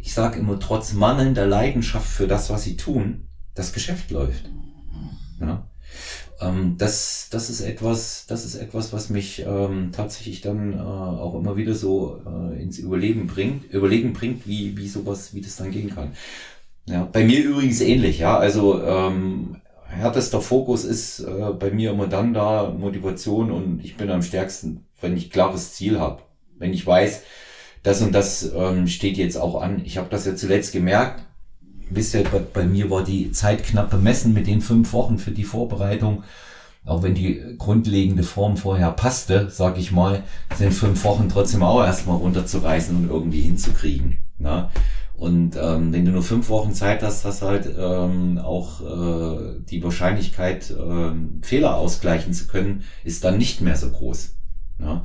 ich 0.00 0.12
sage 0.12 0.40
immer, 0.40 0.58
trotz 0.58 0.92
mangelnder 0.92 1.46
Leidenschaft 1.46 2.08
für 2.08 2.26
das, 2.26 2.50
was 2.50 2.64
sie 2.64 2.76
tun, 2.76 3.28
das 3.54 3.72
Geschäft 3.72 4.10
läuft. 4.10 4.50
Ja 5.40 5.68
ähm, 6.40 6.76
das, 6.78 7.28
das 7.30 7.50
ist 7.50 7.60
etwas, 7.60 8.26
das 8.26 8.44
ist 8.44 8.56
etwas, 8.56 8.92
was 8.92 9.10
mich 9.10 9.44
ähm, 9.46 9.90
tatsächlich 9.92 10.40
dann 10.40 10.74
äh, 10.74 10.76
auch 10.76 11.34
immer 11.34 11.56
wieder 11.56 11.74
so 11.74 12.20
äh, 12.26 12.62
ins 12.62 12.78
Überleben 12.78 13.26
bringt, 13.26 13.72
Überlegen 13.72 14.12
bringt, 14.12 14.46
wie, 14.46 14.76
wie 14.76 14.88
sowas, 14.88 15.34
wie 15.34 15.40
das 15.40 15.56
dann 15.56 15.70
gehen 15.70 15.94
kann. 15.94 16.12
Ja, 16.86 17.08
bei 17.10 17.24
mir 17.24 17.42
übrigens 17.42 17.80
ähnlich, 17.80 18.18
ja. 18.18 18.36
Also 18.36 18.82
ähm, 18.82 19.56
härtester 19.86 20.40
Fokus 20.40 20.84
ist 20.84 21.20
äh, 21.20 21.52
bei 21.58 21.70
mir 21.70 21.92
immer 21.92 22.08
dann 22.08 22.34
da 22.34 22.70
Motivation 22.70 23.50
und 23.50 23.84
ich 23.84 23.96
bin 23.96 24.10
am 24.10 24.22
stärksten, 24.22 24.86
wenn 25.00 25.16
ich 25.16 25.30
klares 25.30 25.74
Ziel 25.74 25.98
habe. 25.98 26.22
Wenn 26.58 26.72
ich 26.72 26.86
weiß, 26.86 27.22
das 27.82 28.02
und 28.02 28.12
das 28.12 28.50
ähm, 28.54 28.86
steht 28.86 29.16
jetzt 29.16 29.36
auch 29.36 29.60
an. 29.60 29.82
Ich 29.84 29.98
habe 29.98 30.08
das 30.10 30.26
ja 30.26 30.34
zuletzt 30.34 30.72
gemerkt. 30.72 31.24
Wisst 31.90 32.14
ihr, 32.14 32.24
bei, 32.24 32.38
bei 32.38 32.64
mir 32.64 32.90
war 32.90 33.04
die 33.04 33.32
Zeit 33.32 33.64
knapp 33.64 33.90
bemessen 33.90 34.32
mit 34.32 34.46
den 34.46 34.60
fünf 34.60 34.92
Wochen 34.92 35.18
für 35.18 35.30
die 35.30 35.44
Vorbereitung. 35.44 36.24
Auch 36.86 37.02
wenn 37.02 37.14
die 37.14 37.40
grundlegende 37.56 38.22
Form 38.22 38.56
vorher 38.56 38.90
passte, 38.90 39.48
sag 39.50 39.78
ich 39.78 39.90
mal, 39.90 40.22
sind 40.56 40.74
fünf 40.74 41.02
Wochen 41.04 41.28
trotzdem 41.30 41.62
auch 41.62 41.82
erstmal 41.82 42.18
runterzureißen 42.18 42.94
und 42.94 43.08
irgendwie 43.08 43.40
hinzukriegen. 43.40 44.18
Na? 44.38 44.70
Und 45.16 45.56
ähm, 45.56 45.92
wenn 45.92 46.04
du 46.04 46.10
nur 46.10 46.22
fünf 46.22 46.48
Wochen 46.48 46.74
Zeit 46.74 47.02
hast, 47.02 47.24
hast 47.24 47.40
halt 47.42 47.72
ähm, 47.78 48.38
auch 48.38 48.80
äh, 48.80 49.60
die 49.70 49.82
Wahrscheinlichkeit, 49.82 50.70
äh, 50.70 51.12
Fehler 51.42 51.76
ausgleichen 51.76 52.34
zu 52.34 52.48
können, 52.48 52.82
ist 53.04 53.24
dann 53.24 53.38
nicht 53.38 53.60
mehr 53.60 53.76
so 53.76 53.90
groß. 53.90 54.34
Ja? 54.80 55.04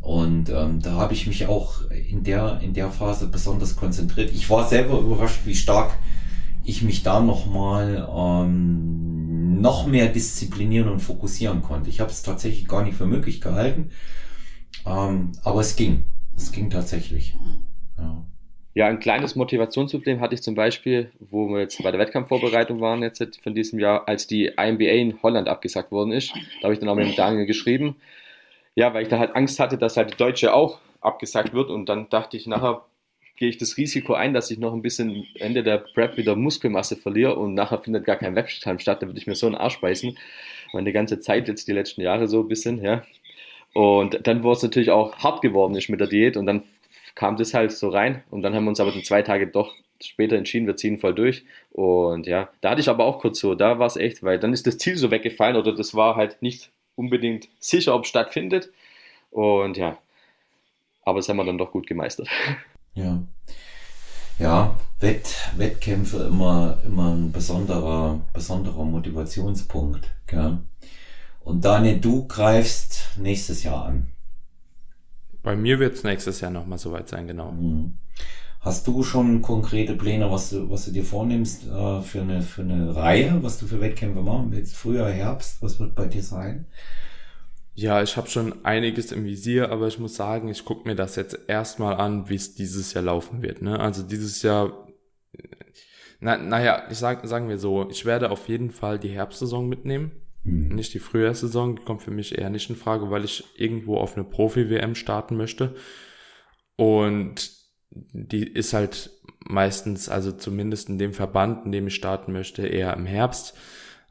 Und 0.00 0.48
ähm, 0.48 0.80
da 0.80 0.92
habe 0.92 1.12
ich 1.12 1.26
mich 1.26 1.46
auch 1.46 1.90
in 1.90 2.24
der, 2.24 2.60
in 2.62 2.72
der 2.72 2.90
Phase 2.90 3.26
besonders 3.26 3.76
konzentriert. 3.76 4.32
Ich 4.32 4.48
war 4.48 4.66
selber 4.66 4.98
überrascht, 4.98 5.40
wie 5.44 5.54
stark 5.54 5.92
ich 6.70 6.82
mich 6.82 7.02
da 7.02 7.20
nochmal 7.20 8.08
ähm, 8.16 9.60
noch 9.60 9.86
mehr 9.86 10.06
disziplinieren 10.06 10.88
und 10.88 11.00
fokussieren 11.00 11.62
konnte. 11.62 11.90
Ich 11.90 12.00
habe 12.00 12.10
es 12.10 12.22
tatsächlich 12.22 12.66
gar 12.66 12.82
nicht 12.82 12.96
für 12.96 13.06
möglich 13.06 13.40
gehalten, 13.40 13.90
ähm, 14.86 15.32
aber 15.42 15.60
es 15.60 15.76
ging. 15.76 16.06
Es 16.36 16.52
ging 16.52 16.70
tatsächlich. 16.70 17.36
Ja. 17.98 18.24
Ja, 18.72 18.86
ein 18.86 19.00
kleines 19.00 19.34
Motivationsproblem 19.34 20.20
hatte 20.20 20.34
ich 20.34 20.42
zum 20.42 20.54
Beispiel, 20.54 21.10
wo 21.18 21.48
wir 21.48 21.60
jetzt 21.60 21.82
bei 21.82 21.90
der 21.90 21.98
Wettkampfvorbereitung 21.98 22.80
waren 22.80 23.02
jetzt 23.02 23.40
von 23.42 23.52
diesem 23.52 23.80
Jahr, 23.80 24.06
als 24.06 24.28
die 24.28 24.46
IMBA 24.46 24.84
in 24.84 25.22
Holland 25.24 25.48
abgesagt 25.48 25.90
worden 25.90 26.12
ist. 26.12 26.32
Da 26.60 26.64
habe 26.64 26.74
ich 26.74 26.78
dann 26.78 26.88
auch 26.88 26.94
mit 26.94 27.06
dem 27.06 27.16
Daniel 27.16 27.46
geschrieben. 27.46 27.96
Ja, 28.76 28.94
weil 28.94 29.02
ich 29.02 29.08
da 29.08 29.18
halt 29.18 29.34
Angst 29.34 29.58
hatte, 29.58 29.76
dass 29.76 29.96
halt 29.96 30.12
die 30.12 30.16
Deutsche 30.16 30.54
auch 30.54 30.78
abgesagt 31.00 31.52
wird 31.52 31.68
und 31.68 31.88
dann 31.88 32.08
dachte 32.10 32.36
ich 32.36 32.46
nachher, 32.46 32.82
gehe 33.40 33.48
ich 33.48 33.56
das 33.56 33.78
Risiko 33.78 34.12
ein, 34.12 34.34
dass 34.34 34.50
ich 34.50 34.58
noch 34.58 34.74
ein 34.74 34.82
bisschen 34.82 35.26
Ende 35.34 35.62
der 35.62 35.78
Prep 35.78 36.18
wieder 36.18 36.36
Muskelmasse 36.36 36.96
verliere 36.96 37.36
und 37.36 37.54
nachher 37.54 37.78
findet 37.78 38.04
gar 38.04 38.16
kein 38.16 38.36
Wettkampf 38.36 38.82
statt, 38.82 39.00
dann 39.00 39.08
würde 39.08 39.18
ich 39.18 39.26
mir 39.26 39.34
so 39.34 39.46
einen 39.46 39.54
Arsch 39.54 39.80
beißen. 39.80 40.16
Meine 40.74 40.92
ganze 40.92 41.20
Zeit 41.20 41.48
jetzt 41.48 41.66
die 41.66 41.72
letzten 41.72 42.02
Jahre 42.02 42.28
so 42.28 42.40
ein 42.40 42.48
bisschen, 42.48 42.84
ja. 42.84 43.02
Und 43.72 44.26
dann 44.26 44.44
war 44.44 44.52
es 44.52 44.62
natürlich 44.62 44.90
auch 44.90 45.16
hart 45.16 45.40
geworden 45.40 45.74
ist 45.74 45.88
mit 45.88 46.00
der 46.00 46.06
Diät 46.06 46.36
und 46.36 46.44
dann 46.44 46.62
kam 47.14 47.36
das 47.36 47.54
halt 47.54 47.72
so 47.72 47.88
rein 47.88 48.22
und 48.30 48.42
dann 48.42 48.54
haben 48.54 48.64
wir 48.64 48.68
uns 48.68 48.80
aber 48.80 48.92
die 48.92 49.02
zwei 49.02 49.22
Tage 49.22 49.46
doch 49.46 49.74
später 50.02 50.36
entschieden, 50.36 50.66
wir 50.66 50.76
ziehen 50.76 50.98
voll 50.98 51.14
durch. 51.14 51.44
Und 51.70 52.26
ja, 52.26 52.50
da 52.60 52.70
hatte 52.70 52.80
ich 52.82 52.88
aber 52.90 53.04
auch 53.04 53.20
kurz 53.20 53.40
so, 53.40 53.54
da 53.54 53.78
war 53.78 53.86
es 53.86 53.96
echt, 53.96 54.22
weil 54.22 54.38
dann 54.38 54.52
ist 54.52 54.66
das 54.66 54.76
Ziel 54.76 54.98
so 54.98 55.10
weggefallen 55.10 55.56
oder 55.56 55.74
das 55.74 55.94
war 55.94 56.16
halt 56.16 56.42
nicht 56.42 56.70
unbedingt 56.94 57.48
sicher, 57.58 57.94
ob 57.94 58.04
es 58.04 58.10
stattfindet. 58.10 58.70
Und 59.30 59.78
ja, 59.78 59.96
aber 61.04 61.20
das 61.20 61.28
haben 61.28 61.38
wir 61.38 61.44
dann 61.44 61.58
doch 61.58 61.72
gut 61.72 61.86
gemeistert. 61.86 62.28
Ja. 62.94 63.22
Ja, 64.38 64.76
Wett, 65.00 65.34
Wettkämpfe 65.56 66.24
immer, 66.24 66.78
immer 66.84 67.12
ein 67.14 67.30
besonderer, 67.32 68.20
besonderer 68.32 68.84
Motivationspunkt. 68.84 70.10
Gell? 70.26 70.58
Und 71.40 71.64
Daniel, 71.64 72.00
du 72.00 72.26
greifst 72.26 73.10
nächstes 73.16 73.62
Jahr 73.62 73.86
an. 73.86 74.08
Bei 75.42 75.56
mir 75.56 75.78
wird 75.78 75.94
es 75.94 76.04
nächstes 76.04 76.40
Jahr 76.40 76.50
nochmal 76.50 76.78
soweit 76.78 77.08
sein, 77.08 77.26
genau. 77.26 77.52
Mhm. 77.52 77.94
Hast 78.60 78.86
du 78.86 79.02
schon 79.02 79.40
konkrete 79.40 79.94
Pläne, 79.94 80.30
was 80.30 80.50
du, 80.50 80.68
was 80.68 80.84
du 80.84 80.90
dir 80.90 81.04
vornimmst 81.04 81.66
äh, 81.66 82.02
für, 82.02 82.20
eine, 82.20 82.42
für 82.42 82.60
eine 82.60 82.94
Reihe, 82.94 83.42
was 83.42 83.58
du 83.58 83.66
für 83.66 83.80
Wettkämpfe 83.80 84.20
machen 84.20 84.52
willst? 84.52 84.76
Früher, 84.76 85.08
Herbst, 85.08 85.62
was 85.62 85.80
wird 85.80 85.94
bei 85.94 86.06
dir 86.06 86.22
sein? 86.22 86.66
Ja, 87.74 88.02
ich 88.02 88.16
habe 88.16 88.28
schon 88.28 88.64
einiges 88.64 89.12
im 89.12 89.24
Visier, 89.24 89.70
aber 89.70 89.86
ich 89.86 89.98
muss 89.98 90.14
sagen, 90.14 90.48
ich 90.48 90.64
gucke 90.64 90.88
mir 90.88 90.96
das 90.96 91.16
jetzt 91.16 91.38
erstmal 91.46 91.94
an, 91.94 92.28
wie 92.28 92.34
es 92.34 92.54
dieses 92.54 92.92
Jahr 92.92 93.04
laufen 93.04 93.42
wird. 93.42 93.62
Ne? 93.62 93.78
Also 93.78 94.02
dieses 94.02 94.42
Jahr, 94.42 94.88
na, 96.20 96.36
naja, 96.36 96.84
ich 96.90 96.98
sag, 96.98 97.26
sagen 97.26 97.48
wir 97.48 97.58
so, 97.58 97.88
ich 97.88 98.04
werde 98.04 98.30
auf 98.30 98.48
jeden 98.48 98.70
Fall 98.70 98.98
die 98.98 99.08
Herbstsaison 99.08 99.68
mitnehmen. 99.68 100.10
Mhm. 100.44 100.74
Nicht 100.74 100.92
die 100.94 100.98
Frühjahrssaison, 100.98 101.76
die 101.76 101.82
kommt 101.82 102.02
für 102.02 102.10
mich 102.10 102.36
eher 102.36 102.50
nicht 102.50 102.68
in 102.68 102.76
Frage, 102.76 103.10
weil 103.10 103.24
ich 103.24 103.44
irgendwo 103.56 103.96
auf 103.96 104.16
eine 104.16 104.24
Profi-WM 104.24 104.94
starten 104.94 105.36
möchte. 105.36 105.74
Und 106.76 107.50
die 107.90 108.46
ist 108.46 108.72
halt 108.72 109.10
meistens, 109.40 110.08
also 110.08 110.32
zumindest 110.32 110.88
in 110.88 110.98
dem 110.98 111.12
Verband, 111.12 111.66
in 111.66 111.72
dem 111.72 111.86
ich 111.86 111.94
starten 111.94 112.32
möchte, 112.32 112.66
eher 112.66 112.94
im 112.94 113.06
Herbst. 113.06 113.56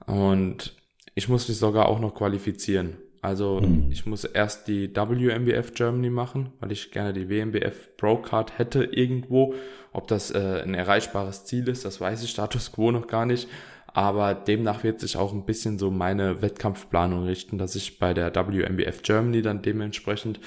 Und 0.05 0.75
ich 1.15 1.29
muss 1.29 1.47
mich 1.47 1.57
sogar 1.57 1.87
auch 1.87 1.99
noch 1.99 2.15
qualifizieren. 2.15 2.97
Also 3.21 3.59
mhm. 3.59 3.91
ich 3.91 4.05
muss 4.05 4.23
erst 4.23 4.67
die 4.67 4.95
WMBF 4.95 5.73
Germany 5.73 6.09
machen, 6.09 6.51
weil 6.59 6.71
ich 6.71 6.91
gerne 6.91 7.13
die 7.13 7.29
WMBF 7.29 7.97
Pro 7.97 8.17
Card 8.17 8.57
hätte 8.57 8.83
irgendwo. 8.83 9.53
Ob 9.91 10.07
das 10.07 10.31
äh, 10.31 10.61
ein 10.63 10.73
erreichbares 10.73 11.45
Ziel 11.45 11.67
ist, 11.67 11.83
das 11.83 11.99
weiß 11.99 12.23
ich 12.23 12.29
Status 12.29 12.71
quo 12.71 12.91
noch 12.91 13.07
gar 13.07 13.25
nicht. 13.25 13.47
Aber 13.93 14.33
demnach 14.35 14.83
wird 14.83 14.99
sich 14.99 15.17
auch 15.17 15.33
ein 15.33 15.45
bisschen 15.45 15.79
so 15.79 15.89
meine 15.89 16.41
Wettkampfplanung 16.41 17.23
richten, 17.23 17.57
dass 17.57 17.75
ich 17.75 17.99
bei 17.99 18.13
der 18.13 18.33
WMBF 18.33 19.01
Germany 19.01 19.41
dann 19.41 19.61
dementsprechend 19.61 20.39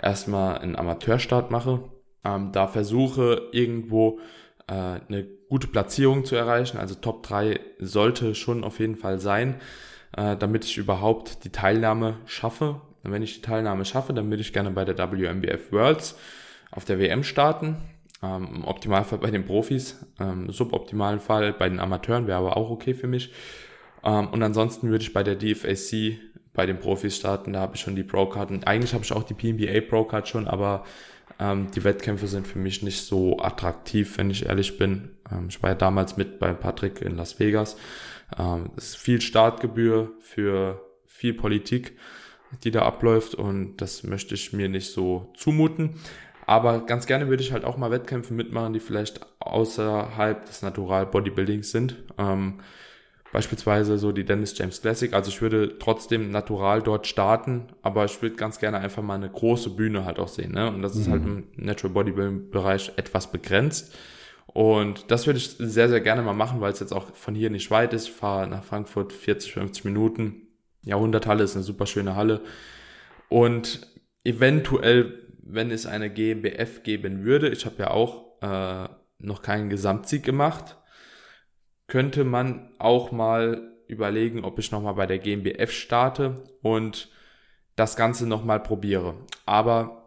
erstmal 0.00 0.58
einen 0.58 0.76
Amateurstart 0.76 1.50
mache. 1.50 1.82
Ähm, 2.24 2.52
da 2.52 2.66
versuche 2.66 3.48
irgendwo 3.52 4.20
äh, 4.68 4.72
eine 4.72 5.26
gute 5.48 5.66
Platzierung 5.66 6.24
zu 6.24 6.36
erreichen. 6.36 6.78
Also 6.78 6.94
Top 6.94 7.22
3 7.24 7.58
sollte 7.78 8.34
schon 8.34 8.62
auf 8.62 8.78
jeden 8.78 8.96
Fall 8.96 9.18
sein 9.18 9.60
äh, 10.16 10.36
damit 10.36 10.64
ich 10.64 10.78
überhaupt 10.78 11.44
die 11.44 11.50
Teilnahme 11.50 12.16
schaffe. 12.26 12.80
Und 13.02 13.12
wenn 13.12 13.22
ich 13.22 13.36
die 13.36 13.42
Teilnahme 13.42 13.84
schaffe, 13.84 14.12
dann 14.12 14.28
würde 14.30 14.42
ich 14.42 14.52
gerne 14.52 14.70
bei 14.70 14.84
der 14.84 14.98
WMBF 14.98 15.72
Worlds 15.72 16.18
auf 16.70 16.84
der 16.84 16.98
WM 16.98 17.24
starten. 17.24 17.76
Ähm, 18.22 18.48
Im 18.56 18.64
Optimalfall 18.64 19.18
bei 19.18 19.30
den 19.30 19.44
Profis, 19.44 20.04
ähm, 20.18 20.50
suboptimalen 20.50 21.20
Fall 21.20 21.52
bei 21.52 21.68
den 21.68 21.80
Amateuren 21.80 22.26
wäre 22.26 22.38
aber 22.38 22.56
auch 22.56 22.70
okay 22.70 22.94
für 22.94 23.06
mich. 23.06 23.32
Ähm, 24.04 24.28
und 24.28 24.42
ansonsten 24.42 24.90
würde 24.90 25.02
ich 25.02 25.12
bei 25.12 25.22
der 25.22 25.36
DFAC 25.36 26.18
bei 26.52 26.66
den 26.66 26.78
Profis 26.78 27.16
starten. 27.16 27.52
Da 27.52 27.60
habe 27.60 27.76
ich 27.76 27.80
schon 27.80 27.96
die 27.96 28.02
Pro-Card 28.02 28.66
eigentlich 28.66 28.92
habe 28.92 29.04
ich 29.04 29.12
auch 29.12 29.22
die 29.22 29.34
PNBA 29.34 29.80
Pro-Card 29.88 30.28
schon, 30.28 30.48
aber 30.48 30.84
ähm, 31.38 31.70
die 31.74 31.84
Wettkämpfe 31.84 32.26
sind 32.26 32.46
für 32.46 32.58
mich 32.58 32.82
nicht 32.82 33.02
so 33.02 33.38
attraktiv, 33.38 34.18
wenn 34.18 34.30
ich 34.30 34.46
ehrlich 34.46 34.76
bin. 34.76 35.10
Ähm, 35.30 35.46
ich 35.48 35.62
war 35.62 35.70
ja 35.70 35.76
damals 35.76 36.16
mit 36.16 36.38
bei 36.38 36.52
Patrick 36.52 37.00
in 37.00 37.16
Las 37.16 37.38
Vegas 37.40 37.76
ähm, 38.38 38.70
es 38.76 38.90
ist 38.90 38.96
viel 38.96 39.20
Startgebühr 39.20 40.12
für 40.20 40.80
viel 41.06 41.34
Politik, 41.34 41.96
die 42.64 42.70
da 42.70 42.82
abläuft 42.82 43.34
und 43.34 43.76
das 43.76 44.02
möchte 44.02 44.34
ich 44.34 44.52
mir 44.52 44.68
nicht 44.68 44.92
so 44.92 45.30
zumuten. 45.36 45.96
Aber 46.46 46.84
ganz 46.84 47.06
gerne 47.06 47.28
würde 47.28 47.42
ich 47.42 47.52
halt 47.52 47.64
auch 47.64 47.76
mal 47.76 47.92
Wettkämpfe 47.92 48.34
mitmachen, 48.34 48.72
die 48.72 48.80
vielleicht 48.80 49.20
außerhalb 49.38 50.46
des 50.46 50.62
Natural 50.62 51.06
Bodybuildings 51.06 51.70
sind. 51.70 51.96
Ähm, 52.18 52.54
beispielsweise 53.32 53.98
so 53.98 54.10
die 54.10 54.24
Dennis 54.24 54.58
James 54.58 54.80
Classic. 54.80 55.12
Also 55.12 55.30
ich 55.30 55.40
würde 55.42 55.78
trotzdem 55.78 56.30
natural 56.30 56.82
dort 56.82 57.06
starten, 57.06 57.68
aber 57.82 58.04
ich 58.04 58.20
würde 58.20 58.34
ganz 58.34 58.58
gerne 58.58 58.78
einfach 58.78 59.02
mal 59.02 59.14
eine 59.14 59.30
große 59.30 59.70
Bühne 59.70 60.04
halt 60.04 60.18
auch 60.18 60.28
sehen. 60.28 60.52
Ne? 60.52 60.68
Und 60.68 60.82
das 60.82 60.96
ist 60.96 61.08
halt 61.08 61.24
mhm. 61.24 61.44
im 61.56 61.66
Natural 61.66 61.94
Bodybuilding 61.94 62.50
Bereich 62.50 62.92
etwas 62.96 63.30
begrenzt. 63.30 63.94
Und 64.52 65.10
das 65.10 65.26
würde 65.26 65.38
ich 65.38 65.50
sehr, 65.58 65.88
sehr 65.88 66.00
gerne 66.00 66.22
mal 66.22 66.34
machen, 66.34 66.60
weil 66.60 66.72
es 66.72 66.80
jetzt 66.80 66.92
auch 66.92 67.14
von 67.14 67.34
hier 67.34 67.50
nicht 67.50 67.70
weit 67.70 67.92
ist. 67.92 68.08
Ich 68.08 68.14
fahre 68.14 68.48
nach 68.48 68.64
Frankfurt 68.64 69.12
40, 69.12 69.52
50 69.52 69.84
Minuten. 69.84 70.48
Jahrhunderthalle 70.82 71.44
ist 71.44 71.54
eine 71.54 71.62
super 71.62 71.86
schöne 71.86 72.16
Halle. 72.16 72.40
Und 73.28 73.86
eventuell, 74.24 75.28
wenn 75.42 75.70
es 75.70 75.86
eine 75.86 76.10
GmbF 76.10 76.82
geben 76.82 77.24
würde, 77.24 77.48
ich 77.48 77.64
habe 77.64 77.76
ja 77.78 77.90
auch 77.90 78.40
äh, 78.42 78.88
noch 79.18 79.42
keinen 79.42 79.70
Gesamtsieg 79.70 80.24
gemacht, 80.24 80.76
könnte 81.86 82.24
man 82.24 82.72
auch 82.78 83.12
mal 83.12 83.70
überlegen, 83.86 84.44
ob 84.44 84.58
ich 84.58 84.72
nochmal 84.72 84.94
bei 84.94 85.06
der 85.06 85.18
GmbF 85.18 85.70
starte 85.72 86.44
und 86.62 87.10
das 87.76 87.96
Ganze 87.96 88.26
nochmal 88.26 88.60
probiere. 88.60 89.14
Aber 89.46 89.99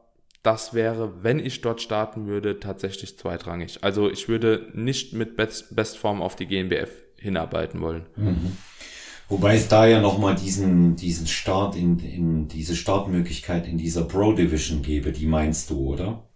das 0.44 0.74
wäre, 0.74 1.24
wenn 1.24 1.40
ich 1.40 1.62
dort 1.62 1.82
starten 1.82 2.28
würde, 2.28 2.60
tatsächlich 2.60 3.18
zweitrangig. 3.18 3.80
Also 3.82 4.12
ich 4.12 4.28
würde 4.28 4.70
nicht 4.74 5.14
mit 5.14 5.38
Best, 5.38 5.76
Bestform 5.76 6.22
auf 6.22 6.36
die 6.36 6.46
GmbF 6.46 6.90
hinarbeiten 7.18 7.80
wollen. 7.80 8.06
Mhm. 8.18 8.58
Wobei 9.30 9.56
es 9.56 9.70
da 9.70 9.88
ja 9.88 10.02
nochmal 10.02 10.36
diesen, 10.36 10.98
diesen 10.98 11.28
Start 11.28 11.78
in, 11.78 11.98
in 12.00 12.48
diese 12.50 12.76
Startmöglichkeit 12.76 13.68
in 13.68 13.78
dieser 13.78 14.04
Pro 14.04 14.34
Division 14.34 14.82
gäbe, 14.82 15.14
die 15.14 15.26
meinst 15.26 15.70
du, 15.70 15.94
oder? 15.94 16.28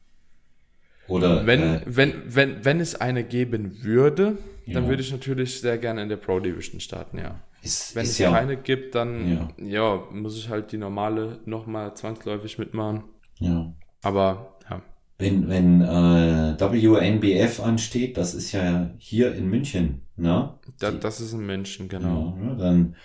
Oder 1.09 1.45
wenn, 1.45 1.61
äh, 1.61 1.81
wenn, 1.85 2.13
wenn, 2.25 2.65
wenn 2.65 2.79
es 2.79 2.95
eine 2.95 3.25
geben 3.25 3.83
würde, 3.83 4.37
ja. 4.65 4.75
dann 4.75 4.87
würde 4.87 5.01
ich 5.01 5.11
natürlich 5.11 5.59
sehr 5.59 5.77
gerne 5.77 6.01
in 6.01 6.09
der 6.09 6.17
Pro 6.17 6.39
Division 6.39 6.79
starten, 6.79 7.17
ja. 7.17 7.39
Ist, 7.61 7.95
wenn 7.95 8.03
ist 8.03 8.11
es 8.11 8.17
ja, 8.19 8.31
keine 8.31 8.55
gibt, 8.55 8.95
dann 8.95 9.49
ja. 9.59 9.65
ja. 9.65 10.03
muss 10.11 10.37
ich 10.37 10.47
halt 10.47 10.71
die 10.71 10.77
normale 10.77 11.39
nochmal 11.45 11.93
zwangsläufig 11.95 12.57
mitmachen. 12.57 13.03
Ja. 13.39 13.73
Aber 14.01 14.57
ja. 14.69 14.81
wenn, 15.17 15.49
wenn 15.49 15.81
äh, 15.81 16.59
WNBF 16.59 17.59
ansteht, 17.59 18.17
das 18.17 18.33
ist 18.33 18.51
ja 18.51 18.91
hier 18.97 19.33
in 19.35 19.49
München, 19.49 20.01
ne? 20.15 20.53
Da, 20.79 20.91
das 20.91 21.19
ist 21.19 21.33
in 21.33 21.45
München, 21.45 21.89
genau. 21.89 22.37
Ja, 22.41 22.55
dann 22.55 22.95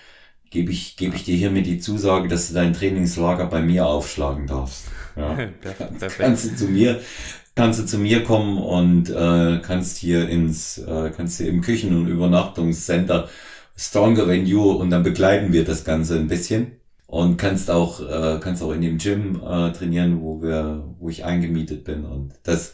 gebe 0.51 0.71
ich, 0.71 0.97
gebe 0.97 1.17
ich 1.17 1.25
dir 1.25 1.37
hiermit 1.37 1.67
die 1.67 1.79
Zusage, 1.79 2.29
dass 2.29 2.49
du 2.49 2.55
dein 2.55 2.75
Trainingslager 2.75 3.47
bei 3.47 3.63
mir 3.63 3.87
aufschlagen 3.87 4.47
darfst. 4.47 4.85
Ja. 5.17 5.35
Perfekt. 5.61 6.19
Kannst 6.19 6.45
du 6.45 6.57
zu 6.57 6.67
mir, 6.67 7.01
kannst 7.55 7.81
du 7.81 7.87
zu 7.87 7.99
mir 7.99 8.23
kommen 8.23 8.59
und 8.59 9.09
äh, 9.11 9.61
kannst 9.63 9.97
hier 9.97 10.29
ins, 10.29 10.79
äh, 10.79 11.11
kannst 11.17 11.39
hier 11.39 11.49
im 11.49 11.63
Küchen- 11.63 11.97
und 11.97 12.07
Übernachtungscenter 12.07 13.29
Stronger 13.77 14.27
Than 14.27 14.47
You 14.47 14.73
und 14.73 14.91
dann 14.91 15.03
begleiten 15.03 15.53
wir 15.53 15.65
das 15.65 15.85
Ganze 15.85 16.19
ein 16.19 16.29
bisschen 16.29 16.73
und 17.13 17.37
kannst 17.37 17.71
auch 17.71 18.01
äh, 18.01 18.39
kannst 18.41 18.63
auch 18.63 18.73
in 18.73 18.81
dem 18.81 18.97
Gym 18.97 19.37
äh, 19.47 19.71
trainieren, 19.73 20.23
wo 20.23 20.41
wir 20.41 20.83
wo 20.99 21.11
ich 21.11 21.27
eingemietet 21.27 21.85
bin 21.85 22.07
und 22.07 22.33
das 22.43 22.73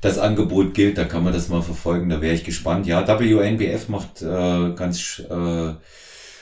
das 0.00 0.18
Angebot 0.18 0.72
gilt, 0.72 0.98
da 0.98 1.04
kann 1.04 1.24
man 1.24 1.32
das 1.32 1.48
mal 1.48 1.62
verfolgen, 1.62 2.08
da 2.08 2.20
wäre 2.22 2.34
ich 2.34 2.44
gespannt. 2.44 2.86
Ja, 2.86 3.06
WNBF 3.08 3.88
macht 3.88 4.22
äh, 4.22 4.72
ganz 4.74 5.18
äh, 5.28 5.74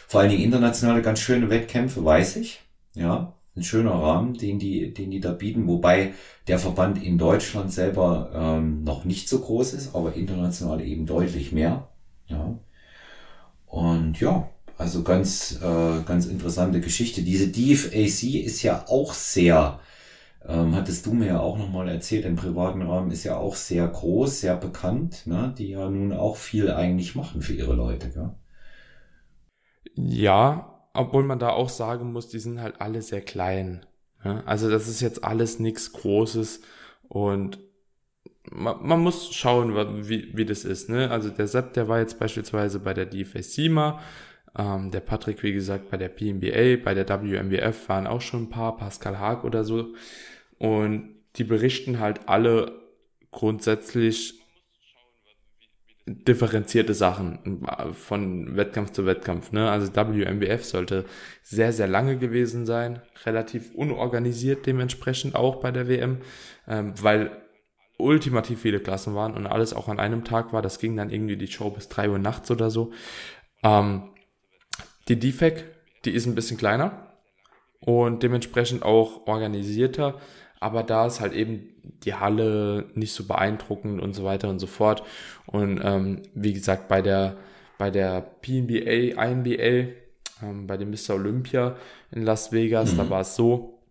vor 0.06 0.20
allen 0.20 0.28
Dingen 0.28 0.42
internationale 0.42 1.00
ganz 1.00 1.20
schöne 1.20 1.48
Wettkämpfe, 1.48 2.04
weiß 2.04 2.36
ich. 2.36 2.60
Ja, 2.94 3.32
ein 3.56 3.62
schöner 3.62 3.94
Rahmen, 3.94 4.34
den 4.34 4.58
die 4.58 4.92
den 4.92 5.10
die 5.10 5.20
da 5.20 5.32
bieten, 5.32 5.66
wobei 5.66 6.12
der 6.46 6.58
Verband 6.58 7.02
in 7.02 7.16
Deutschland 7.16 7.72
selber 7.72 8.32
ähm, 8.34 8.84
noch 8.84 9.06
nicht 9.06 9.30
so 9.30 9.38
groß 9.38 9.72
ist, 9.72 9.94
aber 9.94 10.12
international 10.12 10.82
eben 10.82 11.06
deutlich 11.06 11.52
mehr. 11.52 11.88
Ja. 12.26 12.58
Und 13.66 14.20
ja, 14.20 14.50
also 14.80 15.02
ganz, 15.02 15.60
äh, 15.62 16.02
ganz 16.06 16.24
interessante 16.24 16.80
Geschichte. 16.80 17.20
Diese 17.22 17.48
DFAC 17.48 18.42
ist 18.42 18.62
ja 18.62 18.86
auch 18.88 19.12
sehr, 19.12 19.78
ähm, 20.48 20.74
hattest 20.74 21.04
du 21.04 21.12
mir 21.12 21.26
ja 21.26 21.40
auch 21.40 21.58
nochmal 21.58 21.88
erzählt, 21.88 22.24
im 22.24 22.34
privaten 22.34 22.80
Rahmen 22.80 23.10
ist 23.10 23.24
ja 23.24 23.36
auch 23.36 23.56
sehr 23.56 23.86
groß, 23.86 24.40
sehr 24.40 24.56
bekannt, 24.56 25.26
ne? 25.26 25.54
die 25.56 25.68
ja 25.68 25.88
nun 25.90 26.14
auch 26.14 26.36
viel 26.36 26.70
eigentlich 26.70 27.14
machen 27.14 27.42
für 27.42 27.52
ihre 27.52 27.74
Leute. 27.74 28.08
Gell? 28.08 28.30
Ja, 29.96 30.88
obwohl 30.94 31.24
man 31.24 31.38
da 31.38 31.50
auch 31.50 31.68
sagen 31.68 32.12
muss, 32.12 32.28
die 32.28 32.38
sind 32.38 32.62
halt 32.62 32.80
alle 32.80 33.02
sehr 33.02 33.20
klein. 33.20 33.84
Ne? 34.24 34.42
Also 34.46 34.70
das 34.70 34.88
ist 34.88 35.02
jetzt 35.02 35.22
alles 35.22 35.58
nichts 35.58 35.92
Großes 35.92 36.62
und 37.06 37.58
man, 38.50 38.76
man 38.80 39.00
muss 39.00 39.30
schauen, 39.34 39.74
wie, 40.08 40.34
wie 40.34 40.46
das 40.46 40.64
ist. 40.64 40.88
Ne? 40.88 41.10
Also 41.10 41.28
der 41.28 41.48
Sepp, 41.48 41.74
der 41.74 41.86
war 41.88 41.98
jetzt 41.98 42.18
beispielsweise 42.18 42.80
bei 42.80 42.94
der 42.94 43.04
DFAC 43.04 43.70
mal, 43.70 44.00
ähm, 44.58 44.90
der 44.90 45.00
Patrick, 45.00 45.42
wie 45.42 45.52
gesagt, 45.52 45.90
bei 45.90 45.96
der 45.96 46.08
PNBA, 46.08 46.82
bei 46.82 46.94
der 46.94 47.08
WMWF 47.08 47.88
waren 47.88 48.06
auch 48.06 48.20
schon 48.20 48.44
ein 48.44 48.50
paar, 48.50 48.76
Pascal 48.76 49.18
Haag 49.18 49.44
oder 49.44 49.64
so. 49.64 49.94
Und 50.58 51.14
die 51.36 51.44
berichten 51.44 52.00
halt 52.00 52.28
alle 52.28 52.80
grundsätzlich 53.30 54.40
differenzierte 56.06 56.94
Sachen 56.94 57.64
von 57.92 58.56
Wettkampf 58.56 58.90
zu 58.90 59.06
Wettkampf. 59.06 59.52
Ne? 59.52 59.70
Also 59.70 59.94
WMBF 59.94 60.64
sollte 60.64 61.04
sehr, 61.42 61.72
sehr 61.72 61.86
lange 61.86 62.18
gewesen 62.18 62.66
sein, 62.66 63.00
relativ 63.24 63.74
unorganisiert 63.74 64.66
dementsprechend 64.66 65.34
auch 65.34 65.60
bei 65.60 65.70
der 65.70 65.88
WM, 65.88 66.18
ähm, 66.66 66.94
weil 67.00 67.30
ultimativ 67.98 68.62
viele 68.62 68.80
Klassen 68.80 69.14
waren 69.14 69.34
und 69.34 69.46
alles 69.46 69.72
auch 69.72 69.88
an 69.88 70.00
einem 70.00 70.24
Tag 70.24 70.52
war. 70.52 70.62
Das 70.62 70.78
ging 70.78 70.96
dann 70.96 71.10
irgendwie 71.10 71.36
die 71.36 71.46
Show 71.46 71.70
bis 71.70 71.88
drei 71.88 72.08
Uhr 72.08 72.18
nachts 72.18 72.50
oder 72.50 72.70
so. 72.70 72.92
Ähm, 73.62 74.09
die 75.10 75.18
DFAC, 75.18 75.64
die 76.04 76.12
ist 76.12 76.26
ein 76.26 76.34
bisschen 76.34 76.56
kleiner 76.56 77.08
und 77.80 78.22
dementsprechend 78.22 78.82
auch 78.82 79.26
organisierter, 79.26 80.20
aber 80.60 80.82
da 80.82 81.06
ist 81.06 81.20
halt 81.20 81.32
eben 81.32 81.74
die 82.04 82.14
Halle 82.14 82.90
nicht 82.94 83.12
so 83.12 83.26
beeindruckend 83.26 84.00
und 84.00 84.14
so 84.14 84.24
weiter 84.24 84.48
und 84.48 84.58
so 84.58 84.66
fort. 84.66 85.02
Und 85.46 85.80
ähm, 85.82 86.22
wie 86.34 86.52
gesagt, 86.52 86.88
bei 86.88 87.02
der, 87.02 87.36
bei 87.78 87.90
der 87.90 88.20
PNBA, 88.20 89.22
INBA, 89.24 89.92
ähm, 90.42 90.66
bei 90.66 90.76
dem 90.76 90.90
Mr. 90.90 91.14
Olympia 91.14 91.76
in 92.10 92.22
Las 92.22 92.52
Vegas, 92.52 92.92
mhm. 92.92 92.98
da 92.98 93.10
war 93.10 93.20
es 93.22 93.34
so, 93.34 93.82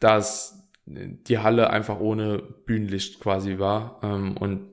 dass 0.00 0.68
die 0.86 1.38
Halle 1.38 1.70
einfach 1.70 2.00
ohne 2.00 2.38
Bühnenlicht 2.38 3.20
quasi 3.20 3.58
war 3.58 3.98
ähm, 4.02 4.36
und 4.36 4.68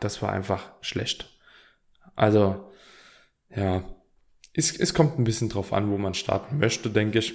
das 0.00 0.22
war 0.22 0.32
einfach 0.32 0.70
schlecht. 0.80 1.36
Also, 2.14 2.70
ja, 3.54 3.82
es, 4.58 4.76
es 4.76 4.92
kommt 4.92 5.18
ein 5.18 5.24
bisschen 5.24 5.48
drauf 5.48 5.72
an, 5.72 5.90
wo 5.90 5.98
man 5.98 6.14
starten 6.14 6.58
möchte, 6.58 6.90
denke 6.90 7.20
ich. 7.20 7.34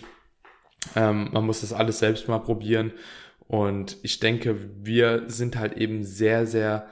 Ähm, 0.96 1.30
man 1.32 1.46
muss 1.46 1.62
das 1.62 1.72
alles 1.72 2.00
selbst 2.00 2.28
mal 2.28 2.40
probieren. 2.40 2.92
Und 3.48 3.98
ich 4.04 4.20
denke, 4.20 4.70
wir 4.82 5.24
sind 5.28 5.56
halt 5.56 5.78
eben 5.78 6.04
sehr, 6.04 6.46
sehr, 6.46 6.90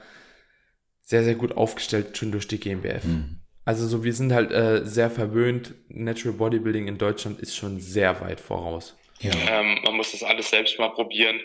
sehr, 1.02 1.22
sehr 1.22 1.34
gut 1.34 1.52
aufgestellt 1.52 2.16
schon 2.16 2.32
durch 2.32 2.48
die 2.48 2.58
GmbF. 2.58 3.04
Mhm. 3.04 3.40
Also 3.64 3.86
so, 3.86 4.04
wir 4.04 4.14
sind 4.14 4.32
halt 4.32 4.50
äh, 4.52 4.84
sehr 4.84 5.10
verwöhnt. 5.10 5.74
Natural 5.88 6.36
Bodybuilding 6.36 6.88
in 6.88 6.98
Deutschland 6.98 7.38
ist 7.38 7.54
schon 7.54 7.78
sehr 7.78 8.20
weit 8.22 8.40
voraus. 8.40 8.96
Ja. 9.20 9.32
Ähm, 9.48 9.80
man 9.84 9.96
muss 9.96 10.12
das 10.12 10.22
alles 10.22 10.48
selbst 10.48 10.78
mal 10.78 10.88
probieren. 10.88 11.40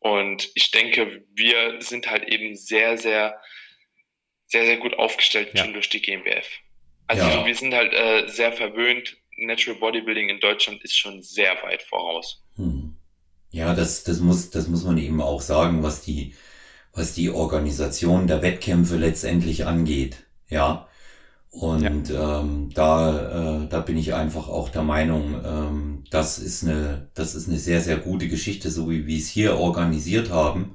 Und 0.00 0.50
ich 0.54 0.72
denke, 0.72 1.24
wir 1.32 1.80
sind 1.80 2.10
halt 2.10 2.28
eben 2.28 2.56
sehr, 2.56 2.98
sehr, 2.98 3.40
sehr, 4.46 4.64
sehr 4.66 4.76
gut 4.76 4.94
aufgestellt 4.94 5.50
ja. 5.54 5.64
schon 5.64 5.72
durch 5.72 5.88
die 5.88 6.02
GmbF. 6.02 6.46
Also 7.06 7.22
ja. 7.22 7.44
wir 7.44 7.54
sind 7.54 7.74
halt 7.74 7.92
äh, 7.92 8.28
sehr 8.28 8.52
verwöhnt. 8.52 9.16
Natural 9.36 9.78
Bodybuilding 9.78 10.28
in 10.28 10.40
Deutschland 10.40 10.82
ist 10.82 10.96
schon 10.96 11.22
sehr 11.22 11.54
weit 11.62 11.82
voraus. 11.82 12.42
Hm. 12.56 12.96
Ja, 13.50 13.74
das, 13.74 14.04
das 14.04 14.20
muss, 14.20 14.50
das 14.50 14.68
muss 14.68 14.84
man 14.84 14.98
eben 14.98 15.20
auch 15.20 15.40
sagen, 15.40 15.82
was 15.82 16.02
die, 16.02 16.34
was 16.92 17.14
die 17.14 17.30
Organisation 17.30 18.26
der 18.26 18.42
Wettkämpfe 18.42 18.96
letztendlich 18.96 19.66
angeht. 19.66 20.24
Ja. 20.48 20.88
Und 21.50 22.08
ja. 22.08 22.40
ähm, 22.40 22.70
da, 22.74 23.62
äh, 23.62 23.68
da 23.68 23.80
bin 23.80 23.96
ich 23.96 24.12
einfach 24.14 24.48
auch 24.48 24.70
der 24.70 24.82
Meinung, 24.82 25.40
ähm, 25.44 26.04
das 26.10 26.40
ist 26.40 26.64
eine, 26.64 27.10
das 27.14 27.36
ist 27.36 27.48
eine 27.48 27.58
sehr, 27.58 27.80
sehr 27.80 27.96
gute 27.96 28.26
Geschichte, 28.26 28.70
so 28.70 28.90
wie 28.90 29.06
wir 29.06 29.16
es 29.16 29.28
hier 29.28 29.56
organisiert 29.56 30.30
haben. 30.30 30.74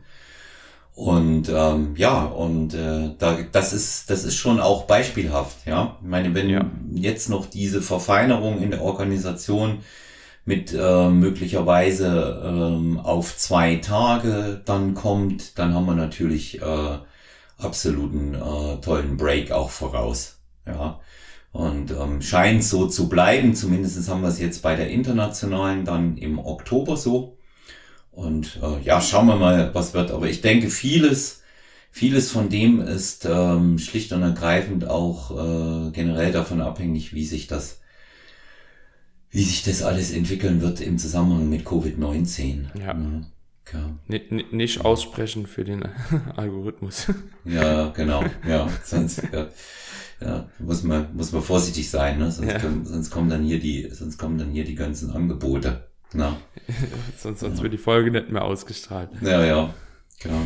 Und 1.00 1.47
ähm, 1.47 1.93
ja, 1.95 2.26
und 2.26 2.74
äh, 2.74 3.12
da, 3.18 3.38
das 3.54 3.72
ist 3.72 4.10
das 4.10 4.26
ist 4.26 4.36
schon 4.36 4.60
auch 4.60 4.84
beispielhaft, 4.84 5.66
ja. 5.66 5.97
Ich 6.02 6.08
meine, 6.10 6.36
wenn 6.36 6.50
ja. 6.50 6.66
jetzt 6.93 7.30
noch 7.30 7.45
diese 7.45 7.82
Verfeinerung 7.82 8.62
in 8.62 8.72
der 8.72 8.82
Organisation 8.82 9.78
mit 10.43 10.74
äh, 10.78 11.10
möglicherweise 11.10 12.43
ähm, 12.43 13.00
auf 13.00 13.38
zwei 13.38 13.78
Tage 13.78 14.62
dann 14.66 14.93
kommt, 14.93 15.58
dann 15.58 15.74
haben 15.74 15.86
wir 15.86 15.95
natürlich 15.95 16.62
äh, 16.62 16.97
absoluten 17.58 18.36
äh, 18.36 18.82
tollen 18.82 19.16
Break 19.16 19.54
auch 19.54 19.70
voraus, 19.70 20.39
ja. 20.68 21.00
Und 21.54 21.91
ähm, 21.91 22.22
scheint 22.22 22.62
so 22.66 22.88
zu 22.88 23.08
bleiben, 23.08 23.56
zumindest 23.56 24.10
haben 24.10 24.22
wir 24.22 24.28
es 24.28 24.39
jetzt 24.41 24.62
bei 24.64 24.76
der 24.76 24.89
internationalen 24.89 25.86
dann 25.86 26.18
im 26.18 26.39
Oktober 26.39 26.97
so. 26.97 27.38
Und 28.20 28.59
äh, 28.61 28.84
ja, 28.84 28.99
schauen 28.99 29.28
wir 29.28 29.38
mal, 29.38 29.74
was 29.74 29.93
wird. 29.93 30.11
Aber 30.11 30.28
ich 30.28 30.41
denke, 30.41 30.70
vieles, 30.70 31.41
vieles 31.89 32.30
von 32.30 32.49
dem 32.49 32.82
ist 32.82 33.26
ähm, 33.26 33.80
schlicht 33.80 34.11
und 34.11 34.24
ergreifend 34.24 34.89
auch 34.89 35.32
äh, 35.32 35.91
generell 35.91 36.34
davon 36.34 36.59
abhängig, 36.59 37.13
wie 37.13 37.24
sich 37.24 37.47
das, 37.47 37.80
wie 39.30 39.43
sich 39.43 39.63
das 39.63 39.84
alles 39.84 40.11
entwickeln 40.11 40.61
wird 40.61 40.82
im 40.82 40.97
Zusammenhang 40.97 41.49
mit 41.49 41.65
Covid-19. 41.65 42.65
Ja. 42.78 42.88
ja. 43.74 43.95
Nicht, 44.07 44.51
nicht 44.51 44.82
aussprechen 44.82 45.47
für 45.47 45.63
den 45.63 45.88
Algorithmus. 46.36 47.07
Ja, 47.45 47.88
genau. 47.91 48.26
Ja, 48.45 48.67
sonst 48.84 49.24
ja, 49.32 49.47
ja, 50.20 50.49
muss 50.59 50.84
man 50.84 51.15
muss 51.15 51.32
man 51.32 51.41
vorsichtig 51.41 51.89
sein, 51.89 52.20
ne? 52.20 52.32
Sonst, 52.32 52.51
ja. 52.51 52.59
können, 52.59 52.86
sonst 52.86 53.09
kommen 53.09 53.30
dann 53.30 53.43
hier 53.43 53.59
die 53.59 53.89
sonst 53.91 54.17
kommen 54.17 54.38
dann 54.38 54.51
hier 54.51 54.65
die 54.65 54.76
ganzen 54.76 55.09
Angebote. 55.09 55.89
Na. 56.14 56.38
sonst 57.18 57.39
sonst 57.39 57.57
ja. 57.57 57.64
wird 57.64 57.74
die 57.74 57.78
Folge 57.78 58.12
nicht 58.12 58.30
mehr 58.30 58.43
ausgestrahlt. 58.43 59.10
Ja, 59.22 59.43
ja, 59.45 59.74
genau. 60.22 60.41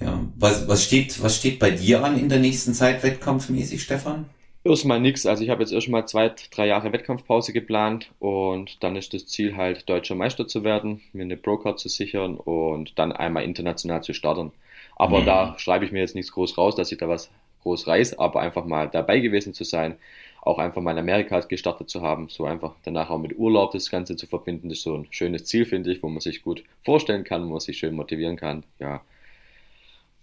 Ja, 0.00 0.20
was, 0.36 0.68
was, 0.68 0.84
steht, 0.84 1.22
was 1.22 1.36
steht 1.36 1.58
bei 1.58 1.70
dir 1.70 2.04
an 2.04 2.18
in 2.18 2.28
der 2.28 2.38
nächsten 2.38 2.74
Zeit 2.74 3.02
wettkampfmäßig, 3.02 3.82
Stefan? 3.82 4.26
Erstmal 4.64 4.98
nix. 4.98 5.26
Also 5.26 5.44
ich 5.44 5.50
habe 5.50 5.62
jetzt 5.62 5.72
erstmal 5.72 6.06
zwei, 6.08 6.32
drei 6.50 6.66
Jahre 6.66 6.92
Wettkampfpause 6.92 7.52
geplant 7.52 8.10
und 8.18 8.82
dann 8.82 8.96
ist 8.96 9.12
das 9.12 9.26
Ziel 9.26 9.56
halt 9.56 9.88
deutscher 9.88 10.14
Meister 10.14 10.48
zu 10.48 10.64
werden, 10.64 11.02
mir 11.12 11.22
eine 11.22 11.36
Pro-Card 11.36 11.78
zu 11.78 11.88
sichern 11.88 12.36
und 12.36 12.98
dann 12.98 13.12
einmal 13.12 13.44
international 13.44 14.02
zu 14.02 14.14
starten. 14.14 14.52
Aber 14.96 15.20
mhm. 15.20 15.26
da 15.26 15.58
schreibe 15.58 15.84
ich 15.84 15.92
mir 15.92 16.00
jetzt 16.00 16.14
nichts 16.14 16.32
groß 16.32 16.56
raus, 16.56 16.76
dass 16.76 16.90
ich 16.90 16.98
da 16.98 17.08
was 17.08 17.30
groß 17.62 17.86
reiß, 17.86 18.18
aber 18.18 18.40
einfach 18.40 18.64
mal 18.64 18.88
dabei 18.88 19.20
gewesen 19.20 19.54
zu 19.54 19.64
sein, 19.64 19.96
auch 20.44 20.58
einfach 20.58 20.82
mal 20.82 20.92
in 20.92 20.98
Amerika 20.98 21.40
gestartet 21.40 21.88
zu 21.88 22.02
haben, 22.02 22.28
so 22.28 22.44
einfach 22.44 22.74
danach 22.84 23.10
auch 23.10 23.18
mit 23.18 23.38
Urlaub 23.38 23.72
das 23.72 23.90
Ganze 23.90 24.16
zu 24.16 24.26
verbinden, 24.26 24.68
das 24.68 24.78
ist 24.78 24.84
so 24.84 24.96
ein 24.96 25.06
schönes 25.10 25.44
Ziel, 25.44 25.64
finde 25.64 25.92
ich, 25.92 26.02
wo 26.02 26.08
man 26.08 26.20
sich 26.20 26.42
gut 26.42 26.64
vorstellen 26.84 27.24
kann, 27.24 27.46
wo 27.46 27.52
man 27.52 27.60
sich 27.60 27.78
schön 27.78 27.94
motivieren 27.94 28.36
kann, 28.36 28.64
ja. 28.78 29.00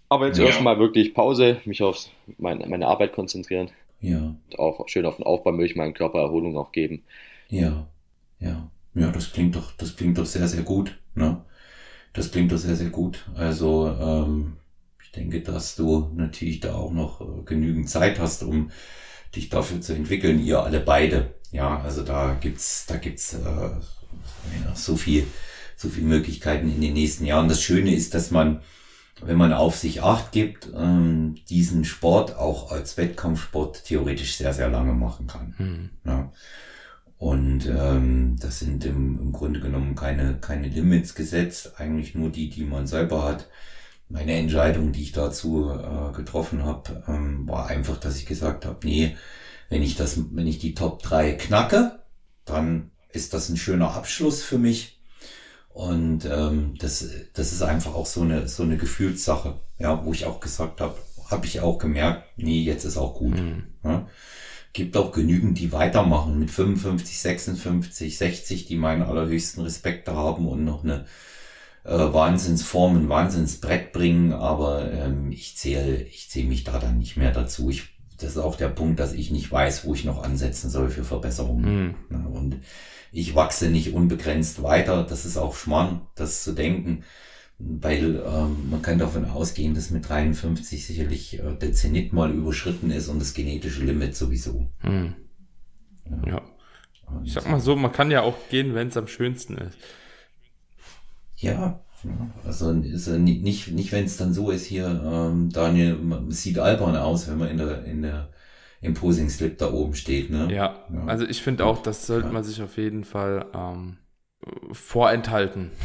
Aber 0.08 0.26
jetzt 0.26 0.38
ja. 0.38 0.44
erstmal 0.44 0.78
wirklich 0.78 1.14
Pause, 1.14 1.62
mich 1.64 1.82
auf 1.82 2.06
meine, 2.36 2.66
meine 2.66 2.86
Arbeit 2.86 3.14
konzentrieren. 3.14 3.70
Ja. 4.02 4.18
Und 4.18 4.58
auch 4.58 4.86
schön 4.86 5.06
auf 5.06 5.16
den 5.16 5.24
Aufbau 5.24 5.52
möchte 5.52 5.72
ich 5.72 5.76
meinem 5.76 5.94
Körper 5.94 6.20
Erholung 6.20 6.58
auch 6.58 6.70
geben. 6.70 7.02
Ja, 7.48 7.86
ja. 8.38 8.68
Ja, 8.94 9.10
das 9.10 9.32
klingt 9.32 9.56
doch, 9.56 9.72
das 9.72 9.96
klingt 9.96 10.18
doch 10.18 10.26
sehr, 10.26 10.46
sehr 10.48 10.62
gut, 10.62 10.98
ne? 11.14 11.42
Das 12.12 12.30
klingt 12.30 12.52
doch 12.52 12.58
sehr, 12.58 12.76
sehr 12.76 12.90
gut. 12.90 13.26
Also 13.34 13.88
ähm, 13.88 14.58
ich 15.02 15.12
denke, 15.12 15.40
dass 15.40 15.76
du 15.76 16.10
natürlich 16.14 16.60
da 16.60 16.74
auch 16.74 16.92
noch 16.92 17.22
äh, 17.22 17.42
genügend 17.44 17.88
Zeit 17.88 18.18
hast, 18.18 18.42
um 18.42 18.70
dich 19.34 19.48
dafür 19.48 19.80
zu 19.80 19.94
entwickeln, 19.94 20.44
ihr 20.44 20.62
alle 20.62 20.80
beide. 20.80 21.34
Ja, 21.50 21.80
also 21.80 22.02
da 22.02 22.36
gibt's, 22.40 22.86
da 22.86 22.96
gibt's 22.96 23.34
äh, 23.34 23.38
ja, 23.38 24.74
so 24.74 24.96
viel, 24.96 25.26
so 25.76 25.88
viel 25.88 26.04
Möglichkeiten 26.04 26.68
in 26.68 26.80
den 26.80 26.94
nächsten 26.94 27.26
Jahren. 27.26 27.48
Das 27.48 27.62
Schöne 27.62 27.94
ist, 27.94 28.14
dass 28.14 28.30
man, 28.30 28.60
wenn 29.22 29.36
man 29.36 29.52
auf 29.52 29.76
sich 29.76 30.02
acht 30.02 30.32
gibt, 30.32 30.70
ähm, 30.74 31.36
diesen 31.48 31.84
Sport 31.84 32.36
auch 32.36 32.72
als 32.72 32.96
Wettkampfsport 32.96 33.84
theoretisch 33.84 34.36
sehr, 34.36 34.54
sehr 34.54 34.68
lange 34.68 34.94
machen 34.94 35.26
kann. 35.26 35.54
Mhm. 35.58 35.90
Ja. 36.04 36.32
Und 37.18 37.66
ähm, 37.66 38.36
das 38.40 38.58
sind 38.58 38.84
im, 38.84 39.20
im 39.20 39.32
Grunde 39.32 39.60
genommen 39.60 39.94
keine, 39.94 40.38
keine 40.40 40.66
Limits 40.66 41.14
gesetzt, 41.14 41.74
eigentlich 41.78 42.16
nur 42.16 42.30
die, 42.30 42.50
die 42.50 42.64
man 42.64 42.88
selber 42.88 43.22
hat. 43.22 43.46
Meine 44.12 44.34
Entscheidung, 44.34 44.92
die 44.92 45.02
ich 45.02 45.12
dazu 45.12 45.70
äh, 45.70 46.14
getroffen 46.14 46.64
habe, 46.64 47.02
ähm, 47.08 47.48
war 47.48 47.68
einfach, 47.68 47.96
dass 47.96 48.16
ich 48.16 48.26
gesagt 48.26 48.66
habe, 48.66 48.78
nee, 48.84 49.16
wenn 49.70 49.82
ich 49.82 49.96
das, 49.96 50.18
wenn 50.32 50.46
ich 50.46 50.58
die 50.58 50.74
Top 50.74 51.02
3 51.02 51.32
knacke, 51.32 52.00
dann 52.44 52.90
ist 53.10 53.32
das 53.32 53.48
ein 53.48 53.56
schöner 53.56 53.94
Abschluss 53.94 54.42
für 54.42 54.58
mich. 54.58 55.00
Und 55.70 56.26
ähm, 56.26 56.74
das, 56.78 57.08
das 57.32 57.52
ist 57.52 57.62
einfach 57.62 57.94
auch 57.94 58.04
so 58.04 58.20
eine, 58.20 58.48
so 58.48 58.62
eine 58.62 58.76
Gefühlssache, 58.76 59.58
ja, 59.78 60.04
wo 60.04 60.12
ich 60.12 60.26
auch 60.26 60.40
gesagt 60.40 60.82
habe, 60.82 60.96
habe 61.30 61.46
ich 61.46 61.60
auch 61.60 61.78
gemerkt, 61.78 62.24
nee, 62.36 62.60
jetzt 62.60 62.84
ist 62.84 62.98
auch 62.98 63.14
gut. 63.14 63.40
Mhm. 63.40 63.64
Ja 63.82 64.06
gibt 64.72 64.96
auch 64.96 65.12
genügend, 65.12 65.58
die 65.58 65.72
weitermachen 65.72 66.38
mit 66.38 66.50
55, 66.50 67.20
56, 67.20 68.16
60, 68.16 68.66
die 68.66 68.76
meinen 68.76 69.02
allerhöchsten 69.02 69.62
Respekt 69.62 70.08
haben 70.08 70.48
und 70.48 70.64
noch 70.64 70.82
eine 70.82 71.04
äh, 71.84 71.90
Wahnsinnsform, 71.90 72.96
ein 72.96 73.08
Wahnsinnsbrett 73.08 73.92
bringen, 73.92 74.32
aber 74.32 74.90
ähm, 74.92 75.30
ich 75.30 75.56
zähle 75.56 76.02
ich 76.02 76.30
zähle 76.30 76.48
mich 76.48 76.64
da 76.64 76.78
dann 76.78 76.98
nicht 76.98 77.16
mehr 77.16 77.32
dazu. 77.32 77.70
Ich, 77.70 77.84
das 78.18 78.32
ist 78.32 78.38
auch 78.38 78.56
der 78.56 78.68
Punkt, 78.68 79.00
dass 79.00 79.12
ich 79.12 79.30
nicht 79.30 79.50
weiß, 79.50 79.84
wo 79.84 79.94
ich 79.94 80.04
noch 80.04 80.22
ansetzen 80.22 80.70
soll 80.70 80.90
für 80.90 81.04
Verbesserungen. 81.04 81.96
Mhm. 82.08 82.26
Und 82.26 82.56
ich 83.10 83.34
wachse 83.34 83.68
nicht 83.68 83.92
unbegrenzt 83.92 84.62
weiter. 84.62 85.04
Das 85.04 85.24
ist 85.24 85.36
auch 85.36 85.54
Schmarrn, 85.54 86.02
das 86.14 86.44
zu 86.44 86.52
denken 86.52 87.04
weil 87.64 88.22
ähm, 88.26 88.70
man 88.70 88.82
kann 88.82 88.98
davon 88.98 89.24
ausgehen, 89.24 89.74
dass 89.74 89.90
mit 89.90 90.08
53 90.08 90.84
sicherlich 90.84 91.38
äh, 91.38 91.54
der 91.54 91.72
Zenit 91.72 92.12
mal 92.12 92.32
überschritten 92.32 92.90
ist 92.90 93.08
und 93.08 93.20
das 93.20 93.34
genetische 93.34 93.84
Limit 93.84 94.16
sowieso. 94.16 94.68
Hm. 94.80 95.14
Ja. 96.10 96.32
ja. 96.32 96.42
Ich 97.24 97.34
sag 97.34 97.48
mal 97.48 97.60
so, 97.60 97.76
man 97.76 97.92
kann 97.92 98.10
ja 98.10 98.22
auch 98.22 98.36
gehen, 98.50 98.74
wenn 98.74 98.88
es 98.88 98.96
am 98.96 99.06
schönsten 99.06 99.58
ist. 99.58 99.76
Ja, 101.42 101.80
also, 102.44 102.72
nicht, 102.72 103.72
nicht 103.72 103.92
wenn 103.92 104.04
es 104.04 104.16
dann 104.16 104.32
so 104.32 104.50
ist 104.50 104.66
hier, 104.66 105.02
ähm, 105.04 105.50
Daniel, 105.50 105.96
es 106.28 106.42
sieht 106.42 106.58
albern 106.58 106.96
aus, 106.96 107.28
wenn 107.28 107.38
man 107.38 107.48
in 107.48 107.58
der, 107.58 107.84
in 107.84 108.02
der 108.02 108.28
im 108.80 108.94
Posing 108.94 109.30
Slip 109.30 109.58
da 109.58 109.72
oben 109.72 109.94
steht. 109.94 110.30
Ne? 110.30 110.52
Ja, 110.52 110.84
ja. 110.92 111.04
also 111.06 111.24
ich 111.24 111.40
finde 111.40 111.64
auch, 111.64 111.82
das 111.82 112.06
sollte 112.06 112.26
ja. 112.26 112.32
man 112.32 112.42
sich 112.42 112.60
auf 112.60 112.76
jeden 112.76 113.04
Fall 113.04 113.46
ähm, 113.54 113.98
vorenthalten. 114.72 115.70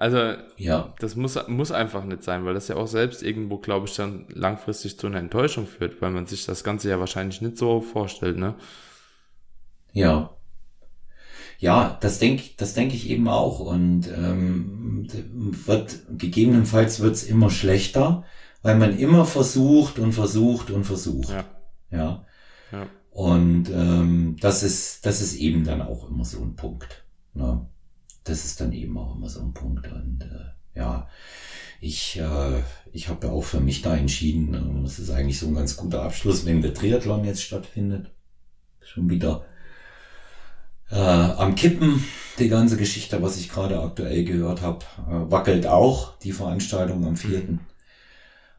Also, 0.00 0.34
ja. 0.56 0.94
das 1.00 1.16
muss, 1.16 1.36
muss 1.48 1.72
einfach 1.72 2.04
nicht 2.04 2.22
sein, 2.22 2.44
weil 2.44 2.54
das 2.54 2.68
ja 2.68 2.76
auch 2.76 2.86
selbst 2.86 3.20
irgendwo, 3.20 3.58
glaube 3.58 3.88
ich, 3.88 3.96
dann 3.96 4.26
langfristig 4.28 4.96
zu 4.96 5.08
einer 5.08 5.18
Enttäuschung 5.18 5.66
führt, 5.66 6.00
weil 6.00 6.12
man 6.12 6.24
sich 6.24 6.46
das 6.46 6.62
Ganze 6.62 6.88
ja 6.88 7.00
wahrscheinlich 7.00 7.40
nicht 7.40 7.56
so 7.56 7.80
vorstellt, 7.80 8.38
ne? 8.38 8.54
Ja. 9.92 10.37
Ja, 11.58 11.98
das 12.00 12.18
denke 12.18 12.44
das 12.56 12.74
denk 12.74 12.94
ich 12.94 13.10
eben 13.10 13.28
auch. 13.28 13.60
Und 13.60 14.08
ähm, 14.08 15.08
wird 15.66 16.00
gegebenenfalls 16.16 17.00
wird's 17.00 17.22
immer 17.22 17.50
schlechter, 17.50 18.24
weil 18.62 18.76
man 18.76 18.96
immer 18.96 19.24
versucht 19.24 19.98
und 19.98 20.12
versucht 20.12 20.70
und 20.70 20.84
versucht. 20.84 21.30
Ja. 21.30 21.44
ja. 21.90 22.26
ja. 22.72 22.86
Und 23.10 23.70
ähm, 23.70 24.36
das 24.40 24.62
ist, 24.62 25.04
das 25.04 25.20
ist 25.20 25.36
eben 25.36 25.64
dann 25.64 25.82
auch 25.82 26.08
immer 26.08 26.24
so 26.24 26.40
ein 26.40 26.54
Punkt. 26.54 27.04
Ne? 27.34 27.66
das 28.28 28.44
ist 28.44 28.60
dann 28.60 28.72
eben 28.72 28.96
auch 28.98 29.16
immer 29.16 29.28
so 29.28 29.40
ein 29.40 29.54
Punkt. 29.54 29.90
Und 29.90 30.22
äh, 30.22 30.78
ja, 30.78 31.08
ich, 31.80 32.18
äh, 32.18 32.62
ich 32.92 33.08
habe 33.08 33.26
ja 33.26 33.32
auch 33.32 33.44
für 33.44 33.60
mich 33.60 33.82
da 33.82 33.96
entschieden, 33.96 34.54
äh, 34.54 34.82
das 34.82 34.98
ist 34.98 35.10
eigentlich 35.10 35.38
so 35.38 35.46
ein 35.46 35.54
ganz 35.54 35.76
guter 35.76 36.02
Abschluss, 36.02 36.46
wenn 36.46 36.62
der 36.62 36.74
Triathlon 36.74 37.24
jetzt 37.24 37.42
stattfindet. 37.42 38.10
Schon 38.80 39.10
wieder 39.10 39.44
äh, 40.90 40.96
am 40.96 41.54
Kippen, 41.54 42.04
die 42.38 42.48
ganze 42.48 42.76
Geschichte, 42.76 43.20
was 43.22 43.38
ich 43.38 43.50
gerade 43.50 43.80
aktuell 43.80 44.24
gehört 44.24 44.62
habe, 44.62 44.84
äh, 45.08 45.30
wackelt 45.30 45.66
auch 45.66 46.16
die 46.18 46.32
Veranstaltung 46.32 47.04
am 47.06 47.16
vierten. 47.16 47.60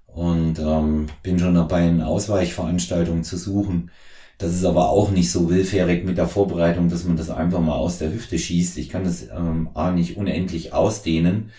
Und 0.07 0.59
ähm, 0.59 1.07
bin 1.23 1.39
schon 1.39 1.53
dabei, 1.53 1.83
eine 1.83 2.07
Ausweichveranstaltung 2.07 3.23
zu 3.23 3.37
suchen 3.37 3.91
das 4.39 4.53
ist 4.53 4.63
aber 4.63 4.89
auch 4.89 5.11
nicht 5.11 5.31
so 5.31 5.49
willfährig 5.49 6.05
mit 6.05 6.17
der 6.17 6.27
Vorbereitung, 6.27 6.87
dass 6.87 7.03
man 7.03 7.17
das 7.17 7.29
einfach 7.29 7.59
mal 7.59 7.75
aus 7.75 7.97
der 7.97 8.13
Hüfte 8.13 8.39
schießt. 8.39 8.77
Ich 8.77 8.87
kann 8.87 9.03
das 9.03 9.23
ähm, 9.23 9.69
A 9.73 9.91
nicht 9.91 10.15
unendlich 10.15 10.71
ausdehnen 10.71 11.51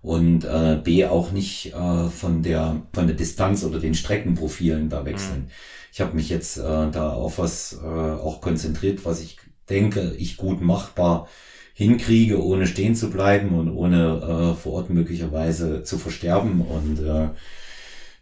und 0.00 0.44
äh, 0.44 0.80
B 0.82 1.04
auch 1.04 1.32
nicht 1.32 1.74
äh, 1.74 2.08
von 2.08 2.42
der 2.42 2.80
von 2.94 3.06
der 3.06 3.14
Distanz 3.14 3.62
oder 3.62 3.78
den 3.78 3.94
Streckenprofilen 3.94 4.88
da 4.88 5.04
wechseln. 5.04 5.40
Mhm. 5.40 5.50
Ich 5.92 6.00
habe 6.00 6.16
mich 6.16 6.30
jetzt 6.30 6.56
äh, 6.56 6.90
da 6.90 7.12
auf 7.12 7.38
was 7.38 7.78
äh, 7.84 7.86
auch 7.86 8.40
konzentriert, 8.40 9.04
was 9.04 9.20
ich 9.20 9.36
denke, 9.68 10.14
ich 10.18 10.36
gut 10.36 10.60
machbar 10.60 11.28
hinkriege, 11.74 12.42
ohne 12.42 12.66
stehen 12.66 12.94
zu 12.94 13.10
bleiben 13.10 13.58
und 13.58 13.70
ohne 13.70 14.52
äh, 14.54 14.60
vor 14.60 14.74
Ort 14.74 14.90
möglicherweise 14.90 15.82
zu 15.82 15.98
versterben 15.98 16.60
und 16.60 17.00
äh, 17.00 17.30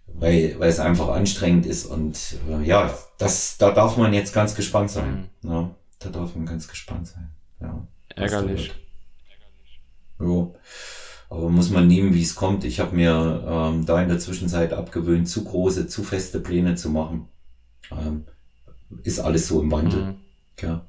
weil, 0.07 0.57
weil 0.59 0.69
es 0.69 0.81
einfach 0.81 1.09
anstrengend 1.09 1.67
ist 1.67 1.87
und 1.87 2.19
äh, 2.49 2.67
ja, 2.67 2.93
das, 3.19 3.59
da 3.59 3.71
darf 3.71 3.97
man 3.97 4.13
jetzt 4.15 4.33
ganz 4.33 4.55
gespannt 4.55 4.91
sein. 4.91 5.29
Mhm. 5.43 5.51
Ja, 5.51 5.61
ne? 5.63 5.75
da 5.99 6.09
darf 6.09 6.35
man 6.35 6.47
ganz 6.47 6.67
gespannt 6.69 7.09
sein. 7.09 7.31
Ja, 7.61 7.87
Ärgerlich. 8.17 8.73
Jo. 10.19 10.55
Aber 11.29 11.49
muss 11.49 11.71
man 11.71 11.87
nehmen, 11.87 12.15
wie 12.15 12.23
es 12.23 12.35
kommt. 12.35 12.65
Ich 12.65 12.79
habe 12.81 12.95
mir 12.95 13.45
ähm, 13.47 13.87
da 13.87 14.03
in 14.03 14.09
der 14.09 14.19
Zwischenzeit 14.19 14.73
abgewöhnt, 14.73 15.29
zu 15.29 15.45
große, 15.45 15.87
zu 15.87 16.03
feste 16.03 16.41
Pläne 16.41 16.75
zu 16.75 16.91
machen. 16.91 17.29
Ähm, 17.91 18.25
ist 19.03 19.21
alles 19.21 19.49
so 19.49 19.63
im 19.63 19.71
Wandel. 19.71 20.05
Mhm. 20.05 20.15
Ja. 20.61 20.87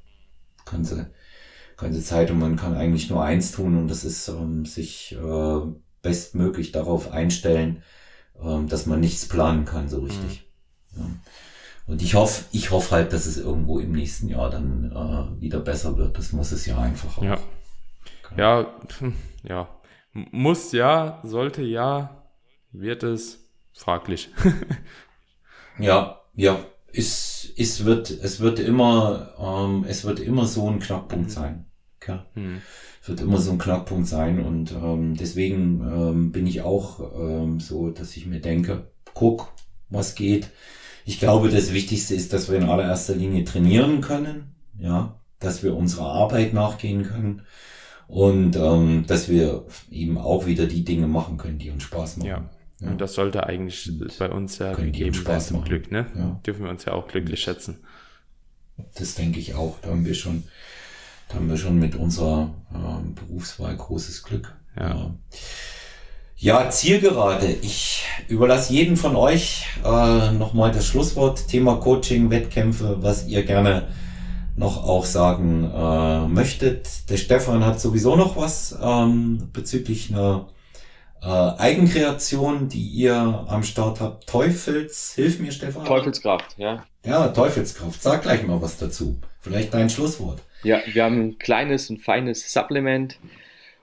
Ganze, 0.65 1.11
ganze 1.77 2.03
Zeit 2.03 2.31
und 2.31 2.39
man 2.39 2.55
kann 2.55 2.75
eigentlich 2.75 3.09
nur 3.09 3.23
eins 3.23 3.51
tun 3.51 3.77
und 3.77 3.87
das 3.87 4.03
ist 4.03 4.27
ähm, 4.27 4.65
sich 4.65 5.15
äh, 5.19 5.59
bestmöglich 6.01 6.71
darauf 6.71 7.11
einstellen, 7.11 7.83
ähm, 8.41 8.67
dass 8.67 8.85
man 8.85 8.99
nichts 8.99 9.27
planen 9.27 9.65
kann 9.65 9.89
so 9.89 10.01
richtig. 10.01 10.49
Mhm. 10.91 10.99
Ja. 10.99 11.05
Und 11.85 12.01
ich 12.01 12.15
hoffe, 12.15 12.45
ich 12.51 12.71
hoffe 12.71 12.95
halt, 12.95 13.11
dass 13.11 13.25
es 13.25 13.37
irgendwo 13.37 13.79
im 13.79 13.91
nächsten 13.91 14.29
Jahr 14.29 14.49
dann 14.49 14.91
äh, 14.91 15.41
wieder 15.41 15.59
besser 15.59 15.97
wird. 15.97 16.17
Das 16.17 16.31
muss 16.31 16.51
es 16.51 16.65
ja 16.65 16.77
einfach 16.77 17.17
auch. 17.17 17.23
Ja. 17.23 17.37
Ja, 18.37 18.73
ja. 19.43 19.67
Muss 20.13 20.71
ja, 20.71 21.19
sollte 21.23 21.63
ja, 21.63 22.23
wird 22.71 23.03
es 23.03 23.49
fraglich. 23.73 24.29
ja, 25.79 26.21
ja. 26.35 26.59
Es, 26.93 27.51
es 27.57 27.85
wird, 27.85 28.11
es 28.11 28.39
wird 28.39 28.59
immer, 28.59 29.33
ähm, 29.39 29.85
es 29.87 30.05
wird 30.05 30.19
immer 30.19 30.45
so 30.45 30.69
ein 30.69 30.79
Knackpunkt 30.79 31.27
mhm. 31.27 31.31
sein. 31.31 31.65
Okay? 32.01 32.19
Mhm. 32.35 32.61
Es 33.01 33.09
wird 33.09 33.21
immer 33.21 33.39
so 33.39 33.51
ein 33.51 33.57
Knackpunkt 33.57 34.07
sein 34.07 34.43
und 34.43 34.71
ähm, 34.71 35.15
deswegen 35.15 35.81
ähm, 35.81 36.31
bin 36.31 36.47
ich 36.47 36.61
auch 36.61 36.99
ähm, 37.19 37.59
so, 37.59 37.89
dass 37.89 38.15
ich 38.15 38.25
mir 38.27 38.39
denke, 38.39 38.91
guck, 39.13 39.51
was 39.89 40.15
geht 40.15 40.49
ich 41.05 41.19
glaube, 41.19 41.49
das 41.49 41.73
Wichtigste 41.73 42.15
ist, 42.15 42.33
dass 42.33 42.49
wir 42.49 42.57
in 42.57 42.69
allererster 42.69 43.15
Linie 43.15 43.43
trainieren 43.43 44.01
können, 44.01 44.55
ja, 44.77 45.19
dass 45.39 45.63
wir 45.63 45.75
unserer 45.75 46.07
Arbeit 46.07 46.53
nachgehen 46.53 47.03
können 47.03 47.41
und 48.07 48.55
ähm, 48.55 49.05
dass 49.07 49.27
wir 49.27 49.65
eben 49.91 50.17
auch 50.17 50.45
wieder 50.45 50.65
die 50.65 50.85
Dinge 50.85 51.07
machen 51.07 51.37
können, 51.37 51.59
die 51.59 51.71
uns 51.71 51.83
Spaß 51.83 52.17
machen. 52.17 52.27
Ja. 52.27 52.49
Ja. 52.83 52.91
Und 52.91 53.01
das 53.01 53.13
sollte 53.13 53.45
eigentlich 53.45 53.89
und 53.89 54.17
bei 54.17 54.29
uns 54.29 54.57
ja 54.59 54.73
gegeben 54.73 55.23
sein 55.23 55.41
zum 55.41 55.57
machen. 55.57 55.69
Glück, 55.69 55.91
ne? 55.91 56.05
Ja. 56.15 56.39
Dürfen 56.45 56.63
wir 56.63 56.71
uns 56.71 56.85
ja 56.85 56.93
auch 56.93 57.07
glücklich 57.07 57.41
schätzen. 57.41 57.79
Das 58.95 59.15
denke 59.15 59.39
ich 59.39 59.55
auch. 59.55 59.77
Da 59.81 59.89
haben 59.89 60.05
wir 60.05 60.15
schon, 60.15 60.43
da 61.29 61.35
haben 61.35 61.49
wir 61.49 61.57
schon 61.57 61.79
mit 61.79 61.95
unserer 61.95 62.53
ähm, 62.73 63.15
Berufswahl 63.15 63.75
großes 63.75 64.23
Glück. 64.23 64.55
Ja. 64.75 64.89
ja. 64.89 65.15
Ja, 66.35 66.69
Zielgerade. 66.69 67.47
Ich 67.61 68.03
überlasse 68.27 68.73
jeden 68.73 68.97
von 68.97 69.15
euch 69.15 69.65
äh, 69.85 70.31
nochmal 70.31 70.73
das 70.73 70.85
Schlusswort. 70.85 71.47
Thema 71.47 71.77
Coaching, 71.77 72.29
Wettkämpfe, 72.31 72.97
was 73.01 73.27
ihr 73.27 73.43
gerne 73.43 73.87
noch 74.57 74.83
auch 74.83 75.05
sagen 75.05 75.71
äh, 75.73 76.27
möchtet. 76.27 77.09
Der 77.09 77.15
Stefan 77.15 77.65
hat 77.65 77.79
sowieso 77.79 78.17
noch 78.17 78.35
was 78.35 78.77
ähm, 78.81 79.49
bezüglich 79.53 80.11
einer 80.11 80.47
äh, 81.23 81.27
Eigenkreation, 81.27 82.67
die 82.67 82.85
ihr 82.85 83.45
am 83.47 83.63
Start 83.63 84.01
habt. 84.01 84.27
Teufels, 84.27 85.13
hilf 85.15 85.39
mir 85.39 85.51
Stefan. 85.51 85.85
Teufelskraft, 85.85 86.57
ja. 86.57 86.85
Ja, 87.05 87.27
Teufelskraft. 87.29 88.01
Sag 88.01 88.23
gleich 88.23 88.45
mal 88.45 88.61
was 88.61 88.77
dazu. 88.77 89.17
Vielleicht 89.41 89.73
dein 89.73 89.89
Schlusswort. 89.89 90.41
Ja, 90.63 90.81
wir 90.85 91.03
haben 91.03 91.19
ein 91.19 91.39
kleines 91.39 91.89
und 91.89 92.01
feines 92.01 92.51
Supplement 92.51 93.17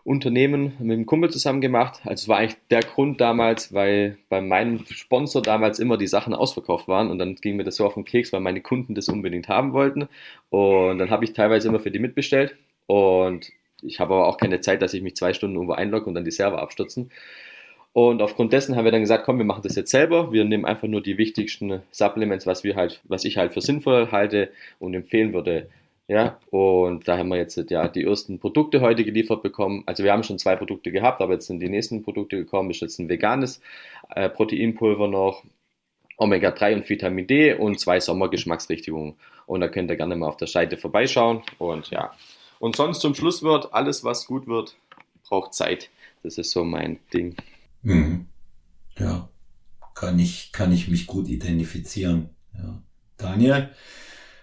Unternehmen 0.03 0.73
mit 0.79 0.95
einem 0.95 1.07
Kumpel 1.07 1.31
zusammen 1.31 1.61
gemacht. 1.61 2.01
Also 2.05 2.29
war 2.29 2.39
eigentlich 2.39 2.57
der 2.71 2.81
Grund 2.81 3.21
damals, 3.21 3.73
weil 3.75 4.17
bei 4.29 4.41
meinem 4.41 4.85
Sponsor 4.87 5.43
damals 5.43 5.79
immer 5.79 5.99
die 5.99 6.07
Sachen 6.07 6.35
ausverkauft 6.35 6.89
waren 6.89 7.11
und 7.11 7.19
dann 7.19 7.35
ging 7.37 7.57
mir 7.57 7.65
das 7.65 7.77
so 7.77 7.87
auf 7.87 7.95
den 7.95 8.05
Keks, 8.05 8.33
weil 8.33 8.41
meine 8.41 8.63
Kunden 8.63 8.95
das 8.95 9.09
unbedingt 9.09 9.49
haben 9.49 9.73
wollten. 9.73 10.09
Und 10.49 10.99
dann 10.99 11.11
habe 11.11 11.25
ich 11.25 11.35
teilweise 11.35 11.69
immer 11.69 11.81
für 11.81 11.91
die 11.91 11.99
mitbestellt 11.99 12.57
und 12.87 13.51
ich 13.83 14.01
habe 14.01 14.15
aber 14.15 14.29
auch 14.29 14.37
keine 14.37 14.61
Zeit, 14.61 14.83
dass 14.83 14.95
ich 14.95 15.03
mich 15.03 15.17
zwei 15.17 15.33
Stunden 15.33 15.57
irgendwo 15.57 15.75
einlogge 15.75 16.07
und 16.07 16.15
dann 16.15 16.25
die 16.25 16.31
Server 16.31 16.61
abstürzen. 16.61 17.11
Und 17.93 18.23
aufgrund 18.23 18.53
dessen 18.53 18.77
haben 18.77 18.85
wir 18.85 18.93
dann 18.93 19.01
gesagt, 19.01 19.25
komm, 19.25 19.39
wir 19.39 19.45
machen 19.45 19.63
das 19.65 19.75
jetzt 19.75 19.91
selber. 19.91 20.33
Wir 20.33 20.45
nehmen 20.45 20.65
einfach 20.65 20.87
nur 20.87 21.03
die 21.03 21.19
wichtigsten 21.19 21.83
Supplements, 21.91 22.47
was 22.47 22.63
wir 22.63 22.77
halt, 22.77 23.01
was 23.05 23.25
ich 23.25 23.37
halt 23.37 23.53
für 23.53 23.61
sinnvoll 23.61 24.13
halte 24.13 24.51
und 24.79 24.95
empfehlen 24.95 25.33
würde. 25.33 25.69
Ja, 26.07 26.39
und 26.51 27.07
da 27.07 27.19
haben 27.19 27.29
wir 27.29 27.37
jetzt 27.37 27.57
ja 27.71 27.87
die 27.87 28.03
ersten 28.03 28.41
Produkte 28.41 28.81
heute 28.81 29.05
geliefert 29.05 29.43
bekommen. 29.43 29.85
Also 29.87 30.03
wir 30.03 30.13
haben 30.13 30.25
schon 30.25 30.39
zwei 30.41 30.57
Produkte 30.57 30.91
gehabt, 30.91 31.21
aber 31.21 31.35
jetzt 31.35 31.47
sind 31.47 31.61
die 31.61 31.69
nächsten 31.69 32.03
Produkte 32.03 32.37
gekommen. 32.37 32.71
Ist 32.71 32.81
jetzt 32.81 32.99
ein 32.99 33.09
veganes 33.09 33.61
äh, 34.15 34.29
Proteinpulver 34.29 35.07
noch, 35.07 35.45
Omega-3 36.17 36.75
und 36.75 36.89
Vitamin 36.91 37.27
D 37.27 37.55
und 37.55 37.79
zwei 37.79 38.01
Sommergeschmacksrichtigungen. 38.01 39.15
Und 39.47 39.61
da 39.61 39.69
könnt 39.69 39.91
ihr 39.91 39.97
gerne 39.97 40.17
mal 40.17 40.29
auf 40.29 40.37
der 40.37 40.49
Seite 40.49 40.77
vorbeischauen. 40.77 41.43
Und 41.59 41.91
ja, 41.91 42.13
und 42.61 42.77
sonst 42.77 43.01
zum 43.01 43.17
Schlusswort, 43.17 43.73
alles 43.75 44.05
was 44.05 44.27
gut 44.27 44.47
wird, 44.47 44.77
braucht 45.29 45.55
Zeit. 45.55 45.91
Das 46.23 46.39
ist 46.39 46.53
so 46.53 46.63
mein 46.63 47.01
Ding. 47.13 47.35
Mhm. 47.83 48.27
Ja, 48.99 49.29
kann 49.95 50.19
ich, 50.19 50.53
kann 50.53 50.71
ich 50.71 50.87
mich 50.87 51.07
gut 51.07 51.27
identifizieren. 51.27 52.31
Ja. 52.55 52.83
Daniel, 53.17 53.71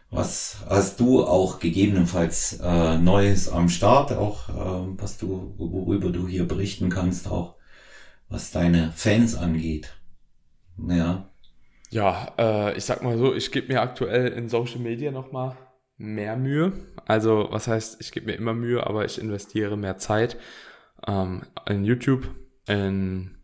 was 0.10 0.58
hast 0.68 1.00
du 1.00 1.24
auch 1.26 1.60
gegebenenfalls 1.60 2.60
äh, 2.62 2.98
Neues 2.98 3.50
am 3.50 3.70
Start, 3.70 4.12
auch 4.14 4.50
äh, 4.50 4.98
was 4.98 5.20
du, 5.20 5.54
worüber 5.58 6.10
du 6.10 6.28
hier 6.28 6.48
berichten 6.48 6.90
kannst, 6.90 7.30
auch 7.30 7.56
was 8.30 8.52
deine 8.52 8.92
Fans 8.96 9.36
angeht? 9.36 9.94
Ja. 10.78 11.30
Ja, 11.92 12.34
äh, 12.38 12.78
ich 12.78 12.84
sag 12.84 13.04
mal 13.04 13.18
so, 13.18 13.34
ich 13.34 13.52
gebe 13.52 13.72
mir 13.72 13.82
aktuell 13.82 14.30
in 14.30 14.50
Social 14.50 14.80
Media 14.80 15.12
nochmal 15.12 15.56
mehr 15.98 16.38
Mühe. 16.38 16.74
Also, 17.06 17.48
was 17.50 17.68
heißt, 17.68 18.00
ich 18.02 18.12
gebe 18.12 18.28
mir 18.28 18.36
immer 18.36 18.54
Mühe, 18.54 18.86
aber 18.86 19.06
ich 19.06 19.20
investiere 19.20 19.78
mehr 19.78 19.98
Zeit 19.98 20.38
ähm, 21.06 21.44
in 21.68 21.84
YouTube 21.84 22.30
in 22.68 23.38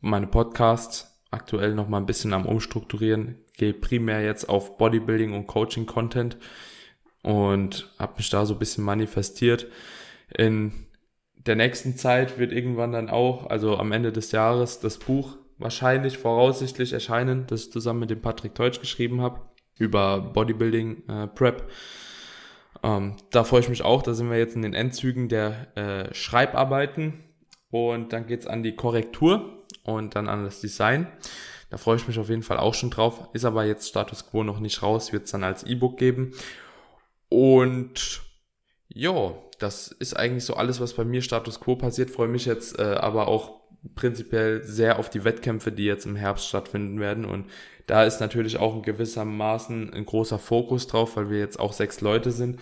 meine 0.00 0.26
Podcasts 0.26 1.22
aktuell 1.30 1.74
noch 1.74 1.88
mal 1.88 1.98
ein 1.98 2.06
bisschen 2.06 2.32
am 2.32 2.46
Umstrukturieren. 2.46 3.38
Gehe 3.56 3.74
primär 3.74 4.22
jetzt 4.22 4.48
auf 4.48 4.78
Bodybuilding 4.78 5.34
und 5.34 5.46
Coaching 5.46 5.86
Content 5.86 6.36
und 7.22 7.90
habe 7.98 8.14
mich 8.18 8.30
da 8.30 8.46
so 8.46 8.54
ein 8.54 8.58
bisschen 8.58 8.84
manifestiert. 8.84 9.66
In 10.36 10.72
der 11.34 11.56
nächsten 11.56 11.96
Zeit 11.96 12.38
wird 12.38 12.52
irgendwann 12.52 12.92
dann 12.92 13.10
auch, 13.10 13.46
also 13.46 13.76
am 13.76 13.92
Ende 13.92 14.12
des 14.12 14.32
Jahres, 14.32 14.80
das 14.80 14.98
Buch 14.98 15.36
wahrscheinlich 15.58 16.18
voraussichtlich 16.18 16.92
erscheinen, 16.92 17.46
das 17.46 17.64
ich 17.64 17.72
zusammen 17.72 18.00
mit 18.00 18.10
dem 18.10 18.20
Patrick 18.20 18.54
Teutsch 18.54 18.80
geschrieben 18.80 19.20
habe 19.20 19.40
über 19.78 20.20
Bodybuilding 20.20 21.08
äh, 21.08 21.26
Prep. 21.28 21.70
Ähm, 22.82 23.16
da 23.30 23.44
freue 23.44 23.60
ich 23.60 23.68
mich 23.68 23.82
auch. 23.82 24.02
Da 24.02 24.14
sind 24.14 24.30
wir 24.30 24.38
jetzt 24.38 24.56
in 24.56 24.62
den 24.62 24.74
Endzügen 24.74 25.28
der 25.28 25.76
äh, 25.76 26.14
Schreibarbeiten 26.14 27.24
und 27.70 28.12
dann 28.12 28.26
geht's 28.26 28.46
an 28.46 28.62
die 28.62 28.76
Korrektur 28.76 29.64
und 29.82 30.14
dann 30.14 30.28
an 30.28 30.44
das 30.44 30.60
Design. 30.60 31.06
Da 31.70 31.78
freue 31.78 31.96
ich 31.96 32.06
mich 32.06 32.18
auf 32.18 32.28
jeden 32.28 32.42
Fall 32.42 32.58
auch 32.58 32.74
schon 32.74 32.90
drauf. 32.90 33.28
Ist 33.32 33.44
aber 33.44 33.64
jetzt 33.64 33.88
Status 33.88 34.30
Quo 34.30 34.44
noch 34.44 34.60
nicht 34.60 34.82
raus, 34.82 35.12
wird 35.12 35.24
es 35.24 35.32
dann 35.32 35.42
als 35.42 35.64
E-Book 35.64 35.98
geben. 35.98 36.32
Und 37.28 38.22
ja, 38.88 39.34
das 39.58 39.88
ist 39.88 40.16
eigentlich 40.16 40.44
so 40.44 40.54
alles, 40.54 40.80
was 40.80 40.94
bei 40.94 41.04
mir 41.04 41.22
Status 41.22 41.58
Quo 41.58 41.74
passiert. 41.74 42.10
Freue 42.10 42.28
mich 42.28 42.44
jetzt 42.44 42.78
äh, 42.78 42.82
aber 42.82 43.28
auch 43.28 43.63
prinzipiell 43.94 44.64
sehr 44.64 44.98
auf 44.98 45.10
die 45.10 45.24
Wettkämpfe, 45.24 45.72
die 45.72 45.84
jetzt 45.84 46.06
im 46.06 46.16
Herbst 46.16 46.46
stattfinden 46.46 47.00
werden. 47.00 47.24
Und 47.24 47.46
da 47.86 48.04
ist 48.04 48.20
natürlich 48.20 48.58
auch 48.58 48.76
in 48.76 48.82
gewissermaßen 48.82 49.92
ein 49.92 50.06
großer 50.06 50.38
Fokus 50.38 50.86
drauf, 50.86 51.16
weil 51.16 51.30
wir 51.30 51.38
jetzt 51.38 51.60
auch 51.60 51.72
sechs 51.72 52.00
Leute 52.00 52.30
sind. 52.30 52.60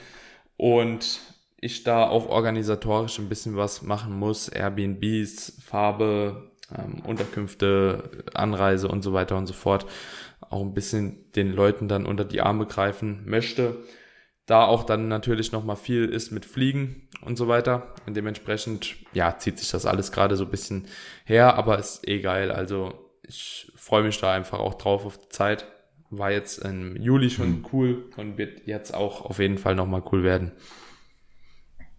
Und 0.56 1.20
ich 1.60 1.84
da 1.84 2.08
auch 2.08 2.28
organisatorisch 2.28 3.18
ein 3.18 3.28
bisschen 3.28 3.56
was 3.56 3.82
machen 3.82 4.18
muss. 4.18 4.48
Airbnbs, 4.48 5.58
Farbe, 5.64 6.50
ähm, 6.76 7.02
Unterkünfte, 7.06 8.24
Anreise 8.34 8.88
und 8.88 9.02
so 9.02 9.12
weiter 9.12 9.36
und 9.36 9.46
so 9.46 9.54
fort. 9.54 9.86
Auch 10.50 10.60
ein 10.60 10.74
bisschen 10.74 11.30
den 11.32 11.52
Leuten 11.52 11.86
dann 11.88 12.04
unter 12.04 12.24
die 12.24 12.40
Arme 12.40 12.66
greifen 12.66 13.22
möchte. 13.26 13.76
Da 14.46 14.64
auch 14.64 14.84
dann 14.84 15.08
natürlich 15.08 15.52
nochmal 15.52 15.76
viel 15.76 16.06
ist 16.06 16.32
mit 16.32 16.44
Fliegen 16.44 17.08
und 17.20 17.36
so 17.36 17.46
weiter. 17.48 17.94
Und 18.06 18.16
dementsprechend, 18.16 18.96
ja, 19.12 19.38
zieht 19.38 19.58
sich 19.58 19.70
das 19.70 19.86
alles 19.86 20.10
gerade 20.10 20.36
so 20.36 20.44
ein 20.44 20.50
bisschen 20.50 20.86
her, 21.24 21.54
aber 21.54 21.78
ist 21.78 22.08
eh 22.08 22.20
geil. 22.20 22.50
Also 22.50 22.94
ich 23.22 23.70
freue 23.76 24.02
mich 24.02 24.20
da 24.20 24.32
einfach 24.32 24.58
auch 24.58 24.74
drauf 24.74 25.06
auf 25.06 25.18
die 25.18 25.28
Zeit. 25.28 25.66
War 26.10 26.32
jetzt 26.32 26.58
im 26.58 26.96
Juli 26.96 27.30
schon 27.30 27.60
mhm. 27.60 27.66
cool 27.72 28.10
und 28.16 28.36
wird 28.36 28.66
jetzt 28.66 28.92
auch 28.92 29.24
auf 29.24 29.38
jeden 29.38 29.58
Fall 29.58 29.74
nochmal 29.74 30.02
cool 30.10 30.24
werden. 30.24 30.52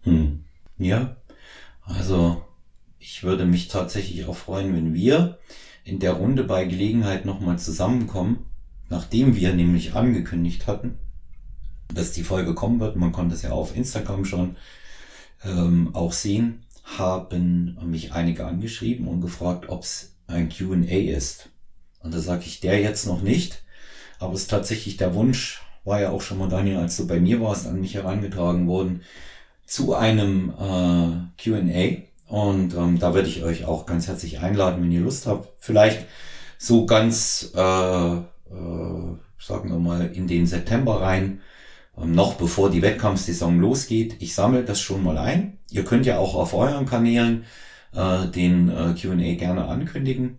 Hm. 0.02 0.44
Ja, 0.76 1.16
also 1.82 2.44
ich 2.98 3.22
würde 3.22 3.46
mich 3.46 3.68
tatsächlich 3.68 4.26
auch 4.26 4.36
freuen, 4.36 4.74
wenn 4.76 4.94
wir 4.94 5.38
in 5.84 5.98
der 5.98 6.12
Runde 6.12 6.44
bei 6.44 6.64
Gelegenheit 6.64 7.24
nochmal 7.24 7.58
zusammenkommen, 7.58 8.46
nachdem 8.88 9.36
wir 9.36 9.52
nämlich 9.54 9.94
angekündigt 9.94 10.66
hatten, 10.66 10.98
dass 11.92 12.12
die 12.12 12.24
Folge 12.24 12.54
kommen 12.54 12.80
wird. 12.80 12.96
Man 12.96 13.12
konnte 13.12 13.34
es 13.34 13.42
ja 13.42 13.50
auf 13.50 13.76
Instagram 13.76 14.24
schon 14.24 14.56
ähm, 15.44 15.90
auch 15.94 16.12
sehen, 16.12 16.64
haben 16.84 17.78
mich 17.84 18.12
einige 18.12 18.46
angeschrieben 18.46 19.08
und 19.08 19.20
gefragt, 19.20 19.68
ob 19.68 19.82
es 19.82 20.14
ein 20.26 20.48
QA 20.48 20.84
ist. 20.84 21.48
Und 22.00 22.14
da 22.14 22.20
sage 22.20 22.44
ich 22.46 22.60
der 22.60 22.80
jetzt 22.80 23.06
noch 23.06 23.22
nicht, 23.22 23.62
aber 24.18 24.34
es 24.34 24.42
ist 24.42 24.50
tatsächlich 24.50 24.96
der 24.96 25.14
Wunsch, 25.14 25.62
war 25.84 26.00
ja 26.00 26.10
auch 26.10 26.22
schon 26.22 26.38
mal 26.38 26.48
Daniel, 26.48 26.78
als 26.78 26.96
du 26.96 27.06
bei 27.06 27.20
mir 27.20 27.40
warst, 27.40 27.66
an 27.66 27.80
mich 27.80 27.94
herangetragen 27.94 28.66
worden, 28.66 29.02
zu 29.66 29.94
einem 29.94 30.50
äh, 30.50 31.42
QA. 31.42 32.02
Und 32.26 32.74
ähm, 32.74 32.98
da 32.98 33.14
würde 33.14 33.28
ich 33.28 33.42
euch 33.42 33.64
auch 33.64 33.86
ganz 33.86 34.08
herzlich 34.08 34.40
einladen, 34.40 34.82
wenn 34.82 34.92
ihr 34.92 35.00
Lust 35.00 35.26
habt. 35.26 35.48
Vielleicht 35.60 36.06
so 36.58 36.86
ganz, 36.86 37.52
äh, 37.54 37.60
äh, 38.16 38.22
sagen 39.38 39.70
wir 39.70 39.78
mal, 39.78 40.06
in 40.06 40.26
den 40.26 40.46
September 40.46 41.00
rein, 41.00 41.40
noch 41.96 42.34
bevor 42.34 42.70
die 42.70 42.82
Wettkampfsaison 42.82 43.60
losgeht. 43.60 44.16
Ich 44.20 44.34
sammle 44.34 44.64
das 44.64 44.80
schon 44.80 45.02
mal 45.02 45.18
ein. 45.18 45.58
Ihr 45.70 45.84
könnt 45.84 46.06
ja 46.06 46.18
auch 46.18 46.34
auf 46.34 46.54
euren 46.54 46.86
Kanälen 46.86 47.44
äh, 47.92 48.26
den 48.28 48.68
äh, 48.68 48.94
QA 48.94 49.34
gerne 49.34 49.66
ankündigen 49.66 50.38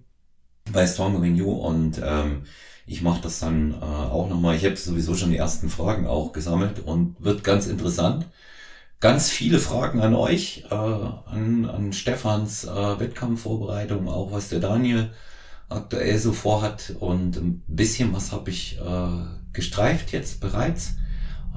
bei 0.72 0.86
Stronger 0.88 1.22
Than 1.22 1.36
You 1.36 1.52
und 1.52 2.02
ähm, 2.03 2.44
ich 2.88 3.02
mache 3.02 3.22
das 3.22 3.40
dann 3.40 3.73
äh, 3.73 3.84
auch 3.84 4.30
nochmal. 4.30 4.56
Ich 4.56 4.65
habe 4.65 4.76
sowieso 4.76 5.15
schon 5.15 5.32
die 5.32 5.38
ersten 5.38 5.69
Fragen 5.69 6.07
auch 6.07 6.34
gesammelt 6.34 6.80
und 6.80 7.15
wird 7.23 7.44
ganz 7.44 7.68
interessant 7.68 8.26
ganz 8.99 9.30
viele 9.30 9.60
Fragen 9.60 10.02
an 10.02 10.15
euch, 10.15 10.65
äh, 10.72 10.73
an, 10.73 11.65
an 11.65 11.94
Stefans 11.94 12.64
äh, 12.64 12.99
Wettkampfvorbereitung, 12.99 14.07
auch 14.07 14.32
was 14.32 14.49
der 14.49 14.60
Daniel 14.60 15.11
aktuell 15.69 16.18
so 16.18 16.34
vorhat. 16.34 16.95
Und 16.99 17.38
ein 17.38 17.64
bisschen 17.68 18.14
was 18.14 18.32
habe 18.32 18.49
ich 18.49 18.80
äh, 18.80 19.26
gestreift 19.53 20.11
jetzt 20.11 20.40
bereits. 20.40 20.95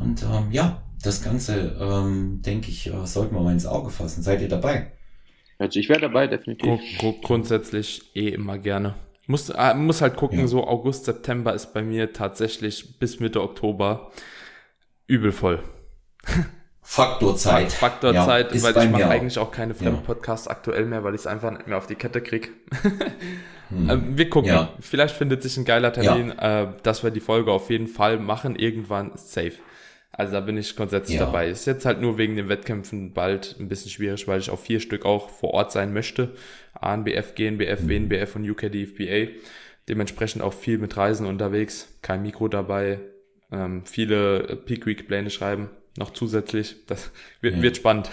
Und 0.01 0.23
ähm, 0.23 0.51
ja, 0.51 0.83
das 1.03 1.23
Ganze, 1.23 1.77
ähm, 1.81 2.43
denke 2.43 2.71
ich, 2.71 2.87
äh, 2.89 3.07
sollten 3.07 3.35
wir 3.35 3.41
mal 3.41 3.53
ins 3.53 3.67
Auge 3.67 3.91
fassen. 3.91 4.23
Seid 4.23 4.41
ihr 4.41 4.49
dabei? 4.49 4.93
Also 5.59 5.81
ich 5.81 5.89
wäre 5.89 6.01
dabei, 6.01 6.27
definitiv. 6.27 6.81
Gr 6.99 7.15
grundsätzlich 7.23 8.15
eh 8.15 8.29
immer 8.29 8.59
gerne. 8.59 8.95
Muss, 9.27 9.51
äh, 9.51 9.75
muss 9.75 10.01
halt 10.01 10.17
gucken, 10.17 10.41
ja. 10.41 10.47
so 10.47 10.67
August, 10.67 11.05
September 11.05 11.53
ist 11.53 11.75
bei 11.75 11.83
mir 11.83 12.13
tatsächlich 12.13 12.99
bis 12.99 13.21
Mitte 13.21 13.43
Oktober 13.43 14.11
übel 15.07 15.33
voll. 15.33 15.63
Faktorzeit. 16.81 17.71
Faktorzeit, 17.71 18.55
ja, 18.55 18.63
weil 18.63 18.85
ich 18.85 18.91
mache 18.91 19.09
eigentlich 19.09 19.39
auch 19.39 19.51
keine 19.51 19.75
Fremdpodcasts 19.75 20.47
ja. 20.47 20.53
aktuell 20.53 20.87
mehr, 20.87 21.05
weil 21.05 21.15
ich 21.15 21.21
es 21.21 21.27
einfach 21.27 21.51
nicht 21.51 21.67
mehr 21.67 21.77
auf 21.77 21.87
die 21.87 21.97
Kette 21.97 22.23
krieg. 22.23 22.51
hm. 23.69 23.91
Ähm, 23.91 24.17
wir 24.17 24.31
gucken. 24.31 24.49
Ja. 24.49 24.73
Vielleicht 24.81 25.15
findet 25.15 25.43
sich 25.43 25.59
ein 25.59 25.67
geiler 25.67 25.93
Termin, 25.93 26.29
ja. 26.29 26.63
äh, 26.63 26.69
dass 26.83 27.03
wir 27.03 27.11
die 27.11 27.21
Folge 27.21 27.53
auf 27.53 27.69
jeden 27.69 27.89
Fall 27.89 28.19
machen. 28.19 28.57
Irgendwann 28.57 29.13
safe. 29.17 29.53
Also 30.19 30.33
da 30.33 30.41
bin 30.41 30.57
ich 30.57 30.75
grundsätzlich 30.75 31.17
dabei. 31.17 31.49
Ist 31.49 31.67
jetzt 31.67 31.87
halt 31.87 32.01
nur 32.01 32.19
wegen 32.19 32.35
den 32.35 32.49
Wettkämpfen 32.49 33.13
bald 33.13 33.55
ein 33.61 33.69
bisschen 33.69 33.93
schwierig, 33.93 34.27
weil 34.27 34.41
ich 34.41 34.51
auf 34.51 34.65
vier 34.65 34.81
Stück 34.81 35.07
auch 35.07 35.31
vor 35.31 35.55
Ort 35.55 35.71
sein 35.71 35.93
möchte. 35.93 36.35
ANBF, 36.75 37.37
GNBF, 37.37 37.83
mhm. 37.83 37.89
WNBF 38.11 38.35
und 38.35 38.51
UKDFBA. 38.51 39.33
Dementsprechend 39.89 40.43
auch 40.43 40.55
viel 40.55 40.79
mit 40.79 40.97
Reisen 40.97 41.25
unterwegs. 41.25 41.97
Kein 42.03 42.23
Mikro 42.23 42.49
dabei. 42.49 42.99
Ähm, 43.53 43.87
viele 43.87 44.57
Peak 44.67 44.87
Week 44.87 45.07
Pläne 45.07 45.31
schreiben 45.31 45.71
noch 45.97 46.13
zusätzlich. 46.13 46.85
Das 46.89 47.13
wird, 47.41 47.55
ja. 47.55 47.63
wird 47.63 47.77
spannend. 47.77 48.11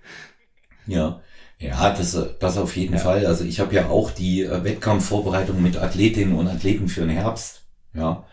ja. 0.88 1.22
Ja, 1.60 1.90
das, 1.90 2.18
das 2.40 2.58
auf 2.58 2.76
jeden 2.76 2.94
ja. 2.94 2.98
Fall. 2.98 3.26
Also 3.26 3.44
ich 3.44 3.60
habe 3.60 3.72
ja 3.76 3.88
auch 3.90 4.10
die 4.10 4.42
äh, 4.42 4.64
Wettkampfvorbereitung 4.64 5.62
mit 5.62 5.76
Athletinnen 5.76 6.34
und 6.34 6.48
Athleten 6.48 6.88
für 6.88 7.02
den 7.02 7.10
Herbst. 7.10 7.62
Ja. 7.94 8.26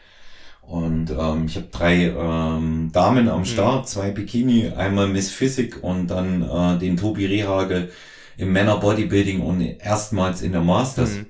Und 0.70 1.10
ähm, 1.10 1.48
ich 1.48 1.56
habe 1.56 1.66
drei 1.72 2.10
ähm, 2.10 2.91
Damen 2.94 3.28
am 3.28 3.40
mhm. 3.40 3.46
Start, 3.46 3.90
zwei 3.90 4.12
Bikini, 4.12 4.70
einmal 4.70 5.08
Miss 5.08 5.32
Physik 5.32 5.84
und 5.84 6.08
dann 6.08 6.44
äh, 6.44 6.78
den 6.78 6.96
Tobi 6.96 7.26
Rehage 7.26 7.90
im 8.38 8.52
Männer 8.52 8.78
Bodybuilding 8.78 9.41
und 9.41 9.62
erstmals 9.62 10.44
in 10.44 10.52
der 10.52 10.62
Masters. 10.62 11.16
Mhm. 11.16 11.26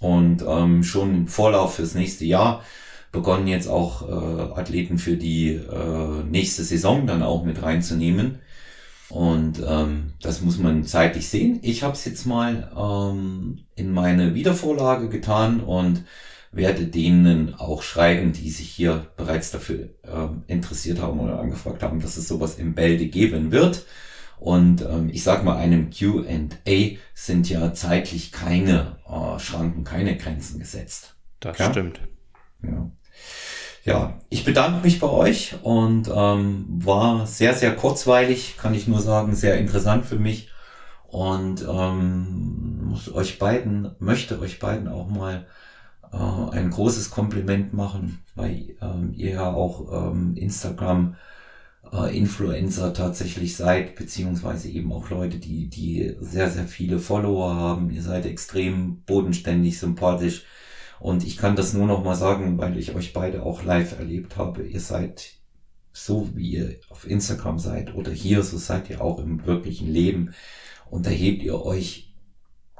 Und 0.00 0.44
ähm, 0.46 0.82
schon 0.82 1.14
im 1.14 1.28
Vorlauf 1.28 1.76
fürs 1.76 1.94
nächste 1.94 2.26
Jahr 2.26 2.62
begonnen 3.10 3.46
jetzt 3.46 3.68
auch 3.68 4.06
äh, 4.06 4.60
Athleten 4.60 4.98
für 4.98 5.16
die 5.16 5.52
äh, 5.52 6.22
nächste 6.28 6.62
Saison 6.62 7.06
dann 7.06 7.22
auch 7.22 7.42
mit 7.42 7.62
reinzunehmen. 7.62 8.40
Und 9.08 9.62
ähm, 9.66 10.12
das 10.20 10.42
muss 10.42 10.58
man 10.58 10.84
zeitlich 10.84 11.30
sehen. 11.30 11.58
Ich 11.62 11.82
habe 11.82 11.94
es 11.94 12.04
jetzt 12.04 12.26
mal 12.26 12.70
ähm, 12.76 13.60
in 13.76 13.92
meine 13.92 14.34
Wiedervorlage 14.34 15.08
getan 15.08 15.60
und 15.60 16.04
werde 16.56 16.86
denen 16.86 17.54
auch 17.54 17.82
schreiben, 17.82 18.32
die 18.32 18.50
sich 18.50 18.70
hier 18.70 19.06
bereits 19.16 19.50
dafür 19.50 19.88
äh, 20.02 20.28
interessiert 20.46 21.00
haben 21.00 21.20
oder 21.20 21.40
angefragt 21.40 21.82
haben, 21.82 22.00
dass 22.00 22.16
es 22.16 22.28
sowas 22.28 22.56
im 22.56 22.74
Bälde 22.74 23.06
geben 23.06 23.50
wird. 23.50 23.84
Und 24.38 24.82
ähm, 24.82 25.08
ich 25.12 25.22
sag 25.22 25.44
mal, 25.44 25.56
einem 25.56 25.90
Q&A 25.90 26.96
sind 27.14 27.48
ja 27.48 27.72
zeitlich 27.72 28.32
keine 28.32 28.96
äh, 29.08 29.38
Schranken, 29.38 29.84
keine 29.84 30.16
Grenzen 30.16 30.58
gesetzt. 30.58 31.16
Das 31.40 31.58
ja? 31.58 31.70
stimmt. 31.70 32.00
Ja. 32.62 32.90
ja, 33.84 34.18
ich 34.30 34.44
bedanke 34.44 34.82
mich 34.82 34.98
bei 35.00 35.08
euch 35.08 35.56
und 35.62 36.10
ähm, 36.14 36.66
war 36.68 37.26
sehr, 37.26 37.54
sehr 37.54 37.74
kurzweilig, 37.76 38.56
kann 38.56 38.74
ich 38.74 38.88
nur 38.88 39.00
sagen, 39.00 39.34
sehr 39.34 39.58
interessant 39.58 40.04
für 40.06 40.18
mich. 40.18 40.50
Und 41.06 41.62
ähm, 41.62 42.86
muss 42.86 43.12
euch 43.12 43.38
beiden, 43.38 43.94
möchte 43.98 44.40
euch 44.40 44.58
beiden 44.58 44.88
auch 44.88 45.08
mal 45.08 45.46
äh, 46.14 46.56
ein 46.56 46.70
großes 46.70 47.10
Kompliment 47.10 47.72
machen, 47.72 48.20
weil 48.34 48.76
ähm, 48.80 49.12
ihr 49.14 49.30
ja 49.32 49.52
auch 49.52 50.12
ähm, 50.12 50.36
Instagram 50.36 51.16
äh, 51.92 52.16
Influencer 52.16 52.94
tatsächlich 52.94 53.56
seid, 53.56 53.96
beziehungsweise 53.96 54.68
eben 54.68 54.92
auch 54.92 55.10
Leute, 55.10 55.38
die, 55.38 55.68
die 55.68 56.14
sehr, 56.20 56.50
sehr 56.50 56.66
viele 56.66 56.98
Follower 56.98 57.54
haben. 57.54 57.90
Ihr 57.90 58.02
seid 58.02 58.26
extrem 58.26 59.02
bodenständig, 59.02 59.78
sympathisch. 59.78 60.44
Und 61.00 61.24
ich 61.24 61.36
kann 61.36 61.56
das 61.56 61.74
nur 61.74 61.86
noch 61.86 62.04
mal 62.04 62.14
sagen, 62.14 62.58
weil 62.58 62.78
ich 62.78 62.94
euch 62.94 63.12
beide 63.12 63.42
auch 63.42 63.64
live 63.64 63.98
erlebt 63.98 64.36
habe. 64.36 64.62
Ihr 64.66 64.80
seid 64.80 65.34
so, 65.92 66.30
wie 66.34 66.52
ihr 66.52 66.76
auf 66.90 67.08
Instagram 67.08 67.58
seid 67.58 67.94
oder 67.94 68.10
hier, 68.12 68.42
so 68.42 68.56
seid 68.56 68.88
ihr 68.90 69.02
auch 69.02 69.18
im 69.18 69.44
wirklichen 69.46 69.92
Leben. 69.92 70.34
Und 70.90 71.06
da 71.06 71.10
hebt 71.10 71.42
ihr 71.42 71.60
euch 71.64 72.14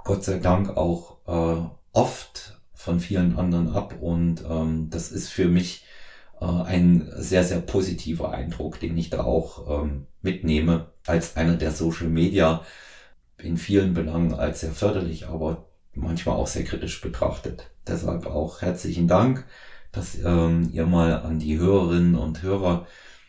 Gott 0.05 0.25
sei 0.25 0.39
Dank 0.39 0.77
auch 0.77 1.19
äh, 1.27 1.69
oft 1.93 2.61
von 2.85 3.01
vielen 3.01 3.37
anderen 3.37 3.75
ab 3.75 3.97
und 4.01 4.45
ähm, 4.49 4.89
das 4.91 5.11
ist 5.11 5.31
für 5.31 5.49
mich 5.49 5.87
äh, 6.41 6.45
ein 6.45 7.11
sehr, 7.17 7.43
sehr 7.43 7.61
positiver 7.61 8.31
Eindruck, 8.33 8.79
den 8.79 8.97
ich 8.99 9.11
da 9.11 9.25
auch 9.25 9.83
ähm, 9.83 10.07
mitnehme 10.23 10.93
als 11.07 11.37
einer 11.37 11.57
der 11.57 11.73
Social 11.73 12.09
Media 12.09 12.63
in 13.39 13.57
vielen 13.57 13.95
Belangen 13.95 14.35
als 14.35 14.61
sehr 14.61 14.73
förderlich, 14.73 15.27
aber 15.27 15.67
manchmal 15.95 16.37
auch 16.37 16.47
sehr 16.47 16.65
kritisch 16.65 17.01
betrachtet. 17.01 17.71
Deshalb 17.87 18.27
auch 18.27 18.61
herzlichen 18.61 19.09
Dank, 19.09 19.47
dass 19.91 20.19
ähm, 20.23 20.69
ihr 20.73 20.87
mal 20.87 21.23
an 21.23 21.39
die 21.39 21.59
Hörerinnen 21.59 22.17
und 22.17 22.43
Hörer 22.43 22.87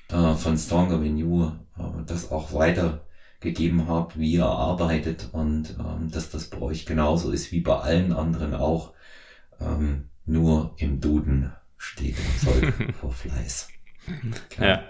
äh, 0.09 0.33
von 0.33 0.57
Stronger 0.57 1.01
Than 1.01 1.17
You 1.17 1.45
äh, 1.77 2.03
das 2.05 2.31
auch 2.31 2.53
weitergegeben 2.53 3.87
habt, 3.87 4.19
wie 4.19 4.33
ihr 4.33 4.45
arbeitet 4.45 5.29
und 5.31 5.77
ähm, 5.79 6.11
dass 6.11 6.29
das 6.29 6.49
bei 6.49 6.59
euch 6.59 6.85
genauso 6.85 7.31
ist 7.31 7.53
wie 7.53 7.61
bei 7.61 7.77
allen 7.77 8.11
anderen 8.11 8.53
auch 8.53 8.94
ähm, 9.59 10.09
nur 10.25 10.73
im 10.77 10.99
Duden 10.99 11.51
steht 11.77 12.15
Zeug 12.43 12.73
vor 12.99 13.11
Fleiß. 13.11 13.69
Ja. 14.59 14.83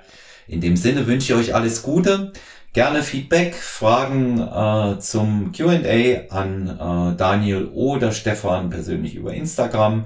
In 0.47 0.61
dem 0.61 0.77
Sinne 0.77 1.07
wünsche 1.07 1.33
ich 1.33 1.39
euch 1.39 1.55
alles 1.55 1.81
Gute. 1.81 2.31
Gerne 2.73 3.03
Feedback, 3.03 3.55
Fragen 3.55 4.39
äh, 4.39 4.99
zum 4.99 5.51
QA 5.53 6.27
an 6.29 6.67
äh, 6.67 7.15
Daniel 7.15 7.69
oder 7.73 8.11
Stefan 8.11 8.69
persönlich 8.69 9.15
über 9.15 9.33
Instagram. 9.33 10.05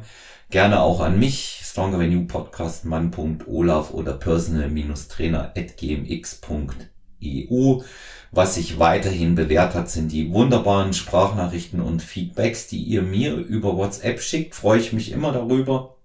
Gerne 0.52 0.82
auch 0.82 1.02
an 1.02 1.20
mich, 1.20 1.62
Stronger 1.64 2.00
Than 2.00 2.12
You 2.12 2.26
Podcast, 2.26 2.86
mann.olaf 2.86 3.92
oder 3.92 4.14
personal-trainer 4.14 5.54
at 5.56 5.78
gmx.eu. 5.78 7.82
Was 8.32 8.56
sich 8.56 8.78
weiterhin 8.78 9.36
bewährt 9.36 9.74
hat, 9.74 9.90
sind 9.90 10.12
die 10.12 10.32
wunderbaren 10.32 10.94
Sprachnachrichten 10.94 11.82
und 11.82 12.02
Feedbacks, 12.02 12.68
die 12.68 12.84
ihr 12.84 13.02
mir 13.02 13.34
über 13.34 13.76
WhatsApp 13.76 14.22
schickt. 14.22 14.54
Freue 14.54 14.80
ich 14.80 14.94
mich 14.94 15.12
immer 15.12 15.32
darüber. 15.32 15.96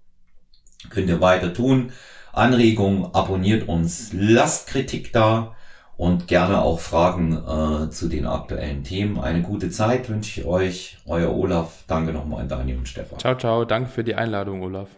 Könnt 0.89 1.09
ihr 1.09 1.21
weiter 1.21 1.53
tun. 1.53 1.91
Anregungen, 2.33 3.13
abonniert 3.13 3.67
uns, 3.67 4.11
lasst 4.11 4.67
Kritik 4.67 5.13
da 5.13 5.55
und 5.97 6.27
gerne 6.27 6.61
auch 6.61 6.79
Fragen 6.79 7.33
äh, 7.33 7.89
zu 7.89 8.09
den 8.09 8.25
aktuellen 8.25 8.83
Themen. 8.83 9.19
Eine 9.19 9.41
gute 9.41 9.69
Zeit 9.69 10.09
wünsche 10.09 10.41
ich 10.41 10.45
euch. 10.45 10.97
Euer 11.05 11.33
Olaf. 11.33 11.83
Danke 11.87 12.11
nochmal 12.11 12.41
an 12.41 12.49
Daniel 12.49 12.77
und 12.79 12.89
Stefan. 12.89 13.19
Ciao, 13.19 13.37
ciao. 13.37 13.65
Danke 13.65 13.89
für 13.89 14.03
die 14.03 14.15
Einladung, 14.15 14.61
Olaf. 14.61 14.89